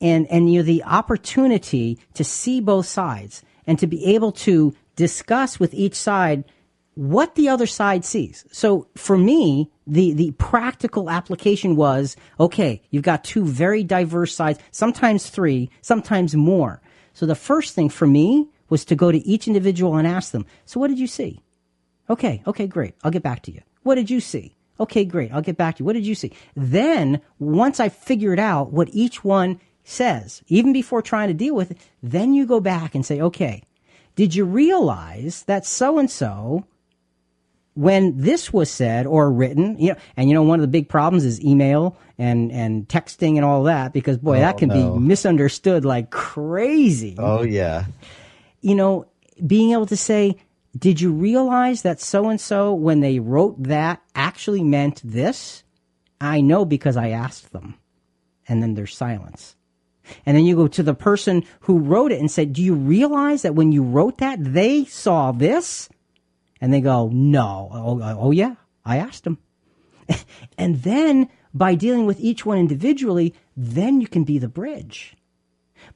And, 0.00 0.26
and 0.28 0.50
you 0.50 0.60
know, 0.60 0.64
the 0.64 0.84
opportunity 0.84 1.98
to 2.14 2.24
see 2.24 2.60
both 2.60 2.86
sides 2.86 3.42
and 3.66 3.78
to 3.78 3.86
be 3.86 4.14
able 4.14 4.32
to 4.32 4.74
discuss 4.96 5.60
with 5.60 5.74
each 5.74 5.94
side 5.94 6.44
what 6.94 7.34
the 7.34 7.48
other 7.48 7.66
side 7.66 8.04
sees. 8.04 8.44
So 8.52 8.86
for 8.96 9.16
me, 9.16 9.70
the, 9.86 10.12
the 10.12 10.32
practical 10.32 11.08
application 11.08 11.76
was, 11.76 12.16
okay, 12.38 12.82
you've 12.90 13.02
got 13.02 13.24
two 13.24 13.44
very 13.44 13.82
diverse 13.82 14.34
sides, 14.34 14.58
sometimes 14.70 15.30
three, 15.30 15.70
sometimes 15.80 16.34
more. 16.34 16.82
So 17.14 17.26
the 17.26 17.34
first 17.34 17.74
thing 17.74 17.88
for 17.88 18.06
me 18.06 18.48
was 18.68 18.84
to 18.86 18.94
go 18.94 19.10
to 19.10 19.26
each 19.26 19.46
individual 19.46 19.96
and 19.96 20.06
ask 20.06 20.32
them, 20.32 20.46
so 20.66 20.80
what 20.80 20.88
did 20.88 20.98
you 20.98 21.06
see? 21.06 21.40
Okay, 22.10 22.42
okay, 22.46 22.66
great. 22.66 22.94
I'll 23.02 23.10
get 23.10 23.22
back 23.22 23.42
to 23.44 23.52
you. 23.52 23.62
What 23.82 23.94
did 23.94 24.10
you 24.10 24.20
see? 24.20 24.56
Okay, 24.80 25.04
great. 25.04 25.32
I'll 25.32 25.42
get 25.42 25.56
back 25.56 25.76
to 25.76 25.80
you. 25.80 25.86
What 25.86 25.92
did 25.92 26.06
you 26.06 26.14
see? 26.14 26.32
Then, 26.56 27.20
once 27.38 27.80
I 27.80 27.88
figured 27.88 28.38
out 28.38 28.72
what 28.72 28.88
each 28.92 29.22
one 29.22 29.60
says, 29.84 30.42
even 30.48 30.72
before 30.72 31.02
trying 31.02 31.28
to 31.28 31.34
deal 31.34 31.54
with 31.54 31.70
it, 31.70 31.78
then 32.02 32.34
you 32.34 32.46
go 32.46 32.60
back 32.60 32.94
and 32.94 33.04
say, 33.04 33.20
okay, 33.20 33.62
did 34.14 34.34
you 34.34 34.44
realize 34.44 35.44
that 35.44 35.64
so 35.64 35.98
and 35.98 36.10
so 36.10 36.66
when 37.74 38.18
this 38.18 38.52
was 38.52 38.70
said 38.70 39.06
or 39.06 39.30
written, 39.32 39.78
you 39.78 39.90
know, 39.90 39.96
and 40.16 40.28
you 40.28 40.34
know, 40.34 40.42
one 40.42 40.58
of 40.58 40.62
the 40.62 40.68
big 40.68 40.88
problems 40.88 41.24
is 41.24 41.42
email 41.42 41.96
and, 42.18 42.52
and 42.52 42.86
texting 42.88 43.36
and 43.36 43.44
all 43.44 43.62
that 43.64 43.92
because 43.92 44.18
boy, 44.18 44.36
Oh, 44.36 44.40
that 44.40 44.58
can 44.58 44.68
no. 44.68 44.94
be 44.94 44.98
misunderstood 45.00 45.84
like 45.84 46.10
crazy. 46.10 47.16
Oh, 47.18 47.42
yeah. 47.42 47.86
You 48.60 48.74
know, 48.74 49.06
being 49.46 49.72
able 49.72 49.86
to 49.86 49.96
say, 49.96 50.36
did 50.76 51.00
you 51.00 51.12
realize 51.12 51.82
that 51.82 52.00
so 52.00 52.28
and 52.28 52.40
so, 52.40 52.72
when 52.74 53.00
they 53.00 53.18
wrote 53.18 53.62
that, 53.64 54.02
actually 54.14 54.62
meant 54.62 55.00
this? 55.04 55.64
I 56.20 56.40
know 56.40 56.64
because 56.64 56.96
I 56.96 57.08
asked 57.10 57.52
them. 57.52 57.74
And 58.48 58.62
then 58.62 58.74
there's 58.74 58.96
silence. 58.96 59.56
And 60.26 60.36
then 60.36 60.44
you 60.44 60.56
go 60.56 60.68
to 60.68 60.82
the 60.82 60.94
person 60.94 61.44
who 61.60 61.78
wrote 61.78 62.12
it 62.12 62.20
and 62.20 62.30
said, 62.30 62.52
do 62.52 62.62
you 62.62 62.74
realize 62.74 63.42
that 63.42 63.54
when 63.54 63.72
you 63.72 63.82
wrote 63.82 64.18
that, 64.18 64.38
they 64.42 64.84
saw 64.84 65.32
this? 65.32 65.88
And 66.62 66.72
they 66.72 66.80
go, 66.80 67.10
no. 67.12 67.68
Oh, 67.72 68.00
oh, 68.00 68.16
oh 68.20 68.30
yeah, 68.30 68.54
I 68.84 68.98
asked 68.98 69.24
them. 69.24 69.38
and 70.58 70.76
then 70.82 71.28
by 71.52 71.74
dealing 71.74 72.06
with 72.06 72.20
each 72.20 72.46
one 72.46 72.56
individually, 72.56 73.34
then 73.56 74.00
you 74.00 74.06
can 74.06 74.22
be 74.22 74.38
the 74.38 74.48
bridge. 74.48 75.16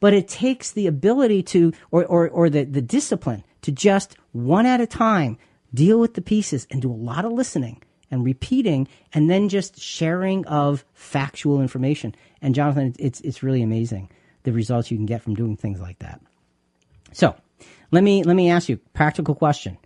But 0.00 0.12
it 0.12 0.26
takes 0.26 0.72
the 0.72 0.88
ability 0.88 1.44
to, 1.44 1.72
or, 1.92 2.04
or, 2.04 2.28
or 2.28 2.50
the, 2.50 2.64
the 2.64 2.82
discipline 2.82 3.44
to 3.62 3.70
just 3.70 4.16
one 4.32 4.66
at 4.66 4.80
a 4.80 4.88
time 4.88 5.38
deal 5.72 6.00
with 6.00 6.14
the 6.14 6.20
pieces 6.20 6.66
and 6.68 6.82
do 6.82 6.90
a 6.90 6.94
lot 6.94 7.24
of 7.24 7.32
listening 7.32 7.80
and 8.10 8.24
repeating 8.24 8.88
and 9.14 9.30
then 9.30 9.48
just 9.48 9.80
sharing 9.80 10.44
of 10.46 10.84
factual 10.94 11.60
information. 11.60 12.12
And 12.42 12.56
Jonathan, 12.56 12.92
it's, 12.98 13.20
it's 13.20 13.40
really 13.42 13.62
amazing 13.62 14.10
the 14.42 14.52
results 14.52 14.90
you 14.90 14.96
can 14.96 15.06
get 15.06 15.22
from 15.22 15.34
doing 15.34 15.56
things 15.56 15.80
like 15.80 16.00
that. 16.00 16.20
So 17.12 17.36
let 17.92 18.02
me, 18.02 18.24
let 18.24 18.34
me 18.34 18.50
ask 18.50 18.68
you 18.68 18.78
practical 18.94 19.36
question 19.36 19.78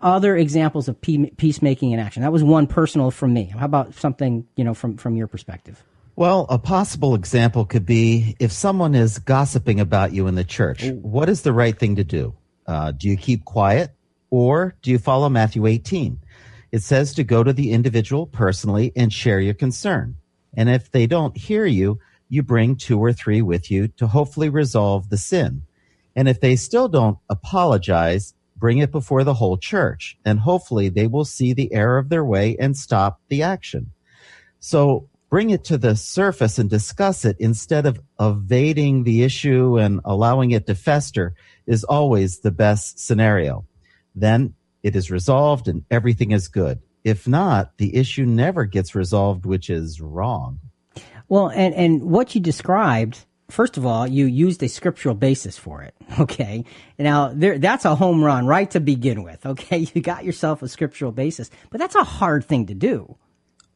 other 0.00 0.36
examples 0.36 0.88
of 0.88 1.00
peacemaking 1.00 1.92
in 1.92 2.00
action. 2.00 2.22
That 2.22 2.32
was 2.32 2.42
one 2.42 2.66
personal 2.66 3.10
from 3.10 3.32
me. 3.32 3.44
How 3.44 3.66
about 3.66 3.94
something, 3.94 4.46
you 4.56 4.64
know, 4.64 4.74
from, 4.74 4.96
from 4.96 5.16
your 5.16 5.26
perspective? 5.26 5.82
Well, 6.16 6.46
a 6.48 6.58
possible 6.58 7.14
example 7.14 7.64
could 7.64 7.84
be 7.84 8.36
if 8.38 8.52
someone 8.52 8.94
is 8.94 9.18
gossiping 9.18 9.80
about 9.80 10.12
you 10.12 10.28
in 10.28 10.36
the 10.36 10.44
church, 10.44 10.84
what 11.02 11.28
is 11.28 11.42
the 11.42 11.52
right 11.52 11.76
thing 11.76 11.96
to 11.96 12.04
do? 12.04 12.34
Uh, 12.66 12.92
do 12.92 13.08
you 13.08 13.16
keep 13.16 13.44
quiet 13.44 13.90
or 14.30 14.74
do 14.80 14.90
you 14.90 14.98
follow 14.98 15.28
Matthew 15.28 15.66
18? 15.66 16.20
It 16.70 16.82
says 16.82 17.14
to 17.14 17.24
go 17.24 17.42
to 17.42 17.52
the 17.52 17.72
individual 17.72 18.26
personally 18.26 18.92
and 18.96 19.12
share 19.12 19.40
your 19.40 19.54
concern. 19.54 20.16
And 20.56 20.68
if 20.68 20.90
they 20.90 21.06
don't 21.06 21.36
hear 21.36 21.66
you, 21.66 21.98
you 22.28 22.42
bring 22.42 22.76
two 22.76 22.98
or 22.98 23.12
three 23.12 23.42
with 23.42 23.70
you 23.70 23.88
to 23.88 24.06
hopefully 24.06 24.48
resolve 24.48 25.08
the 25.08 25.18
sin. 25.18 25.62
And 26.16 26.28
if 26.28 26.40
they 26.40 26.56
still 26.56 26.88
don't 26.88 27.18
apologize, 27.28 28.34
bring 28.64 28.78
it 28.78 28.90
before 28.90 29.24
the 29.24 29.34
whole 29.34 29.58
church 29.58 30.16
and 30.24 30.40
hopefully 30.40 30.88
they 30.88 31.06
will 31.06 31.26
see 31.26 31.52
the 31.52 31.70
error 31.70 31.98
of 31.98 32.08
their 32.08 32.24
way 32.24 32.56
and 32.58 32.74
stop 32.74 33.20
the 33.28 33.42
action. 33.42 33.92
So 34.58 35.10
bring 35.28 35.50
it 35.50 35.64
to 35.64 35.76
the 35.76 35.94
surface 35.94 36.58
and 36.58 36.70
discuss 36.70 37.26
it 37.26 37.36
instead 37.38 37.84
of 37.84 38.00
evading 38.18 39.04
the 39.04 39.22
issue 39.22 39.76
and 39.76 40.00
allowing 40.06 40.52
it 40.52 40.66
to 40.66 40.74
fester 40.74 41.34
is 41.66 41.84
always 41.84 42.38
the 42.38 42.50
best 42.50 42.98
scenario. 42.98 43.66
Then 44.14 44.54
it 44.82 44.96
is 44.96 45.10
resolved 45.10 45.68
and 45.68 45.84
everything 45.90 46.30
is 46.30 46.48
good. 46.48 46.78
If 47.04 47.28
not, 47.28 47.76
the 47.76 47.94
issue 47.94 48.24
never 48.24 48.64
gets 48.64 48.94
resolved, 48.94 49.44
which 49.44 49.68
is 49.68 50.00
wrong. 50.00 50.58
Well, 51.28 51.48
and, 51.48 51.74
and 51.74 52.02
what 52.04 52.34
you 52.34 52.40
described, 52.40 53.26
first 53.54 53.76
of 53.76 53.86
all, 53.86 54.06
you 54.06 54.26
used 54.26 54.62
a 54.62 54.68
scriptural 54.68 55.14
basis 55.14 55.56
for 55.56 55.82
it. 55.82 55.94
Okay. 56.20 56.64
Now 56.98 57.32
there, 57.34 57.58
that's 57.58 57.84
a 57.84 57.94
home 57.96 58.22
run 58.22 58.46
right 58.46 58.70
to 58.70 58.80
begin 58.80 59.22
with. 59.22 59.44
Okay. 59.54 59.86
You 59.94 60.00
got 60.00 60.24
yourself 60.24 60.62
a 60.62 60.68
scriptural 60.68 61.12
basis, 61.12 61.50
but 61.70 61.78
that's 61.78 61.94
a 61.94 62.04
hard 62.04 62.44
thing 62.44 62.66
to 62.66 62.74
do. 62.74 63.16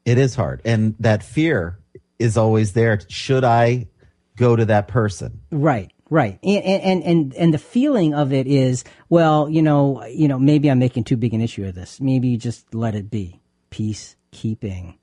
It 0.05 0.19
is 0.19 0.35
hard. 0.35 0.63
And 0.65 0.95
that 1.01 1.23
fear 1.23 1.79
is 2.19 2.37
always 2.37 2.73
there. 2.73 3.01
Should 3.09 3.45
I 3.45 3.89
go 4.37 4.57
to 4.57 4.65
that 4.67 4.89
person? 4.89 5.41
Right. 5.51 5.93
Right. 6.11 6.39
And, 6.43 6.65
and, 6.65 7.03
and, 7.05 7.35
and 7.35 7.55
the 7.55 7.59
feeling 7.59 8.15
of 8.15 8.33
it 8.33 8.47
is, 8.47 8.85
well, 9.09 9.49
you 9.49 9.63
know, 9.63 10.05
you 10.07 10.27
know, 10.27 10.39
maybe 10.39 10.71
I'm 10.71 10.79
making 10.79 11.05
too 11.05 11.17
big 11.17 11.35
an 11.35 11.43
issue 11.43 11.67
of 11.67 11.75
this. 11.75 12.01
Maybe 12.01 12.29
you 12.29 12.39
just 12.39 12.75
let 12.75 12.95
it 12.95 13.11
be. 13.11 13.41
Peacekeeping. 13.71 14.97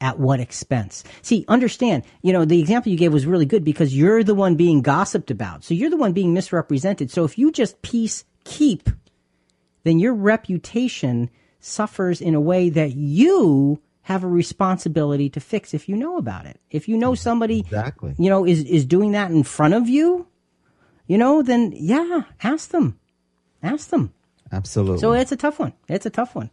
At 0.00 0.20
what 0.20 0.38
expense? 0.38 1.02
See, 1.22 1.44
understand, 1.48 2.04
you 2.22 2.32
know, 2.32 2.44
the 2.44 2.60
example 2.60 2.92
you 2.92 2.98
gave 2.98 3.12
was 3.12 3.26
really 3.26 3.46
good 3.46 3.64
because 3.64 3.96
you're 3.96 4.22
the 4.22 4.34
one 4.34 4.54
being 4.54 4.80
gossiped 4.80 5.30
about. 5.30 5.64
So 5.64 5.74
you're 5.74 5.90
the 5.90 5.96
one 5.96 6.12
being 6.12 6.32
misrepresented. 6.32 7.10
So 7.10 7.24
if 7.24 7.36
you 7.36 7.50
just 7.50 7.82
peace 7.82 8.24
keep, 8.44 8.88
then 9.82 9.98
your 9.98 10.14
reputation 10.14 11.30
suffers 11.58 12.20
in 12.20 12.36
a 12.36 12.40
way 12.40 12.70
that 12.70 12.94
you 12.94 13.80
have 14.02 14.24
a 14.24 14.28
responsibility 14.28 15.28
to 15.28 15.40
fix 15.40 15.74
if 15.74 15.88
you 15.88 15.96
know 15.96 16.16
about 16.16 16.46
it. 16.46 16.60
If 16.70 16.88
you 16.88 16.96
know 16.96 17.14
somebody 17.14 17.60
Exactly. 17.60 18.14
you 18.18 18.30
know 18.30 18.46
is 18.46 18.62
is 18.62 18.86
doing 18.86 19.12
that 19.12 19.30
in 19.30 19.42
front 19.42 19.74
of 19.74 19.88
you, 19.88 20.26
you 21.06 21.18
know, 21.18 21.42
then 21.42 21.72
yeah, 21.74 22.22
ask 22.42 22.70
them. 22.70 22.98
Ask 23.62 23.90
them. 23.90 24.14
Absolutely. 24.52 25.00
So 25.00 25.12
it's 25.12 25.32
a 25.32 25.36
tough 25.36 25.58
one. 25.58 25.72
It's 25.88 26.06
a 26.06 26.10
tough 26.10 26.34
one. 26.34 26.50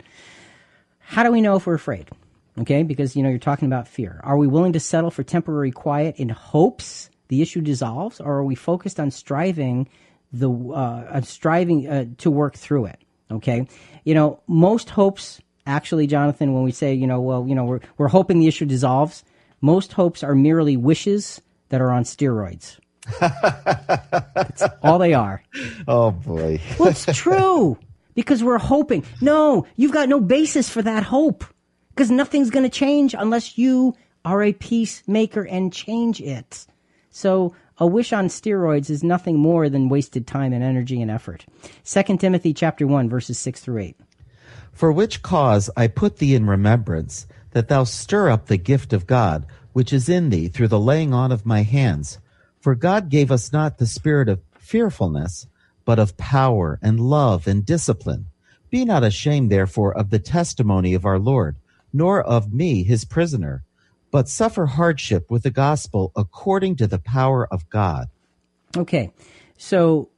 How 0.99 1.23
do 1.23 1.31
we 1.31 1.41
know 1.41 1.55
if 1.55 1.67
we're 1.67 1.75
afraid? 1.75 2.09
Okay, 2.57 2.83
because 2.83 3.15
you 3.15 3.23
know 3.23 3.29
you're 3.29 3.37
talking 3.37 3.65
about 3.65 3.87
fear. 3.87 4.19
Are 4.23 4.37
we 4.37 4.47
willing 4.47 4.73
to 4.73 4.79
settle 4.79 5.11
for 5.11 5.23
temporary 5.23 5.71
quiet 5.71 6.15
in 6.17 6.29
hopes 6.29 7.09
the 7.27 7.41
issue 7.41 7.61
dissolves, 7.61 8.21
or 8.21 8.35
are 8.35 8.45
we 8.45 8.55
focused 8.55 8.99
on 8.99 9.11
striving 9.11 9.89
the 10.31 10.49
uh, 10.49 11.09
on 11.11 11.23
striving 11.23 11.87
uh, 11.87 12.05
to 12.19 12.31
work 12.31 12.55
through 12.55 12.85
it? 12.85 12.99
Okay, 13.29 13.67
you 14.05 14.13
know 14.13 14.41
most 14.47 14.89
hopes 14.89 15.41
actually, 15.67 16.07
Jonathan, 16.07 16.53
when 16.53 16.63
we 16.63 16.71
say 16.71 16.93
you 16.93 17.07
know 17.07 17.19
well 17.19 17.45
you 17.45 17.55
know 17.55 17.65
we're 17.65 17.81
we're 17.97 18.07
hoping 18.07 18.39
the 18.39 18.47
issue 18.47 18.65
dissolves, 18.65 19.25
most 19.59 19.91
hopes 19.91 20.23
are 20.23 20.35
merely 20.35 20.77
wishes 20.77 21.41
that 21.69 21.81
are 21.81 21.91
on 21.91 22.03
steroids. 22.03 22.79
That's 23.19 24.63
all 24.81 24.97
they 24.97 25.13
are. 25.13 25.43
Oh 25.89 26.11
boy. 26.11 26.61
Well, 26.79 26.89
it's 26.89 27.05
true 27.13 27.77
because 28.13 28.41
we're 28.41 28.59
hoping. 28.59 29.03
No, 29.19 29.67
you've 29.75 29.91
got 29.91 30.07
no 30.07 30.21
basis 30.21 30.69
for 30.69 30.81
that 30.81 31.03
hope 31.03 31.43
because 31.95 32.11
nothing's 32.11 32.49
going 32.49 32.69
to 32.69 32.69
change 32.69 33.15
unless 33.17 33.57
you 33.57 33.95
are 34.25 34.43
a 34.43 34.51
peacemaker 34.51 35.43
and 35.47 35.71
change 35.71 36.19
it. 36.19 36.67
So 37.09 37.55
a 37.77 37.87
wish 37.87 38.11
on 38.11 38.27
steroids 38.27 38.89
is 38.89 39.01
nothing 39.01 39.39
more 39.39 39.69
than 39.69 39.87
wasted 39.87 40.27
time 40.27 40.51
and 40.51 40.61
energy 40.61 41.01
and 41.01 41.09
effort. 41.09 41.45
Second 41.83 42.19
Timothy 42.19 42.53
chapter 42.53 42.85
1 42.85 43.07
verses 43.09 43.39
6 43.39 43.61
through 43.61 43.81
8. 43.81 43.97
For 44.73 44.91
which 44.91 45.21
cause 45.21 45.69
I 45.77 45.87
put 45.87 46.17
thee 46.17 46.35
in 46.35 46.47
remembrance, 46.47 47.27
that 47.51 47.69
thou 47.69 47.85
stir 47.85 48.29
up 48.29 48.47
the 48.47 48.57
gift 48.57 48.91
of 48.91 49.07
God, 49.07 49.45
which 49.71 49.93
is 49.93 50.09
in 50.09 50.31
thee 50.31 50.49
through 50.49 50.67
the 50.67 50.79
laying 50.79 51.13
on 51.13 51.31
of 51.31 51.45
my 51.45 51.63
hands. 51.63 52.19
For 52.59 52.75
God 52.75 53.07
gave 53.07 53.31
us 53.31 53.53
not 53.53 53.77
the 53.77 53.87
spirit 53.87 54.27
of 54.27 54.41
fearfulness, 54.57 55.47
but 55.85 55.99
of 55.99 56.17
power 56.17 56.77
and 56.81 56.99
love 56.99 57.47
and 57.47 57.65
discipline. 57.65 58.25
Be 58.69 58.83
not 58.83 59.05
ashamed, 59.05 59.49
therefore, 59.49 59.95
of 59.95 60.09
the 60.09 60.19
testimony 60.19 60.93
of 60.93 61.05
our 61.05 61.19
Lord, 61.19 61.55
nor 61.95 62.21
of 62.21 62.53
me, 62.53 62.83
his 62.83 63.05
prisoner, 63.05 63.63
but 64.11 64.27
suffer 64.27 64.65
hardship 64.65 65.31
with 65.31 65.43
the 65.43 65.49
gospel 65.49 66.11
according 66.15 66.75
to 66.75 66.87
the 66.87 66.99
power 66.99 67.47
of 67.49 67.69
God. 67.69 68.07
Okay. 68.75 69.13
So 69.57 70.09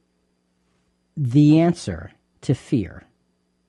the 1.16 1.60
answer 1.60 2.10
to 2.40 2.54
fear 2.54 3.04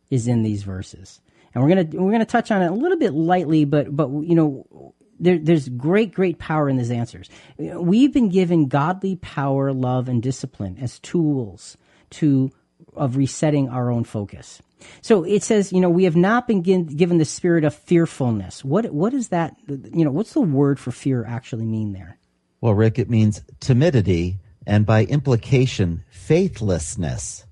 is 0.09 0.27
in 0.27 0.41
these 0.41 0.63
verses. 0.63 1.21
And 1.53 1.63
we're 1.63 1.83
to 1.83 1.97
we're 1.97 2.17
to 2.17 2.25
touch 2.25 2.49
on 2.51 2.63
it 2.63 2.67
a 2.67 2.73
little 2.73 2.97
bit 2.97 3.13
lightly 3.13 3.65
but 3.65 3.95
but 3.95 4.09
you 4.09 4.35
know 4.35 4.93
there, 5.19 5.37
there's 5.37 5.67
great 5.69 6.13
great 6.13 6.39
power 6.39 6.67
in 6.67 6.77
these 6.77 6.91
answers. 6.91 7.29
We've 7.57 8.13
been 8.13 8.29
given 8.29 8.67
godly 8.67 9.17
power, 9.17 9.71
love 9.71 10.07
and 10.09 10.21
discipline 10.21 10.77
as 10.81 10.99
tools 10.99 11.77
to 12.11 12.51
of 12.95 13.17
resetting 13.17 13.69
our 13.69 13.91
own 13.91 14.03
focus. 14.03 14.61
So 15.01 15.23
it 15.23 15.43
says, 15.43 15.73
you 15.73 15.81
know, 15.81 15.89
we 15.89 16.05
have 16.05 16.15
not 16.15 16.47
been 16.47 16.61
given, 16.61 17.17
the 17.17 17.25
spirit 17.25 17.63
of 17.63 17.75
fearfulness. 17.75 18.63
What 18.63 18.93
what 18.93 19.13
is 19.13 19.29
that? 19.29 19.55
You 19.67 20.05
know, 20.05 20.11
what's 20.11 20.33
the 20.33 20.41
word 20.41 20.79
for 20.79 20.91
fear 20.91 21.25
actually 21.25 21.65
mean 21.65 21.93
there? 21.93 22.17
Well, 22.61 22.73
Rick, 22.73 22.99
it 22.99 23.09
means 23.09 23.41
timidity 23.59 24.39
and 24.65 24.85
by 24.85 25.05
implication, 25.05 26.03
faithlessness. 26.09 27.45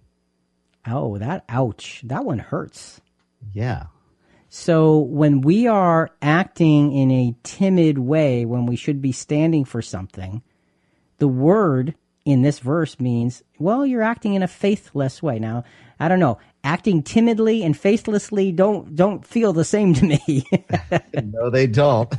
Oh, 0.86 1.18
that 1.18 1.44
ouch. 1.50 2.02
That 2.06 2.26
one 2.26 2.40
hurts. 2.40 3.02
Yeah. 3.54 3.88
So 4.50 5.00
when 5.00 5.42
we 5.42 5.68
are 5.68 6.12
acting 6.22 6.94
in 6.94 7.12
a 7.12 7.36
timid 7.44 7.98
way 7.98 8.46
when 8.46 8.66
we 8.66 8.76
should 8.76 9.02
be 9.02 9.12
standing 9.12 9.66
for 9.66 9.82
something, 9.82 10.42
the 11.18 11.28
word 11.28 11.96
in 12.24 12.42
this 12.42 12.60
verse 12.60 13.00
means, 13.00 13.44
well, 13.60 13.86
you're 13.86 14.04
acting 14.04 14.34
in 14.34 14.44
a 14.44 14.48
faithless 14.48 15.22
way. 15.22 15.40
Now, 15.40 15.64
I 16.00 16.08
don't 16.08 16.20
know. 16.20 16.38
Acting 16.68 17.02
timidly 17.02 17.64
and 17.64 17.78
faithlessly 17.78 18.52
don't 18.52 18.94
don't 18.94 19.26
feel 19.26 19.54
the 19.54 19.64
same 19.64 19.94
to 19.94 20.06
me. 20.06 20.46
no, 21.24 21.50
they 21.50 21.66
don't. 21.66 22.14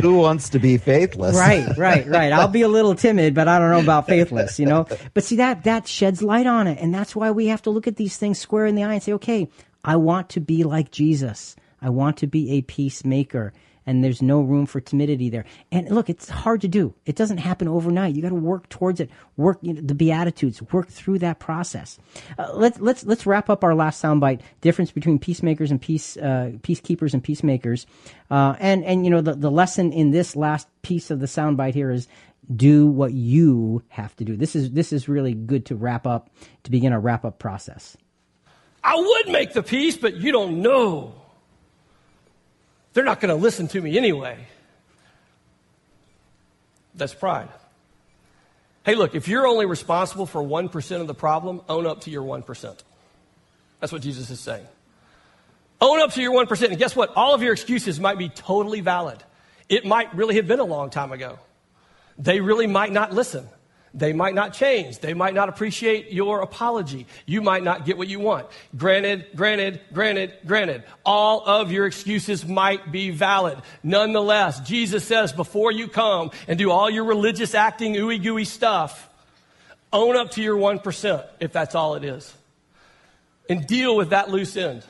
Who 0.00 0.16
wants 0.16 0.48
to 0.48 0.58
be 0.58 0.78
faithless? 0.78 1.36
right, 1.36 1.64
right, 1.78 2.04
right. 2.08 2.32
I'll 2.32 2.48
be 2.48 2.62
a 2.62 2.68
little 2.68 2.96
timid, 2.96 3.34
but 3.34 3.46
I 3.46 3.60
don't 3.60 3.70
know 3.70 3.78
about 3.78 4.08
faithless, 4.08 4.58
you 4.58 4.66
know? 4.66 4.88
But 5.14 5.22
see 5.22 5.36
that 5.36 5.62
that 5.62 5.86
sheds 5.86 6.22
light 6.22 6.48
on 6.48 6.66
it, 6.66 6.80
and 6.80 6.92
that's 6.92 7.14
why 7.14 7.30
we 7.30 7.46
have 7.46 7.62
to 7.62 7.70
look 7.70 7.86
at 7.86 7.94
these 7.94 8.16
things 8.16 8.40
square 8.40 8.66
in 8.66 8.74
the 8.74 8.82
eye 8.82 8.94
and 8.94 9.02
say, 9.02 9.12
"Okay, 9.12 9.48
I 9.84 9.94
want 9.94 10.28
to 10.30 10.40
be 10.40 10.64
like 10.64 10.90
Jesus. 10.90 11.54
I 11.80 11.90
want 11.90 12.16
to 12.16 12.26
be 12.26 12.50
a 12.50 12.62
peacemaker." 12.62 13.52
And 13.86 14.02
there's 14.02 14.22
no 14.22 14.40
room 14.40 14.66
for 14.66 14.80
timidity 14.80 15.28
there. 15.28 15.44
And 15.70 15.90
look, 15.90 16.08
it's 16.08 16.28
hard 16.28 16.60
to 16.62 16.68
do. 16.68 16.94
It 17.04 17.16
doesn't 17.16 17.38
happen 17.38 17.68
overnight. 17.68 18.14
You 18.14 18.22
got 18.22 18.30
to 18.30 18.34
work 18.34 18.68
towards 18.68 19.00
it. 19.00 19.10
Work 19.36 19.58
you 19.62 19.74
know, 19.74 19.80
the 19.80 19.94
beatitudes. 19.94 20.62
Work 20.72 20.88
through 20.88 21.18
that 21.20 21.38
process. 21.38 21.98
Uh, 22.38 22.52
let's 22.54 22.80
let's 22.80 23.04
let's 23.04 23.26
wrap 23.26 23.50
up 23.50 23.62
our 23.62 23.74
last 23.74 24.02
soundbite. 24.02 24.40
Difference 24.60 24.90
between 24.90 25.18
peacemakers 25.18 25.70
and 25.70 25.80
peace 25.80 26.16
uh, 26.16 26.52
peacekeepers 26.62 27.12
and 27.12 27.22
peacemakers. 27.22 27.86
Uh, 28.30 28.56
and 28.58 28.84
and 28.84 29.04
you 29.04 29.10
know 29.10 29.20
the 29.20 29.34
the 29.34 29.50
lesson 29.50 29.92
in 29.92 30.10
this 30.10 30.34
last 30.34 30.68
piece 30.82 31.10
of 31.10 31.20
the 31.20 31.26
soundbite 31.26 31.74
here 31.74 31.90
is 31.90 32.08
do 32.54 32.86
what 32.86 33.12
you 33.12 33.82
have 33.88 34.14
to 34.16 34.24
do. 34.24 34.36
This 34.36 34.56
is 34.56 34.70
this 34.72 34.92
is 34.92 35.08
really 35.08 35.34
good 35.34 35.66
to 35.66 35.76
wrap 35.76 36.06
up 36.06 36.30
to 36.64 36.70
begin 36.70 36.92
a 36.92 37.00
wrap 37.00 37.24
up 37.24 37.38
process. 37.38 37.96
I 38.82 38.96
would 38.96 39.32
make 39.32 39.54
the 39.54 39.62
peace, 39.62 39.96
but 39.96 40.16
you 40.16 40.30
don't 40.30 40.60
know. 40.60 41.14
They're 42.94 43.04
not 43.04 43.20
going 43.20 43.28
to 43.28 43.40
listen 43.40 43.68
to 43.68 43.80
me 43.80 43.98
anyway. 43.98 44.38
That's 46.94 47.12
pride. 47.12 47.48
Hey, 48.84 48.94
look, 48.94 49.14
if 49.14 49.28
you're 49.28 49.46
only 49.46 49.66
responsible 49.66 50.26
for 50.26 50.42
1% 50.42 51.00
of 51.00 51.06
the 51.06 51.14
problem, 51.14 51.60
own 51.68 51.86
up 51.86 52.02
to 52.02 52.10
your 52.10 52.22
1%. 52.22 52.78
That's 53.80 53.92
what 53.92 54.02
Jesus 54.02 54.30
is 54.30 54.40
saying. 54.40 54.66
Own 55.80 56.00
up 56.00 56.12
to 56.12 56.22
your 56.22 56.32
1%. 56.32 56.68
And 56.68 56.78
guess 56.78 56.94
what? 56.94 57.12
All 57.16 57.34
of 57.34 57.42
your 57.42 57.52
excuses 57.52 57.98
might 57.98 58.16
be 58.16 58.28
totally 58.28 58.80
valid. 58.80 59.22
It 59.68 59.84
might 59.84 60.14
really 60.14 60.36
have 60.36 60.46
been 60.46 60.60
a 60.60 60.64
long 60.64 60.90
time 60.90 61.12
ago. 61.12 61.38
They 62.18 62.40
really 62.40 62.66
might 62.66 62.92
not 62.92 63.12
listen. 63.12 63.48
They 63.96 64.12
might 64.12 64.34
not 64.34 64.52
change. 64.52 64.98
They 64.98 65.14
might 65.14 65.34
not 65.34 65.48
appreciate 65.48 66.10
your 66.10 66.40
apology. 66.40 67.06
You 67.26 67.40
might 67.40 67.62
not 67.62 67.86
get 67.86 67.96
what 67.96 68.08
you 68.08 68.18
want. 68.18 68.48
Granted, 68.76 69.26
granted, 69.36 69.80
granted, 69.92 70.32
granted. 70.44 70.82
All 71.06 71.46
of 71.46 71.70
your 71.70 71.86
excuses 71.86 72.44
might 72.44 72.90
be 72.90 73.10
valid. 73.10 73.56
Nonetheless, 73.84 74.58
Jesus 74.60 75.04
says 75.04 75.32
before 75.32 75.70
you 75.70 75.86
come 75.86 76.32
and 76.48 76.58
do 76.58 76.72
all 76.72 76.90
your 76.90 77.04
religious 77.04 77.54
acting, 77.54 77.94
ooey 77.94 78.20
gooey 78.20 78.44
stuff, 78.44 79.08
own 79.92 80.16
up 80.16 80.32
to 80.32 80.42
your 80.42 80.56
1% 80.56 81.24
if 81.38 81.52
that's 81.52 81.76
all 81.76 81.94
it 81.94 82.02
is. 82.02 82.34
And 83.48 83.64
deal 83.64 83.96
with 83.96 84.10
that 84.10 84.28
loose 84.28 84.56
end. 84.56 84.84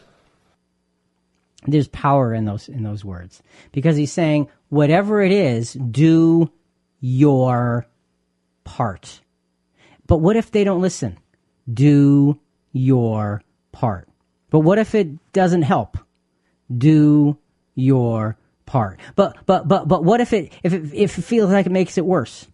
There's 1.67 1.89
power 1.89 2.33
in 2.33 2.45
those 2.45 2.69
in 2.69 2.83
those 2.83 3.05
words 3.05 3.43
because 3.73 3.97
he's 3.97 4.13
saying 4.13 4.49
whatever 4.69 5.23
it 5.23 5.33
is, 5.33 5.73
do 5.73 6.51
your 7.01 7.87
part. 8.65 9.21
But 10.07 10.19
what 10.19 10.37
if 10.37 10.51
they 10.51 10.65
don't 10.65 10.81
listen? 10.81 11.19
Do 11.73 12.39
your 12.73 13.43
part. 13.73 14.09
But 14.51 14.61
what 14.61 14.79
if 14.79 14.95
it 14.95 15.33
doesn't 15.33 15.63
help? 15.63 15.99
Do 16.77 17.39
your 17.75 18.37
part. 18.67 19.01
But 19.17 19.37
but 19.47 19.69
but 19.69 19.89
but 19.89 20.05
what 20.05 20.21
if 20.21 20.33
it 20.33 20.53
if 20.63 20.73
it, 20.73 20.93
if 20.93 21.19
it 21.19 21.23
feels 21.23 21.51
like 21.51 21.67
it 21.67 21.73
makes 21.73 21.99
it 21.99 22.05
worse? 22.05 22.47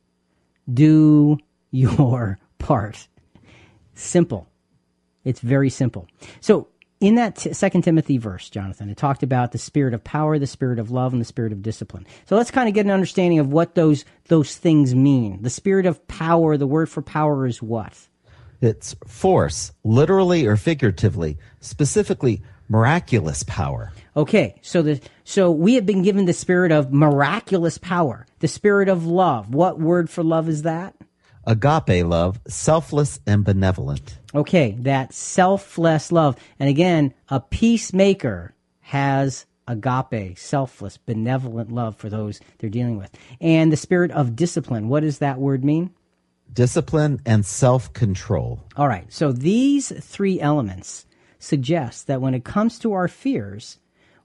Do 0.73 1.39
your 1.71 2.39
part. 2.59 3.09
Simple. 3.95 4.47
It's 5.25 5.41
very 5.41 5.71
simple. 5.71 6.07
So 6.41 6.69
in 7.01 7.15
that 7.17 7.37
t- 7.37 7.53
second 7.53 7.83
timothy 7.83 8.19
verse 8.19 8.51
jonathan 8.51 8.91
it 8.91 8.97
talked 8.97 9.23
about 9.23 9.53
the 9.53 9.59
spirit 9.59 9.95
of 9.95 10.05
power 10.05 10.39
the 10.39 10.47
spirit 10.47 10.79
of 10.79 10.91
love 10.91 11.13
and 11.13 11.21
the 11.21 11.27
spirit 11.27 11.53
of 11.53 11.63
discipline. 11.63 12.07
So 12.27 12.37
let's 12.37 12.51
kind 12.51 12.69
of 12.69 12.75
get 12.75 12.85
an 12.85 12.91
understanding 12.91 13.39
of 13.39 13.53
what 13.53 13.75
those 13.75 14.05
those 14.27 14.57
things 14.57 14.95
mean. 14.95 15.43
The 15.43 15.51
spirit 15.51 15.87
of 15.87 16.07
power 16.09 16.57
the 16.57 16.67
word 16.67 16.89
for 16.89 17.03
power 17.03 17.47
is 17.47 17.63
what? 17.63 18.09
It's 18.61 18.95
force, 19.07 19.73
literally 19.85 20.47
or 20.47 20.57
figuratively, 20.57 21.39
specifically 21.61 22.43
miraculous 22.69 23.43
power. 23.45 23.93
okay 24.17 24.55
so 24.63 24.81
the 24.81 25.01
so 25.25 25.51
we 25.51 25.75
have 25.75 25.85
been 25.85 26.03
given 26.03 26.25
the 26.25 26.33
spirit 26.33 26.71
of 26.71 26.93
miraculous 26.93 27.79
power 27.79 28.27
the 28.41 28.49
spirit 28.49 28.89
of 28.89 29.07
love. 29.07 29.55
What 29.55 29.79
word 29.81 30.09
for 30.11 30.23
love 30.23 30.49
is 30.49 30.63
that 30.63 30.95
Agape 31.45 32.05
love, 32.05 32.41
selfless 32.47 33.21
and 33.27 33.45
benevolent. 33.45 34.19
Okay, 34.35 34.77
that 34.81 35.15
selfless 35.15 36.13
love. 36.13 36.37
And 36.59 36.69
again, 36.69 37.15
a 37.29 37.41
peacemaker 37.41 38.55
has 38.81 39.47
agape, 39.67 40.37
selfless, 40.39 40.99
benevolent 40.99 41.71
love 41.73 41.97
for 41.97 42.09
those 42.09 42.41
they're 42.59 42.69
dealing 42.69 42.99
with. 42.99 43.11
And 43.41 43.73
the 43.73 43.77
spirit 43.77 44.11
of 44.11 44.37
discipline. 44.37 44.89
What 44.89 45.01
does 45.01 45.19
that 45.19 45.39
word 45.39 45.65
mean? 45.65 45.91
Discipline 46.53 47.21
and 47.25 47.47
self 47.47 47.93
control. 47.93 48.65
All 48.77 48.89
right. 48.89 49.11
So 49.13 49.33
these 49.33 49.93
three 50.05 50.41
elements 50.41 51.07
suggest 51.39 52.09
that 52.09 52.21
when 52.21 52.35
it 52.35 52.45
comes 52.45 52.79
to 52.81 52.93
our 52.93 53.09
fears, 53.09 53.79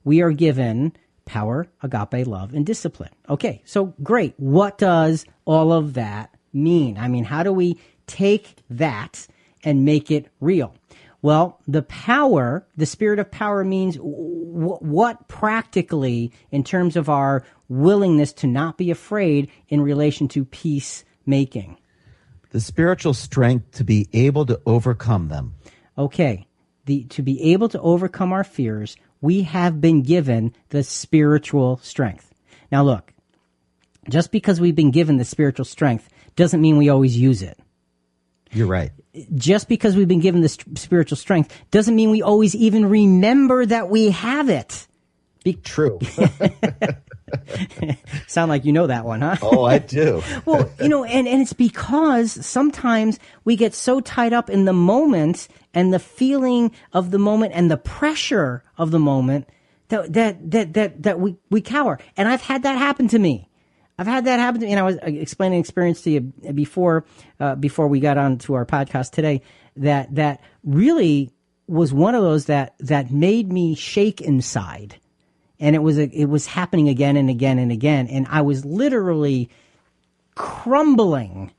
we 0.04 0.20
are 0.20 0.32
given 0.32 0.92
power, 1.24 1.68
agape, 1.82 2.26
love, 2.26 2.52
and 2.52 2.66
discipline. 2.66 3.12
Okay. 3.28 3.62
So 3.64 3.94
great. 4.02 4.34
What 4.38 4.78
does 4.78 5.24
all 5.44 5.72
of 5.72 5.94
that 5.94 6.35
mean? 6.56 6.98
I 6.98 7.06
mean, 7.08 7.24
how 7.24 7.42
do 7.42 7.52
we 7.52 7.78
take 8.06 8.56
that 8.70 9.26
and 9.62 9.84
make 9.84 10.10
it 10.10 10.28
real? 10.40 10.74
Well, 11.22 11.60
the 11.66 11.82
power, 11.82 12.66
the 12.76 12.86
spirit 12.86 13.18
of 13.18 13.30
power 13.30 13.64
means 13.64 13.96
w- 13.96 14.78
what 14.80 15.28
practically, 15.28 16.32
in 16.50 16.62
terms 16.64 16.96
of 16.96 17.08
our 17.08 17.44
willingness 17.68 18.32
to 18.34 18.46
not 18.46 18.78
be 18.78 18.90
afraid 18.90 19.50
in 19.68 19.80
relation 19.80 20.28
to 20.28 20.44
peacemaking. 20.44 21.78
The 22.50 22.60
spiritual 22.60 23.12
strength 23.12 23.72
to 23.72 23.84
be 23.84 24.08
able 24.12 24.46
to 24.46 24.60
overcome 24.66 25.28
them. 25.28 25.54
Okay. 25.98 26.46
The, 26.84 27.04
to 27.04 27.22
be 27.22 27.52
able 27.52 27.68
to 27.70 27.80
overcome 27.80 28.32
our 28.32 28.44
fears, 28.44 28.96
we 29.20 29.42
have 29.42 29.80
been 29.80 30.02
given 30.02 30.54
the 30.68 30.84
spiritual 30.84 31.78
strength. 31.78 32.32
Now 32.70 32.84
look, 32.84 33.12
just 34.08 34.30
because 34.30 34.60
we've 34.60 34.76
been 34.76 34.92
given 34.92 35.16
the 35.16 35.24
spiritual 35.24 35.64
strength 35.64 36.08
doesn't 36.36 36.60
mean 36.60 36.76
we 36.76 36.88
always 36.88 37.16
use 37.16 37.42
it. 37.42 37.58
You're 38.52 38.66
right. 38.66 38.92
Just 39.34 39.68
because 39.68 39.96
we've 39.96 40.08
been 40.08 40.20
given 40.20 40.40
this 40.40 40.56
spiritual 40.74 41.16
strength 41.16 41.54
doesn't 41.70 41.96
mean 41.96 42.10
we 42.10 42.22
always 42.22 42.54
even 42.54 42.86
remember 42.86 43.66
that 43.66 43.88
we 43.88 44.10
have 44.10 44.48
it. 44.48 44.86
Be- 45.42 45.54
True. 45.54 45.98
Sound 48.26 48.48
like 48.48 48.64
you 48.64 48.72
know 48.72 48.86
that 48.86 49.04
one, 49.04 49.20
huh? 49.20 49.36
Oh, 49.42 49.64
I 49.64 49.78
do. 49.78 50.22
well, 50.44 50.70
you 50.80 50.88
know, 50.88 51.04
and, 51.04 51.26
and 51.26 51.42
it's 51.42 51.52
because 51.52 52.44
sometimes 52.44 53.18
we 53.44 53.56
get 53.56 53.74
so 53.74 54.00
tied 54.00 54.32
up 54.32 54.48
in 54.48 54.64
the 54.64 54.72
moment 54.72 55.48
and 55.74 55.92
the 55.92 55.98
feeling 55.98 56.72
of 56.92 57.10
the 57.10 57.18
moment 57.18 57.52
and 57.54 57.70
the 57.70 57.76
pressure 57.76 58.62
of 58.78 58.90
the 58.90 58.98
moment 58.98 59.48
that 59.88 60.12
that 60.12 60.50
that 60.50 60.74
that, 60.74 61.02
that 61.02 61.20
we, 61.20 61.36
we 61.50 61.60
cower. 61.60 61.98
And 62.16 62.28
I've 62.28 62.42
had 62.42 62.62
that 62.62 62.78
happen 62.78 63.08
to 63.08 63.18
me. 63.18 63.45
I've 63.98 64.06
had 64.06 64.26
that 64.26 64.38
happen 64.38 64.60
to 64.60 64.66
me, 64.66 64.72
and 64.72 64.80
I 64.80 64.82
was 64.82 64.98
explaining 65.02 65.60
experience 65.60 66.02
to 66.02 66.10
you 66.10 66.20
before 66.20 67.04
uh, 67.40 67.54
before 67.54 67.88
we 67.88 68.00
got 68.00 68.18
on 68.18 68.38
to 68.38 68.54
our 68.54 68.66
podcast 68.66 69.12
today. 69.12 69.42
That 69.76 70.14
that 70.14 70.40
really 70.64 71.30
was 71.66 71.92
one 71.92 72.14
of 72.14 72.22
those 72.22 72.46
that 72.46 72.74
that 72.80 73.10
made 73.10 73.50
me 73.50 73.74
shake 73.74 74.20
inside, 74.20 74.96
and 75.58 75.74
it 75.74 75.80
was 75.80 75.98
a, 75.98 76.08
it 76.08 76.26
was 76.26 76.46
happening 76.46 76.88
again 76.88 77.16
and 77.16 77.30
again 77.30 77.58
and 77.58 77.72
again, 77.72 78.06
and 78.08 78.26
I 78.28 78.42
was 78.42 78.64
literally 78.64 79.48
crumbling 80.34 81.52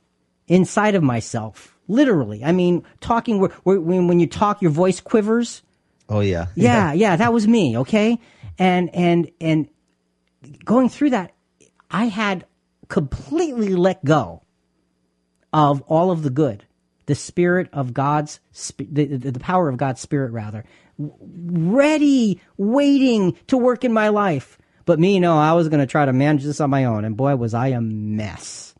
inside 0.46 0.94
of 0.94 1.02
myself. 1.02 1.76
Literally, 1.88 2.44
I 2.44 2.52
mean, 2.52 2.84
talking 3.00 3.40
when 3.64 4.06
when 4.06 4.20
you 4.20 4.28
talk, 4.28 4.62
your 4.62 4.70
voice 4.70 5.00
quivers. 5.00 5.62
Oh 6.08 6.20
yeah. 6.20 6.46
yeah, 6.54 6.92
yeah, 6.92 7.16
that 7.16 7.32
was 7.32 7.48
me. 7.48 7.78
Okay, 7.78 8.18
and 8.58 8.94
and 8.94 9.30
and 9.40 9.68
going 10.64 10.88
through 10.88 11.10
that 11.10 11.32
I 11.90 12.06
had 12.06 12.44
completely 12.88 13.74
let 13.74 14.04
go 14.04 14.42
of 15.52 15.82
all 15.82 16.10
of 16.10 16.22
the 16.22 16.30
good, 16.30 16.64
the 17.06 17.14
spirit 17.14 17.68
of 17.72 17.94
God's, 17.94 18.40
the, 18.76 19.04
the, 19.06 19.40
power 19.40 19.68
of 19.68 19.76
God's 19.76 20.00
spirit, 20.00 20.32
rather, 20.32 20.64
ready, 20.98 22.40
waiting 22.56 23.36
to 23.46 23.56
work 23.56 23.84
in 23.84 23.92
my 23.92 24.08
life. 24.08 24.58
But 24.84 24.98
me, 24.98 25.18
no, 25.18 25.38
I 25.38 25.52
was 25.52 25.68
going 25.68 25.80
to 25.80 25.86
try 25.86 26.04
to 26.04 26.12
manage 26.12 26.44
this 26.44 26.60
on 26.60 26.70
my 26.70 26.84
own. 26.84 27.04
And 27.04 27.16
boy, 27.16 27.36
was 27.36 27.54
I 27.54 27.68
a 27.68 27.80
mess. 27.80 28.74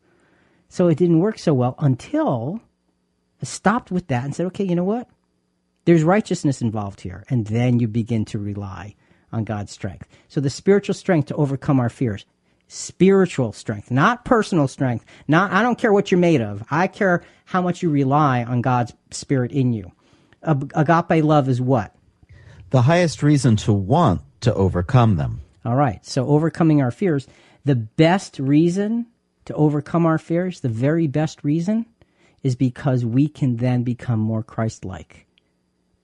So 0.67 0.87
it 0.87 0.97
didn't 0.97 1.19
work 1.19 1.39
so 1.39 1.53
well 1.53 1.75
until 1.79 2.61
I 3.41 3.45
stopped 3.45 3.91
with 3.91 4.07
that 4.07 4.23
and 4.23 4.35
said, 4.35 4.47
okay, 4.47 4.63
you 4.63 4.75
know 4.75 4.83
what? 4.83 5.09
There's 5.85 6.03
righteousness 6.03 6.61
involved 6.61 7.01
here. 7.01 7.23
And 7.29 7.47
then 7.47 7.79
you 7.79 7.87
begin 7.87 8.25
to 8.25 8.39
rely 8.39 8.95
on 9.31 9.43
God's 9.43 9.71
strength. 9.71 10.07
So 10.27 10.41
the 10.41 10.49
spiritual 10.49 10.93
strength 10.93 11.27
to 11.27 11.35
overcome 11.35 11.79
our 11.79 11.89
fears 11.89 12.25
spiritual 12.69 13.51
strength, 13.51 13.89
not 13.89 14.23
personal 14.23 14.67
strength. 14.67 15.03
Not, 15.27 15.51
I 15.51 15.63
don't 15.63 15.77
care 15.77 15.91
what 15.91 16.11
you're 16.11 16.19
made 16.19 16.39
of. 16.39 16.63
I 16.69 16.87
care 16.87 17.23
how 17.45 17.61
much 17.61 17.81
you 17.81 17.89
rely 17.89 18.43
on 18.43 18.61
God's 18.61 18.93
spirit 19.11 19.51
in 19.51 19.73
you. 19.73 19.91
Agape 20.43 21.23
love 21.23 21.49
is 21.49 21.59
what? 21.59 21.93
The 22.69 22.83
highest 22.83 23.23
reason 23.23 23.55
to 23.57 23.73
want 23.73 24.21
to 24.41 24.53
overcome 24.53 25.15
them. 25.15 25.41
All 25.65 25.75
right. 25.75 26.05
So 26.05 26.27
overcoming 26.27 26.81
our 26.81 26.91
fears, 26.91 27.27
the 27.65 27.75
best 27.75 28.37
reason 28.37 29.07
to 29.45 29.55
overcome 29.55 30.05
our 30.05 30.19
fears, 30.19 30.59
the 30.59 30.69
very 30.69 31.07
best 31.07 31.43
reason 31.43 31.87
is 32.43 32.55
because 32.55 33.03
we 33.03 33.27
can 33.27 33.57
then 33.57 33.83
become 33.83 34.19
more 34.19 34.43
Christ-like 34.43 35.25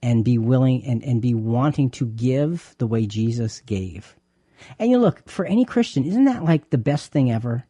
and 0.02 0.24
be 0.24 0.36
willing 0.36 0.84
and, 0.84 1.02
and 1.04 1.22
be 1.22 1.32
wanting 1.32 1.90
to 1.90 2.06
give 2.06 2.74
the 2.78 2.86
way 2.88 3.06
Jesus 3.06 3.60
gave. 3.60 4.16
And 4.78 4.90
you 4.90 4.98
look, 4.98 5.28
for 5.28 5.44
any 5.44 5.64
Christian, 5.64 6.04
isn't 6.04 6.24
that 6.24 6.44
like 6.44 6.70
the 6.70 6.78
best 6.78 7.12
thing 7.12 7.30
ever? 7.30 7.64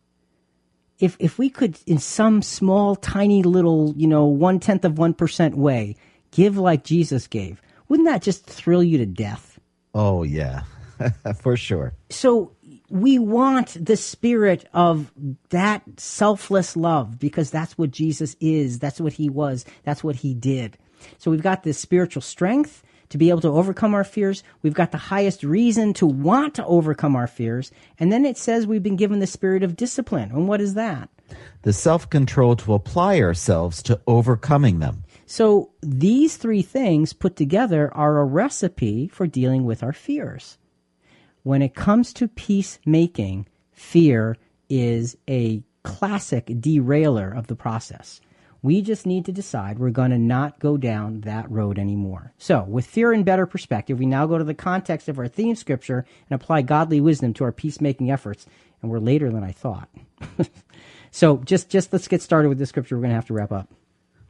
If, 0.98 1.16
if 1.18 1.38
we 1.38 1.50
could, 1.50 1.78
in 1.86 1.98
some 1.98 2.40
small, 2.40 2.96
tiny 2.96 3.42
little, 3.42 3.92
you 3.96 4.06
know, 4.06 4.24
one 4.24 4.60
tenth 4.60 4.84
of 4.84 4.94
1% 4.94 5.54
way, 5.54 5.96
give 6.30 6.56
like 6.56 6.84
Jesus 6.84 7.26
gave, 7.26 7.60
wouldn't 7.88 8.08
that 8.08 8.22
just 8.22 8.46
thrill 8.46 8.82
you 8.82 8.98
to 8.98 9.06
death? 9.06 9.58
Oh, 9.94 10.22
yeah, 10.22 10.62
for 11.40 11.56
sure. 11.56 11.92
So 12.10 12.52
we 12.88 13.18
want 13.18 13.76
the 13.84 13.96
spirit 13.96 14.68
of 14.72 15.12
that 15.50 15.82
selfless 15.96 16.76
love 16.76 17.18
because 17.18 17.50
that's 17.50 17.76
what 17.76 17.90
Jesus 17.90 18.36
is. 18.40 18.78
That's 18.78 19.00
what 19.00 19.14
he 19.14 19.28
was. 19.28 19.64
That's 19.84 20.04
what 20.04 20.16
he 20.16 20.34
did. 20.34 20.78
So 21.18 21.30
we've 21.30 21.42
got 21.42 21.62
this 21.62 21.78
spiritual 21.78 22.22
strength 22.22 22.82
to 23.10 23.18
be 23.18 23.30
able 23.30 23.40
to 23.42 23.48
overcome 23.48 23.94
our 23.94 24.04
fears. 24.04 24.42
We've 24.62 24.74
got 24.74 24.92
the 24.92 24.98
highest 24.98 25.42
reason 25.42 25.92
to 25.94 26.06
want 26.06 26.54
to 26.54 26.64
overcome 26.66 27.16
our 27.16 27.26
fears. 27.26 27.70
And 27.98 28.12
then 28.12 28.24
it 28.24 28.38
says 28.38 28.66
we've 28.66 28.82
been 28.82 28.96
given 28.96 29.20
the 29.20 29.26
spirit 29.26 29.62
of 29.62 29.76
discipline. 29.76 30.30
And 30.30 30.48
what 30.48 30.60
is 30.60 30.74
that? 30.74 31.08
The 31.62 31.72
self 31.72 32.08
control 32.08 32.56
to 32.56 32.74
apply 32.74 33.20
ourselves 33.20 33.82
to 33.84 34.00
overcoming 34.06 34.78
them. 34.78 35.04
So 35.26 35.70
these 35.82 36.36
three 36.36 36.62
things 36.62 37.12
put 37.12 37.34
together 37.34 37.92
are 37.94 38.18
a 38.18 38.24
recipe 38.24 39.08
for 39.08 39.26
dealing 39.26 39.64
with 39.64 39.82
our 39.82 39.92
fears. 39.92 40.56
When 41.42 41.62
it 41.62 41.74
comes 41.74 42.12
to 42.14 42.28
peacemaking, 42.28 43.46
fear 43.72 44.36
is 44.68 45.16
a 45.28 45.62
classic 45.82 46.50
derailer 46.60 47.30
of 47.30 47.46
the 47.46 47.56
process. 47.56 48.20
We 48.66 48.82
just 48.82 49.06
need 49.06 49.24
to 49.26 49.32
decide 49.32 49.78
we're 49.78 49.90
going 49.90 50.10
to 50.10 50.18
not 50.18 50.58
go 50.58 50.76
down 50.76 51.20
that 51.20 51.48
road 51.48 51.78
anymore. 51.78 52.32
So, 52.36 52.64
with 52.64 52.84
fear 52.84 53.12
and 53.12 53.24
better 53.24 53.46
perspective, 53.46 54.00
we 54.00 54.06
now 54.06 54.26
go 54.26 54.38
to 54.38 54.42
the 54.42 54.54
context 54.54 55.08
of 55.08 55.20
our 55.20 55.28
theme 55.28 55.54
scripture 55.54 56.04
and 56.28 56.42
apply 56.42 56.62
godly 56.62 57.00
wisdom 57.00 57.32
to 57.34 57.44
our 57.44 57.52
peacemaking 57.52 58.10
efforts. 58.10 58.44
And 58.82 58.90
we're 58.90 58.98
later 58.98 59.30
than 59.30 59.44
I 59.44 59.52
thought. 59.52 59.88
so, 61.12 61.36
just 61.44 61.68
just 61.68 61.92
let's 61.92 62.08
get 62.08 62.22
started 62.22 62.48
with 62.48 62.58
this 62.58 62.70
scripture. 62.70 62.96
We're 62.96 63.02
going 63.02 63.10
to 63.10 63.14
have 63.14 63.28
to 63.28 63.34
wrap 63.34 63.52
up. 63.52 63.72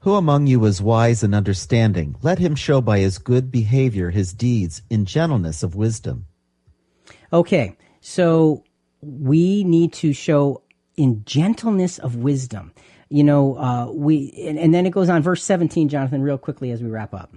Who 0.00 0.16
among 0.16 0.48
you 0.48 0.62
is 0.66 0.82
wise 0.82 1.22
and 1.22 1.34
understanding? 1.34 2.16
Let 2.20 2.38
him 2.38 2.56
show 2.56 2.82
by 2.82 2.98
his 2.98 3.16
good 3.16 3.50
behavior 3.50 4.10
his 4.10 4.34
deeds 4.34 4.82
in 4.90 5.06
gentleness 5.06 5.62
of 5.62 5.76
wisdom. 5.76 6.26
Okay, 7.32 7.74
so 8.02 8.64
we 9.00 9.64
need 9.64 9.94
to 9.94 10.12
show 10.12 10.60
in 10.94 11.22
gentleness 11.24 11.98
of 11.98 12.16
wisdom 12.16 12.72
you 13.08 13.24
know, 13.24 13.56
uh, 13.56 13.90
we, 13.92 14.32
and, 14.46 14.58
and 14.58 14.74
then 14.74 14.86
it 14.86 14.90
goes 14.90 15.08
on, 15.08 15.22
verse 15.22 15.42
17, 15.42 15.88
Jonathan, 15.88 16.22
real 16.22 16.38
quickly 16.38 16.70
as 16.70 16.82
we 16.82 16.88
wrap 16.88 17.14
up. 17.14 17.34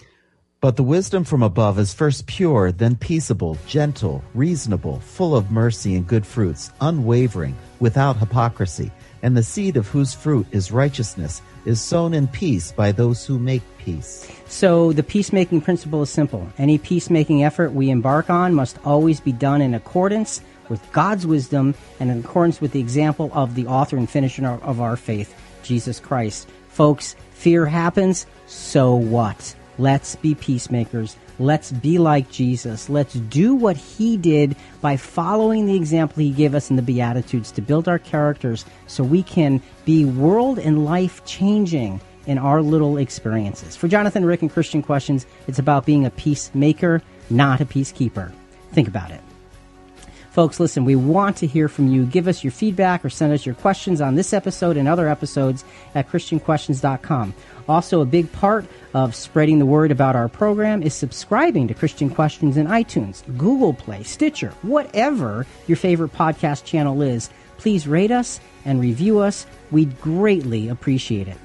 But 0.62 0.76
the 0.76 0.84
wisdom 0.84 1.24
from 1.24 1.42
above 1.42 1.80
is 1.80 1.94
first 1.94 2.28
pure, 2.28 2.74
then 2.74 2.98
peaceable, 2.98 3.58
gentle, 3.66 4.22
reasonable, 4.34 5.00
full 5.00 5.34
of 5.34 5.52
mercy 5.52 5.96
and 5.96 6.06
good 6.06 6.26
fruits, 6.26 6.70
unwavering, 6.82 7.56
without 7.80 8.18
hypocrisy. 8.18 8.92
And 9.22 9.38
the 9.38 9.44
seed 9.44 9.78
of 9.78 9.88
whose 9.88 10.14
fruit 10.14 10.46
is 10.52 10.70
righteousness 10.70 11.42
is 11.64 11.82
sown 11.82 12.14
in 12.14 12.28
peace 12.28 12.74
by 12.74 12.92
those 12.92 13.26
who 13.26 13.40
make 13.40 13.62
peace. 13.78 14.30
So 14.48 14.92
the 14.92 15.04
peacemaking 15.04 15.62
principle 15.62 16.02
is 16.02 16.10
simple. 16.10 16.46
Any 16.58 16.78
peacemaking 16.78 17.44
effort 17.44 17.72
we 17.72 17.90
embark 17.90 18.30
on 18.30 18.54
must 18.54 18.80
always 18.86 19.22
be 19.22 19.32
done 19.32 19.62
in 19.62 19.74
accordance 19.74 20.42
with 20.68 20.92
God's 20.92 21.26
wisdom 21.26 21.74
and 22.00 22.12
in 22.12 22.20
accordance 22.20 22.60
with 22.60 22.74
the 22.74 22.80
example 22.80 23.32
of 23.34 23.56
the 23.56 23.68
author 23.68 23.96
and 23.96 24.10
finisher 24.10 24.46
of 24.46 24.82
our 24.82 24.98
faith, 24.98 25.34
Jesus 25.70 26.00
Christ. 26.00 26.50
Folks, 26.70 27.16
fear 27.32 27.66
happens, 27.66 28.26
so 28.48 28.96
what? 28.96 29.56
Let's 29.78 30.16
be 30.16 30.34
peacemakers. 30.36 31.16
Let's 31.38 31.72
be 31.72 32.00
like 32.00 32.30
Jesus. 32.32 32.90
Let's 32.90 33.14
do 33.14 33.56
what 33.56 33.78
he 33.78 34.18
did 34.18 34.58
by 34.82 34.98
following 34.98 35.68
the 35.68 35.76
example 35.76 36.22
he 36.22 36.32
gave 36.32 36.54
us 36.56 36.70
in 36.70 36.76
the 36.76 36.82
Beatitudes 36.82 37.52
to 37.54 37.62
build 37.62 37.88
our 37.88 38.00
characters 38.00 38.66
so 38.88 39.04
we 39.04 39.24
can 39.24 39.62
be 39.86 40.04
world 40.04 40.60
and 40.60 40.84
life 40.84 41.24
changing 41.24 42.02
in 42.26 42.38
our 42.40 42.62
little 42.62 42.98
experiences. 42.98 43.76
For 43.76 43.88
Jonathan, 43.88 44.26
Rick, 44.26 44.42
and 44.42 44.52
Christian 44.52 44.82
Questions, 44.82 45.28
it's 45.48 45.60
about 45.60 45.86
being 45.86 46.06
a 46.06 46.10
peacemaker, 46.10 47.02
not 47.30 47.62
a 47.62 47.66
peacekeeper. 47.66 48.34
Think 48.74 48.88
about 48.88 49.12
it. 49.12 49.22
Folks, 50.32 50.60
listen, 50.60 50.86
we 50.86 50.96
want 50.96 51.38
to 51.38 51.48
hear 51.48 51.68
from 51.68 51.88
you. 51.88 52.06
Give 52.06 52.28
us 52.28 52.44
your 52.44 52.52
feedback 52.52 53.04
or 53.04 53.10
send 53.10 53.34
us 53.34 53.46
your 53.46 53.56
questions 53.56 54.00
on 54.00 54.16
this 54.16 54.32
episode 54.32 54.78
and 54.78 54.88
other 54.88 55.08
episodes 55.08 55.66
at 55.96 56.08
ChristianQuestions.com. 56.10 57.34
Also, 57.68 58.02
a 58.02 58.06
big 58.06 58.32
part 58.32 58.66
of 58.94 59.16
spreading 59.16 59.60
the 59.60 59.66
word 59.66 59.92
about 59.92 60.16
our 60.16 60.28
program 60.28 60.84
is 60.84 60.94
subscribing 60.94 61.68
to 61.68 61.74
Christian 61.74 62.10
Questions 62.10 62.58
in 62.58 62.68
iTunes, 62.68 63.24
Google 63.38 63.74
Play, 63.74 64.04
Stitcher, 64.04 64.52
whatever 64.62 65.46
your 65.68 65.78
favorite 65.78 66.14
podcast 66.14 66.64
channel 66.64 67.02
is. 67.02 67.30
Please 67.58 67.88
rate 67.88 68.12
us 68.12 68.40
and 68.66 68.80
review 68.80 69.20
us. 69.20 69.46
We'd 69.72 70.00
greatly 70.00 70.70
appreciate 70.70 71.28
it. 71.28 71.38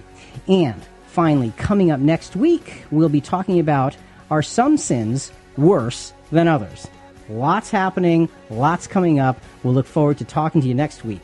And 0.47 0.81
finally, 1.07 1.53
coming 1.57 1.91
up 1.91 2.01
next 2.01 2.37
week, 2.37 2.85
we'll 2.91 3.09
be 3.09 3.21
talking 3.21 3.61
about 3.61 3.97
are 4.31 4.43
some 4.43 4.77
sins 4.77 5.33
worse 5.57 6.13
than 6.31 6.49
others? 6.49 6.87
Lots 7.29 7.71
happening, 7.71 8.29
lots 8.51 8.87
coming 8.87 9.19
up. 9.19 9.41
We'll 9.63 9.75
look 9.75 9.87
forward 9.87 10.19
to 10.19 10.25
talking 10.25 10.61
to 10.61 10.69
you 10.69 10.75
next 10.75 11.05
week. 11.05 11.23